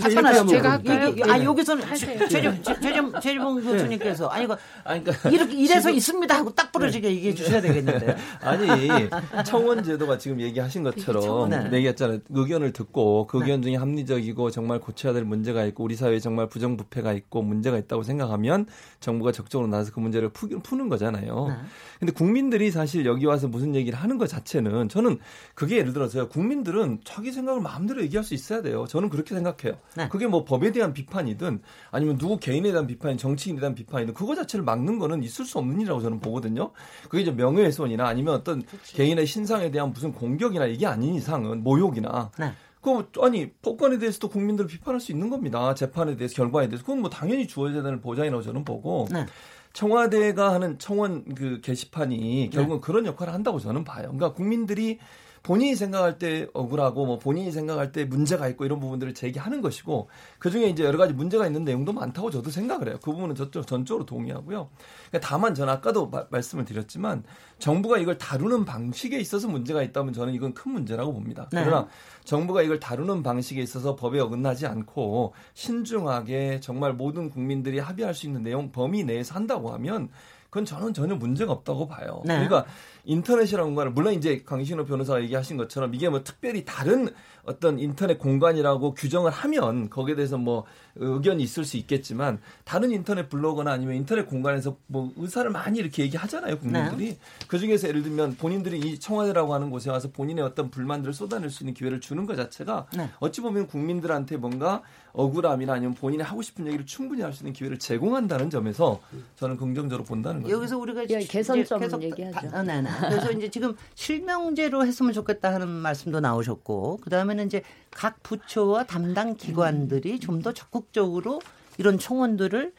하천하시죠. 0.00 0.46
제가 0.46 0.72
할까요? 0.72 1.14
아 1.24 1.38
네. 1.38 1.44
여기서는 1.44 1.82
하세요. 1.84 2.18
최재 2.28 2.62
최재 2.62 3.02
최재봉 3.20 3.62
교수님께서 3.62 4.28
아니 4.28 4.46
그 4.46 5.12
이렇게 5.32 5.54
이래서 5.54 5.90
있습니다 5.90 6.34
하고 6.36 6.54
딱 6.54 6.70
부러지게 6.72 7.08
얘기해 7.10 7.34
주셔야 7.34 7.60
되겠는데요. 7.60 8.14
아니 8.40 9.08
청원 9.44 9.82
제도가 9.82 10.18
지금 10.18 10.40
얘기하신 10.40 10.82
것처럼 10.82 11.22
청원. 11.22 11.50
네. 11.50 11.76
얘기했잖아요. 11.78 12.20
의견을 12.30 12.72
듣고 12.72 13.26
그 13.26 13.38
의견 13.38 13.62
중에 13.62 13.76
합리적이고 13.76 14.50
정말 14.50 14.80
고쳐야 14.80 15.12
될 15.12 15.24
문제가 15.24 15.64
있고 15.66 15.84
우리 15.84 15.94
사회에 15.96 16.20
정말 16.20 16.48
부정부패가 16.48 17.12
있고 17.14 17.42
문제가 17.42 17.78
있다고 17.78 18.02
생각하면 18.02 18.66
정부가 19.00 19.32
적극적으로 19.32 19.68
나서서 19.68 19.92
그 19.92 20.00
문제를 20.00 20.28
푸, 20.30 20.48
푸는 20.48 20.88
거잖아요. 20.88 21.46
네. 21.48 21.54
근데 21.98 22.12
국민들이 22.12 22.70
사실 22.70 23.06
여기 23.06 23.26
와서 23.26 23.48
무슨 23.48 23.74
얘기를 23.74 23.98
하는 23.98 24.18
것 24.18 24.28
자체는 24.28 24.88
저는 24.88 25.18
그게 25.54 25.78
예를 25.78 25.92
들어서요. 25.92 26.28
국민들은 26.28 27.00
자기 27.04 27.32
생각을 27.32 27.60
마음대로 27.60 28.02
얘기할 28.02 28.24
수 28.24 28.34
있어야 28.34 28.62
돼요. 28.62 28.86
저는 28.88 29.08
그렇게 29.08 29.34
생각해요. 29.34 29.78
네. 29.96 30.08
그게 30.08 30.26
뭐 30.26 30.44
법에 30.44 30.72
대한 30.72 30.92
비판이든 30.92 31.60
아니면 31.90 32.18
누구 32.18 32.38
개인에 32.38 32.70
대한 32.70 32.86
비판이 32.86 33.16
정치인에 33.16 33.60
대한 33.60 33.74
비판이든 33.74 34.14
그거 34.14 34.34
자체를 34.34 34.64
막는 34.64 34.98
거는 34.98 35.22
있을 35.22 35.44
수 35.44 35.58
없는 35.58 35.80
일이라고 35.80 36.00
저는 36.00 36.20
보거든요. 36.20 36.70
그게 37.08 37.22
이제 37.22 37.30
명예훼손이나 37.30 38.06
아니면 38.06 38.34
어떤 38.34 38.62
개인의 38.84 39.26
신상에 39.26 39.70
대한 39.70 39.92
무슨 39.92 40.12
공격이나 40.12 40.66
이게 40.66 40.86
아닌 40.86 41.14
이상은 41.14 41.62
모욕이나 41.62 42.30
네. 42.38 42.52
그 42.80 43.08
아니 43.20 43.50
법관에 43.50 43.98
대해서도 43.98 44.28
국민들을 44.28 44.68
비판할 44.68 45.00
수 45.00 45.10
있는 45.10 45.28
겁니다. 45.28 45.74
재판에 45.74 46.16
대해서 46.16 46.36
결과에 46.36 46.68
대해서 46.68 46.84
그건 46.84 47.00
뭐 47.00 47.10
당연히 47.10 47.48
주어져야 47.48 47.82
되는 47.82 48.00
보장이라고 48.00 48.42
저는 48.42 48.64
보고 48.64 49.08
네. 49.10 49.26
청와대가 49.72 50.54
하는 50.54 50.78
청원 50.78 51.34
그 51.34 51.60
게시판이 51.60 52.50
결국은 52.52 52.80
그런 52.80 53.04
역할을 53.04 53.34
한다고 53.34 53.58
저는 53.58 53.84
봐요. 53.84 54.04
그러니까 54.04 54.32
국민들이 54.32 54.98
본인이 55.46 55.76
생각할 55.76 56.18
때 56.18 56.48
억울하고 56.54 57.06
뭐 57.06 57.20
본인이 57.20 57.52
생각할 57.52 57.92
때 57.92 58.04
문제가 58.04 58.48
있고 58.48 58.64
이런 58.64 58.80
부분들을 58.80 59.14
제기하는 59.14 59.60
것이고 59.60 60.08
그 60.40 60.50
중에 60.50 60.66
이제 60.68 60.82
여러 60.82 60.98
가지 60.98 61.14
문제가 61.14 61.46
있는 61.46 61.62
내용도 61.64 61.92
많다고 61.92 62.32
저도 62.32 62.50
생각을 62.50 62.88
해요. 62.88 62.96
그 63.00 63.12
부분은 63.12 63.36
저쪽 63.36 63.64
전적으로 63.64 64.04
동의하고요. 64.04 64.68
그러니까 65.08 65.28
다만 65.28 65.54
저는 65.54 65.72
아까도 65.72 66.08
마- 66.08 66.24
말씀을 66.30 66.64
드렸지만 66.64 67.22
정부가 67.60 67.98
이걸 67.98 68.18
다루는 68.18 68.64
방식에 68.64 69.20
있어서 69.20 69.46
문제가 69.46 69.84
있다면 69.84 70.14
저는 70.14 70.34
이건 70.34 70.52
큰 70.52 70.72
문제라고 70.72 71.12
봅니다. 71.12 71.48
네. 71.52 71.62
그러나 71.64 71.86
정부가 72.24 72.62
이걸 72.62 72.80
다루는 72.80 73.22
방식에 73.22 73.62
있어서 73.62 73.94
법에 73.94 74.18
어긋나지 74.18 74.66
않고 74.66 75.32
신중하게 75.54 76.58
정말 76.58 76.92
모든 76.92 77.30
국민들이 77.30 77.78
합의할 77.78 78.14
수 78.14 78.26
있는 78.26 78.42
내용 78.42 78.72
범위 78.72 79.04
내에서 79.04 79.36
한다고 79.36 79.70
하면 79.74 80.08
그건 80.50 80.64
저는 80.64 80.92
전혀 80.92 81.14
문제가 81.14 81.52
없다고 81.52 81.86
봐요. 81.86 82.22
네. 82.24 82.34
그러니까 82.34 82.66
인터넷이라는 83.04 83.68
공간을 83.70 83.92
물론 83.92 84.14
이제 84.14 84.42
강신호 84.44 84.84
변호사가 84.84 85.22
얘기하신 85.22 85.56
것처럼 85.56 85.94
이게 85.94 86.08
뭐 86.08 86.24
특별히 86.24 86.64
다른 86.64 87.08
어떤 87.44 87.78
인터넷 87.78 88.18
공간이라고 88.18 88.94
규정을 88.94 89.30
하면 89.30 89.88
거기에 89.88 90.16
대해서 90.16 90.36
뭐 90.36 90.64
의견이 90.96 91.44
있을 91.44 91.64
수 91.64 91.76
있겠지만 91.76 92.40
다른 92.64 92.90
인터넷 92.90 93.28
블로거나 93.28 93.70
아니면 93.70 93.94
인터넷 93.94 94.26
공간에서 94.26 94.76
뭐 94.88 95.12
의사를 95.16 95.48
많이 95.50 95.78
이렇게 95.78 96.02
얘기하잖아요 96.02 96.58
국민들이 96.58 97.16
그 97.46 97.60
중에서 97.60 97.86
예를 97.86 98.02
들면 98.02 98.36
본인들이 98.36 98.80
이 98.80 98.98
청와대라고 98.98 99.54
하는 99.54 99.70
곳에 99.70 99.90
와서 99.90 100.10
본인의 100.10 100.44
어떤 100.44 100.70
불만들을 100.70 101.14
쏟아낼 101.14 101.50
수 101.50 101.62
있는 101.62 101.74
기회를 101.74 102.00
주는 102.00 102.26
것 102.26 102.34
자체가 102.34 102.86
네. 102.96 103.08
어찌 103.20 103.40
보면 103.40 103.68
국민들한테 103.68 104.36
뭔가 104.36 104.82
억울함이나 105.12 105.74
아니면 105.74 105.94
본인이 105.94 106.24
하고 106.24 106.42
싶은 106.42 106.66
얘기를 106.66 106.84
충분히 106.84 107.22
할 107.22 107.36
수 107.36 107.42
있는 107.42 107.52
기회를 107.52 107.78
제공한다는 107.78 108.50
점에서 108.50 109.00
저는 109.36 109.56
긍정적으로 109.56 110.04
본다는 110.04 110.42
거죠. 110.46 110.56
여기서 110.56 110.78
우리가 110.78 111.04
예, 111.10 111.18
개선점 111.20 111.80
계속 111.80 112.02
얘기하죠. 112.02 112.48
다- 112.48 112.58
아, 112.58 112.62
네, 112.62 112.80
네. 112.82 112.88
그래서 113.08 113.30
이제 113.32 113.48
지금 113.50 113.74
실명제로 113.94 114.84
했으면 114.86 115.12
좋겠다 115.12 115.52
하는 115.52 115.68
말씀도 115.68 116.20
나오셨고 116.20 116.98
그 117.02 117.10
다음에는 117.10 117.46
이제 117.46 117.62
각 117.90 118.22
부처와 118.22 118.84
담당 118.84 119.36
기관들이 119.36 120.20
좀더 120.20 120.52
적극적으로 120.52 121.40
이런 121.78 121.98
청원들을 121.98 122.72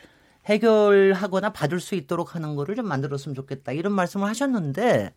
해결하거나 0.47 1.51
받을 1.51 1.79
수 1.79 1.95
있도록 1.95 2.35
하는 2.35 2.55
거를 2.55 2.75
좀 2.75 2.87
만들었으면 2.87 3.35
좋겠다 3.35 3.73
이런 3.73 3.93
말씀을 3.93 4.27
하셨는데 4.27 5.13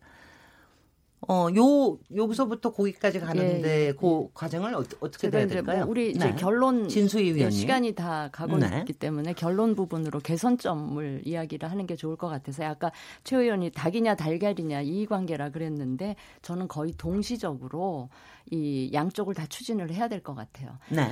어, 1.27 1.47
요, 1.55 1.99
여기서부터 2.15 2.71
거기까지 2.71 3.19
가는데 3.19 3.69
예, 3.83 3.87
예. 3.87 3.91
그 3.93 4.27
과정을 4.33 4.73
어, 4.73 4.83
떻게 4.83 5.29
돼야 5.29 5.43
이제 5.43 5.55
될까요? 5.55 5.81
뭐 5.83 5.91
우리 5.91 6.09
이제 6.11 6.31
네. 6.31 6.35
결론 6.35 6.87
진수희 6.89 7.27
예, 7.29 7.35
위원님. 7.35 7.51
시간이 7.51 7.93
다 7.93 8.29
가고 8.31 8.57
네. 8.57 8.79
있기 8.79 8.93
때문에 8.93 9.33
결론 9.33 9.75
부분으로 9.75 10.19
개선점을 10.19 11.21
이야기를 11.25 11.69
하는 11.69 11.85
게 11.85 11.95
좋을 11.95 12.15
것 12.15 12.27
같아서 12.27 12.63
아까 12.65 12.91
최 13.23 13.37
의원이 13.37 13.69
닭이냐 13.69 14.15
달걀이냐 14.15 14.81
이 14.81 15.05
관계라 15.05 15.49
그랬는데 15.49 16.15
저는 16.41 16.67
거의 16.67 16.93
동시적으로 16.97 18.09
이 18.49 18.89
양쪽을 18.91 19.35
다 19.35 19.45
추진을 19.47 19.91
해야 19.91 20.07
될 20.07 20.21
것 20.21 20.33
같아요. 20.35 20.71
네. 20.89 21.07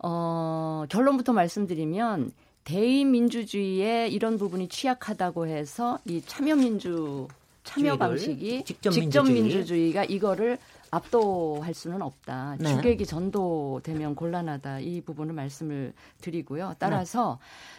어, 0.00 0.84
결론부터 0.88 1.32
말씀드리면 1.32 2.32
대의민주주의에 2.64 4.08
이런 4.08 4.38
부분이 4.38 4.68
취약하다고 4.68 5.46
해서 5.46 5.98
이 6.04 6.20
참여민주 6.22 7.28
참여 7.64 7.96
방식이 7.96 8.64
직접 8.64 8.90
직접 8.90 9.22
민주주의. 9.22 9.42
민주주의 9.42 9.92
가 9.92 10.04
이거를 10.04 10.58
압도할 10.90 11.72
수는 11.72 12.02
없다. 12.02 12.56
네. 12.58 12.74
주객이 12.74 13.06
전도되면 13.06 14.14
곤란하다. 14.14 14.80
이 14.80 15.00
부분을 15.00 15.32
말씀을 15.32 15.94
드리고요. 16.20 16.74
따라서 16.78 17.38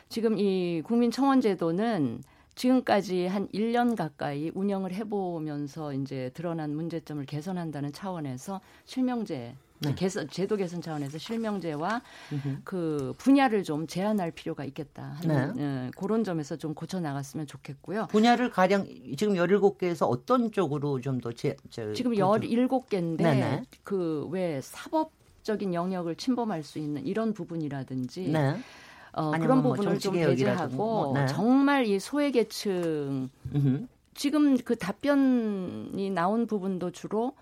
지금 0.09 0.39
이 0.39 0.81
국민청원제도는 0.83 2.23
지금까지 2.55 3.27
한 3.27 3.47
1년 3.49 3.95
가까이 3.95 4.51
운영을 4.53 4.93
해보면서 4.93 5.93
이제 5.93 6.31
드러난 6.33 6.75
문제점을 6.75 7.23
개선한다는 7.25 7.91
차원에서 7.93 8.61
실명제 8.85 9.55
네. 9.89 9.95
개선 9.95 10.27
제도 10.29 10.55
개선 10.55 10.81
차원에서 10.81 11.17
실명제와 11.17 12.01
그 12.63 13.13
분야를 13.17 13.63
좀 13.63 13.87
제한할 13.87 14.31
필요가 14.31 14.63
있겠다 14.65 15.17
하는 15.21 15.57
예, 15.59 15.91
그런 15.97 16.23
점에서 16.23 16.55
좀 16.55 16.73
고쳐 16.73 16.99
나갔으면 16.99 17.45
좋겠고요. 17.47 18.07
분야를 18.07 18.49
가령 18.49 18.87
지금 19.17 19.33
17개에서 19.35 20.07
어떤 20.09 20.51
쪽으로 20.51 20.99
좀 21.01 21.21
더 21.21 21.31
지금 21.31 21.55
그 21.69 21.93
좀- 21.93 22.13
17개인데 22.13 23.17
네네. 23.17 23.63
그왜 23.83 24.61
사법적인 24.61 25.73
영역을 25.73 26.15
침범할 26.15 26.63
수 26.63 26.79
있는 26.79 27.05
이런 27.05 27.33
부분이라든지 27.33 28.29
네. 28.29 28.57
어, 29.13 29.31
그런 29.31 29.61
뭐 29.61 29.73
부분을 29.73 29.99
좀 29.99 30.15
배제하고 30.15 30.75
뭐, 30.75 31.13
네. 31.13 31.27
정말 31.27 31.85
이 31.85 31.99
소외계층. 31.99 33.29
지금 34.15 34.57
그 34.57 34.75
답변이 34.75 36.09
나온 36.11 36.45
부분도 36.47 36.91
주로 36.91 37.33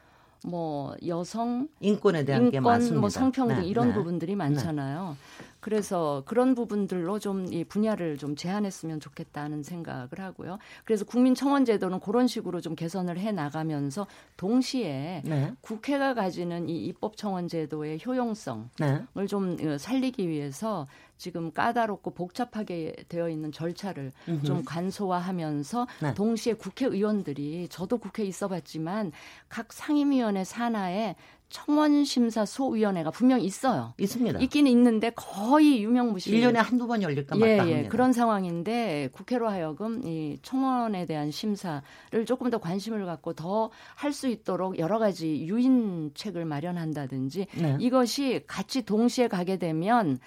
뭐 0.43 0.95
여성 1.05 1.67
인권에 1.79 2.25
대한 2.25 2.49
게 2.49 2.57
인권. 2.57 2.99
뭐 2.99 3.09
성평등 3.09 3.61
네, 3.61 3.67
이런 3.67 3.89
네. 3.89 3.93
부분들이 3.93 4.35
많잖아요. 4.35 5.15
그래서 5.61 6.23
그런 6.25 6.55
부분들로 6.55 7.19
좀 7.19 7.51
이 7.51 7.63
분야를 7.63 8.17
좀 8.17 8.35
제한했으면 8.35 8.99
좋겠다는 8.99 9.63
생각을 9.63 10.09
하고요. 10.17 10.57
그래서 10.85 11.05
국민청원제도는 11.05 11.99
그런 11.99 12.27
식으로 12.27 12.61
좀 12.61 12.75
개선을 12.75 13.17
해 13.17 13.31
나가면서 13.31 14.07
동시에 14.37 15.23
네. 15.25 15.53
국회가 15.61 16.13
가지는 16.13 16.69
이 16.69 16.85
입법청원제도의 16.85 17.99
효용성을 18.05 18.69
네. 18.79 19.25
좀 19.27 19.57
어, 19.61 19.77
살리기 19.77 20.29
위해서 20.29 20.87
지금 21.17 21.51
까다롭고 21.51 22.11
복잡하게 22.11 22.95
되어 23.07 23.29
있는 23.29 23.51
절차를 23.51 24.11
음흠. 24.27 24.43
좀 24.43 24.63
간소화하면서 24.65 25.87
네. 26.01 26.13
동시에 26.13 26.53
국회의원들이 26.53 27.67
저도 27.69 27.97
국회에 27.97 28.25
있어봤지만 28.25 29.11
각 29.49 29.71
상임위원회 29.73 30.43
산하에 30.43 31.15
청원심사소위원회가 31.51 33.11
분명히 33.11 33.45
있어요. 33.45 33.93
있습니다. 33.99 34.39
있기는 34.39 34.71
있는데 34.71 35.11
거의 35.15 35.83
유명무실. 35.83 36.33
1년에 36.33 36.55
한두 36.55 36.87
번 36.87 37.01
열릴까 37.03 37.35
예, 37.35 37.39
말까 37.39 37.67
예, 37.67 37.71
합니다. 37.71 37.89
그런 37.89 38.13
상황인데 38.13 39.09
국회로 39.13 39.49
하여금 39.49 40.01
이 40.05 40.39
청원에 40.41 41.05
대한 41.05 41.29
심사를 41.31 41.81
조금 42.25 42.49
더 42.49 42.57
관심을 42.57 43.05
갖고 43.05 43.33
더 43.33 43.69
할 43.95 44.11
수 44.13 44.27
있도록 44.27 44.77
여러 44.77 44.99
가지 44.99 45.45
유인책을 45.47 46.45
마련한다든지 46.45 47.47
네. 47.57 47.77
이것이 47.79 48.43
같이 48.47 48.83
동시에 48.83 49.27
가게 49.27 49.57
되면 49.57 50.19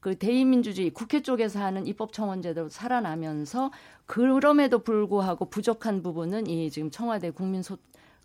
그 0.00 0.16
대의민주주의 0.16 0.90
국회 0.90 1.22
쪽에서 1.22 1.60
하는 1.60 1.86
입법청원제도 1.86 2.68
살아나면서 2.68 3.70
그럼에도 4.06 4.80
불구하고 4.80 5.46
부족한 5.46 6.02
부분은 6.02 6.46
이 6.48 6.70
지금 6.70 6.90
청와대 6.90 7.30
국민소 7.30 7.78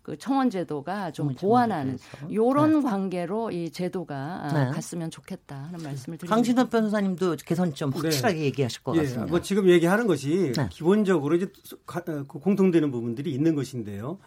그 0.08 0.16
청원 0.16 0.48
제도가 0.48 1.10
좀 1.10 1.34
보완하는 1.34 1.98
요런 2.32 2.82
관계로 2.82 3.50
이 3.50 3.70
제도가 3.70 4.50
네. 4.54 4.70
갔으면 4.74 5.10
좋겠다 5.10 5.54
하는 5.64 5.84
말씀을 5.84 6.16
드립니다. 6.16 6.34
강신호 6.34 6.68
변호사님도 6.70 7.36
개선점 7.44 7.90
확실하게 7.90 8.40
얘기하실 8.44 8.82
것 8.84 8.96
예, 8.96 9.00
같습니다. 9.02 9.26
뭐 9.26 9.42
지금 9.42 9.68
얘기하는 9.68 10.06
것이 10.06 10.52
네. 10.56 10.66
기본적으로 10.70 11.34
이제 11.34 11.46
가- 11.84 12.00
어, 12.08 12.24
그 12.26 12.38
공통되는 12.38 12.90
부분들이 12.90 13.30
있는 13.34 13.54
것인데요. 13.54 14.18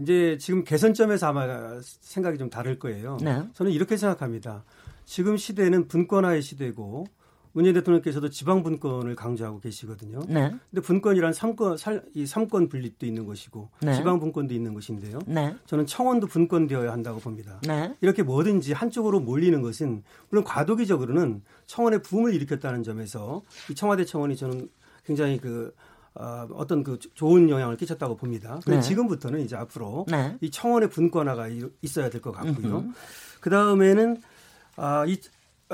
이제 0.00 0.38
지금 0.40 0.62
개선점에서 0.62 1.26
아마 1.26 1.80
생각이 1.82 2.38
좀 2.38 2.48
다를 2.48 2.78
거예요. 2.78 3.18
네. 3.20 3.42
저는 3.54 3.72
이렇게 3.72 3.96
생각합니다. 3.96 4.62
지금 5.04 5.36
시대는 5.36 5.88
분권화의 5.88 6.42
시대고 6.42 7.06
문재인 7.54 7.72
대통령께서도 7.74 8.30
지방 8.30 8.62
분권을 8.64 9.14
강조하고 9.14 9.60
계시거든요. 9.60 10.20
네. 10.28 10.50
근데 10.70 10.80
분권이란 10.82 11.32
삼권 11.32 11.76
살, 11.76 12.02
이 12.12 12.26
삼권 12.26 12.68
분립도 12.68 13.06
있는 13.06 13.26
것이고 13.26 13.70
네. 13.80 13.94
지방 13.94 14.18
분권도 14.18 14.52
있는 14.52 14.74
것인데요. 14.74 15.20
네. 15.26 15.54
저는 15.66 15.86
청원도 15.86 16.26
분권되어야 16.26 16.90
한다고 16.92 17.20
봅니다. 17.20 17.60
네. 17.66 17.94
이렇게 18.00 18.24
뭐든지 18.24 18.72
한쪽으로 18.72 19.20
몰리는 19.20 19.62
것은 19.62 20.02
물론 20.30 20.44
과도기적으로는 20.44 21.42
청원의 21.66 22.02
붐을 22.02 22.34
일으켰다는 22.34 22.82
점에서 22.82 23.42
이 23.70 23.74
청와대 23.76 24.04
청원이 24.04 24.36
저는 24.36 24.68
굉장히 25.06 25.38
그 25.38 25.72
어, 26.16 26.46
어떤 26.54 26.82
그 26.82 26.98
좋은 27.14 27.48
영향을 27.50 27.76
끼쳤다고 27.76 28.16
봅니다. 28.16 28.60
네. 28.66 28.80
지금부터는 28.80 29.40
이제 29.40 29.54
앞으로 29.56 30.06
네. 30.08 30.36
이 30.40 30.50
청원의 30.50 30.90
분권화가 30.90 31.48
이- 31.48 31.62
있어야 31.82 32.10
될 32.10 32.20
것 32.20 32.32
같고요. 32.32 32.84
그 33.40 33.48
다음에는 33.50 34.20
아, 34.76 35.04
이 35.06 35.12
아, 35.14 35.16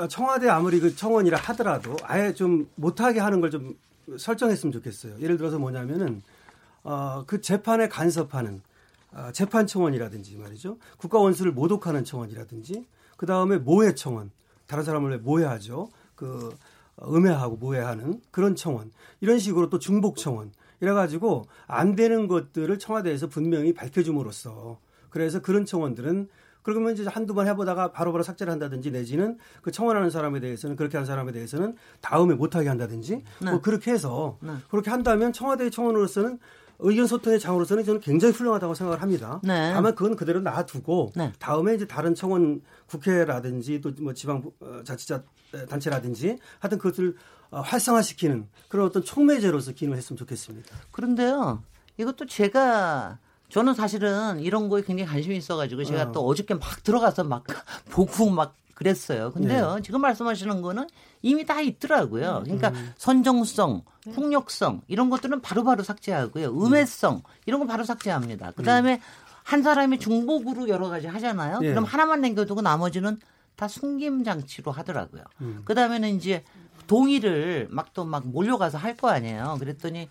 청와대 0.09 0.49
아무리 0.49 0.79
그 0.79 0.95
청원이라 0.95 1.37
하더라도 1.37 1.95
아예 2.03 2.33
좀 2.33 2.67
못하게 2.75 3.19
하는 3.19 3.41
걸 3.41 3.49
좀 3.51 3.75
설정했으면 4.17 4.71
좋겠어요. 4.73 5.19
예를 5.19 5.37
들어서 5.37 5.59
뭐냐면은 5.59 6.21
어, 6.83 7.23
그 7.27 7.41
재판에 7.41 7.87
간섭하는 7.87 8.61
아, 9.13 9.31
재판 9.31 9.67
청원이라든지 9.67 10.37
말이죠. 10.37 10.77
국가 10.97 11.19
원수를 11.19 11.51
모독하는 11.51 12.03
청원이라든지 12.03 12.85
그 13.17 13.25
다음에 13.25 13.57
모해 13.57 13.93
청원 13.93 14.31
다른 14.67 14.83
사람을 14.83 15.11
왜 15.11 15.17
모해하죠. 15.17 15.89
그 16.15 16.55
어, 16.97 17.13
음해하고 17.13 17.57
모해하는 17.57 18.21
그런 18.31 18.55
청원 18.55 18.91
이런 19.19 19.37
식으로 19.37 19.69
또 19.69 19.79
중복 19.79 20.17
청원 20.17 20.51
이래가지고 20.79 21.45
안 21.67 21.95
되는 21.95 22.27
것들을 22.27 22.79
청와대에서 22.79 23.27
분명히 23.27 23.73
밝혀줌으로써 23.73 24.79
그래서 25.09 25.41
그런 25.41 25.65
청원들은 25.65 26.29
그러면 26.63 26.93
이제 26.93 27.05
한두 27.07 27.33
번 27.33 27.47
해보다가 27.47 27.91
바로바로 27.91 28.23
삭제를 28.23 28.51
한다든지 28.51 28.91
내지는 28.91 29.37
그 29.61 29.71
청원하는 29.71 30.09
사람에 30.09 30.39
대해서는 30.39 30.75
그렇게 30.75 30.97
한 30.97 31.05
사람에 31.05 31.31
대해서는 31.31 31.75
다음에 32.01 32.35
못하게 32.35 32.69
한다든지 32.69 33.23
네. 33.41 33.51
뭐 33.51 33.61
그렇게 33.61 33.91
해서 33.91 34.37
네. 34.41 34.53
그렇게 34.69 34.89
한다면 34.89 35.33
청와대 35.33 35.69
청원으로서는 35.69 36.39
의견 36.83 37.05
소통의 37.05 37.39
장으로서는 37.39 37.83
저는 37.83 38.01
굉장히 38.01 38.33
훌륭하다고 38.33 38.73
생각을 38.73 39.01
합니다. 39.01 39.39
네. 39.43 39.71
다만 39.71 39.93
그건 39.93 40.15
그대로 40.15 40.41
놔두고 40.41 41.11
네. 41.15 41.31
다음에 41.37 41.75
이제 41.75 41.85
다른 41.85 42.15
청원 42.15 42.61
국회라든지 42.87 43.81
또 43.81 43.91
뭐 44.01 44.13
지방 44.13 44.41
어, 44.59 44.81
자치자 44.83 45.23
단체라든지 45.69 46.37
하여튼 46.59 46.77
그것을 46.79 47.15
어, 47.51 47.59
활성화시키는 47.61 48.47
그런 48.69 48.87
어떤 48.87 49.03
촉매제로서 49.03 49.73
기능을 49.73 49.97
했으면 49.97 50.17
좋겠습니다. 50.17 50.75
그런데요, 50.91 51.61
이것도 51.97 52.25
제가 52.25 53.19
저는 53.51 53.73
사실은 53.73 54.39
이런 54.39 54.69
거에 54.69 54.81
굉장히 54.81 55.09
관심이 55.09 55.35
있어가지고 55.37 55.83
제가 55.83 56.03
어. 56.03 56.11
또 56.11 56.25
어저께 56.25 56.53
막 56.55 56.83
들어가서 56.83 57.23
막 57.23 57.43
보고 57.91 58.29
막 58.29 58.55
그랬어요. 58.75 59.31
근데요, 59.31 59.75
네. 59.75 59.81
지금 59.83 60.01
말씀하시는 60.01 60.61
거는 60.61 60.87
이미 61.21 61.45
다 61.45 61.61
있더라고요. 61.61 62.41
그러니까 62.43 62.69
음. 62.69 62.93
선정성, 62.97 63.83
폭력성 64.15 64.81
이런 64.87 65.09
것들은 65.11 65.41
바로바로 65.41 65.83
삭제하고요. 65.83 66.49
음해성 66.49 67.21
이런 67.45 67.59
건 67.59 67.67
바로 67.67 67.83
삭제합니다. 67.83 68.53
그 68.55 68.63
다음에 68.63 68.99
한 69.43 69.61
사람이 69.61 69.99
중복으로 69.99 70.67
여러 70.69 70.89
가지 70.89 71.05
하잖아요. 71.07 71.59
예. 71.61 71.69
그럼 71.69 71.83
하나만 71.83 72.21
남겨두고 72.21 72.61
나머지는 72.61 73.19
다 73.55 73.67
숨김 73.67 74.23
장치로 74.23 74.71
하더라고요. 74.71 75.23
음. 75.41 75.61
그 75.65 75.75
다음에는 75.75 76.09
이제 76.15 76.43
동의를 76.87 77.67
막또막 77.69 78.27
몰려가서 78.29 78.77
할 78.79 78.97
거 78.97 79.09
아니에요. 79.09 79.57
그랬더니 79.59 80.09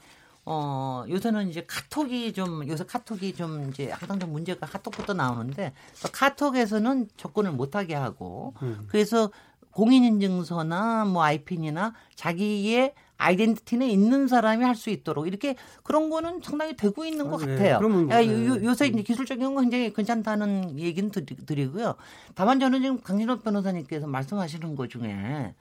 어 0.53 1.05
요새는 1.09 1.49
이제 1.49 1.65
카톡이 1.67 2.33
좀 2.33 2.67
요새 2.69 2.85
카톡이 2.85 3.35
좀 3.35 3.71
이제 3.71 3.91
항상 3.91 4.19
좀 4.19 4.33
문제가 4.33 4.67
카톡부터 4.67 5.15
나오는데 5.15 5.73
또 6.03 6.09
카톡에서는 6.11 7.09
접근을 7.17 7.53
못하게 7.53 7.95
하고 7.95 8.55
음. 8.63 8.87
그래서 8.89 9.31
공인인증서나 9.71 11.05
뭐 11.05 11.23
아이핀이나 11.23 11.95
자기의 12.17 12.95
아이덴티티는 13.17 13.87
있는 13.87 14.27
사람이 14.27 14.65
할 14.65 14.75
수 14.75 14.91
있도록 14.91 15.29
이렇게 15.29 15.55
그런 15.85 16.11
거는 16.11 16.41
상당히 16.43 16.75
되고 16.75 17.05
있는 17.05 17.31
것 17.31 17.43
아, 17.43 17.47
네. 17.47 17.53
같아요. 17.55 17.79
그러면 17.79 18.09
네. 18.09 18.47
요, 18.47 18.57
요새 18.65 18.87
이제 18.89 19.03
기술적인 19.03 19.55
건 19.55 19.65
굉장히 19.65 19.93
괜찮다는 19.93 20.79
얘기는 20.79 21.11
드리, 21.11 21.37
드리고요. 21.37 21.95
다만 22.35 22.59
저는 22.59 22.81
지금 22.83 23.01
강진호 23.01 23.41
변호사님께서 23.41 24.07
말씀하시는 24.07 24.75
것 24.75 24.89
중에 24.91 25.55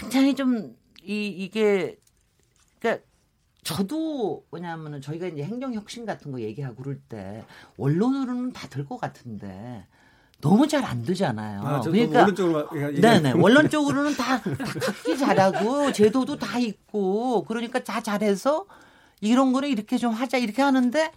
굉장히 0.00 0.34
좀 0.34 0.76
이 1.06 1.28
이게 1.28 1.96
그러니까 2.80 3.04
저도 3.66 4.44
뭐냐면은 4.50 5.00
저희가 5.00 5.26
이제 5.26 5.42
행정 5.42 5.74
혁신 5.74 6.06
같은 6.06 6.30
거 6.30 6.40
얘기하고 6.40 6.76
그럴 6.82 6.98
때 7.08 7.44
원론으로는 7.76 8.52
다 8.52 8.68
될 8.68 8.86
것 8.86 9.00
같은데 9.00 9.84
너무 10.40 10.68
잘 10.68 10.84
안 10.84 11.02
되잖아요. 11.02 11.60
아, 11.62 11.80
그러니까 11.80 12.20
원론적으로 12.20 12.68
네네 13.00 13.32
원론적으로는 13.32 14.16
다, 14.16 14.40
다 14.40 14.54
갖기 14.80 15.18
잘하고 15.18 15.92
제도도 15.92 16.36
다 16.38 16.58
있고 16.58 17.44
그러니까 17.44 17.82
다 17.82 18.00
잘해서 18.00 18.66
이런 19.20 19.52
거는 19.52 19.68
이렇게 19.68 19.96
좀 19.96 20.12
하자 20.12 20.38
이렇게 20.38 20.62
하는데 20.62 21.10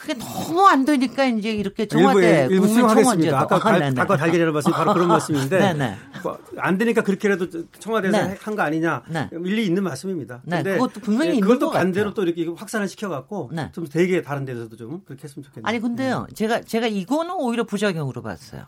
그게 0.00 0.14
너무 0.14 0.66
안 0.66 0.86
되니까 0.86 1.26
이제 1.26 1.50
이렇게 1.50 1.84
청와대 1.86 2.44
일부, 2.44 2.54
일부 2.54 2.68
수용하겠습니다. 2.68 3.38
아까 3.38 3.58
달, 3.58 3.80
네네. 3.80 3.94
닭과 3.96 4.16
달걀이라는 4.16 4.50
말씀이 4.54 4.72
바로 4.72 4.94
그런 4.94 5.08
말씀인데 5.08 5.58
네네. 5.58 5.96
뭐안 6.22 6.78
되니까 6.78 7.02
그렇게라도 7.02 7.48
청와대에서 7.78 8.28
네. 8.28 8.38
한거 8.40 8.62
아니냐 8.62 9.02
네. 9.10 9.28
일리 9.44 9.66
있는 9.66 9.82
말씀입니다. 9.82 10.40
네, 10.44 10.62
근데 10.62 10.72
그것도 10.78 11.00
분명히 11.00 11.32
예, 11.32 11.34
있는 11.34 11.46
그것도 11.46 11.66
것 11.66 11.72
반대로. 11.72 12.14
또 12.14 12.22
이렇게 12.22 12.46
확산을 12.46 12.88
시켜갖고 12.88 13.50
네. 13.52 13.68
좀 13.72 13.86
되게 13.86 14.22
다른 14.22 14.46
데서도 14.46 14.74
좀 14.76 15.02
그렇게 15.04 15.24
했으면 15.24 15.44
좋겠네요. 15.44 15.68
아니 15.68 15.78
근데요, 15.80 16.26
제가 16.34 16.62
제가 16.62 16.86
이거는 16.86 17.34
오히려 17.34 17.64
부작용으로 17.64 18.22
봤어요. 18.22 18.64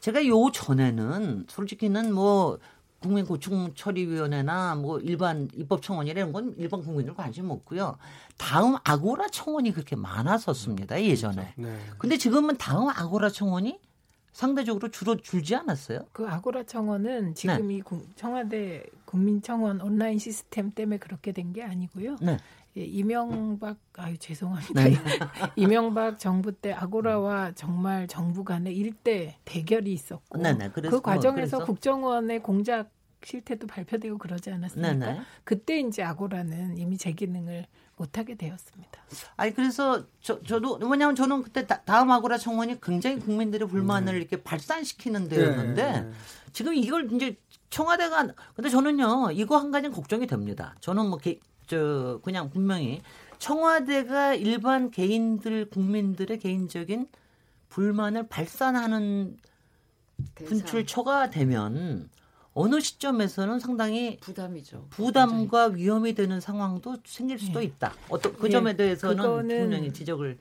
제가 0.00 0.26
요 0.26 0.50
전에는 0.52 1.46
솔직히는 1.48 2.12
뭐 2.12 2.58
국민고충처리위원회나 3.00 4.74
뭐 4.76 4.98
일반 5.00 5.48
입법청원 5.54 6.06
이런 6.06 6.32
건 6.32 6.54
일반 6.58 6.82
국민들 6.82 7.14
관심 7.14 7.50
없고요. 7.50 7.96
다음 8.36 8.76
아고라 8.84 9.28
청원이 9.28 9.72
그렇게 9.72 9.96
많았었습니다 9.96 11.02
예전에. 11.02 11.54
네. 11.56 11.78
근데 11.98 12.16
지금은 12.16 12.56
다음 12.56 12.88
아고라 12.88 13.28
청원이 13.28 13.80
상대적으로 14.32 14.88
줄어 14.90 15.16
줄지 15.16 15.56
않았어요? 15.56 16.00
그 16.12 16.26
아고라 16.28 16.62
청원은 16.62 17.34
지금 17.34 17.70
이 17.72 17.80
국- 17.80 18.06
청와대 18.16 18.84
국민청원 19.04 19.80
온라인 19.80 20.18
시스템 20.18 20.70
때문에 20.70 20.98
그렇게 20.98 21.32
된 21.32 21.52
게 21.52 21.62
아니고요. 21.64 22.16
네. 22.20 22.36
예, 22.78 22.84
이명박 22.84 23.76
아유 23.96 24.16
죄송합니다. 24.18 24.84
네. 24.84 24.94
이명박 25.56 26.18
정부 26.18 26.52
때 26.52 26.72
아고라와 26.72 27.52
정말 27.52 28.06
정부 28.06 28.44
간의 28.44 28.76
일대 28.76 29.36
대결이 29.44 29.92
있었고 29.92 30.38
네, 30.38 30.52
네. 30.52 30.70
그래서 30.72 30.96
그 30.96 31.02
과정에서 31.02 31.56
뭐 31.56 31.64
그래서? 31.64 31.64
국정원의 31.64 32.42
공작 32.42 32.90
실태도 33.24 33.66
발표되고 33.66 34.16
그러지 34.16 34.50
않았습니까? 34.50 34.92
네, 34.94 35.12
네. 35.14 35.20
그때 35.42 35.80
이제 35.80 36.04
아고라는 36.04 36.78
이미 36.78 36.96
제 36.96 37.10
기능을 37.10 37.66
못하게 37.96 38.36
되었습니다. 38.36 39.02
아니 39.36 39.52
그래서 39.52 40.04
저 40.20 40.40
저도 40.42 40.78
뭐냐면 40.78 41.16
저는 41.16 41.42
그때 41.42 41.66
다, 41.66 41.82
다음 41.84 42.12
아고라 42.12 42.38
청원이 42.38 42.80
굉장히 42.80 43.18
국민들의 43.18 43.66
불만을 43.66 44.14
이렇게 44.14 44.40
발산시키는 44.40 45.28
데였는데 45.28 46.00
네. 46.02 46.10
지금 46.52 46.74
이걸 46.74 47.12
이제 47.12 47.36
청와대가 47.70 48.28
근데 48.54 48.70
저는요 48.70 49.32
이거 49.32 49.58
한 49.58 49.72
가지는 49.72 49.92
걱정이 49.92 50.28
됩니다. 50.28 50.76
저는 50.78 51.06
뭐 51.06 51.18
저 51.68 52.18
그냥 52.24 52.50
분명히 52.50 53.00
청와대가 53.38 54.34
일반 54.34 54.90
개인들 54.90 55.70
국민들의 55.70 56.38
개인적인 56.38 57.06
불만을 57.68 58.26
발산하는 58.28 59.36
분출처가 60.34 61.30
되면 61.30 62.10
어느 62.54 62.80
시점에서는 62.80 63.60
상당히 63.60 64.18
부담이죠. 64.18 64.86
부담과 64.90 65.66
위험이 65.66 66.14
되는 66.14 66.40
상황도 66.40 66.96
생길 67.04 67.38
수도 67.38 67.62
있다. 67.62 67.94
어떤 68.08 68.36
그 68.36 68.48
예, 68.48 68.50
점에 68.50 68.74
대해서는 68.74 69.16
그거는 69.22 69.60
분명히 69.60 69.92
지적을 69.92 70.38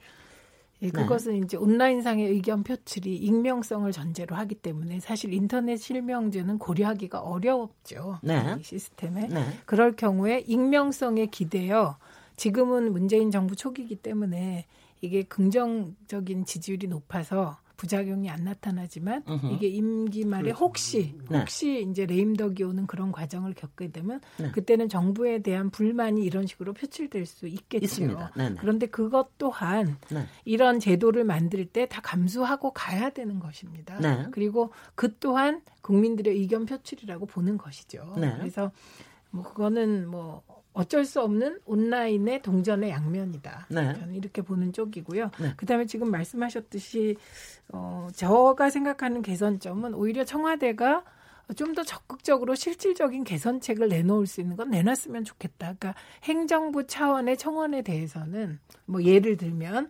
예, 0.82 0.90
네. 0.90 0.91
그것은 0.91 1.44
이제 1.44 1.58
온라인상의 1.58 2.30
의견 2.30 2.64
표출이 2.64 3.16
익명성을 3.16 3.91
전제로 3.91 4.36
하기 4.36 4.56
때문에 4.56 4.99
사실 4.99 5.34
인터넷 5.34 5.78
실명제는 5.78 6.60
고려하기가 6.60 7.20
어렵죠. 7.20 8.20
네. 8.22 8.56
이 8.60 8.64
시스템에. 8.64 9.28
네. 9.28 9.44
그럴 9.66 9.95
경우에 9.95 10.44
익명성에 10.48 11.28
기대어 11.28 11.98
지금은 12.36 12.91
문재인 12.91 13.32
정부 13.32 13.56
초기이기 13.56 13.95
때문에 13.95 14.66
이게 15.02 15.24
긍정적인 15.24 16.45
지지율이 16.45 16.88
높아서 16.88 17.58
부작용이 17.78 18.30
안 18.30 18.44
나타나지만 18.44 19.24
음흠. 19.28 19.54
이게 19.54 19.68
임기 19.68 20.26
말에 20.26 20.52
혹시 20.52 21.16
네. 21.30 21.40
혹시 21.40 21.88
이제 21.90 22.06
레임덕이 22.06 22.64
오는 22.64 22.86
그런 22.86 23.12
과정을 23.12 23.54
겪게 23.54 23.91
되면 23.91 24.20
네. 24.38 24.52
그때는 24.52 24.90
정부에 24.90 25.40
대한 25.40 25.70
불만이 25.70 26.24
이런 26.24 26.45
식으로 26.45 26.74
표출될 26.74 27.26
수 27.26 27.48
있겠죠. 27.48 27.84
있습니다. 27.86 28.32
네네. 28.36 28.56
그런데 28.60 28.86
그것 28.88 29.38
또한 29.38 29.98
네. 30.12 30.26
이런 30.45 30.80
제도를 30.80 31.24
만들 31.24 31.66
때 31.66 31.88
다 31.88 32.02
감수하고 32.02 32.72
가야 32.72 33.10
되는 33.10 33.40
것입니다. 33.40 33.99
네. 33.99 34.26
그리고 34.32 34.72
그 34.95 35.18
또한 35.20 35.62
국민들의 35.82 36.34
의견 36.36 36.66
표출이라고 36.66 37.26
보는 37.26 37.58
것이죠. 37.58 38.14
네. 38.18 38.34
그래서 38.38 38.72
뭐 39.30 39.44
그거는 39.44 40.08
뭐 40.08 40.44
어쩔 40.78 41.06
수 41.06 41.22
없는 41.22 41.60
온라인의 41.66 42.44
동전의 42.44 42.91
양면이다. 42.91 43.68
네. 43.70 43.94
저는 43.95 44.14
이렇게 44.14 44.44
보는 44.44 44.74
쪽이고요. 44.74 45.32
네. 45.41 45.54
그다음에 45.58 45.88
지금 45.88 46.12
말씀하셨듯이 46.12 47.18
어, 47.70 48.08
저가 48.14 48.70
생각하는 48.70 49.24
개선점은 49.24 49.95
오히려 49.95 50.24
청와대가 50.24 51.04
좀더 51.56 51.84
적극적으로 51.84 52.56
실질적인 52.56 53.24
개선책을 53.24 53.88
내놓을 53.88 54.28
수 54.28 54.41
있는 54.41 54.56
건 54.56 54.70
내놨으면 54.70 55.24
좋겠다. 55.24 55.74
그러니까 55.80 55.95
행정부 56.24 56.86
차원의 56.86 57.38
청원에 57.38 57.82
대해서는 57.82 58.60
뭐 58.86 59.02
예를 59.02 59.38
들면 59.38 59.90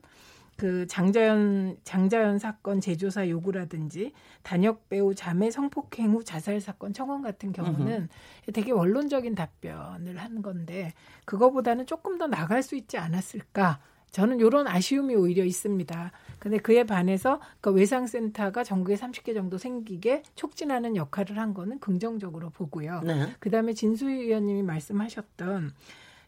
그 0.57 0.87
장자연 0.87 1.77
장자연 1.83 2.39
사건 2.39 2.81
재조사 2.81 3.29
요구라든지 3.29 4.11
단역 4.41 4.89
배우 4.89 5.13
자매 5.13 5.51
성폭행 5.51 6.11
후 6.11 6.23
자살 6.23 6.59
사건 6.59 6.93
청원 6.93 7.21
같은 7.21 7.53
경우는 7.53 8.09
되게 8.53 8.71
원론적인 8.71 9.35
답변을 9.35 10.17
한 10.17 10.41
건데 10.41 10.93
그거보다는 11.25 11.85
조금 11.85 12.17
더 12.17 12.27
나갈 12.27 12.63
수 12.63 12.75
있지 12.75 12.97
않았을까? 12.97 13.79
저는 14.11 14.39
이런 14.39 14.67
아쉬움이 14.67 15.15
오히려 15.15 15.43
있습니다. 15.43 16.11
근데 16.39 16.57
그에 16.57 16.85
반해서 16.85 17.39
그 17.61 17.71
외상센터가 17.71 18.63
전국에 18.63 18.95
30개 18.95 19.35
정도 19.35 19.57
생기게 19.57 20.23
촉진하는 20.33 20.95
역할을 20.95 21.37
한 21.37 21.53
거는 21.53 21.79
긍정적으로 21.79 22.49
보고요. 22.49 23.01
네. 23.01 23.27
그다음에 23.39 23.73
진수희 23.73 24.23
의원님이 24.23 24.63
말씀하셨던 24.63 25.73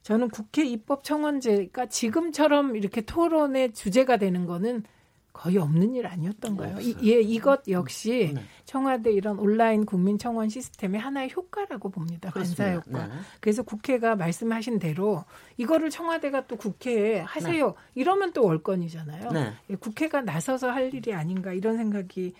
저는 0.01 0.29
국회 0.29 0.65
입법청원제가 0.65 1.87
지금처럼 1.87 2.75
이렇게 2.75 3.01
토론의 3.01 3.73
주제가 3.73 4.17
되는 4.17 4.45
거는 4.45 4.83
거의 5.31 5.57
없는 5.57 5.95
일 5.95 6.05
아니었던 6.07 6.57
거예요. 6.57 6.79
이, 6.81 6.97
예, 7.03 7.21
이것 7.21 7.61
역시 7.69 8.31
네. 8.33 8.41
청와대 8.65 9.11
이런 9.11 9.39
온라인 9.39 9.85
국민 9.85 10.17
청원 10.17 10.49
시스템의 10.49 10.99
하나의 10.99 11.31
효과라고 11.33 11.89
봅니다. 11.89 12.29
반사 12.31 12.73
효과. 12.73 13.07
네. 13.07 13.13
그래서 13.39 13.63
국회가 13.63 14.15
말씀하신 14.17 14.79
대로 14.79 15.23
이거를 15.55 15.91
청와대가 15.91 16.45
또 16.47 16.57
국회에 16.57 17.19
하세요. 17.19 17.75
이러면 17.95 18.33
또 18.33 18.43
월권이잖아요. 18.43 19.31
네. 19.31 19.53
예, 19.69 19.75
국회가 19.75 20.21
나서서 20.21 20.71
할 20.71 20.93
일이 20.93 21.13
아닌가 21.13 21.53
이런 21.53 21.77
생각이 21.77 22.33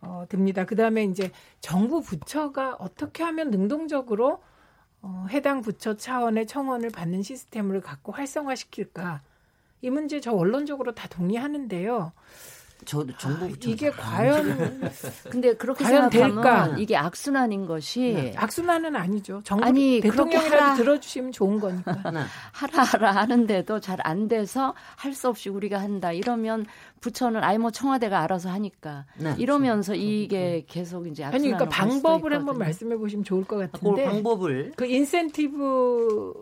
어, 0.00 0.24
듭니다. 0.28 0.64
그 0.64 0.74
다음에 0.74 1.04
이제 1.04 1.30
정부 1.60 2.00
부처가 2.00 2.74
어떻게 2.80 3.22
하면 3.22 3.50
능동적으로 3.50 4.42
어, 5.02 5.26
해당 5.30 5.62
부처 5.62 5.96
차원의 5.96 6.46
청원을 6.46 6.90
받는 6.90 7.22
시스템을 7.22 7.80
갖고 7.80 8.12
활성화시킬까? 8.12 9.22
이 9.82 9.90
문제 9.90 10.20
저 10.20 10.32
원론적으로 10.32 10.94
다 10.94 11.08
동의하는데요. 11.08 12.12
저도 12.84 13.12
정부 13.18 13.48
부처 13.48 13.68
아, 13.68 13.72
이게 13.72 13.90
과연 13.90 14.90
근데 15.30 15.54
그렇게 15.54 15.84
과연 15.84 16.10
생각하면 16.10 16.42
될까? 16.42 16.76
이게 16.78 16.96
악순환인 16.96 17.66
것이 17.66 18.00
네. 18.14 18.32
악순환은 18.36 18.96
아니죠. 18.96 19.40
정부 19.44 19.64
아니, 19.64 20.00
대통령이라도 20.00 20.56
하라. 20.56 20.74
들어주시면 20.74 21.32
좋은 21.32 21.60
거니까. 21.60 21.92
네. 22.10 22.20
하라 22.52 22.82
하라 22.82 23.10
하는데도 23.12 23.80
잘 23.80 23.98
안 24.02 24.28
돼서 24.28 24.74
할 24.96 25.14
수 25.14 25.28
없이 25.28 25.48
우리가 25.50 25.78
한다 25.80 26.12
이러면 26.12 26.64
부처는 27.00 27.42
아이 27.44 27.58
뭐 27.58 27.70
청와대가 27.70 28.20
알아서 28.22 28.48
하니까 28.50 29.04
네. 29.18 29.34
이러면서 29.38 29.94
이게 29.94 30.64
계속 30.68 31.06
이제 31.06 31.22
아니 31.24 31.50
그러니까 31.50 31.68
방법을 31.68 32.32
한번. 32.32 32.58
말씀해 32.58 32.96
보시면 32.96 33.24
좋을 33.24 33.44
것그 33.44 33.70
같은데 33.72 34.04
방법을 34.04 34.72
그 34.76 34.86
인센티브 34.86 36.32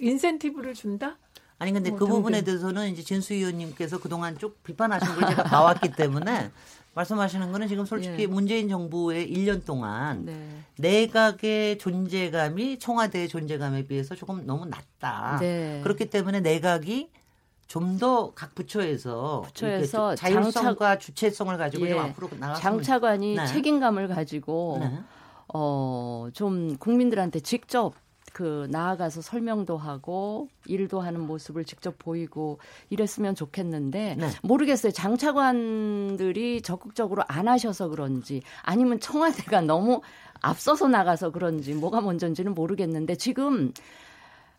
인센티브를 0.00 0.74
준다? 0.74 1.18
아니 1.60 1.72
근데 1.72 1.90
뭐그 1.90 2.06
부분에 2.06 2.38
등등. 2.38 2.52
대해서는 2.54 2.88
이제 2.90 3.02
진수 3.02 3.34
의원님께서 3.34 4.00
그동안 4.00 4.36
쭉 4.38 4.60
비판하신 4.64 5.14
걸 5.14 5.28
제가 5.28 5.44
봐왔기 5.44 5.92
때문에 5.92 6.50
말씀하시는 6.94 7.52
거는 7.52 7.68
지금 7.68 7.84
솔직히 7.84 8.22
예. 8.22 8.26
문재인 8.26 8.68
정부의 8.68 9.30
1년 9.32 9.64
동안 9.64 10.24
네. 10.24 10.48
내각의 10.78 11.78
존재감이 11.78 12.78
청와대의 12.78 13.28
존재감에 13.28 13.86
비해서 13.86 14.14
조금 14.16 14.44
너무 14.46 14.64
낮다. 14.66 15.36
네. 15.40 15.80
그렇기 15.84 16.10
때문에 16.10 16.40
내각이 16.40 17.10
좀 17.68 17.98
더 17.98 18.32
각 18.34 18.54
부처에서, 18.56 19.42
부처에서 19.46 20.16
자율성과 20.16 20.98
주체성을 20.98 21.56
가지고 21.56 21.86
예. 21.86 21.90
좀 21.90 21.98
앞으로 22.00 22.28
나갔으면 22.38 22.56
장차관이 22.82 23.36
네. 23.36 23.46
책임감을 23.46 24.08
가지고 24.08 24.78
네. 24.80 24.98
어, 25.54 26.28
좀 26.32 26.76
국민들한테 26.78 27.38
직접 27.40 27.92
그 28.40 28.66
나아가서 28.70 29.20
설명도 29.20 29.76
하고 29.76 30.48
일도 30.64 30.98
하는 31.02 31.20
모습을 31.20 31.66
직접 31.66 31.98
보이고 31.98 32.58
이랬으면 32.88 33.34
좋겠는데 33.34 34.16
네. 34.18 34.28
모르겠어요. 34.42 34.92
장차관들이 34.92 36.62
적극적으로 36.62 37.22
안 37.28 37.48
하셔서 37.48 37.90
그런지 37.90 38.40
아니면 38.62 38.98
청와대가 38.98 39.60
너무 39.60 40.00
앞서서 40.40 40.88
나가서 40.88 41.32
그런지 41.32 41.74
뭐가 41.74 42.00
먼저인지는 42.00 42.54
모르겠는데 42.54 43.16
지금 43.16 43.74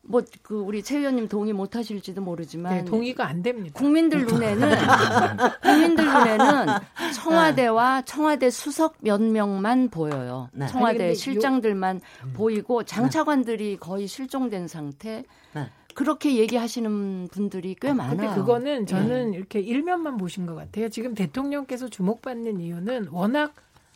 뭐 0.04 0.22
그 0.42 0.60
우리 0.60 0.84
최 0.84 0.98
의원님 0.98 1.28
동의 1.28 1.54
못 1.54 1.76
하실지도 1.76 2.22
모르지만 2.22 2.74
네, 2.74 2.86
동의가 2.86 3.28
안 3.28 3.42
됩니다. 3.42 3.80
국민들 3.80 4.26
눈에는 4.26 4.70
국민들 5.62 6.06
눈에는 6.06 6.66
청와대와 7.16 8.02
청와대 8.04 8.50
수석 8.50 8.98
몇 9.02 9.22
명만 9.22 9.90
보여요. 9.90 10.50
네. 10.54 10.66
아니, 10.66 10.72
청와대 10.72 10.98
근데 10.98 11.14
실장들만 11.14 12.02
보이고 12.34 12.84
장차관들이 12.84 13.78
거의 13.78 14.08
실종된 14.08 14.68
상태. 14.68 15.24
네. 15.54 15.70
그렇게 15.94 16.38
얘기하시는 16.38 17.28
분들이 17.28 17.76
꽤 17.80 17.94
많아요. 17.94 18.18
근데 18.18 18.34
그거는 18.34 18.86
저는 18.86 19.34
이렇게 19.34 19.60
일면만 19.60 20.18
보신 20.18 20.46
것 20.46 20.56
같아요. 20.56 20.88
지금 20.88 21.14
대통령께서 21.16 21.90
주목받는 21.90 22.62
이유는 22.62 23.10
워낙 23.12 23.54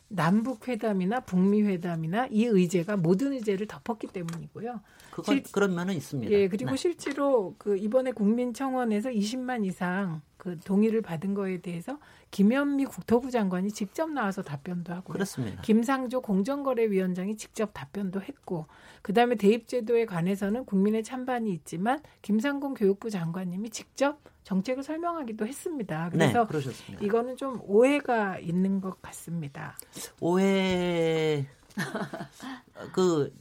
남북 0.07 0.67
회담이나 0.67 1.21
북미 1.21 1.63
회담이나 1.63 2.27
이 2.29 2.45
의제가 2.45 2.97
모든 2.97 3.33
의제를 3.33 3.67
덮었기 3.67 4.07
때문이고요. 4.07 4.81
그건 5.15 5.35
실- 5.35 5.51
그런 5.53 5.73
면은 5.73 5.93
있습니다. 5.93 6.29
예, 6.29 6.49
그리고 6.49 6.71
네. 6.71 6.75
실제로 6.75 7.55
그 7.57 7.77
이번에 7.77 8.11
국민청원에서 8.11 9.11
20만 9.11 9.65
이상 9.65 10.21
그 10.35 10.59
동의를 10.59 11.01
받은 11.01 11.33
거에 11.33 11.61
대해서 11.61 11.99
김현미 12.31 12.83
국토부 12.83 13.31
장관이 13.31 13.71
직접 13.71 14.11
나와서 14.11 14.41
답변도 14.41 14.91
하고 14.93 15.13
그렇습니다. 15.13 15.61
김상조 15.61 16.19
공정거래위원장이 16.19 17.37
직접 17.37 17.71
답변도 17.73 18.23
했고 18.23 18.67
그다음에 19.03 19.35
대입제도에 19.35 20.05
관해서는 20.05 20.65
국민의 20.65 21.05
찬반이 21.05 21.49
있지만 21.53 22.01
김상곤 22.21 22.73
교육부 22.73 23.09
장관님이 23.09 23.69
직접 23.69 24.19
정책을 24.43 24.83
설명하기도 24.83 25.47
했습니다. 25.47 26.09
네, 26.09 26.17
그래서 26.17 26.45
그러셨습니다. 26.45 27.05
이거는 27.05 27.37
좀 27.37 27.61
오해가 27.63 28.37
있는 28.39 28.81
것 28.81 29.01
같습니다. 29.01 29.77
오해 30.19 31.47
그 32.93 33.33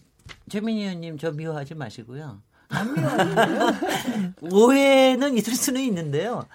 최민희 0.49 0.83
의원님 0.83 1.19
저 1.19 1.33
미워하지 1.33 1.75
마시고요. 1.75 2.41
안 2.69 2.95
미워요. 2.95 3.73
오해는 4.53 5.37
있을 5.37 5.55
수는 5.55 5.81
있는데요. 5.83 6.47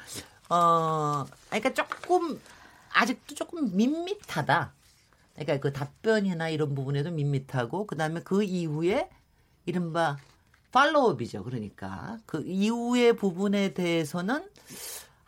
어, 0.49 1.25
그러니까 1.49 1.73
조금 1.73 2.39
아직도 2.93 3.35
조금 3.35 3.75
밋밋하다. 3.75 4.73
그러니까 5.35 5.59
그 5.59 5.71
답변이나 5.71 6.49
이런 6.49 6.75
부분에도 6.75 7.11
밋밋하고 7.11 7.87
그다음에 7.87 8.21
그 8.23 8.43
이후에 8.43 9.09
이른바 9.65 10.17
팔로업이죠. 10.71 11.43
그러니까 11.43 12.17
그 12.25 12.43
이후의 12.45 13.15
부분에 13.15 13.73
대해서는 13.73 14.43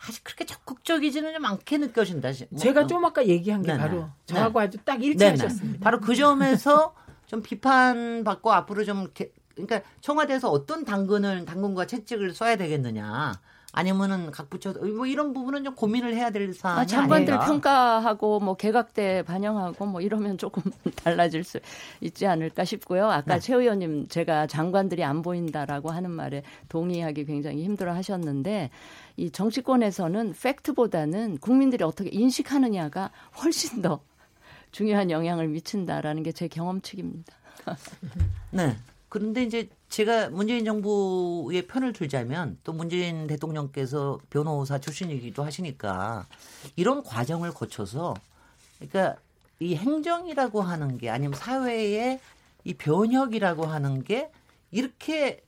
아직 0.07 0.23
그렇게 0.23 0.45
적극적이지는 0.45 1.34
좀 1.34 1.45
않게 1.45 1.77
느껴진다. 1.77 2.31
뭐, 2.49 2.59
제가 2.59 2.88
좀 2.88 3.05
아까 3.05 3.26
얘기한 3.27 3.61
게 3.61 3.68
네네. 3.68 3.80
바로 3.80 4.01
네. 4.01 4.07
저하고 4.26 4.59
아주 4.59 4.77
딱 4.80 4.97
네네. 4.97 5.07
일치하셨습니다. 5.07 5.84
바로 5.84 5.99
그 5.99 6.15
점에서 6.15 6.95
좀 7.32 7.41
비판받고 7.41 8.52
앞으로 8.52 8.84
좀 8.84 9.08
개- 9.14 9.32
그러니까 9.56 9.82
청와대에서 10.02 10.49
어떤 10.52 10.84
당근을 10.84 11.45
당근과 11.45 11.88
채찍을 11.88 12.34
써야 12.34 12.58
되겠느냐. 12.58 13.32
아니면은 13.74 14.32
각 14.32 14.49
부처 14.49 14.74
뭐 14.74 15.06
이런 15.06 15.32
부분은 15.32 15.64
좀 15.64 15.74
고민을 15.76 16.14
해야 16.14 16.30
될 16.30 16.53
사안이 16.53 16.82
아, 16.82 16.86
장관들 16.86 17.34
아닌가. 17.36 17.45
평가하고 17.45 18.41
뭐 18.41 18.58
개각대 18.58 19.24
반영하고 19.24 19.86
뭐 19.86 20.02
이러면 20.02 20.38
조금 20.38 20.62
달라질 21.02 21.45
수 21.45 21.58
있지 22.02 22.28
않을까 22.28 22.66
싶고요. 22.66 23.10
아까 23.10 23.36
네. 23.36 23.40
최 23.40 23.56
의원님 23.56 24.10
제가 24.10 24.48
장관들이 24.48 25.06
안 25.06 25.22
보인다라고 25.22 25.90
하는 25.90 26.12
말에 26.12 26.44
동의하기 26.68 27.24
굉장히 27.24 27.64
힘들어 27.64 27.94
하셨는데 27.94 28.72
이 29.16 29.32
정치권에서는 29.32 30.34
팩트보다는 30.34 31.38
국민들이 31.38 31.86
어떻게 31.86 32.10
인식하느냐가 32.10 33.10
훨씬 33.41 33.82
더 33.82 34.02
중요한 34.72 35.11
영향을 35.11 35.48
미친다라는 35.48 36.23
게 36.23 36.31
제 36.31 36.48
경험칙입니다. 36.48 37.34
네. 38.52 38.77
그런데 39.10 39.43
이제 39.43 39.68
제가 39.89 40.30
문재인 40.30 40.64
정부의 40.64 41.68
편을 41.68 41.91
들자면 41.91 42.57
또 42.64 42.72
문재인 42.72 43.27
대통령께서 43.27 44.19
변호사 44.30 44.80
출신이기도 44.80 45.43
하시니까 45.43 46.27
이런 46.77 47.03
과정을 47.03 47.52
거쳐서 47.53 48.14
그러니까 48.80 49.18
이 49.60 49.76
행정이라고 49.76 50.61
하는 50.61 50.98
게 50.98 51.10
아니면 51.10 51.38
사회의 51.38 52.22
이 52.64 52.73
변혁이라고 52.73 53.65
하는 53.65 54.03
게 54.03 54.31
이렇게 54.72 55.43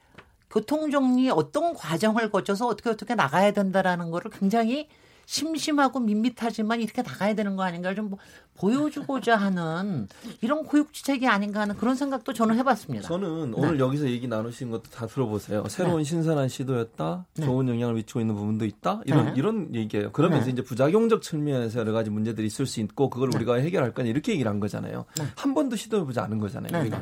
교통 0.50 0.91
정리 0.91 1.30
어떤 1.30 1.74
과정을 1.74 2.30
거쳐서 2.30 2.68
어떻게 2.68 2.90
어떻게 2.90 3.16
나가야 3.16 3.52
된다라는 3.54 4.12
거를 4.12 4.30
굉장히 4.30 4.90
심심하고 5.26 6.00
밋밋하지만 6.00 6.82
이렇게 6.82 7.02
나가야 7.02 7.34
되는 7.36 7.56
거 7.56 7.64
아닌가 7.64 7.94
좀 7.95 8.12
보여주고자 8.56 9.36
하는 9.36 10.08
이런 10.41 10.64
고육지책이 10.64 11.28
아닌가 11.28 11.62
하는 11.62 11.76
그런 11.76 11.95
생각도 11.95 12.34
저는 12.34 12.56
해봤습니다. 12.58 13.08
저는 13.08 13.52
네. 13.52 13.58
오늘 13.58 13.80
여기서 13.80 14.08
얘기 14.10 14.28
나누신 14.28 14.70
것도 14.70 14.84
다 14.91 15.08
들어보세요. 15.08 15.64
새로운 15.70 16.00
네. 16.00 16.04
신선한 16.04 16.50
시도였다. 16.50 17.26
네. 17.36 17.45
좋은 17.45 17.68
영향을 17.68 17.95
미치고 17.95 18.20
있는 18.20 18.36
부분도 18.36 18.66
있다. 18.66 19.02
이런 19.06 19.26
네. 19.26 19.34
이런 19.36 19.76
얘기예요. 19.76 20.12
그러면서 20.12 20.45
네. 20.45 20.52
이제 20.52 20.62
부작용적 20.62 21.22
측면에서 21.22 21.80
여러 21.80 21.94
가지 21.94 22.10
문제들이 22.10 22.45
있을 22.48 22.66
수 22.66 22.80
있고 22.82 23.10
그걸 23.10 23.30
우리가 23.34 23.56
해결할 23.56 23.94
거냐 23.94 24.10
이렇게 24.10 24.34
얘기를 24.34 24.50
한 24.50 24.60
거잖아요. 24.60 25.06
한 25.36 25.54
번도 25.54 25.76
시도해보지 25.76 26.20
않은 26.20 26.40
거잖아요. 26.40 26.72
네. 26.72 26.82
우리가. 26.82 27.02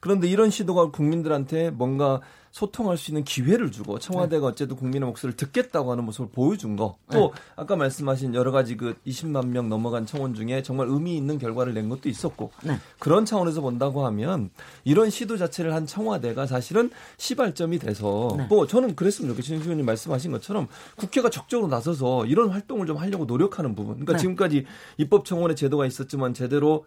그런데 0.00 0.28
이런 0.28 0.50
시도가 0.50 0.90
국민들한테 0.90 1.70
뭔가 1.70 2.20
소통할 2.50 2.96
수 2.96 3.10
있는 3.10 3.22
기회를 3.22 3.70
주고 3.70 3.98
청와대가 3.98 4.46
어쨌든 4.46 4.76
국민의 4.76 5.06
목소리를 5.06 5.36
듣겠다고 5.36 5.92
하는 5.92 6.04
모습을 6.04 6.30
보여준 6.30 6.76
거. 6.76 6.96
또 7.12 7.32
아까 7.54 7.76
말씀하신 7.76 8.34
여러 8.34 8.50
가지 8.50 8.76
그 8.76 8.96
20만 9.06 9.48
명 9.48 9.68
넘어간 9.68 10.04
청원 10.04 10.34
중에 10.34 10.62
정말 10.62 10.88
의미 10.88 11.16
있는 11.16 11.38
결과를 11.38 11.74
낸 11.74 11.88
것도 11.88 12.08
있었고 12.08 12.50
네. 12.64 12.78
그런 12.98 13.24
차원에서 13.24 13.60
본다고 13.60 14.04
하면 14.06 14.50
이런 14.84 15.10
시도 15.10 15.36
자체를 15.36 15.74
한 15.74 15.86
청와대가 15.86 16.46
사실은 16.46 16.90
시발점이 17.18 17.78
돼서 17.78 18.34
네. 18.36 18.46
뭐 18.48 18.66
저는 18.66 18.96
그랬으면 18.96 19.30
좋겠어요. 19.30 19.58
신 19.58 19.62
의원님 19.62 19.86
말씀하신 19.86 20.32
것처럼 20.32 20.66
국회가 20.96 21.30
적극적으로 21.30 21.68
나서서 21.68 22.26
이런 22.26 22.50
활동을 22.50 22.86
좀 22.86 22.96
하려고 22.96 23.24
노력하는 23.26 23.74
부분. 23.74 23.94
그러니까 23.94 24.14
네. 24.14 24.18
지금까지 24.18 24.66
입법 24.96 25.24
청원의 25.24 25.56
제도가 25.56 25.86
있었지만 25.86 26.34
제대로 26.34 26.84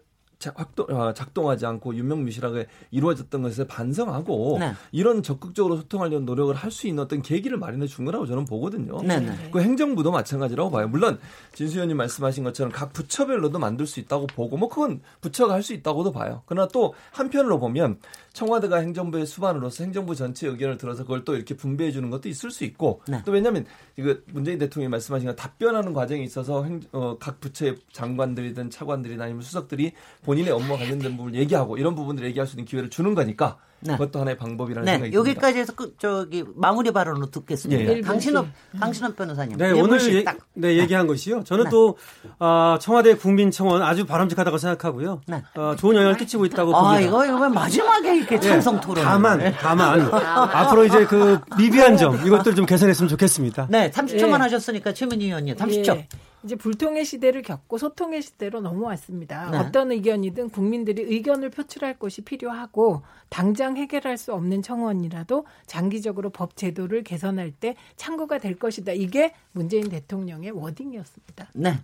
작동 1.14 1.48
하지 1.48 1.66
않고 1.66 1.94
유명무실하게 1.94 2.66
이루어졌던 2.90 3.42
것에 3.42 3.66
반성하고 3.66 4.58
네. 4.60 4.72
이런 4.92 5.22
적극적으로 5.22 5.76
소통하려는 5.76 6.26
노력을 6.26 6.54
할 6.54 6.74
수 6.74 6.88
있는 6.88 7.04
어떤 7.04 7.22
계기를 7.22 7.56
마련해 7.56 7.86
준 7.86 8.04
거라고 8.04 8.26
저는 8.26 8.46
보거든요. 8.46 9.00
네, 9.02 9.20
네. 9.20 9.50
그 9.52 9.60
행정부도 9.60 10.10
마찬가지라고 10.10 10.70
봐요. 10.70 10.88
물론 10.88 11.18
진수 11.54 11.76
의원님 11.76 11.96
말씀하신 11.96 12.42
것처럼 12.42 12.72
각 12.72 12.92
부처별로도 12.92 13.58
만들 13.60 13.86
수 13.86 14.00
있다고 14.00 14.26
보고 14.26 14.56
뭐 14.56 14.68
그건 14.68 15.00
부처가 15.20 15.54
할 15.54 15.62
수 15.62 15.72
있다고도 15.72 16.12
봐요. 16.12 16.42
그러나 16.46 16.68
또 16.72 16.94
한편으로 17.12 17.58
보면 17.60 17.98
청와대가 18.34 18.78
행정부의 18.78 19.26
수반으로서 19.26 19.84
행정부 19.84 20.14
전체 20.14 20.46
의견을 20.46 20.76
들어서 20.76 21.04
그걸 21.04 21.24
또 21.24 21.34
이렇게 21.36 21.56
분배해 21.56 21.92
주는 21.92 22.10
것도 22.10 22.28
있을 22.28 22.50
수 22.50 22.64
있고 22.64 23.00
네. 23.08 23.22
또 23.24 23.32
왜냐하면 23.32 23.64
이거 23.96 24.16
문재인 24.32 24.58
대통령이 24.58 24.90
말씀하신 24.90 25.28
것 25.28 25.36
답변하는 25.36 25.94
과정에 25.94 26.22
있어서 26.22 26.64
행, 26.64 26.80
어, 26.92 27.16
각 27.18 27.40
부처의 27.40 27.76
장관들이든 27.92 28.70
차관들이나 28.70 29.24
아니면 29.24 29.42
수석들이 29.42 29.92
본인의 30.24 30.52
업무와 30.52 30.78
관련된 30.78 31.16
부분을 31.16 31.38
얘기하고 31.38 31.78
이런 31.78 31.94
부분들을 31.94 32.28
얘기할 32.28 32.46
수 32.46 32.56
있는 32.56 32.64
기회를 32.64 32.90
주는 32.90 33.14
거니까 33.14 33.56
네. 33.84 33.92
그것도 33.92 34.20
하나의 34.20 34.36
방법이라는 34.38 34.84
네, 34.84 34.92
생각이 34.92 35.12
듭니다. 35.12 35.30
여기까지 35.30 35.58
해서 35.58 35.72
그, 35.74 35.94
저기 35.98 36.44
마무리 36.54 36.90
발언으로 36.90 37.30
듣겠습니다. 37.30 37.92
예. 37.92 38.00
강신업 38.00 38.46
강신업 38.80 39.14
변호사님. 39.16 39.58
네, 39.58 39.68
일분 39.68 39.84
오늘 39.84 40.24
딱. 40.24 40.38
네, 40.54 40.78
얘기한 40.78 41.06
것이요. 41.06 41.44
저는 41.44 41.64
네. 41.64 41.70
또 41.70 41.96
아, 42.38 42.78
청와대 42.80 43.14
국민청원 43.14 43.82
아주 43.82 44.06
바람직하다고 44.06 44.58
생각하고요. 44.58 45.20
네. 45.26 45.42
어, 45.54 45.74
좋은 45.78 45.94
영향을 45.96 46.16
끼치고 46.16 46.46
있다고 46.46 46.74
아, 46.74 46.82
봅니다. 46.82 47.00
이거 47.00 47.26
이거 47.26 47.40
왜 47.40 47.48
마지막에 47.48 48.16
이렇게 48.16 48.40
찬성 48.40 48.80
토론. 48.80 49.04
다만, 49.04 49.54
다만 49.58 50.00
앞으로 50.12 50.84
이제 50.86 51.04
그 51.06 51.38
미비한 51.58 51.96
점 51.96 52.14
이것들 52.26 52.54
좀 52.54 52.64
개선했으면 52.64 53.08
좋겠습니다. 53.10 53.68
네, 53.70 53.90
30초만 53.90 54.34
예. 54.34 54.42
하셨으니까 54.42 54.94
최민희 54.94 55.26
의원님 55.26 55.56
30초. 55.56 56.04
예. 56.44 56.46
이제 56.46 56.56
불통의 56.56 57.04
시대를 57.04 57.42
겪고 57.42 57.78
소통의 57.78 58.22
시대로 58.22 58.60
넘어왔습니다. 58.60 59.50
네. 59.50 59.58
어떤 59.58 59.90
의견이든 59.92 60.50
국민들이 60.50 61.02
의견을 61.02 61.50
표출할 61.50 61.98
것이 61.98 62.22
필요하고 62.22 63.02
당장 63.28 63.76
해결할 63.76 64.18
수 64.18 64.32
없는 64.34 64.62
청원이라도 64.62 65.46
장기적으로 65.66 66.30
법 66.30 66.56
제도를 66.56 67.02
개선할 67.02 67.52
때 67.52 67.76
참고가 67.96 68.38
될 68.38 68.58
것이다. 68.58 68.92
이게 68.92 69.34
문재인 69.52 69.88
대통령의 69.88 70.50
워딩이었습니다. 70.52 71.50
네. 71.54 71.80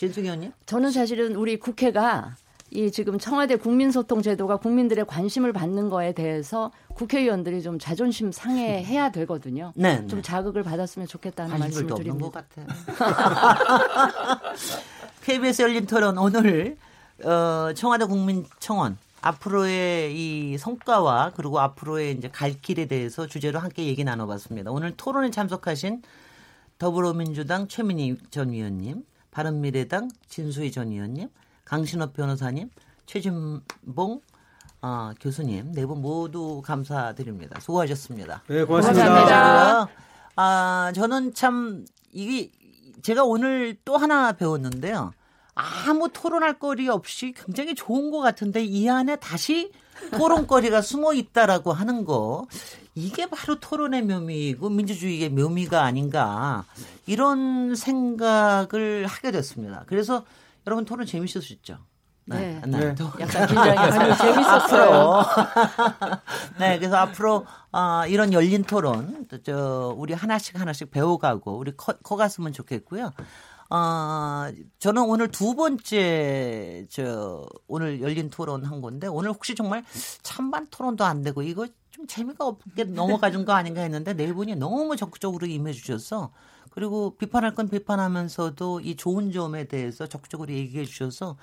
의원님. 0.00 0.52
저는 0.66 0.90
사실은 0.90 1.36
우리 1.36 1.56
국회가 1.56 2.36
이 2.74 2.90
지금 2.90 3.20
청와대 3.20 3.54
국민소통 3.54 4.20
제도가 4.20 4.56
국민들의 4.56 5.06
관심을 5.06 5.52
받는 5.52 5.90
거에 5.90 6.12
대해서 6.12 6.72
국회의원들이 6.94 7.62
좀 7.62 7.78
자존심 7.78 8.32
상해해야 8.32 9.12
되거든요. 9.12 9.72
네, 9.76 10.00
네. 10.00 10.06
좀 10.08 10.22
자극을 10.22 10.64
받았으면 10.64 11.06
좋겠다는 11.06 11.56
말씀을 11.56 11.94
드립니다. 11.94 12.18
것 12.18 12.32
같아요. 12.32 12.66
KBS 15.22 15.62
열린 15.62 15.86
토론 15.86 16.18
오늘 16.18 16.76
어, 17.22 17.72
청와대 17.74 18.06
국민청원 18.06 18.98
앞으로의 19.20 20.12
이 20.14 20.58
성과와 20.58 21.32
그리고 21.36 21.60
앞으로의 21.60 22.12
이제 22.12 22.28
갈 22.28 22.60
길에 22.60 22.86
대해서 22.86 23.28
주제로 23.28 23.60
함께 23.60 23.86
얘기 23.86 24.02
나눠봤습니다. 24.02 24.72
오늘 24.72 24.96
토론에 24.96 25.30
참석하신 25.30 26.02
더불어민주당 26.78 27.68
최민희 27.68 28.16
전 28.30 28.50
위원님, 28.50 29.04
바른미래당 29.30 30.10
진수희 30.28 30.72
전 30.72 30.90
의원님, 30.90 31.28
강신업 31.64 32.12
변호사님, 32.14 32.70
최진봉 33.06 34.20
어, 34.82 35.12
교수님 35.18 35.72
네 35.72 35.86
분 35.86 36.02
모두 36.02 36.60
감사드립니다. 36.62 37.58
수고하셨습니다. 37.60 38.42
네, 38.48 38.64
고맙습니다. 38.64 39.04
감사합니다. 39.06 39.88
아, 40.36 40.92
저는 40.94 41.32
참 41.34 41.86
이게 42.12 42.50
제가 43.02 43.24
오늘 43.24 43.76
또 43.84 43.96
하나 43.96 44.32
배웠는데요. 44.32 45.12
아무 45.54 46.08
토론할 46.12 46.58
거리 46.58 46.88
없이 46.88 47.32
굉장히 47.36 47.74
좋은 47.74 48.10
것 48.10 48.18
같은데 48.20 48.62
이 48.64 48.88
안에 48.88 49.16
다시 49.16 49.70
토론거리가 50.10 50.82
숨어 50.82 51.14
있다라고 51.14 51.72
하는 51.72 52.04
거 52.04 52.46
이게 52.96 53.26
바로 53.26 53.58
토론의 53.60 54.02
묘미이고 54.02 54.68
민주주의의 54.68 55.30
묘미가 55.30 55.82
아닌가 55.82 56.64
이런 57.06 57.74
생각을 57.76 59.06
하게 59.06 59.30
됐습니다. 59.30 59.84
그래서 59.86 60.24
여러분 60.66 60.84
토론 60.84 61.06
재밌으셨죠? 61.06 61.78
네. 62.26 62.60
네. 62.66 62.94
약간 63.20 63.46
긴장해서. 63.46 64.00
아니, 64.00 64.16
재밌었어요. 64.16 65.24
네, 66.58 66.78
그래서 66.78 66.96
앞으로 66.96 67.46
어, 67.70 68.06
이런 68.08 68.32
열린 68.32 68.64
토론 68.64 69.26
또저 69.28 69.94
우리 69.98 70.14
하나씩 70.14 70.58
하나씩 70.58 70.90
배워가고 70.90 71.58
우리 71.58 71.76
커, 71.76 71.92
커갔으면 72.02 72.52
좋겠고요. 72.52 73.12
어, 73.70 74.50
저는 74.78 75.02
오늘 75.02 75.28
두 75.28 75.54
번째 75.54 76.86
저 76.90 77.44
오늘 77.66 78.00
열린 78.00 78.30
토론 78.30 78.64
한 78.64 78.80
건데 78.80 79.06
오늘 79.06 79.30
혹시 79.30 79.54
정말 79.54 79.84
찬반 80.22 80.68
토론도 80.70 81.04
안 81.04 81.22
되고 81.22 81.42
이거 81.42 81.66
좀 81.90 82.06
재미가 82.06 82.46
없게 82.46 82.84
넘어가준 82.84 83.44
거 83.44 83.52
아닌가 83.52 83.82
했는데 83.82 84.14
네 84.14 84.32
분이 84.32 84.56
너무 84.56 84.96
적극적으로 84.96 85.46
임해 85.46 85.72
주셔서 85.72 86.32
그리고 86.74 87.16
비판할 87.16 87.54
건 87.54 87.68
비판하면서도 87.68 88.80
이 88.80 88.96
좋은 88.96 89.30
점에 89.30 89.64
대해서 89.64 90.08
적극적으로 90.08 90.52
얘기해 90.52 90.84
주셔서 90.84 91.36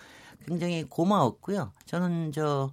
굉장히 0.46 0.84
고마웠고요. 0.84 1.72
저는 1.86 2.34
저 2.34 2.70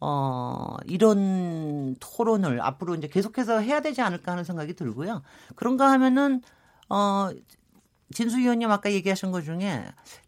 어, 0.00 0.76
이런 0.86 1.96
토론을 2.00 2.62
앞으로 2.62 2.94
이제 2.94 3.08
계속해서 3.08 3.60
해야 3.60 3.80
되지 3.80 4.00
않을까 4.00 4.32
하는 4.32 4.42
생각이 4.42 4.72
들고요. 4.74 5.22
그런가 5.54 5.90
하면은, 5.90 6.40
어, 6.88 7.28
진수 8.14 8.38
의원님 8.38 8.70
아까 8.70 8.90
얘기하신 8.90 9.30
것 9.30 9.42
중에, 9.42 9.84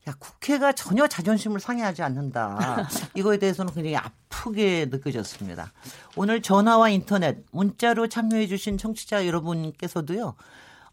야, 0.08 0.14
국회가 0.18 0.72
전혀 0.72 1.06
자존심을 1.06 1.60
상해하지 1.60 2.02
않는다. 2.02 2.88
이거에 3.14 3.38
대해서는 3.38 3.72
굉장히 3.72 3.96
아프게 3.96 4.86
느껴졌습니다. 4.90 5.72
오늘 6.16 6.42
전화와 6.42 6.90
인터넷, 6.90 7.38
문자로 7.52 8.08
참여해주신 8.08 8.76
청취자 8.76 9.26
여러분께서도요, 9.26 10.34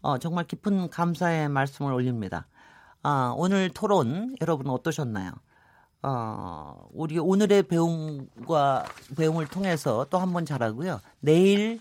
어, 0.00 0.18
정말 0.18 0.44
깊은 0.46 0.90
감사의 0.90 1.48
말씀을 1.48 1.92
올립니다. 1.92 2.46
아, 3.02 3.32
오늘 3.36 3.70
토론 3.70 4.36
여러분 4.40 4.68
어떠셨나요? 4.70 5.32
어, 6.02 6.86
우리 6.92 7.18
오늘의 7.18 7.64
배움과 7.64 8.84
배움을 9.16 9.46
통해서 9.48 10.06
또 10.10 10.18
한 10.18 10.32
번 10.32 10.46
잘하고요. 10.46 11.00
내일 11.20 11.80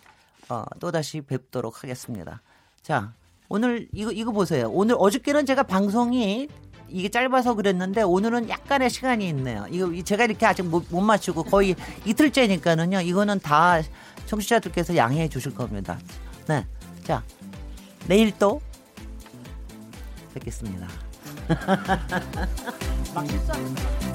어, 0.49 0.63
또 0.79 0.91
다시 0.91 1.21
뵙도록 1.21 1.83
하겠습니다. 1.83 2.41
자, 2.81 3.13
오늘 3.49 3.87
이거 3.93 4.11
이거 4.11 4.31
보세요. 4.31 4.69
오늘 4.71 4.95
어저께는 4.97 5.45
제가 5.45 5.63
방송이 5.63 6.47
이게 6.89 7.09
짧아서 7.09 7.53
그랬는데 7.53 8.01
오늘은 8.01 8.49
약간의 8.49 8.89
시간이 8.89 9.27
있네요. 9.29 9.65
이거 9.69 9.91
제가 10.03 10.23
이렇게 10.25 10.45
아직 10.45 10.63
못, 10.63 10.85
못 10.89 11.01
맞추고 11.01 11.43
거의 11.43 11.75
이틀째니까는요. 12.05 13.01
이거는 13.01 13.39
다 13.41 13.81
청취자들께서 14.25 14.95
양해해 14.95 15.27
주실 15.27 15.53
겁니다. 15.53 15.99
네. 16.47 16.65
자, 17.03 17.23
내일 18.07 18.37
또 18.37 18.61
뵙겠습니다. 20.33 20.87
거. 23.13 24.06